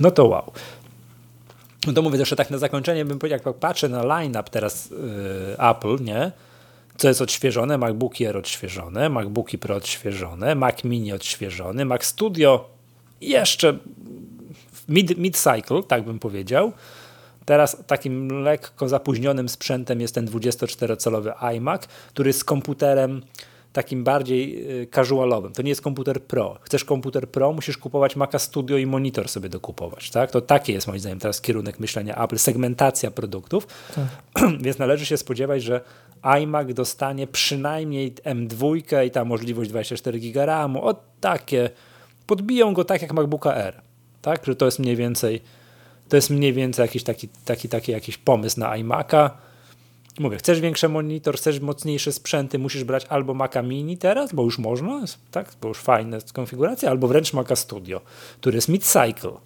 No 0.00 0.10
to 0.10 0.24
wow. 0.24 0.52
No 1.86 1.92
to 1.92 2.02
mówię 2.02 2.18
jeszcze 2.18 2.36
tak 2.36 2.50
na 2.50 2.58
zakończenie, 2.58 3.04
bym 3.04 3.18
powiedział, 3.18 3.40
jak 3.46 3.56
patrzę 3.56 3.88
na 3.88 4.02
line-up 4.02 4.50
teraz 4.50 4.90
yy, 4.90 5.68
Apple, 5.70 6.04
nie? 6.04 6.32
Co 6.96 7.08
jest 7.08 7.22
odświeżone? 7.22 7.78
MacBooki 7.78 8.26
Air 8.26 8.36
odświeżone, 8.36 9.08
MacBooki 9.08 9.58
Pro 9.58 9.76
odświeżone, 9.76 10.54
Mac 10.54 10.84
Mini 10.84 11.12
odświeżony, 11.12 11.84
Mac 11.84 12.04
Studio 12.04 12.68
jeszcze 13.20 13.78
mid, 14.88 15.18
mid-cycle, 15.18 15.82
tak 15.82 16.04
bym 16.04 16.18
powiedział. 16.18 16.72
Teraz 17.44 17.76
takim 17.86 18.28
lekko 18.28 18.88
zapóźnionym 18.88 19.48
sprzętem 19.48 20.00
jest 20.00 20.14
ten 20.14 20.26
24-calowy 20.26 21.54
iMac, 21.56 21.86
który 21.86 22.28
jest 22.28 22.44
komputerem 22.44 23.22
takim 23.74 24.04
bardziej 24.04 24.70
y, 24.82 24.86
casualowym. 24.86 25.52
To 25.52 25.62
nie 25.62 25.68
jest 25.68 25.80
komputer 25.80 26.22
Pro. 26.22 26.58
Chcesz 26.62 26.84
komputer 26.84 27.28
Pro, 27.28 27.52
musisz 27.52 27.78
kupować 27.78 28.16
Maca 28.16 28.38
Studio 28.38 28.76
i 28.76 28.86
monitor 28.86 29.28
sobie 29.28 29.48
dokupować. 29.48 30.10
Tak? 30.10 30.30
To 30.30 30.40
taki 30.40 30.72
jest 30.72 30.86
moim 30.86 31.00
zdaniem 31.00 31.18
teraz 31.18 31.40
kierunek 31.40 31.80
myślenia 31.80 32.24
Apple, 32.24 32.38
segmentacja 32.38 33.10
produktów. 33.10 33.66
Więc 34.64 34.78
należy 34.78 35.06
się 35.06 35.16
spodziewać, 35.16 35.62
że 35.62 35.80
iMac 36.22 36.74
dostanie 36.74 37.26
przynajmniej 37.26 38.14
M2 38.14 38.76
i 39.06 39.10
ta 39.10 39.24
możliwość 39.24 39.70
24 39.70 40.20
GB 40.20 40.46
RAMu. 40.46 40.88
O 40.88 40.94
takie. 41.20 41.70
Podbiją 42.26 42.74
go 42.74 42.84
tak 42.84 43.02
jak 43.02 43.12
MacBooka 43.12 43.54
R. 43.54 43.82
Tak? 44.22 44.46
Że 44.46 44.56
to 44.56 44.64
jest 44.64 44.78
mniej 44.78 44.96
więcej 44.96 45.40
to 46.14 46.16
jest 46.16 46.30
mniej 46.30 46.52
więcej 46.52 46.82
jakiś 46.82 47.02
taki, 47.02 47.28
taki, 47.44 47.68
taki 47.68 47.92
jakiś 47.92 48.18
pomysł 48.18 48.60
na 48.60 48.70
iMac'a. 48.70 49.30
Mówię, 50.18 50.36
chcesz 50.36 50.60
większy 50.60 50.88
monitor, 50.88 51.36
chcesz 51.36 51.60
mocniejsze 51.60 52.12
sprzęty, 52.12 52.58
musisz 52.58 52.84
brać 52.84 53.06
albo 53.08 53.34
Maca 53.34 53.62
Mini 53.62 53.98
teraz, 53.98 54.32
bo 54.32 54.42
już 54.42 54.58
można, 54.58 55.04
tak, 55.30 55.52
bo 55.62 55.68
już 55.68 55.78
fajna 55.78 56.16
jest 56.16 56.32
konfiguracja, 56.32 56.90
albo 56.90 57.08
wręcz 57.08 57.32
Maca 57.32 57.56
Studio, 57.56 58.00
który 58.40 58.56
jest 58.56 58.68
mid-cycle. 58.68 59.36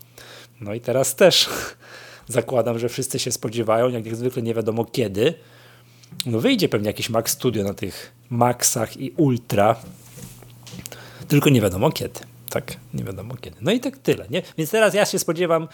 No 0.61 0.75
i 0.75 0.81
teraz 0.81 1.17
też 1.17 1.49
zakładam, 2.29 2.79
że 2.79 2.89
wszyscy 2.89 3.19
się 3.19 3.33
spodziewają, 3.33 3.89
jak 3.89 4.17
zwykle 4.17 4.43
nie 4.43 4.55
wiadomo 4.55 4.85
kiedy, 4.85 5.35
no 6.27 6.41
wyjdzie 6.41 6.69
pewnie 6.69 6.87
jakiś 6.87 7.11
Mac 7.11 7.29
Studio 7.29 7.65
na 7.65 7.75
tych 7.75 8.13
Maxach 8.31 8.97
i 8.97 9.11
Ultra, 9.11 9.77
tylko 11.29 11.51
nie 11.51 11.61
wiadomo 11.61 11.91
kiedy. 11.91 12.21
Tak, 12.51 12.77
nie 12.95 13.05
wiadomo 13.05 13.35
kiedy. 13.41 13.57
No 13.61 13.73
i 13.73 13.81
tak 13.81 13.99
tyle, 13.99 14.27
nie? 14.31 14.43
Więc 14.59 14.71
teraz 14.71 14.95
ja 14.95 15.07
się 15.07 15.19
spodziewam 15.19 15.69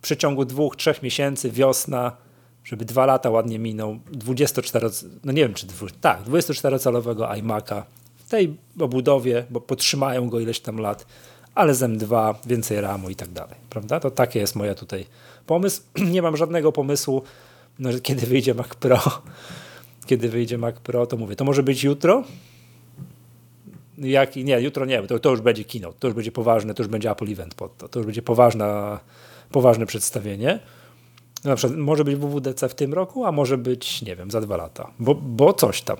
w 0.00 0.02
przeciągu 0.02 0.44
dwóch, 0.44 0.76
trzech 0.76 1.02
miesięcy, 1.02 1.50
wiosna, 1.50 2.16
żeby 2.64 2.84
dwa 2.84 3.06
lata 3.06 3.30
ładnie 3.30 3.58
minął, 3.58 3.98
24, 4.12 4.88
no 5.24 5.32
nie 5.32 5.42
wiem 5.42 5.54
czy, 5.54 5.66
dwu, 5.66 5.86
tak, 6.00 6.22
24-calowego 6.22 7.28
iMac'a 7.28 7.82
w 8.16 8.30
tej 8.30 8.56
obudowie, 8.80 9.44
bo 9.50 9.60
potrzymają 9.60 10.28
go 10.28 10.40
ileś 10.40 10.60
tam 10.60 10.78
lat, 10.78 11.06
ale 11.54 11.74
z 11.74 11.80
M2, 11.80 12.34
więcej 12.46 12.80
RAMu 12.80 13.10
i 13.10 13.16
tak 13.16 13.28
dalej, 13.28 13.56
prawda? 13.70 14.00
To 14.00 14.10
taki 14.10 14.38
jest 14.38 14.56
moja 14.56 14.74
tutaj 14.74 15.06
pomysł. 15.46 15.82
nie 16.14 16.22
mam 16.22 16.36
żadnego 16.36 16.72
pomysłu, 16.72 17.22
no, 17.78 17.92
że 17.92 18.00
kiedy 18.00 18.26
wyjdzie 18.26 18.54
Mac 18.54 18.68
Pro, 18.68 19.00
kiedy 20.06 20.28
wyjdzie 20.28 20.58
Mac 20.58 20.76
Pro, 20.76 21.06
to 21.06 21.16
mówię, 21.16 21.36
to 21.36 21.44
może 21.44 21.62
być 21.62 21.84
jutro, 21.84 22.24
jak, 23.98 24.36
nie, 24.36 24.60
jutro 24.60 24.84
nie, 24.84 25.02
to, 25.02 25.18
to 25.18 25.30
już 25.30 25.40
będzie 25.40 25.64
keynote, 25.64 25.98
to 25.98 26.08
już 26.08 26.14
będzie 26.14 26.32
poważne, 26.32 26.74
to 26.74 26.82
już 26.82 26.90
będzie 26.90 27.10
Apple 27.10 27.32
Event 27.32 27.54
pod 27.54 27.78
to, 27.78 27.88
to 27.88 27.98
już 27.98 28.06
będzie 28.06 28.22
poważna, 28.22 29.00
poważne 29.52 29.86
przedstawienie. 29.86 30.60
Na 31.44 31.56
przykład 31.56 31.78
może 31.78 32.04
być 32.04 32.16
WWDC 32.16 32.68
w 32.68 32.74
tym 32.74 32.94
roku, 32.94 33.24
a 33.24 33.32
może 33.32 33.58
być, 33.58 34.02
nie 34.02 34.16
wiem, 34.16 34.30
za 34.30 34.40
dwa 34.40 34.56
lata, 34.56 34.90
bo, 34.98 35.14
bo 35.14 35.52
coś 35.52 35.82
tam. 35.82 35.96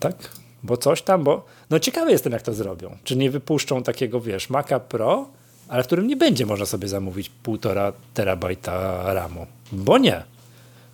Tak? 0.00 0.30
Bo 0.62 0.76
coś 0.76 1.02
tam, 1.02 1.24
bo 1.24 1.44
no 1.70 1.78
ciekawy 1.78 2.10
jestem, 2.10 2.32
jak 2.32 2.42
to 2.42 2.54
zrobią. 2.54 2.96
Czy 3.04 3.16
nie 3.16 3.30
wypuszczą 3.30 3.82
takiego, 3.82 4.20
wiesz, 4.20 4.50
Maca 4.50 4.80
Pro, 4.80 5.26
ale 5.68 5.82
w 5.82 5.86
którym 5.86 6.06
nie 6.06 6.16
będzie 6.16 6.46
można 6.46 6.66
sobie 6.66 6.88
zamówić 6.88 7.28
półtora 7.28 7.92
terabajta 8.14 9.02
RAMu. 9.14 9.46
Bo 9.72 9.98
nie. 9.98 10.22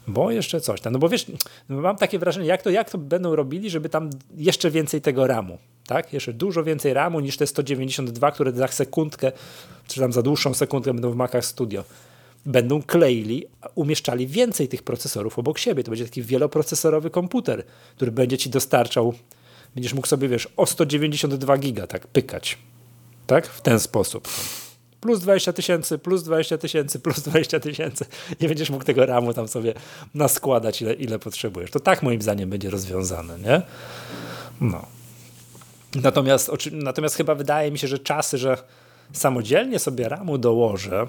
Bo 0.06 0.30
jeszcze 0.30 0.60
coś 0.60 0.80
tam. 0.80 0.92
No 0.92 0.98
bo 0.98 1.08
wiesz, 1.08 1.26
no 1.68 1.80
mam 1.80 1.96
takie 1.96 2.18
wrażenie, 2.18 2.46
jak 2.46 2.62
to, 2.62 2.70
jak 2.70 2.90
to 2.90 2.98
będą 2.98 3.36
robili, 3.36 3.70
żeby 3.70 3.88
tam 3.88 4.10
jeszcze 4.36 4.70
więcej 4.70 5.00
tego 5.00 5.26
RAMu, 5.26 5.58
tak? 5.86 6.12
Jeszcze 6.12 6.32
dużo 6.32 6.64
więcej 6.64 6.94
RAMu 6.94 7.20
niż 7.20 7.36
te 7.36 7.46
192, 7.46 8.30
które 8.30 8.52
za 8.52 8.68
sekundkę, 8.68 9.32
czy 9.86 10.00
tam 10.00 10.12
za 10.12 10.22
dłuższą 10.22 10.54
sekundkę 10.54 10.92
będą 10.92 11.10
w 11.10 11.16
Macach 11.16 11.44
Studio. 11.44 11.84
Będą 12.46 12.82
kleili, 12.82 13.46
umieszczali 13.74 14.26
więcej 14.26 14.68
tych 14.68 14.82
procesorów 14.82 15.38
obok 15.38 15.58
siebie. 15.58 15.84
To 15.84 15.90
będzie 15.90 16.04
taki 16.04 16.22
wieloprocesorowy 16.22 17.10
komputer, 17.10 17.64
który 17.96 18.12
będzie 18.12 18.38
ci 18.38 18.50
dostarczał, 18.50 19.14
będziesz 19.74 19.94
mógł 19.94 20.06
sobie, 20.06 20.28
wiesz, 20.28 20.48
o 20.56 20.66
192 20.66 21.58
giga 21.58 21.86
tak 21.86 22.06
pykać. 22.06 22.58
Tak? 23.26 23.46
W 23.46 23.60
ten 23.60 23.80
sposób. 23.80 24.28
Plus 25.00 25.20
20 25.20 25.52
tysięcy, 25.52 25.98
plus 25.98 26.22
20 26.22 26.58
tysięcy, 26.58 27.00
plus 27.00 27.20
20 27.20 27.60
tysięcy. 27.60 28.04
Nie 28.40 28.48
będziesz 28.48 28.70
mógł 28.70 28.84
tego 28.84 29.06
ramu 29.06 29.34
tam 29.34 29.48
sobie 29.48 29.74
naskładać, 30.14 30.82
ile, 30.82 30.94
ile 30.94 31.18
potrzebujesz. 31.18 31.70
To 31.70 31.80
tak 31.80 32.02
moim 32.02 32.22
zdaniem 32.22 32.50
będzie 32.50 32.70
rozwiązane, 32.70 33.38
nie? 33.38 33.62
No. 34.60 34.86
Natomiast, 35.94 36.50
natomiast 36.72 37.16
chyba 37.16 37.34
wydaje 37.34 37.70
mi 37.70 37.78
się, 37.78 37.88
że 37.88 37.98
czasy, 37.98 38.38
że 38.38 38.56
samodzielnie 39.12 39.78
sobie 39.78 40.08
ramu 40.08 40.38
dołożę, 40.38 41.06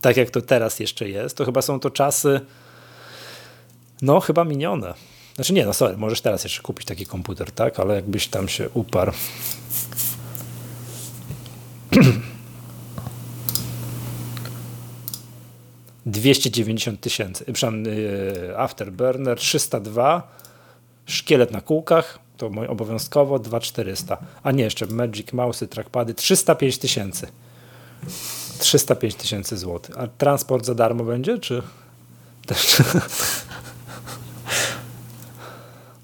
tak 0.00 0.16
jak 0.16 0.30
to 0.30 0.42
teraz 0.42 0.80
jeszcze 0.80 1.08
jest, 1.08 1.36
to 1.36 1.44
chyba 1.44 1.62
są 1.62 1.80
to 1.80 1.90
czasy, 1.90 2.40
no 4.02 4.20
chyba 4.20 4.44
minione. 4.44 4.94
Znaczy 5.34 5.52
nie, 5.52 5.66
no 5.66 5.72
sorry, 5.72 5.96
możesz 5.96 6.20
teraz 6.20 6.44
jeszcze 6.44 6.62
kupić 6.62 6.86
taki 6.86 7.06
komputer, 7.06 7.52
tak? 7.52 7.80
Ale 7.80 7.94
jakbyś 7.94 8.28
tam 8.28 8.48
się 8.48 8.68
uparł. 8.74 9.12
Dwieście 16.06 16.50
dziewięćdziesiąt 16.50 17.00
tysięcy. 17.00 17.44
Y, 17.86 18.58
Afterburner 18.58 19.38
302, 19.38 20.36
szkielet 21.06 21.50
na 21.50 21.60
kółkach, 21.60 22.18
to 22.36 22.50
obowiązkowo 22.68 23.38
2400. 23.38 24.18
A 24.42 24.50
nie, 24.50 24.64
jeszcze 24.64 24.86
Magic 24.86 25.32
Mouse, 25.32 25.66
trackpady 25.66 26.14
305 26.14 26.78
tysięcy. 26.78 27.26
305 28.58 29.14
tysięcy 29.14 29.56
złotych. 29.56 29.98
A 29.98 30.06
transport 30.06 30.64
za 30.66 30.74
darmo 30.74 31.04
będzie, 31.04 31.38
czy? 31.38 31.62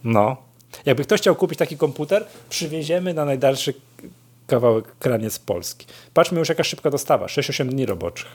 No. 0.04 0.36
Jakby 0.84 1.04
ktoś 1.04 1.20
chciał 1.20 1.36
kupić 1.36 1.58
taki 1.58 1.76
komputer, 1.76 2.26
przywieziemy 2.50 3.14
na 3.14 3.24
najdalszy 3.24 3.74
kawałek 4.46 4.98
kraniec 4.98 5.38
Polski. 5.38 5.86
Patrzmy 6.14 6.38
już 6.38 6.48
jaka 6.48 6.64
szybka 6.64 6.90
dostawa, 6.90 7.26
6-8 7.26 7.68
dni 7.68 7.86
roboczych. 7.86 8.28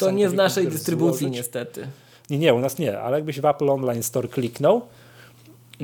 to 0.00 0.10
nie 0.10 0.28
w 0.28 0.34
naszej 0.34 0.68
dystrybucji 0.68 1.18
złożyć. 1.18 1.36
niestety. 1.36 1.86
Nie, 2.30 2.38
nie, 2.38 2.54
u 2.54 2.58
nas 2.58 2.78
nie, 2.78 3.00
ale 3.00 3.16
jakbyś 3.16 3.40
w 3.40 3.44
Apple 3.44 3.70
Online 3.70 4.02
Store 4.02 4.28
kliknął, 4.28 4.82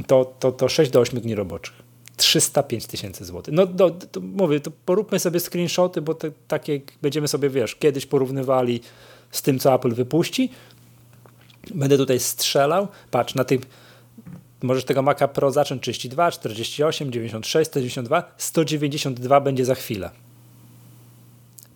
to, 0.06 0.34
to, 0.38 0.52
to 0.52 0.68
6 0.68 0.90
do 0.90 1.00
8 1.00 1.20
dni 1.20 1.34
roboczych. 1.34 1.74
305 2.16 2.86
tysięcy 2.86 3.24
złotych. 3.24 3.54
No 3.54 3.66
do, 3.66 3.90
to 3.90 4.20
mówię, 4.20 4.60
to 4.60 4.70
poróbmy 4.86 5.18
sobie 5.18 5.40
screenshoty, 5.40 6.02
bo 6.02 6.14
te, 6.14 6.30
takie 6.48 6.80
będziemy 7.02 7.28
sobie, 7.28 7.50
wiesz, 7.50 7.76
kiedyś 7.76 8.06
porównywali 8.06 8.80
z 9.30 9.42
tym, 9.42 9.58
co 9.58 9.74
Apple 9.74 9.94
wypuści. 9.94 10.50
Będę 11.74 11.96
tutaj 11.96 12.20
strzelał. 12.20 12.88
Patrz, 13.10 13.34
na 13.34 13.44
tym 13.44 13.60
możesz 14.62 14.84
tego 14.84 15.02
Maca 15.02 15.28
Pro 15.28 15.50
zacząć 15.50 15.82
32, 15.82 16.30
48, 16.30 17.12
96, 17.12 17.70
192, 17.70 18.32
192 18.38 19.40
będzie 19.40 19.64
za 19.64 19.74
chwilę. 19.74 20.10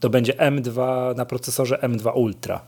To 0.01 0.11
będzie 0.11 0.33
M2 0.33 1.17
na 1.17 1.25
procesorze 1.25 1.79
M2 1.83 2.17
Ultra. 2.17 2.61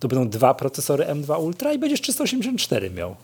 To 0.00 0.08
będą 0.08 0.28
dwa 0.28 0.54
procesory 0.54 1.04
M2 1.04 1.40
Ultra 1.40 1.72
i 1.72 1.78
będziesz 1.78 2.00
384 2.00 2.90
miał. 2.90 3.16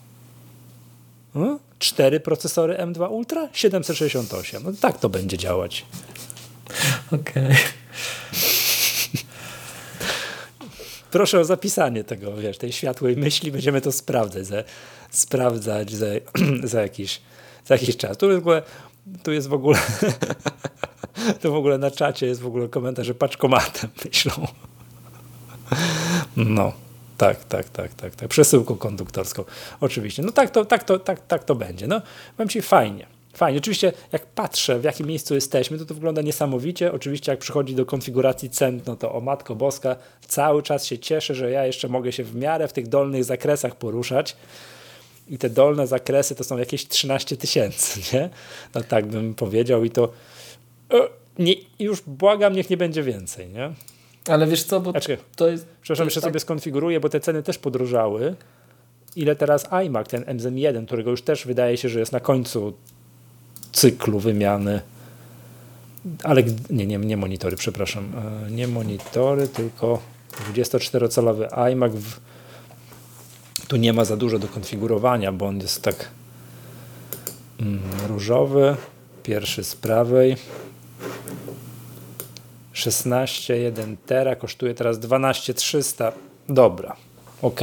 Hmm? 1.35 1.59
Cztery 1.78 2.20
procesory 2.20 2.74
M2 2.74 3.10
Ultra, 3.10 3.48
768. 3.52 4.62
No 4.64 4.72
tak 4.81 4.98
to 4.98 5.09
będzie 5.09 5.39
działać. 5.39 5.86
Okej. 7.12 7.44
Okay. 7.44 7.56
Proszę 11.15 11.41
o 11.41 11.45
zapisanie 11.45 12.05
tego, 12.05 12.36
wiesz, 12.36 12.59
tej 12.59 12.73
światłej 12.73 13.16
myśli. 13.16 13.53
Będziemy 13.53 13.81
to 13.81 13.93
sprawdzać, 13.93 14.47
za, 14.47 14.57
sprawdzać 15.11 15.93
za, 15.93 16.07
za, 16.73 16.82
jakiś, 16.82 17.20
za 17.66 17.74
jakiś 17.74 17.97
czas. 17.97 18.19
Tu, 18.19 18.28
w 18.28 18.39
ogóle, 18.39 18.62
tu 19.23 19.32
jest 19.32 19.49
w 19.49 19.53
ogóle 19.53 19.78
to 21.41 21.51
w 21.51 21.55
ogóle 21.55 21.78
na 21.78 21.91
czacie 21.91 22.27
jest 22.27 22.41
w 22.41 22.47
ogóle 22.47 22.69
komentarz, 22.69 23.07
że 23.07 23.15
paczkomatem 23.15 23.91
myślą. 24.05 24.32
No. 26.36 26.73
Tak, 27.19 27.45
tak, 27.45 27.69
tak, 27.69 27.95
tak, 27.95 28.15
tak. 28.15 28.28
Przesyłką 28.28 28.77
konduktorską. 28.77 29.45
Oczywiście. 29.81 30.23
No 30.23 30.32
tak 30.32 30.51
to, 30.51 30.65
tak 30.65 30.85
to, 30.85 30.99
tak, 30.99 31.27
tak 31.27 31.45
to 31.45 31.55
będzie. 31.55 31.86
No, 31.86 32.03
powiem 32.36 32.49
Ci 32.49 32.62
fajnie. 32.62 33.07
Fajnie. 33.35 33.59
Oczywiście, 33.59 33.93
jak 34.12 34.27
patrzę, 34.27 34.78
w 34.78 34.85
jakim 34.85 35.06
miejscu 35.06 35.35
jesteśmy, 35.35 35.78
to 35.78 35.86
to 35.86 35.94
wygląda 35.94 36.23
niesamowicie. 36.23 36.93
Oczywiście, 36.93 37.32
jak 37.32 37.39
przychodzi 37.39 37.74
do 37.74 37.86
konfiguracji 37.86 38.51
cen, 38.51 38.81
no 38.86 38.97
to 38.97 39.15
o 39.15 39.20
Matko 39.20 39.55
Boska, 39.55 39.97
cały 40.28 40.62
czas 40.62 40.86
się 40.86 40.98
cieszę, 40.98 41.35
że 41.35 41.51
ja 41.51 41.66
jeszcze 41.66 41.89
mogę 41.89 42.12
się 42.12 42.24
w 42.24 42.36
miarę 42.36 42.69
w 42.69 42.73
tych 42.73 42.89
dolnych 42.89 43.24
zakresach 43.24 43.77
poruszać. 43.77 44.36
I 45.28 45.39
te 45.39 45.51
dolne 45.51 45.86
zakresy 45.86 46.35
to 46.35 46.44
są 46.44 46.59
jakieś 46.59 46.89
13 46.89 47.36
tysięcy, 47.36 48.01
nie? 48.16 48.31
No 48.74 48.82
tak 48.82 49.06
bym 49.06 49.35
powiedział 49.35 49.85
i 49.85 49.90
to 49.90 50.12
e, 50.93 51.09
nie, 51.39 51.55
już 51.78 52.01
błagam, 52.01 52.52
niech 52.52 52.70
nie 52.70 52.77
będzie 52.77 53.02
więcej, 53.02 53.48
nie? 53.48 53.73
Ale 54.28 54.47
wiesz 54.47 54.62
co, 54.62 54.81
bo 54.81 54.90
znaczy, 54.90 55.19
to 55.36 55.48
jest... 55.48 55.66
Przepraszam, 55.82 56.06
jeszcze 56.06 56.20
tak... 56.20 56.28
sobie 56.31 56.40
skonfiguruję, 56.40 57.01
bo 57.01 57.09
te 57.09 57.20
ceny 57.20 57.43
też 57.43 57.59
podróżały. 57.59 58.35
Ile 59.16 59.36
teraz 59.36 59.73
iMac, 59.73 60.09
ten 60.09 60.23
MZM1, 60.23 60.86
którego 60.86 61.11
już 61.11 61.23
też 61.23 61.47
wydaje 61.47 61.77
się, 61.77 61.89
że 61.89 62.01
jest 62.01 62.12
na 62.12 62.20
końcu 62.20 62.74
cyklu 63.74 64.18
wymiany. 64.18 64.80
Ale 66.22 66.42
nie, 66.70 66.86
nie, 66.86 66.98
nie 66.98 67.16
monitory, 67.16 67.56
przepraszam. 67.56 68.12
E, 68.46 68.51
nie 68.51 68.68
monitory, 68.68 69.48
tylko 69.48 70.02
24-calowy 70.52 71.70
iMac. 71.72 71.92
W, 71.92 72.20
tu 73.68 73.76
nie 73.76 73.92
ma 73.92 74.05
za 74.05 74.16
dużo 74.16 74.38
do 74.38 74.48
konfigurowania, 74.48 75.32
bo 75.32 75.46
on 75.46 75.60
jest 75.60 75.82
tak 75.82 76.09
mm, 77.60 77.80
różowy. 78.09 78.76
Pierwszy 79.22 79.64
z 79.64 79.76
prawej. 79.76 80.36
16,1 82.74 83.96
tera 84.06 84.36
kosztuje 84.36 84.74
teraz 84.74 84.98
12,300. 84.98 86.12
Dobra, 86.48 86.96
ok. 87.42 87.60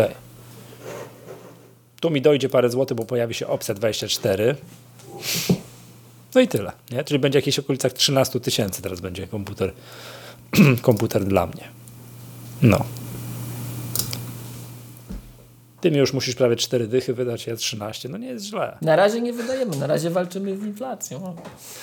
Tu 1.99 2.09
mi 2.09 2.21
dojdzie 2.21 2.49
parę 2.49 2.69
złotych, 2.69 2.97
bo 2.97 3.05
pojawi 3.05 3.33
się 3.33 3.47
opcja 3.47 3.73
24. 3.73 4.55
No 6.35 6.41
i 6.41 6.47
tyle. 6.47 6.71
Nie? 6.91 7.03
Czyli 7.03 7.19
będzie 7.19 7.39
w 7.39 7.41
jakichś 7.41 7.59
okolicach 7.59 7.93
13 7.93 8.39
tysięcy 8.39 8.81
teraz 8.81 9.01
będzie 9.01 9.27
komputer, 9.27 9.73
komputer 10.81 11.23
dla 11.23 11.45
mnie. 11.45 11.67
No. 12.61 12.85
Ty 15.81 15.91
mi 15.91 15.97
już 15.97 16.13
musisz 16.13 16.35
prawie 16.35 16.55
4 16.55 16.87
dychy 16.87 17.13
wydać, 17.13 17.47
ja 17.47 17.55
13. 17.55 18.09
No 18.09 18.17
nie 18.17 18.27
jest 18.27 18.45
źle. 18.45 18.77
Na 18.81 18.95
razie 18.95 19.21
nie 19.21 19.33
wydajemy, 19.33 19.77
na 19.77 19.87
razie 19.87 20.09
walczymy 20.09 20.57
z 20.57 20.63
inflacją. 20.63 21.35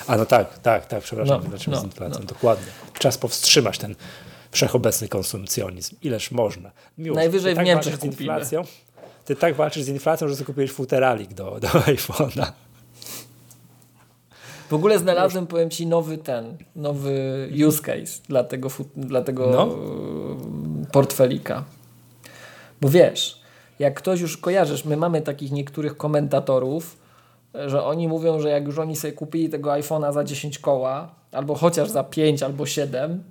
A 0.07 0.17
no 0.17 0.25
tak, 0.25 0.59
tak, 0.59 0.85
tak, 0.85 1.03
przepraszam, 1.03 1.41
no, 1.43 1.49
walczymy 1.49 1.75
no, 1.75 1.81
z 1.81 1.85
inflacją, 1.85 2.19
no. 2.19 2.25
dokładnie. 2.25 2.65
Czas 2.99 3.17
powstrzymać 3.17 3.77
ten 3.77 3.95
wszechobecny 4.51 5.07
konsumpcjonizm. 5.07 5.95
Ileż 6.01 6.31
można. 6.31 6.71
Miłość, 6.97 7.17
Najwyżej 7.17 7.53
w 7.53 7.55
tak 7.55 7.65
Niemczech 7.65 7.97
z 7.97 8.03
inflacją. 8.03 8.63
Ty 9.25 9.35
tak 9.35 9.55
walczysz 9.55 9.83
z 9.83 9.87
inflacją, 9.87 10.27
że 10.27 10.35
zakupiłeś 10.35 10.71
futeralik 10.71 11.33
do, 11.33 11.59
do 11.59 11.67
iPhone'a. 11.95 12.51
W 14.69 14.73
ogóle 14.73 14.99
znalazłem, 14.99 15.43
Już. 15.43 15.51
powiem 15.51 15.69
Ci, 15.69 15.87
nowy 15.87 16.17
ten, 16.17 16.57
nowy 16.75 17.49
use 17.67 17.81
case 17.81 18.21
dla 18.27 18.43
tego, 18.43 18.69
dla 18.95 19.21
tego 19.21 19.47
no. 19.47 19.75
portfelika. 20.91 21.63
Bo 22.81 22.89
wiesz, 22.89 23.41
jak 23.79 23.93
ktoś 23.93 24.21
już 24.21 24.37
kojarzysz, 24.37 24.85
my 24.85 24.97
mamy 24.97 25.21
takich 25.21 25.51
niektórych 25.51 25.97
komentatorów, 25.97 26.97
że 27.65 27.83
oni 27.83 28.07
mówią, 28.07 28.39
że 28.39 28.49
jak 28.49 28.65
już 28.65 28.79
oni 28.79 28.95
sobie 28.95 29.13
kupili 29.13 29.49
tego 29.49 29.69
iPhone'a 29.69 30.13
za 30.13 30.23
10 30.23 30.59
koła, 30.59 31.15
albo 31.31 31.55
chociaż 31.55 31.89
za 31.89 32.03
5 32.03 32.43
albo 32.43 32.65
7, 32.65 33.23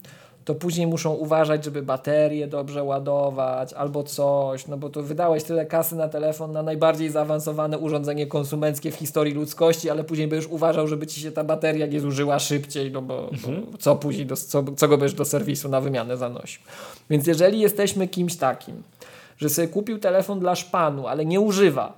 to 0.49 0.55
później 0.55 0.87
muszą 0.87 1.15
uważać, 1.15 1.65
żeby 1.65 1.83
baterię 1.83 2.47
dobrze 2.47 2.85
ładować 2.85 3.73
albo 3.73 4.03
coś, 4.03 4.67
no 4.67 4.77
bo 4.77 4.91
to 4.91 5.03
wydałeś 5.03 5.45
tyle 5.45 5.67
kasy 5.67 5.97
na 5.97 6.09
telefon, 6.09 6.53
na 6.53 6.63
najbardziej 6.63 7.11
zaawansowane 7.11 7.79
urządzenie 7.79 8.27
konsumenckie 8.27 8.91
w 8.91 8.95
historii 8.95 9.35
ludzkości, 9.35 9.91
ale 9.91 10.05
później 10.05 10.29
będziesz 10.29 10.51
uważał, 10.51 10.89
żeby 10.89 11.07
ci 11.07 11.21
się 11.21 11.33
ta 11.33 11.45
bateria 11.45 11.87
nie 11.87 12.01
zużyła 12.01 12.39
szybciej, 12.39 12.93
no 12.93 13.03
bo, 13.03 13.31
mhm. 13.31 13.67
bo 13.73 13.79
co 13.79 13.97
później, 13.97 14.27
do, 14.27 14.37
co, 14.37 14.65
co 14.77 14.89
go 14.89 14.99
będziesz 14.99 15.19
do 15.19 15.25
serwisu 15.25 15.69
na 15.69 15.81
wymianę 15.81 16.17
zanosił. 16.17 16.63
Więc 17.11 17.27
jeżeli 17.27 17.61
jesteśmy 17.61 18.09
kimś 18.09 18.37
takim, 18.37 18.83
że 19.39 19.49
sobie 19.49 19.69
kupił 19.69 19.99
telefon 19.99 20.41
dla 20.41 20.55
szpanu, 20.55 21.07
ale 21.07 21.25
nie 21.25 21.41
używa, 21.41 21.93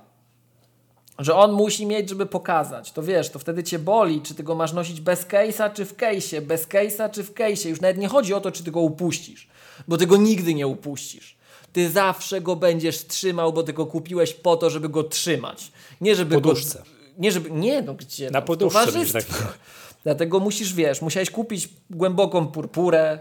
że 1.23 1.35
on 1.35 1.51
musi 1.51 1.85
mieć, 1.85 2.09
żeby 2.09 2.25
pokazać, 2.25 2.91
to 2.91 3.03
wiesz, 3.03 3.29
to 3.29 3.39
wtedy 3.39 3.63
cię 3.63 3.79
boli, 3.79 4.21
czy 4.21 4.35
ty 4.35 4.43
go 4.43 4.55
masz 4.55 4.73
nosić 4.73 5.01
bez 5.01 5.27
case'a, 5.27 5.73
czy 5.73 5.85
w 5.85 5.97
case'ie, 5.97 6.41
bez 6.41 6.67
case'a, 6.67 7.11
czy 7.11 7.23
w 7.23 7.33
case'ie. 7.33 7.69
Już 7.69 7.81
nawet 7.81 7.97
nie 7.97 8.07
chodzi 8.07 8.33
o 8.33 8.41
to, 8.41 8.51
czy 8.51 8.63
ty 8.63 8.71
go 8.71 8.79
upuścisz, 8.79 9.47
bo 9.87 9.97
ty 9.97 10.07
go 10.07 10.17
nigdy 10.17 10.53
nie 10.53 10.67
upuścisz. 10.67 11.37
Ty 11.73 11.89
zawsze 11.89 12.41
go 12.41 12.55
będziesz 12.55 13.07
trzymał, 13.07 13.53
bo 13.53 13.63
ty 13.63 13.73
go 13.73 13.85
kupiłeś 13.85 14.33
po 14.33 14.57
to, 14.57 14.69
żeby 14.69 14.89
go 14.89 15.03
trzymać. 15.03 15.71
Nie 16.01 16.15
żeby 16.15 16.35
poduszce. 16.35 16.79
go... 16.79 16.85
Nie, 17.17 17.31
żeby... 17.31 17.51
Nie, 17.51 17.81
no 17.81 17.93
gdzie? 17.93 18.31
Na 18.31 18.39
no, 18.39 18.45
poduszce. 18.45 19.05
Tak. 19.13 19.57
Dlatego 20.03 20.39
musisz, 20.39 20.73
wiesz, 20.73 21.01
musiałeś 21.01 21.31
kupić 21.31 21.69
głęboką 21.89 22.47
purpurę, 22.47 23.19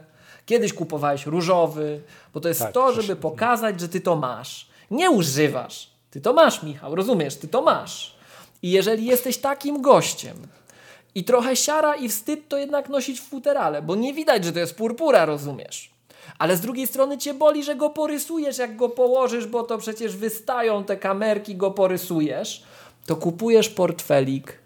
Kiedyś 0.50 0.72
kupowałeś 0.72 1.26
różowy, 1.26 2.00
bo 2.34 2.40
to 2.40 2.48
jest 2.48 2.60
tak, 2.60 2.72
to, 2.72 2.92
żeby 2.92 3.16
pokazać, 3.16 3.80
że 3.80 3.88
ty 3.88 4.00
to 4.00 4.16
masz. 4.16 4.68
Nie 4.90 5.10
używasz. 5.10 5.89
Ty 6.10 6.20
to 6.20 6.32
masz, 6.32 6.62
Michał, 6.62 6.94
rozumiesz? 6.94 7.36
Ty 7.36 7.48
to 7.48 7.62
masz. 7.62 8.14
I 8.62 8.70
jeżeli 8.70 9.06
jesteś 9.06 9.38
takim 9.38 9.82
gościem 9.82 10.36
I 11.14 11.24
trochę 11.24 11.56
siara 11.56 11.96
i 11.96 12.08
wstyd 12.08 12.48
to 12.48 12.56
jednak 12.56 12.88
nosić 12.88 13.20
w 13.20 13.28
futerale, 13.28 13.82
bo 13.82 13.94
nie 13.94 14.14
widać, 14.14 14.44
że 14.44 14.52
to 14.52 14.58
jest 14.58 14.76
purpura, 14.76 15.24
rozumiesz? 15.24 15.90
Ale 16.38 16.56
z 16.56 16.60
drugiej 16.60 16.86
strony 16.86 17.18
cię 17.18 17.34
boli, 17.34 17.64
że 17.64 17.76
go 17.76 17.90
porysujesz, 17.90 18.58
jak 18.58 18.76
go 18.76 18.88
położysz, 18.88 19.46
bo 19.46 19.62
to 19.62 19.78
przecież 19.78 20.16
wystają 20.16 20.84
te 20.84 20.96
kamerki, 20.96 21.56
go 21.56 21.70
porysujesz. 21.70 22.62
To 23.06 23.16
kupujesz 23.16 23.68
portfelik, 23.68 24.58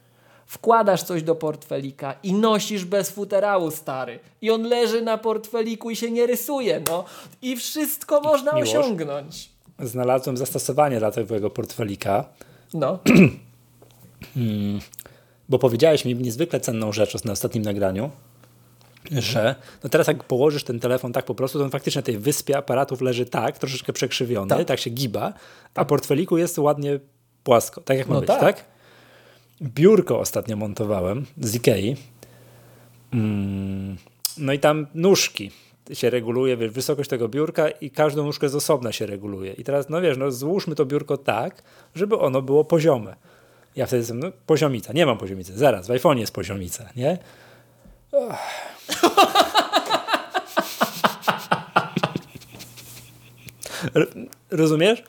wkładasz 0.46 1.02
coś 1.02 1.22
do 1.22 1.34
portfelika 1.34 2.14
i 2.22 2.32
nosisz 2.32 2.84
bez 2.84 3.10
futerału, 3.10 3.70
stary. 3.70 4.18
I 4.42 4.50
on 4.50 4.62
leży 4.62 5.02
na 5.02 5.18
portfeliku 5.18 5.90
i 5.90 5.96
się 5.96 6.10
nie 6.10 6.26
rysuje, 6.26 6.82
no. 6.88 7.04
I 7.42 7.56
wszystko 7.56 8.20
można 8.20 8.52
Miłosz, 8.52 8.74
osiągnąć. 8.74 9.53
Znalazłem 9.78 10.36
zastosowanie 10.36 10.98
dla 10.98 11.10
tego 11.10 11.50
portfelika. 11.50 12.24
No. 12.74 12.98
hmm, 14.34 14.80
bo 15.48 15.58
powiedziałeś 15.58 16.04
mi 16.04 16.14
niezwykle 16.14 16.60
cenną 16.60 16.92
rzecz 16.92 17.24
na 17.24 17.32
ostatnim 17.32 17.64
nagraniu, 17.64 18.10
że 19.10 19.54
no 19.84 19.90
teraz 19.90 20.06
jak 20.06 20.24
położysz 20.24 20.64
ten 20.64 20.80
telefon 20.80 21.12
tak 21.12 21.24
po 21.24 21.34
prostu, 21.34 21.58
to 21.58 21.64
on 21.64 21.70
faktycznie 21.70 21.98
na 21.98 22.06
tej 22.06 22.18
wyspie 22.18 22.56
aparatów 22.56 23.00
leży 23.00 23.26
tak, 23.26 23.58
troszeczkę 23.58 23.92
przekrzywiony, 23.92 24.48
tak, 24.48 24.66
tak 24.66 24.80
się 24.80 24.90
giba, 24.90 25.22
a 25.22 25.32
tak. 25.72 25.88
portfeliku 25.88 26.38
jest 26.38 26.58
ładnie 26.58 27.00
płasko, 27.44 27.80
tak 27.80 27.98
jak 27.98 28.08
ma 28.08 28.14
no 28.14 28.20
być, 28.20 28.28
tak? 28.28 28.40
tak? 28.40 28.64
Biurko 29.62 30.20
ostatnio 30.20 30.56
montowałem 30.56 31.26
z 31.40 31.54
Ikei. 31.54 31.96
Mm, 33.12 33.96
no 34.38 34.52
i 34.52 34.58
tam 34.58 34.86
nóżki 34.94 35.50
się 35.92 36.10
reguluje, 36.10 36.56
wiesz, 36.56 36.70
wysokość 36.70 37.10
tego 37.10 37.28
biurka 37.28 37.68
i 37.68 37.90
każdą 37.90 38.24
nóżkę 38.24 38.48
z 38.48 38.54
osobna 38.54 38.92
się 38.92 39.06
reguluje. 39.06 39.52
I 39.52 39.64
teraz, 39.64 39.88
no 39.88 40.00
wiesz, 40.00 40.16
no 40.18 40.30
złóżmy 40.30 40.74
to 40.74 40.86
biurko 40.86 41.16
tak, 41.16 41.62
żeby 41.94 42.18
ono 42.18 42.42
było 42.42 42.64
poziome. 42.64 43.16
Ja 43.76 43.86
wtedy 43.86 44.00
jestem, 44.00 44.20
no 44.20 44.30
poziomica, 44.46 44.92
nie 44.92 45.06
mam 45.06 45.18
poziomicy, 45.18 45.58
zaraz, 45.58 45.86
w 45.86 45.90
iPhone 45.90 46.18
jest 46.18 46.34
poziomica, 46.34 46.88
nie? 46.96 47.18
Rozumiesz? 54.50 55.02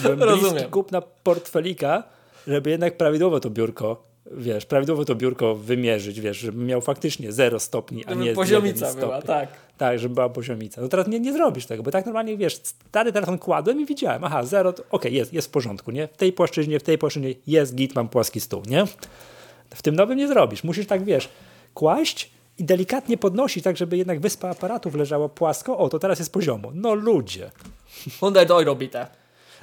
Byłem 0.00 0.22
Rozumiem. 0.22 0.70
kupna 0.70 1.00
portfelika, 1.00 2.02
żeby 2.46 2.70
jednak 2.70 2.96
prawidłowo 2.96 3.40
to 3.40 3.50
biurko, 3.50 4.07
wiesz, 4.30 4.66
prawidłowo 4.66 5.04
to 5.04 5.14
biurko 5.14 5.54
wymierzyć, 5.54 6.20
wiesz, 6.20 6.38
żeby 6.38 6.64
miał 6.64 6.80
faktycznie 6.80 7.32
0 7.32 7.60
stopni, 7.60 8.04
a 8.06 8.14
nie 8.14 8.32
poziomica 8.32 8.94
była, 8.94 9.22
tak. 9.22 9.48
Tak, 9.78 9.98
żeby 9.98 10.14
była 10.14 10.28
poziomica. 10.28 10.80
No 10.80 10.88
teraz 10.88 11.08
nie, 11.08 11.20
nie 11.20 11.32
zrobisz 11.32 11.66
tego, 11.66 11.82
bo 11.82 11.90
tak 11.90 12.04
normalnie, 12.04 12.36
wiesz, 12.36 12.54
stary 12.54 13.12
telefon 13.12 13.38
kładłem 13.38 13.80
i 13.80 13.86
widziałem, 13.86 14.24
aha, 14.24 14.42
0, 14.42 14.70
okej, 14.70 14.84
okay, 14.90 15.10
jest, 15.10 15.32
jest 15.32 15.48
w 15.48 15.50
porządku, 15.50 15.90
nie? 15.90 16.08
W 16.08 16.16
tej 16.16 16.32
płaszczyźnie, 16.32 16.80
w 16.80 16.82
tej 16.82 16.98
płaszczyźnie 16.98 17.34
jest 17.46 17.74
git, 17.74 17.94
mam 17.94 18.08
płaski 18.08 18.40
stół, 18.40 18.62
nie? 18.66 18.84
W 19.74 19.82
tym 19.82 19.96
nowym 19.96 20.18
nie 20.18 20.28
zrobisz. 20.28 20.64
Musisz 20.64 20.86
tak, 20.86 21.04
wiesz, 21.04 21.28
kłaść 21.74 22.30
i 22.58 22.64
delikatnie 22.64 23.18
podnosić, 23.18 23.64
tak 23.64 23.76
żeby 23.76 23.96
jednak 23.96 24.20
wyspa 24.20 24.50
aparatów 24.50 24.94
leżała 24.94 25.28
płasko. 25.28 25.78
O, 25.78 25.88
to 25.88 25.98
teraz 25.98 26.18
jest 26.18 26.32
poziomo. 26.32 26.70
No 26.74 26.94
ludzie. 26.94 27.50
Hyundai 28.20 28.46
to 28.46 28.64
robi 28.64 28.88
te. 28.88 29.06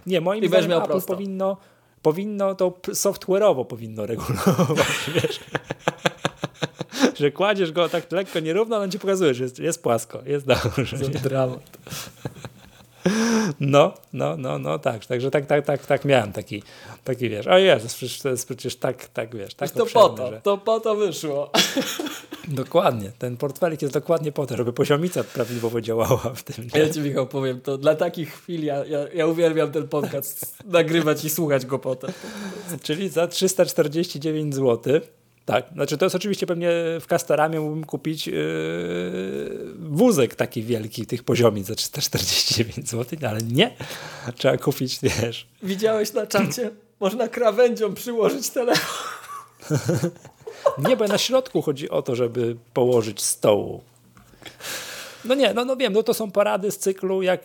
Nie, 0.08 0.22
moim 0.22 0.48
zdaniem 0.48 0.72
Apple 0.72 0.88
prosto. 0.88 1.14
powinno, 1.14 1.58
powinno 2.06 2.56
to 2.56 2.70
software'owo 2.94 3.66
powinno 3.66 4.06
regulować, 4.06 4.88
wiesz. 5.16 5.40
że 7.16 7.32
kładziesz 7.32 7.72
go 7.72 7.90
tak 7.90 8.12
lekko 8.12 8.40
nierówno, 8.40 8.78
on 8.78 8.92
ci 8.92 9.00
pokazuje, 9.00 9.34
że 9.34 9.44
jest, 9.44 9.60
jest 9.60 9.84
płasko, 9.84 10.22
jest 10.26 10.46
dobrze. 10.46 10.98
Dramat. 11.24 11.78
No, 13.60 13.94
no, 14.14 14.38
no, 14.38 14.60
no, 14.60 14.80
tak. 14.80 15.06
Także 15.06 15.32
tak, 15.32 15.46
tak, 15.46 15.66
tak, 15.66 15.86
tak 15.86 16.06
miałem 16.06 16.32
taki, 16.32 16.64
taki 17.04 17.30
wiesz, 17.30 17.48
o 17.48 17.58
Jezus, 17.58 17.96
przecież 17.96 18.20
to 18.20 18.30
jest 18.30 18.46
przecież 18.46 18.76
tak, 18.76 19.08
tak, 19.08 19.36
wiesz, 19.36 19.54
tak 19.54 19.72
To 19.72 19.86
po 19.86 20.10
to, 20.10 20.32
że... 20.32 20.42
to 20.42 20.58
po 20.58 20.80
to 20.80 20.96
wyszło. 20.96 21.52
Dokładnie, 22.48 23.12
ten 23.20 23.38
portfelik 23.38 23.82
jest 23.82 23.94
dokładnie 23.94 24.32
po 24.32 24.46
to, 24.46 24.58
żeby 24.58 24.74
poziomica 24.74 25.24
prawidłowo 25.24 25.82
działała 25.82 26.18
w 26.36 26.44
tym. 26.44 26.68
Ja 26.76 26.90
ci 26.90 27.00
Michał 27.00 27.28
powiem, 27.28 27.62
to 27.62 27.78
dla 27.78 27.96
takich 27.96 28.34
chwil 28.34 28.66
ja, 28.66 28.86
ja, 28.86 29.00
ja 29.14 29.28
uwielbiam 29.28 29.72
ten 29.72 29.88
podcast 29.88 30.64
nagrywać 30.66 31.26
i 31.26 31.30
słuchać 31.30 31.66
go 31.66 31.80
potem. 31.80 32.12
Czyli 32.84 33.10
za 33.10 33.28
349 33.28 34.56
zł 34.56 35.02
tak, 35.46 35.66
znaczy 35.74 35.98
to 35.98 36.06
jest 36.06 36.16
oczywiście 36.16 36.48
pewnie 36.48 36.72
w 37.02 37.06
Castoramie 37.08 37.60
mógłbym 37.60 37.84
kupić 37.84 38.28
yy, 38.28 38.34
wózek 39.80 40.36
taki 40.36 40.64
wielki 40.64 41.06
tych 41.06 41.24
poziomic 41.24 41.68
za 41.68 41.76
349 41.76 42.90
zł, 42.90 43.20
ale 43.30 43.40
nie, 43.42 43.76
trzeba 44.36 44.58
kupić, 44.58 45.00
wiesz. 45.02 45.48
Widziałeś 45.64 46.14
na 46.14 46.28
czacie? 46.28 46.72
Można 47.00 47.28
krawędzią 47.28 47.94
przyłożyć 47.94 48.50
telefon. 48.50 49.08
nie, 50.88 50.98
bo 50.98 51.08
na 51.08 51.18
środku 51.18 51.62
chodzi 51.62 51.90
o 51.90 52.02
to, 52.02 52.16
żeby 52.16 52.56
położyć 52.74 53.24
stołu. 53.24 53.82
No 55.26 55.36
nie, 55.36 55.54
no, 55.54 55.66
no 55.66 55.76
wiem, 55.76 55.94
no 55.94 56.04
to 56.04 56.14
są 56.14 56.32
porady 56.32 56.72
z 56.72 56.78
cyklu, 56.78 57.22
jak 57.22 57.42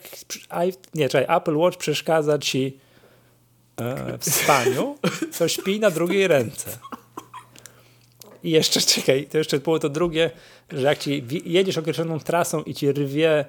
nie, 0.95 1.09
czekaj, 1.09 1.37
Apple 1.37 1.57
Watch 1.57 1.77
przeszkadza 1.77 2.37
ci 2.37 2.77
e, 3.77 4.17
w 4.17 4.25
spaniu, 4.25 4.95
to 5.37 5.47
śpi 5.47 5.79
na 5.79 5.91
drugiej 5.91 6.27
ręce. 6.27 6.77
I 8.43 8.51
jeszcze, 8.51 8.81
czekaj, 8.95 9.27
to 9.31 9.37
jeszcze 9.37 9.59
było 9.59 9.79
to 9.79 9.89
drugie, 9.89 10.31
że 10.71 10.81
jak 10.81 10.97
ci 10.97 11.23
jedziesz 11.45 11.77
określoną 11.77 12.19
trasą 12.19 12.63
i 12.63 12.73
ci 12.73 12.91
rwie 12.91 13.45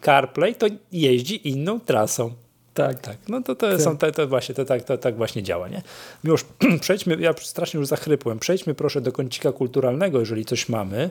CarPlay, 0.00 0.54
to 0.54 0.66
jeździ 0.92 1.48
inną 1.48 1.80
trasą. 1.80 2.32
Tak, 2.74 3.00
tak. 3.00 3.16
No 3.28 3.42
to, 3.42 3.54
to, 3.54 3.80
są, 3.80 3.98
to, 3.98 4.12
to 4.12 4.28
właśnie, 4.28 4.54
to, 4.54 4.64
tak, 4.64 4.82
to 4.82 4.98
tak 4.98 5.16
właśnie 5.16 5.42
działa, 5.42 5.68
nie? 5.68 5.82
Już 6.24 6.44
przejdźmy, 6.80 7.16
ja 7.20 7.34
strasznie 7.40 7.78
już 7.80 7.86
zachrypłem, 7.86 8.38
przejdźmy 8.38 8.74
proszę 8.74 9.00
do 9.00 9.12
kącika 9.12 9.52
kulturalnego, 9.52 10.20
jeżeli 10.20 10.44
coś 10.44 10.68
mamy. 10.68 11.10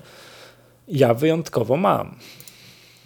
Ja 0.88 1.14
wyjątkowo 1.14 1.78
mam. 1.78 2.16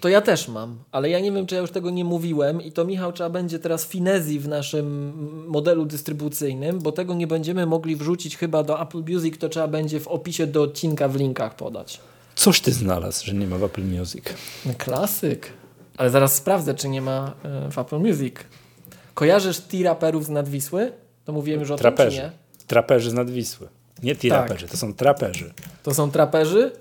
To 0.03 0.09
ja 0.09 0.21
też 0.21 0.47
mam, 0.47 0.83
ale 0.91 1.09
ja 1.09 1.19
nie 1.19 1.31
wiem, 1.31 1.45
czy 1.45 1.55
ja 1.55 1.61
już 1.61 1.71
tego 1.71 1.89
nie 1.89 2.05
mówiłem 2.05 2.61
i 2.61 2.71
to 2.71 2.85
Michał 2.85 3.13
trzeba 3.13 3.29
będzie 3.29 3.59
teraz 3.59 3.85
finezji 3.85 4.39
w 4.39 4.47
naszym 4.47 5.13
modelu 5.47 5.85
dystrybucyjnym, 5.85 6.79
bo 6.79 6.91
tego 6.91 7.13
nie 7.13 7.27
będziemy 7.27 7.65
mogli 7.65 7.95
wrzucić 7.95 8.37
chyba 8.37 8.63
do 8.63 8.81
Apple 8.81 9.03
Music, 9.13 9.37
to 9.37 9.49
trzeba 9.49 9.67
będzie 9.67 9.99
w 9.99 10.07
opisie 10.07 10.47
do 10.47 10.61
odcinka 10.61 11.07
w 11.07 11.15
linkach 11.15 11.55
podać. 11.55 11.99
Coś 12.35 12.61
ty 12.61 12.71
znalazł, 12.71 13.25
że 13.25 13.33
nie 13.33 13.47
ma 13.47 13.57
w 13.57 13.63
Apple 13.63 13.83
Music. 13.83 14.25
Klasyk. 14.77 15.53
Ale 15.97 16.09
zaraz 16.09 16.35
sprawdzę, 16.35 16.73
czy 16.73 16.89
nie 16.89 17.01
ma 17.01 17.33
e, 17.43 17.71
w 17.71 17.77
Apple 17.77 17.99
Music. 17.99 18.35
Kojarzysz 19.13 19.59
T-raperów 19.59 20.25
z 20.25 20.29
Nadwisły? 20.29 20.91
To 21.25 21.33
mówiłem 21.33 21.59
już 21.59 21.71
o 21.71 21.75
traperzy. 21.75 22.17
tym, 22.17 22.25
nie? 22.25 22.31
Traperzy 22.67 23.09
z 23.09 23.13
Nadwisły. 23.13 23.67
Nie 24.03 24.15
T-raperzy, 24.15 24.65
tak. 24.65 24.71
to 24.71 24.77
są 24.77 24.93
traperzy. 24.93 25.53
To 25.83 25.93
są 25.93 26.11
traperzy? 26.11 26.71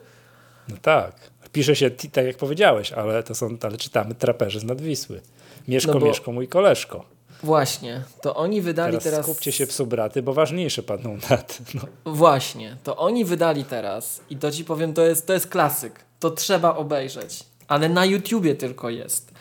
No 0.68 0.76
tak 0.82 1.31
pisze 1.52 1.76
się 1.76 1.90
tak 1.90 2.26
jak 2.26 2.36
powiedziałeś, 2.36 2.92
ale 2.92 3.22
to 3.22 3.34
są, 3.34 3.56
ale 3.62 3.76
czytamy 3.76 4.14
traperzy 4.14 4.60
z 4.60 4.64
Nadwisły. 4.64 5.20
Mieszko, 5.68 5.94
no 5.94 6.00
bo... 6.00 6.06
Mieszko, 6.06 6.32
mój 6.32 6.48
koleżko. 6.48 7.04
Właśnie, 7.42 8.02
to 8.20 8.34
oni 8.36 8.60
wydali 8.60 8.92
teraz... 8.92 9.04
teraz... 9.04 9.26
skupcie 9.26 9.52
się 9.52 9.66
psu 9.66 9.86
braty, 9.86 10.22
bo 10.22 10.32
ważniejsze 10.32 10.82
padną 10.82 11.18
daty. 11.30 11.54
No. 11.74 12.12
Właśnie, 12.12 12.76
to 12.82 12.96
oni 12.96 13.24
wydali 13.24 13.64
teraz 13.64 14.20
i 14.30 14.36
to 14.36 14.50
ci 14.50 14.64
powiem, 14.64 14.94
to 14.94 15.02
jest, 15.02 15.26
to 15.26 15.32
jest 15.32 15.46
klasyk. 15.46 16.04
To 16.20 16.30
trzeba 16.30 16.76
obejrzeć, 16.76 17.44
ale 17.68 17.88
na 17.88 18.04
YouTubie 18.04 18.54
tylko 18.54 18.90
jest. 18.90 19.32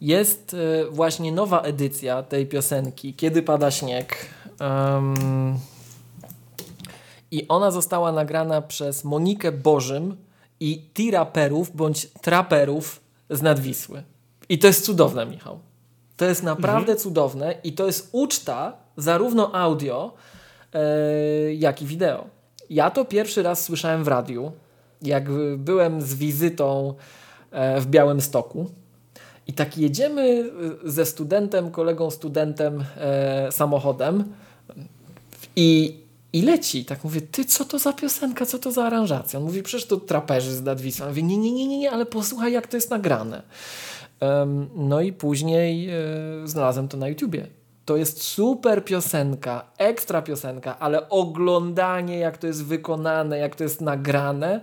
Jest 0.00 0.54
y, 0.54 0.90
właśnie 0.90 1.32
nowa 1.32 1.60
edycja 1.60 2.22
tej 2.22 2.46
piosenki 2.46 3.14
Kiedy 3.14 3.42
pada 3.42 3.70
śnieg. 3.70 4.26
Um, 4.60 5.58
I 7.30 7.48
ona 7.48 7.70
została 7.70 8.12
nagrana 8.12 8.62
przez 8.62 9.04
Monikę 9.04 9.52
Bożym, 9.52 10.16
i 10.64 10.90
tiraperów 10.94 11.76
bądź 11.76 12.06
traperów 12.06 13.00
z 13.30 13.42
Nadwisły. 13.42 14.02
I 14.48 14.58
to 14.58 14.66
jest 14.66 14.84
cudowne, 14.84 15.26
Michał. 15.26 15.58
To 16.16 16.24
jest 16.24 16.42
naprawdę 16.42 16.92
mhm. 16.92 16.98
cudowne 16.98 17.54
i 17.64 17.72
to 17.72 17.86
jest 17.86 18.08
uczta 18.12 18.76
zarówno 18.96 19.54
audio, 19.54 20.14
e, 20.72 21.54
jak 21.54 21.82
i 21.82 21.86
wideo. 21.86 22.26
Ja 22.70 22.90
to 22.90 23.04
pierwszy 23.04 23.42
raz 23.42 23.62
słyszałem 23.62 24.04
w 24.04 24.08
radiu, 24.08 24.52
jak 25.02 25.30
byłem 25.58 26.02
z 26.02 26.14
wizytą 26.14 26.94
e, 27.50 27.80
w 27.80 27.86
Białym 27.86 28.20
Stoku. 28.20 28.70
I 29.46 29.52
tak 29.52 29.78
jedziemy 29.78 30.50
ze 30.84 31.06
studentem, 31.06 31.70
kolegą 31.70 32.10
studentem 32.10 32.84
e, 32.96 33.52
samochodem 33.52 34.24
i 35.56 35.98
i 36.34 36.42
leci. 36.42 36.84
Tak 36.84 37.04
mówię, 37.04 37.20
ty 37.20 37.44
co 37.44 37.64
to 37.64 37.78
za 37.78 37.92
piosenka, 37.92 38.46
co 38.46 38.58
to 38.58 38.72
za 38.72 38.84
aranżacja? 38.84 39.38
On 39.38 39.44
mówi, 39.44 39.62
przecież 39.62 39.86
to 39.86 39.96
traperzy 39.96 40.54
z 40.54 40.62
Dadwisą. 40.62 41.08
Mówię, 41.08 41.22
nie, 41.22 41.36
nie, 41.36 41.52
nie, 41.52 41.68
nie, 41.68 41.78
nie, 41.78 41.90
ale 41.90 42.06
posłuchaj 42.06 42.52
jak 42.52 42.66
to 42.66 42.76
jest 42.76 42.90
nagrane. 42.90 43.42
Um, 44.20 44.68
no 44.74 45.00
i 45.00 45.12
później 45.12 45.88
e, 45.90 45.94
znalazłem 46.44 46.88
to 46.88 46.96
na 46.96 47.08
YouTubie. 47.08 47.46
To 47.84 47.96
jest 47.96 48.22
super 48.22 48.84
piosenka, 48.84 49.64
ekstra 49.78 50.22
piosenka, 50.22 50.78
ale 50.78 51.08
oglądanie, 51.08 52.18
jak 52.18 52.38
to 52.38 52.46
jest 52.46 52.64
wykonane, 52.64 53.38
jak 53.38 53.56
to 53.56 53.64
jest 53.64 53.80
nagrane, 53.80 54.60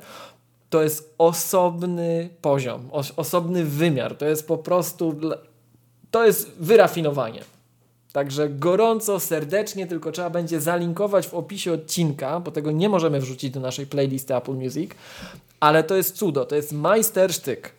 to 0.70 0.84
jest 0.84 1.16
osobny 1.18 2.30
poziom, 2.42 2.90
os 2.92 3.14
osobny 3.16 3.66
wymiar. 3.66 4.18
To 4.18 4.26
jest 4.26 4.48
po 4.48 4.58
prostu, 4.58 5.20
to 6.12 6.26
jest 6.26 6.52
wyrafinowanie. 6.60 7.42
Także 8.14 8.50
gorąco, 8.50 9.20
serdecznie, 9.20 9.88
tylko 9.88 10.12
trzeba 10.12 10.30
będzie 10.30 10.62
zalinkować 10.62 11.28
w 11.28 11.34
opisie 11.34 11.74
odcinka, 11.74 12.40
bo 12.40 12.52
tego 12.52 12.72
nie 12.72 12.90
możemy 12.90 13.20
wrzucić 13.20 13.52
do 13.52 13.60
naszej 13.60 13.88
playlisty 13.88 14.36
Apple 14.36 14.54
Music, 14.54 14.92
ale 15.60 15.84
to 15.84 15.96
jest 15.96 16.16
cudo, 16.16 16.46
to 16.46 16.56
jest 16.56 16.72
majstersztyk. 16.72 17.72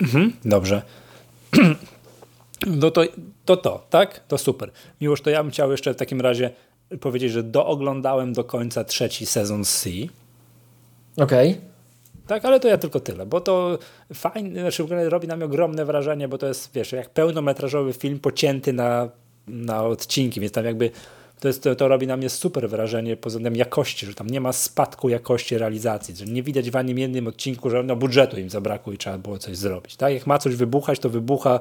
Mhm, 0.00 0.32
dobrze. 0.44 0.82
No 2.66 2.90
to, 2.90 3.02
to 3.44 3.56
to, 3.56 3.86
tak? 3.90 4.20
To 4.28 4.38
super. 4.38 4.70
Miłoż, 5.00 5.20
to 5.20 5.30
ja 5.30 5.42
bym 5.42 5.52
chciał 5.52 5.70
jeszcze 5.70 5.94
w 5.94 5.96
takim 5.96 6.20
razie 6.20 6.50
powiedzieć, 7.00 7.32
że 7.32 7.42
dooglądałem 7.42 8.32
do 8.32 8.44
końca 8.44 8.84
trzeci 8.84 9.26
sezon 9.26 9.64
C. 9.64 9.90
Okej. 11.16 11.50
Okay. 11.50 11.60
Tak, 12.26 12.44
ale 12.44 12.60
to 12.60 12.68
ja 12.68 12.78
tylko 12.78 13.00
tyle, 13.00 13.26
bo 13.26 13.40
to 13.40 13.78
fajnie, 14.14 14.60
znaczy 14.60 14.86
robi 15.08 15.28
na 15.28 15.36
mnie 15.36 15.44
ogromne 15.44 15.84
wrażenie, 15.84 16.28
bo 16.28 16.38
to 16.38 16.46
jest, 16.46 16.70
wiesz, 16.74 16.92
jak 16.92 17.10
pełnometrażowy 17.10 17.92
film 17.92 18.20
pocięty 18.20 18.72
na, 18.72 19.08
na 19.48 19.84
odcinki, 19.84 20.40
więc 20.40 20.52
tam 20.52 20.64
jakby 20.64 20.90
to, 21.40 21.48
jest, 21.48 21.62
to, 21.62 21.74
to 21.74 21.88
robi 21.88 22.06
na 22.06 22.16
mnie 22.16 22.30
super 22.30 22.68
wrażenie 22.68 23.16
pod 23.16 23.32
względem 23.32 23.56
jakości, 23.56 24.06
że 24.06 24.14
tam 24.14 24.26
nie 24.26 24.40
ma 24.40 24.52
spadku 24.52 25.08
jakości 25.08 25.58
realizacji, 25.58 26.16
że 26.16 26.24
nie 26.24 26.42
widać 26.42 26.70
w 26.70 26.76
ani 26.76 27.00
jednym 27.00 27.26
odcinku, 27.26 27.70
że 27.70 27.82
no 27.82 27.96
budżetu 27.96 28.40
im 28.40 28.50
zabrakło 28.50 28.92
i 28.92 28.98
trzeba 28.98 29.18
było 29.18 29.38
coś 29.38 29.56
zrobić. 29.56 29.96
Tak? 29.96 30.14
Jak 30.14 30.26
ma 30.26 30.38
coś 30.38 30.56
wybuchać, 30.56 30.98
to 30.98 31.10
wybucha. 31.10 31.60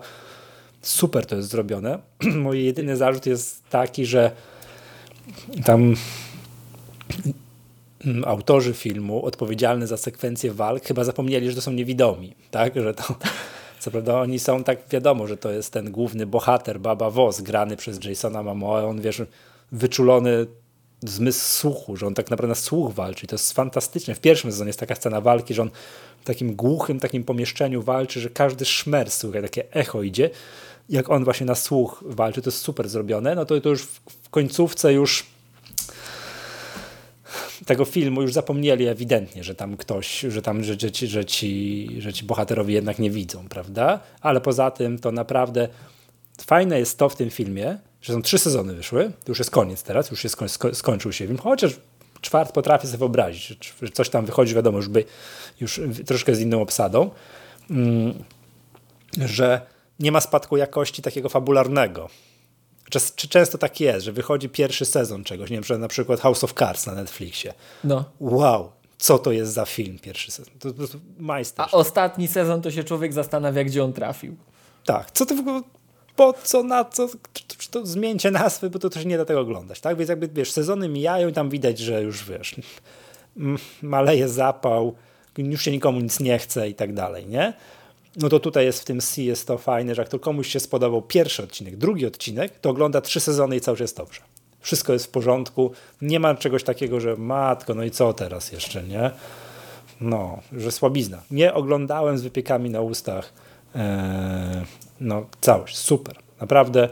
Super 0.82 1.26
to 1.26 1.36
jest 1.36 1.50
zrobione. 1.50 2.00
Mój 2.44 2.64
jedyny 2.64 2.98
zarzut 2.98 3.26
jest 3.26 3.70
taki, 3.70 4.06
że 4.06 4.32
tam 5.66 5.96
autorzy 8.26 8.74
filmu 8.74 9.26
odpowiedzialni 9.26 9.88
za 9.88 9.98
sekwencję 9.98 10.52
walk 10.52 10.86
chyba 10.86 11.04
zapomnieli, 11.04 11.50
że 11.50 11.56
to 11.56 11.62
są 11.62 11.72
niewidomi, 11.72 12.36
tak? 12.52 12.76
Że 12.76 12.94
to, 12.94 13.16
co 13.84 13.92
prawda 13.92 14.20
oni 14.20 14.40
są 14.40 14.64
tak, 14.64 14.80
wiadomo, 14.90 15.28
że 15.28 15.38
to 15.38 15.52
jest 15.52 15.74
ten 15.74 15.92
główny 15.92 16.26
bohater, 16.26 16.80
Baba 16.80 17.10
Voss, 17.10 17.42
grany 17.42 17.78
przez 17.78 18.06
Jasona 18.06 18.44
Momoa, 18.44 18.84
on 18.84 19.02
wiesz, 19.02 19.22
wyczulony 19.72 20.46
zmysł 21.02 21.46
słuchu, 21.46 21.96
że 21.98 22.08
on 22.08 22.14
tak 22.14 22.30
naprawdę 22.30 22.48
na 22.48 22.56
słuch 22.56 22.94
walczy. 22.94 23.28
To 23.28 23.36
jest 23.36 23.54
fantastyczne. 23.54 24.16
W 24.16 24.20
pierwszym 24.20 24.52
sezonie 24.52 24.70
jest 24.70 24.80
taka 24.80 24.96
scena 24.96 25.22
walki, 25.22 25.54
że 25.54 25.62
on 25.62 25.70
w 26.22 26.26
takim 26.26 26.56
głuchym 26.56 27.00
takim 27.00 27.24
pomieszczeniu 27.24 27.82
walczy, 27.82 28.20
że 28.20 28.30
każdy 28.30 28.66
szmer 28.66 29.12
słychać, 29.12 29.42
takie 29.42 29.74
echo 29.74 30.04
idzie. 30.04 30.30
Jak 30.90 31.10
on 31.10 31.24
właśnie 31.24 31.46
na 31.46 31.56
słuch 31.56 32.04
walczy, 32.08 32.42
to 32.42 32.50
jest 32.50 32.62
super 32.62 32.90
zrobione. 32.90 33.36
No 33.36 33.46
to, 33.46 33.62
to 33.62 33.70
już 33.70 33.84
w 34.24 34.30
końcówce 34.30 34.94
już 34.94 35.26
tego 37.66 37.86
filmu 37.86 38.22
już 38.22 38.34
zapomnieli 38.34 38.88
ewidentnie, 38.88 39.44
że 39.44 39.56
tam 39.56 39.78
ktoś, 39.78 40.20
że 40.20 40.42
tam, 40.42 40.64
że, 40.64 40.80
że, 40.80 40.92
ci, 40.92 41.08
że, 41.08 41.26
ci, 41.26 41.90
że 42.00 42.14
ci 42.14 42.26
bohaterowie 42.26 42.74
jednak 42.74 43.00
nie 43.00 43.12
widzą, 43.12 43.50
prawda? 43.50 44.00
Ale 44.22 44.42
poza 44.42 44.72
tym 44.72 45.00
to 45.00 45.12
naprawdę 45.12 45.68
fajne 46.42 46.80
jest 46.80 46.98
to 46.98 47.10
w 47.10 47.16
tym 47.16 47.30
filmie, 47.30 47.78
że 48.02 48.14
są 48.14 48.22
trzy 48.22 48.40
sezony 48.40 48.74
wyszły, 48.74 49.12
to 49.24 49.32
już 49.32 49.40
jest 49.40 49.52
koniec 49.52 49.84
teraz, 49.84 50.12
już 50.12 50.22
się 50.22 50.30
sko 50.30 50.50
sko 50.50 50.76
skończył 50.76 51.12
się 51.12 51.28
film, 51.28 51.38
chociaż 51.38 51.80
czwart 52.22 52.52
potrafię 52.52 52.88
sobie 52.88 52.98
wyobrazić, 52.98 53.74
że 53.82 53.90
coś 53.90 54.10
tam 54.10 54.26
wychodzi, 54.26 54.56
wiadomo, 54.56 54.78
już, 54.78 54.88
by, 54.88 55.06
już 55.62 55.82
troszkę 56.06 56.36
z 56.36 56.40
inną 56.40 56.62
obsadą, 56.62 57.10
mm, 57.70 58.24
że 59.26 59.62
nie 60.00 60.12
ma 60.12 60.22
spadku 60.22 60.58
jakości 60.58 61.02
takiego 61.02 61.30
fabularnego. 61.30 62.10
Czy 63.16 63.28
często 63.28 63.58
tak 63.58 63.80
jest, 63.80 64.06
że 64.06 64.12
wychodzi 64.12 64.50
pierwszy 64.50 64.86
sezon 64.86 65.24
czegoś, 65.24 65.50
nie 65.50 65.62
wiem, 65.62 65.82
na 65.82 65.88
przykład 65.88 66.20
House 66.20 66.44
of 66.44 66.54
Cards 66.54 66.86
na 66.86 66.94
Netflixie. 66.94 67.54
No. 67.84 68.06
Wow, 68.20 68.72
co 68.98 69.20
to 69.20 69.32
jest 69.32 69.54
za 69.54 69.66
film 69.66 70.00
pierwszy 70.00 70.32
sezon? 70.32 70.54
To, 70.60 70.72
to, 70.72 70.88
to 70.88 70.98
majster. 71.20 71.66
A 71.66 71.72
ostatni 71.72 72.28
sezon 72.28 72.62
to 72.62 72.72
się 72.72 72.84
człowiek 72.84 73.14
zastanawia, 73.14 73.64
gdzie 73.64 73.84
on 73.84 73.94
trafił. 73.94 74.36
Tak, 74.86 75.12
co 75.12 75.26
to 75.26 75.36
w 75.36 75.40
ogóle 75.40 75.62
po 76.16 76.34
co, 76.44 76.64
na 76.64 76.86
co, 76.86 77.08
to, 77.08 77.70
to 77.72 77.86
zmieńcie 77.86 78.32
nazwy, 78.32 78.70
bo 78.70 78.80
to 78.80 78.90
też 78.90 79.06
nie 79.06 79.18
da 79.18 79.26
tego 79.26 79.40
oglądać, 79.40 79.82
tak? 79.82 79.98
Więc 79.98 80.10
jakby, 80.10 80.28
wiesz, 80.28 80.52
sezony 80.52 80.90
mijają 80.90 81.28
i 81.28 81.34
tam 81.34 81.50
widać, 81.50 81.80
że 81.80 82.04
już, 82.04 82.26
wiesz, 82.26 82.56
maleje 83.82 84.30
zapał, 84.30 84.96
już 85.38 85.62
się 85.62 85.72
nikomu 85.72 86.00
nic 86.00 86.20
nie 86.20 86.40
chce 86.40 86.70
i 86.70 86.76
tak 86.76 86.94
dalej, 86.94 87.28
nie? 87.28 87.54
No 88.16 88.30
to 88.30 88.40
tutaj 88.40 88.66
jest 88.66 88.82
w 88.82 88.86
tym 88.86 89.00
C 89.00 89.22
jest 89.22 89.48
to 89.48 89.58
fajne, 89.58 89.96
że 89.96 90.02
jak 90.02 90.10
to 90.10 90.20
komuś 90.20 90.48
się 90.48 90.60
spodobał 90.60 91.02
pierwszy 91.02 91.44
odcinek, 91.44 91.78
drugi 91.78 92.06
odcinek, 92.06 92.60
to 92.60 92.70
ogląda 92.70 93.02
trzy 93.02 93.20
sezony 93.20 93.56
i 93.56 93.62
cały 93.62 93.78
czas 93.78 93.82
jest 93.82 93.98
dobrze. 93.98 94.22
Wszystko 94.60 94.94
jest 94.94 95.06
w 95.06 95.10
porządku, 95.10 95.72
nie 96.02 96.20
ma 96.20 96.36
czegoś 96.36 96.64
takiego, 96.64 97.00
że 97.00 97.16
matko, 97.16 97.74
no 97.74 97.84
i 97.84 97.92
co 97.92 98.14
teraz 98.14 98.52
jeszcze, 98.52 98.84
nie? 98.84 99.12
No, 100.02 100.40
że 100.58 100.72
słabizna. 100.72 101.22
Nie 101.32 101.54
oglądałem 101.54 102.18
z 102.18 102.22
wypiekami 102.22 102.70
na 102.70 102.82
ustach 102.82 103.34
eee, 103.76 103.84
no, 105.00 105.26
całość, 105.42 105.78
super. 105.78 106.16
Naprawdę, 106.42 106.90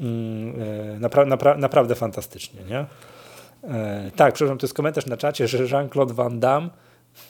mm, 0.00 0.54
e, 0.96 1.00
napra 1.00 1.24
napra 1.24 1.56
naprawdę 1.56 1.94
fantastycznie, 1.94 2.60
nie? 2.64 2.86
E, 3.74 4.10
tak, 4.16 4.34
przepraszam, 4.34 4.58
to 4.58 4.66
jest 4.66 4.74
komentarz 4.74 5.06
na 5.06 5.16
czacie, 5.16 5.48
że 5.48 5.58
Jean-Claude 5.58 6.14
Van 6.14 6.40
Damme 6.40 6.70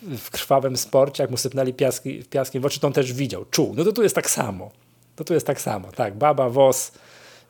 w 0.02 0.30
krwawym 0.30 0.76
sporcie, 0.76 1.22
jak 1.22 1.30
mu 1.30 1.36
sypnęli 1.36 1.74
piaski, 1.74 2.24
piaskiem 2.24 2.62
w 2.62 2.66
oczy, 2.66 2.80
to 2.80 2.86
on 2.86 2.92
też 2.92 3.12
widział, 3.12 3.44
czuł. 3.50 3.74
No 3.76 3.84
to 3.84 3.92
tu 3.92 4.02
jest 4.02 4.14
tak 4.14 4.30
samo. 4.30 4.70
To 5.16 5.24
tu 5.24 5.34
jest 5.34 5.46
tak 5.46 5.60
samo, 5.60 5.92
tak. 5.92 6.18
Baba 6.18 6.50
Wos 6.50 6.92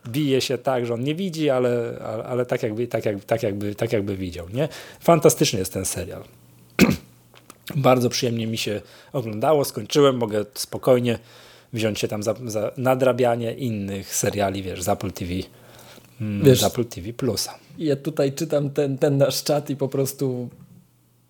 bije 0.07 0.41
się 0.41 0.57
tak, 0.57 0.85
że 0.85 0.93
on 0.93 1.03
nie 1.03 1.15
widzi, 1.15 1.49
ale, 1.49 1.99
ale, 2.05 2.23
ale 2.23 2.45
tak, 2.45 2.63
jakby, 2.63 2.87
tak, 2.87 3.05
jak, 3.05 3.25
tak, 3.25 3.43
jakby, 3.43 3.75
tak 3.75 3.93
jakby 3.93 4.17
widział, 4.17 4.49
nie? 4.49 4.69
Fantastyczny 4.99 5.59
jest 5.59 5.73
ten 5.73 5.85
serial. 5.85 6.23
Bardzo 7.75 8.09
przyjemnie 8.09 8.47
mi 8.47 8.57
się 8.57 8.81
oglądało, 9.13 9.65
skończyłem, 9.65 10.17
mogę 10.17 10.45
spokojnie 10.53 11.19
wziąć 11.73 11.99
się 11.99 12.07
tam 12.07 12.23
za, 12.23 12.35
za 12.45 12.71
nadrabianie 12.77 13.53
innych 13.53 14.15
seriali, 14.15 14.63
wiesz, 14.63 14.83
z 14.83 14.89
Apple 14.89 15.11
TV, 15.11 15.31
mm, 16.21 16.45
wiesz, 16.45 16.61
z 16.61 16.63
Apple 16.63 16.85
TV 16.85 17.13
Plusa. 17.13 17.53
Ja 17.77 17.95
tutaj 17.95 18.33
czytam 18.33 18.69
ten, 18.69 18.97
ten 18.97 19.17
nasz 19.17 19.43
czat 19.43 19.69
i 19.69 19.75
po 19.75 19.87
prostu 19.87 20.49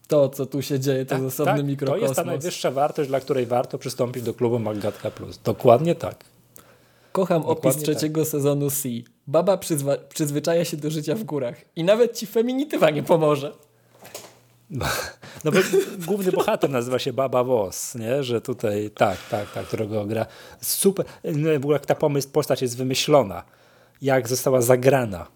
to, 0.07 0.29
co 0.29 0.45
tu 0.45 0.61
się 0.61 0.79
dzieje, 0.79 1.05
to 1.05 1.15
tak, 1.15 1.23
osobny 1.23 1.57
tak, 1.57 1.65
mikrokosmos. 1.65 2.01
To 2.01 2.07
jest 2.07 2.15
ta 2.15 2.23
najwyższa 2.23 2.71
wartość, 2.71 3.09
dla 3.09 3.19
której 3.19 3.45
warto 3.45 3.77
przystąpić 3.77 4.23
do 4.23 4.33
klubu 4.33 4.59
Magatka 4.59 5.11
Plus. 5.11 5.39
Dokładnie 5.43 5.95
tak. 5.95 6.15
Kocham 7.11 7.41
Dokładnie 7.41 7.69
opis 7.69 7.83
trzeciego 7.83 8.21
tak. 8.21 8.29
sezonu 8.29 8.69
C. 8.69 8.89
Baba 9.27 9.57
przyzwyczaja 10.09 10.65
się 10.65 10.77
do 10.77 10.89
życia 10.89 11.15
w 11.15 11.23
górach 11.23 11.55
i 11.75 11.83
nawet 11.83 12.17
ci 12.17 12.27
feminitywa 12.27 12.89
nie 12.89 13.03
pomoże. 13.03 13.53
No, 14.69 14.85
no 15.43 15.51
bo 15.51 15.59
główny 16.05 16.31
bohater 16.31 16.69
nazywa 16.69 16.99
się 16.99 17.13
Baba 17.13 17.43
Wos, 17.43 17.95
nie? 17.95 18.23
że 18.23 18.41
tutaj 18.41 18.91
tak, 18.95 19.17
tak, 19.31 19.51
tak, 19.51 19.65
którego 19.65 20.05
gra 20.05 20.25
super, 20.61 21.05
no, 21.23 21.49
w 21.53 21.55
ogóle 21.55 21.73
jak 21.73 21.85
ta 21.85 21.95
pomysł, 21.95 22.29
postać 22.29 22.61
jest 22.61 22.77
wymyślona, 22.77 23.43
jak 24.01 24.27
została 24.27 24.61
zagrana, 24.61 25.27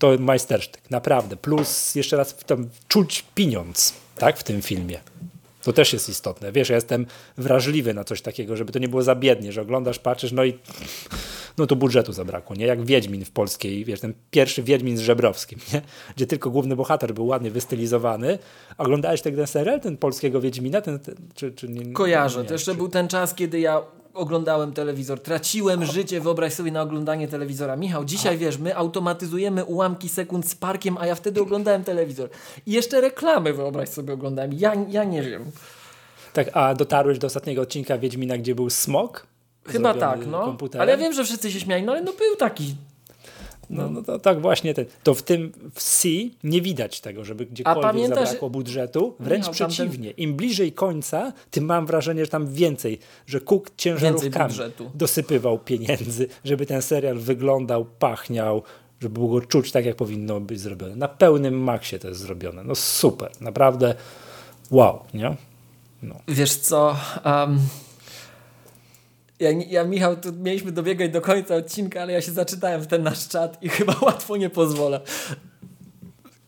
to 0.00 0.18
majstersztyk, 0.18 0.90
naprawdę. 0.90 1.36
Plus 1.36 1.94
jeszcze 1.94 2.16
raz 2.16 2.36
tam 2.36 2.68
czuć 2.88 3.24
pieniądz 3.34 3.94
tak, 4.18 4.38
w 4.38 4.44
tym 4.44 4.62
filmie. 4.62 5.00
To 5.62 5.72
też 5.72 5.92
jest 5.92 6.08
istotne. 6.08 6.52
Wiesz, 6.52 6.68
ja 6.68 6.74
jestem 6.74 7.06
wrażliwy 7.38 7.94
na 7.94 8.04
coś 8.04 8.22
takiego, 8.22 8.56
żeby 8.56 8.72
to 8.72 8.78
nie 8.78 8.88
było 8.88 9.02
za 9.02 9.14
biednie, 9.14 9.52
że 9.52 9.62
oglądasz, 9.62 9.98
patrzysz, 9.98 10.32
no 10.32 10.44
i 10.44 10.58
no 11.58 11.66
to 11.66 11.76
budżetu 11.76 12.12
zabrakło, 12.12 12.56
nie? 12.56 12.66
Jak 12.66 12.84
Wiedźmin 12.84 13.24
w 13.24 13.30
polskiej, 13.30 13.84
wiesz, 13.84 14.00
ten 14.00 14.14
pierwszy 14.30 14.62
Wiedźmin 14.62 14.96
z 14.96 15.00
Żebrowskim, 15.00 15.58
nie? 15.72 15.82
Gdzie 16.16 16.26
tylko 16.26 16.50
główny 16.50 16.76
bohater 16.76 17.14
był 17.14 17.26
ładnie 17.26 17.50
wystylizowany. 17.50 18.38
Oglądałeś 18.78 19.22
ten 19.22 19.46
serial, 19.46 19.80
ten 19.80 19.96
polskiego 19.96 20.40
Wiedźmina? 20.40 20.80
Ten, 20.80 20.98
ten 20.98 21.14
czy, 21.34 21.52
czy 21.52 21.68
nie, 21.68 21.92
Kojarzę. 21.92 22.40
Nie, 22.40 22.46
to 22.46 22.54
jeszcze 22.54 22.72
czy... 22.72 22.76
był 22.76 22.88
ten 22.88 23.08
czas, 23.08 23.34
kiedy 23.34 23.60
ja 23.60 23.82
oglądałem 24.14 24.72
telewizor, 24.72 25.20
traciłem 25.20 25.84
życie, 25.84 26.20
wyobraź 26.20 26.52
sobie 26.52 26.72
na 26.72 26.82
oglądanie 26.82 27.28
telewizora. 27.28 27.76
Michał, 27.76 28.04
dzisiaj 28.04 28.38
wiesz, 28.38 28.58
my 28.58 28.76
automatyzujemy 28.76 29.64
ułamki 29.64 30.08
sekund 30.08 30.48
z 30.48 30.54
parkiem, 30.54 30.98
a 30.98 31.06
ja 31.06 31.14
wtedy 31.14 31.42
oglądałem 31.42 31.84
telewizor. 31.84 32.28
I 32.66 32.72
jeszcze 32.72 33.00
reklamy, 33.00 33.52
wyobraź 33.52 33.88
sobie, 33.88 34.12
oglądałem. 34.12 34.52
Ja, 34.52 34.72
ja 34.88 35.04
nie 35.04 35.22
wiem. 35.22 35.44
Tak, 36.32 36.50
a 36.52 36.74
dotarłeś 36.74 37.18
do 37.18 37.26
ostatniego 37.26 37.62
odcinka 37.62 37.98
Wiedźmina, 37.98 38.38
gdzie 38.38 38.54
był 38.54 38.70
smok? 38.70 39.26
Chyba 39.66 39.94
tak, 39.94 40.26
no. 40.26 40.44
Komputerem? 40.44 40.82
Ale 40.82 40.92
ja 40.92 40.98
wiem, 40.98 41.12
że 41.12 41.24
wszyscy 41.24 41.52
się 41.52 41.60
śmiali, 41.60 41.82
no 41.82 41.92
ale 41.92 42.02
no 42.02 42.12
był 42.12 42.36
taki 42.36 42.74
no, 43.70 43.90
no 43.90 44.02
to 44.02 44.18
tak 44.18 44.40
właśnie 44.40 44.74
ten. 44.74 44.84
To 45.02 45.14
w 45.14 45.22
tym 45.22 45.52
w 45.74 45.82
C 45.82 46.08
nie 46.44 46.60
widać 46.60 47.00
tego, 47.00 47.24
żeby 47.24 47.46
gdziekolwiek 47.46 47.82
pamiętasz, 47.82 48.24
zabrakło 48.24 48.50
budżetu. 48.50 49.14
Wręcz 49.20 49.48
Michał, 49.48 49.68
przeciwnie. 49.68 50.10
Im 50.10 50.34
bliżej 50.34 50.72
końca, 50.72 51.32
tym 51.50 51.64
mam 51.64 51.86
wrażenie, 51.86 52.24
że 52.24 52.30
tam 52.30 52.52
więcej, 52.52 52.98
że 53.26 53.40
Cook 53.40 53.70
ciężarówkami 53.76 54.54
dosypywał 54.94 55.58
pieniędzy, 55.58 56.28
żeby 56.44 56.66
ten 56.66 56.82
serial 56.82 57.18
wyglądał, 57.18 57.84
pachniał, 57.84 58.62
żeby 59.00 59.14
było 59.14 59.28
go 59.28 59.46
czuć 59.46 59.72
tak, 59.72 59.84
jak 59.84 59.96
powinno 59.96 60.40
być 60.40 60.60
zrobione. 60.60 60.96
Na 60.96 61.08
pełnym 61.08 61.62
maksie 61.62 61.98
to 61.98 62.08
jest 62.08 62.20
zrobione. 62.20 62.64
No 62.64 62.74
super, 62.74 63.30
naprawdę 63.40 63.94
wow, 64.70 65.00
nie? 65.14 65.36
No. 66.02 66.14
Wiesz 66.28 66.56
co, 66.56 66.96
um, 67.24 67.58
ja, 69.40 69.50
ja, 69.50 69.84
Michał, 69.84 70.16
tu 70.16 70.32
mieliśmy 70.32 70.72
dobiegać 70.72 71.10
do 71.10 71.20
końca 71.20 71.54
odcinka, 71.54 72.02
ale 72.02 72.12
ja 72.12 72.20
się 72.20 72.32
zaczytałem 72.32 72.80
w 72.80 72.86
ten 72.86 73.02
nasz 73.02 73.28
czat 73.28 73.62
i 73.62 73.68
chyba 73.78 73.96
łatwo 74.02 74.36
nie 74.36 74.50
pozwolę. 74.50 75.00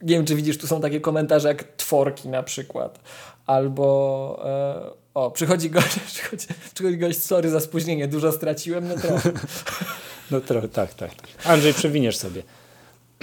Nie 0.03 0.15
wiem, 0.17 0.25
czy 0.25 0.35
widzisz, 0.35 0.59
tu 0.59 0.67
są 0.67 0.81
takie 0.81 1.01
komentarze 1.01 1.49
jak 1.49 1.65
tworki 1.77 2.29
na 2.29 2.43
przykład. 2.43 3.01
Albo 3.47 4.43
e, 4.45 4.91
o, 5.15 5.31
przychodzi 5.31 5.71
gość, 5.71 5.99
przychodzi, 6.15 6.47
przychodzi 6.75 6.99
gość, 6.99 7.23
sorry 7.23 7.51
za 7.51 7.61
spóźnienie, 7.61 8.09
dużo 8.09 8.33
straciłem, 8.33 8.89
no 8.89 8.95
trochę. 8.95 9.33
No 10.31 10.41
trochę, 10.41 10.69
tak, 10.69 10.95
tak. 10.95 11.15
tak. 11.15 11.47
Andrzej, 11.47 11.75
przewiniesz 11.75 12.17
sobie. 12.17 12.43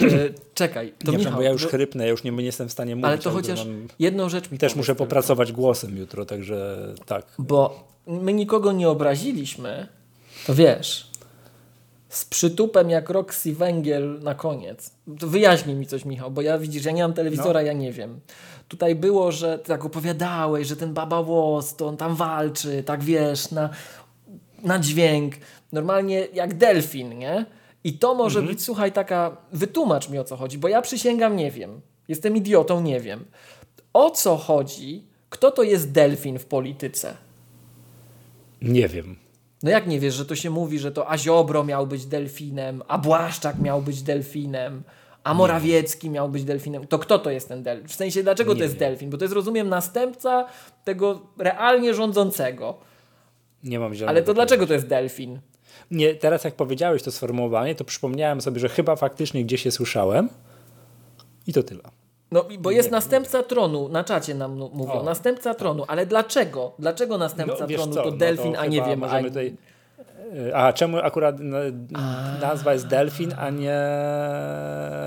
E, 0.02 0.06
czekaj, 0.54 0.94
to 1.04 1.12
nie, 1.12 1.18
Michał, 1.18 1.34
bo 1.34 1.42
ja 1.42 1.50
już 1.50 1.62
bo- 1.62 1.68
chrypnę, 1.68 2.04
ja 2.04 2.10
już 2.10 2.24
nie, 2.24 2.30
nie 2.30 2.44
jestem 2.44 2.68
w 2.68 2.72
stanie 2.72 2.96
mówić. 2.96 3.08
ale 3.08 3.18
to 3.18 3.30
chociaż 3.30 3.58
mam- 3.66 3.88
jedną 3.98 4.28
rzecz 4.28 4.50
mi 4.50 4.58
Też 4.58 4.74
muszę 4.76 4.94
popracować 4.94 5.52
głosem 5.52 5.96
jutro, 5.96 6.24
także 6.24 6.78
tak. 7.06 7.26
Bo 7.38 7.88
my 8.10 8.32
nikogo 8.32 8.72
nie 8.72 8.88
obraziliśmy, 8.88 9.86
to 10.46 10.54
wiesz, 10.54 11.10
z 12.08 12.24
przytupem 12.24 12.90
jak 12.90 13.10
Roxy 13.10 13.54
Węgiel 13.54 14.20
na 14.22 14.34
koniec. 14.34 14.90
To 15.18 15.26
wyjaśnij 15.26 15.76
mi 15.76 15.86
coś, 15.86 16.04
Michał, 16.04 16.30
bo 16.30 16.42
ja 16.42 16.58
widzisz, 16.58 16.84
ja 16.84 16.92
nie 16.92 17.02
mam 17.02 17.12
telewizora, 17.12 17.62
ja 17.62 17.72
nie 17.72 17.92
wiem. 17.92 18.20
Tutaj 18.68 18.94
było, 18.94 19.32
że 19.32 19.58
ty 19.58 19.68
tak 19.68 19.84
opowiadałeś, 19.84 20.66
że 20.68 20.76
ten 20.76 20.94
baba 20.94 21.22
włos, 21.22 21.76
to 21.76 21.86
on 21.86 21.96
tam 21.96 22.14
walczy, 22.14 22.82
tak 22.82 23.04
wiesz, 23.04 23.50
na, 23.50 23.70
na 24.62 24.78
dźwięk, 24.78 25.34
normalnie 25.72 26.28
jak 26.32 26.54
delfin, 26.54 27.18
nie? 27.18 27.46
I 27.84 27.98
to 27.98 28.14
może 28.14 28.42
być, 28.42 28.64
słuchaj, 28.64 28.92
taka, 28.92 29.36
wytłumacz 29.52 30.08
mi 30.08 30.18
o 30.18 30.24
co 30.24 30.36
chodzi, 30.36 30.58
bo 30.58 30.68
ja 30.68 30.82
przysięgam, 30.82 31.36
nie 31.36 31.50
wiem. 31.50 31.80
Jestem 32.08 32.36
idiotą, 32.36 32.80
nie 32.80 33.00
wiem. 33.00 33.24
O 33.92 34.10
co 34.10 34.36
chodzi? 34.36 35.04
Kto 35.28 35.50
to 35.50 35.62
jest 35.62 35.92
delfin 35.92 36.38
w 36.38 36.44
polityce? 36.44 37.14
Nie 38.62 38.88
wiem. 38.88 39.16
No 39.62 39.70
jak 39.70 39.86
nie 39.86 40.00
wiesz, 40.00 40.14
że 40.14 40.26
to 40.26 40.34
się 40.36 40.50
mówi, 40.50 40.78
że 40.78 40.92
to 40.92 41.10
Aziobro 41.10 41.64
miał 41.64 41.86
być 41.86 42.06
delfinem, 42.06 42.82
a 42.88 42.98
Błaszczak 42.98 43.58
miał 43.58 43.82
być 43.82 44.02
delfinem, 44.02 44.82
a 45.24 45.34
Morawiecki 45.34 46.10
miał 46.10 46.28
być 46.28 46.44
delfinem. 46.44 46.86
To 46.86 46.98
kto 46.98 47.18
to 47.18 47.30
jest 47.30 47.48
ten 47.48 47.62
delfin? 47.62 47.88
W 47.88 47.94
sensie, 47.94 48.22
dlaczego 48.22 48.52
Nie 48.52 48.58
to 48.58 48.62
jest 48.64 48.74
wiem. 48.74 48.80
delfin? 48.80 49.10
Bo 49.10 49.18
to 49.18 49.24
jest, 49.24 49.34
rozumiem, 49.34 49.68
następca 49.68 50.46
tego 50.84 51.20
realnie 51.38 51.94
rządzącego. 51.94 52.78
Nie 53.64 53.78
mam 53.78 53.94
zielonego 53.94 54.10
Ale 54.18 54.22
to 54.22 54.34
dlaczego 54.34 54.66
to 54.66 54.72
jest 54.72 54.86
delfin? 54.86 55.40
Nie, 55.90 56.14
teraz 56.14 56.44
jak 56.44 56.54
powiedziałeś 56.54 57.02
to 57.02 57.12
sformułowanie, 57.12 57.74
to 57.74 57.84
przypomniałem 57.84 58.40
sobie, 58.40 58.60
że 58.60 58.68
chyba 58.68 58.96
faktycznie 58.96 59.44
gdzieś 59.44 59.64
je 59.64 59.72
słyszałem. 59.72 60.28
I 61.46 61.52
to 61.52 61.62
tyle. 61.62 61.82
No, 62.32 62.44
bo 62.58 62.70
jest 62.70 62.90
następca 62.90 63.42
tronu, 63.42 63.88
na 63.88 64.04
czacie 64.04 64.34
nam 64.34 64.56
mówią, 64.72 64.92
O, 64.92 65.02
następca 65.02 65.54
tronu, 65.54 65.84
ale 65.88 66.06
dlaczego? 66.06 66.72
Dlaczego 66.78 67.18
następca 67.18 67.66
No, 67.66 67.76
tronu 67.76 67.94
co, 67.94 68.02
to 68.02 68.10
no 68.10 68.16
delfin, 68.16 68.52
to 68.52 68.58
a 68.60 68.66
nie 68.66 68.82
wiem, 68.82 69.04
a... 69.04 69.22
tutaj- 69.22 69.56
E, 70.48 70.56
A 70.56 70.72
czemu 70.72 70.98
akurat 70.98 71.36
no, 71.40 71.58
nazwa 72.40 72.72
jest 72.72 72.86
delfin, 72.86 73.34
a 73.38 73.50
nie 73.50 73.80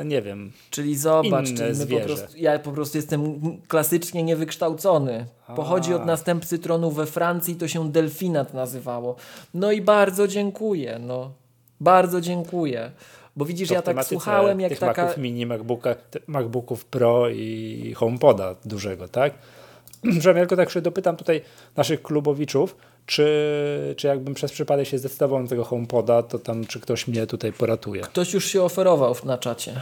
nie 0.05 0.21
wiem. 0.21 0.51
Czyli 0.69 0.97
zobacz, 0.97 1.47
czyli 1.47 1.79
my 1.79 1.87
po 1.87 2.05
prostu, 2.05 2.37
ja 2.37 2.59
po 2.59 2.71
prostu 2.71 2.97
jestem 2.97 3.39
klasycznie 3.67 4.23
niewykształcony. 4.23 5.25
Pochodzi 5.55 5.93
od 5.93 6.05
następcy 6.05 6.59
tronu 6.59 6.91
we 6.91 7.05
Francji, 7.05 7.55
to 7.55 7.67
się 7.67 7.91
delfinat 7.91 8.53
nazywało. 8.53 9.15
No 9.53 9.71
i 9.71 9.81
bardzo 9.81 10.27
dziękuję, 10.27 10.99
no. 10.99 11.31
Bardzo 11.79 12.21
dziękuję. 12.21 12.91
Bo 13.35 13.45
widzisz, 13.45 13.67
To 13.67 13.73
ja 13.73 13.81
tak 13.81 14.05
słuchałem, 14.05 14.59
jak 14.59 14.69
tych 14.69 14.79
taka... 14.79 15.03
Maców 15.05 15.17
mini, 15.17 15.45
MacBooka, 15.45 15.95
MacBooków 16.27 16.85
Pro 16.85 17.29
i 17.29 17.93
HomePoda 17.97 18.55
dużego, 18.65 19.07
tak? 19.07 19.33
Że 20.21 20.29
ja 20.29 20.35
tylko 20.35 20.55
tak 20.55 20.69
się 20.69 20.81
dopytam 20.81 21.17
tutaj 21.17 21.41
naszych 21.75 22.01
klubowiczów, 22.01 22.75
czy, 23.05 23.93
czy 23.97 24.07
jakbym 24.07 24.33
przez 24.33 24.51
przypadek 24.51 24.87
się 24.87 24.97
zdecydował 24.97 25.41
na 25.41 25.47
tego 25.47 25.63
HomePoda, 25.63 26.23
to 26.23 26.39
tam 26.39 26.65
czy 26.65 26.79
ktoś 26.79 27.07
mnie 27.07 27.27
tutaj 27.27 27.53
poratuje. 27.53 28.01
Ktoś 28.01 28.33
już 28.33 28.45
się 28.45 28.63
oferował 28.63 29.15
na 29.23 29.37
czacie. 29.37 29.81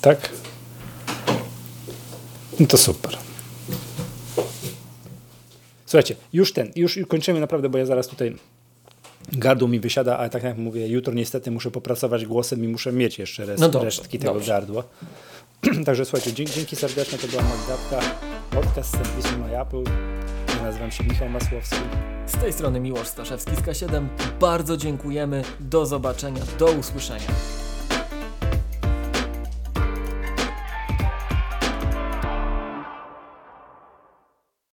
Tak? 0.00 0.30
No 2.60 2.66
to 2.66 2.76
super. 2.78 3.16
Słuchajcie, 5.86 6.16
już 6.32 6.52
ten, 6.52 6.72
już 6.76 6.98
kończymy 7.08 7.40
naprawdę, 7.40 7.68
bo 7.68 7.78
ja 7.78 7.86
zaraz 7.86 8.08
tutaj 8.08 8.36
gardło 9.32 9.68
mi 9.68 9.80
wysiada, 9.80 10.18
ale 10.18 10.30
tak 10.30 10.42
jak 10.42 10.58
mówię, 10.58 10.88
jutro 10.88 11.14
niestety 11.14 11.50
muszę 11.50 11.70
popracować 11.70 12.26
głosem 12.26 12.64
i 12.64 12.68
muszę 12.68 12.92
mieć 12.92 13.18
jeszcze 13.18 13.46
rest, 13.46 13.60
No 13.60 13.68
dobrze, 13.68 13.84
resztki 13.84 14.18
tego 14.18 14.34
dobrze. 14.34 14.52
gardła. 14.52 14.82
Także 15.86 16.04
słuchajcie, 16.04 16.32
dzięki, 16.32 16.52
dzięki 16.52 16.76
serdeczne, 16.76 17.18
to 17.18 17.28
była 17.28 17.42
Magdatka, 17.42 18.14
podcast 18.50 18.90
z 18.90 18.92
serwisu 18.92 19.38
MyApple. 19.38 19.82
Ja 20.56 20.62
nazywam 20.64 20.90
się 20.90 21.04
Michał 21.04 21.28
Masłowski. 21.28 21.76
Z 22.26 22.32
tej 22.32 22.52
strony 22.52 22.80
Miłosz 22.80 23.06
Staszewski 23.08 23.56
z 23.56 23.58
K7. 23.58 24.06
Bardzo 24.40 24.76
dziękujemy. 24.76 25.42
Do 25.60 25.86
zobaczenia. 25.86 26.42
Do 26.58 26.66
usłyszenia. 26.66 27.26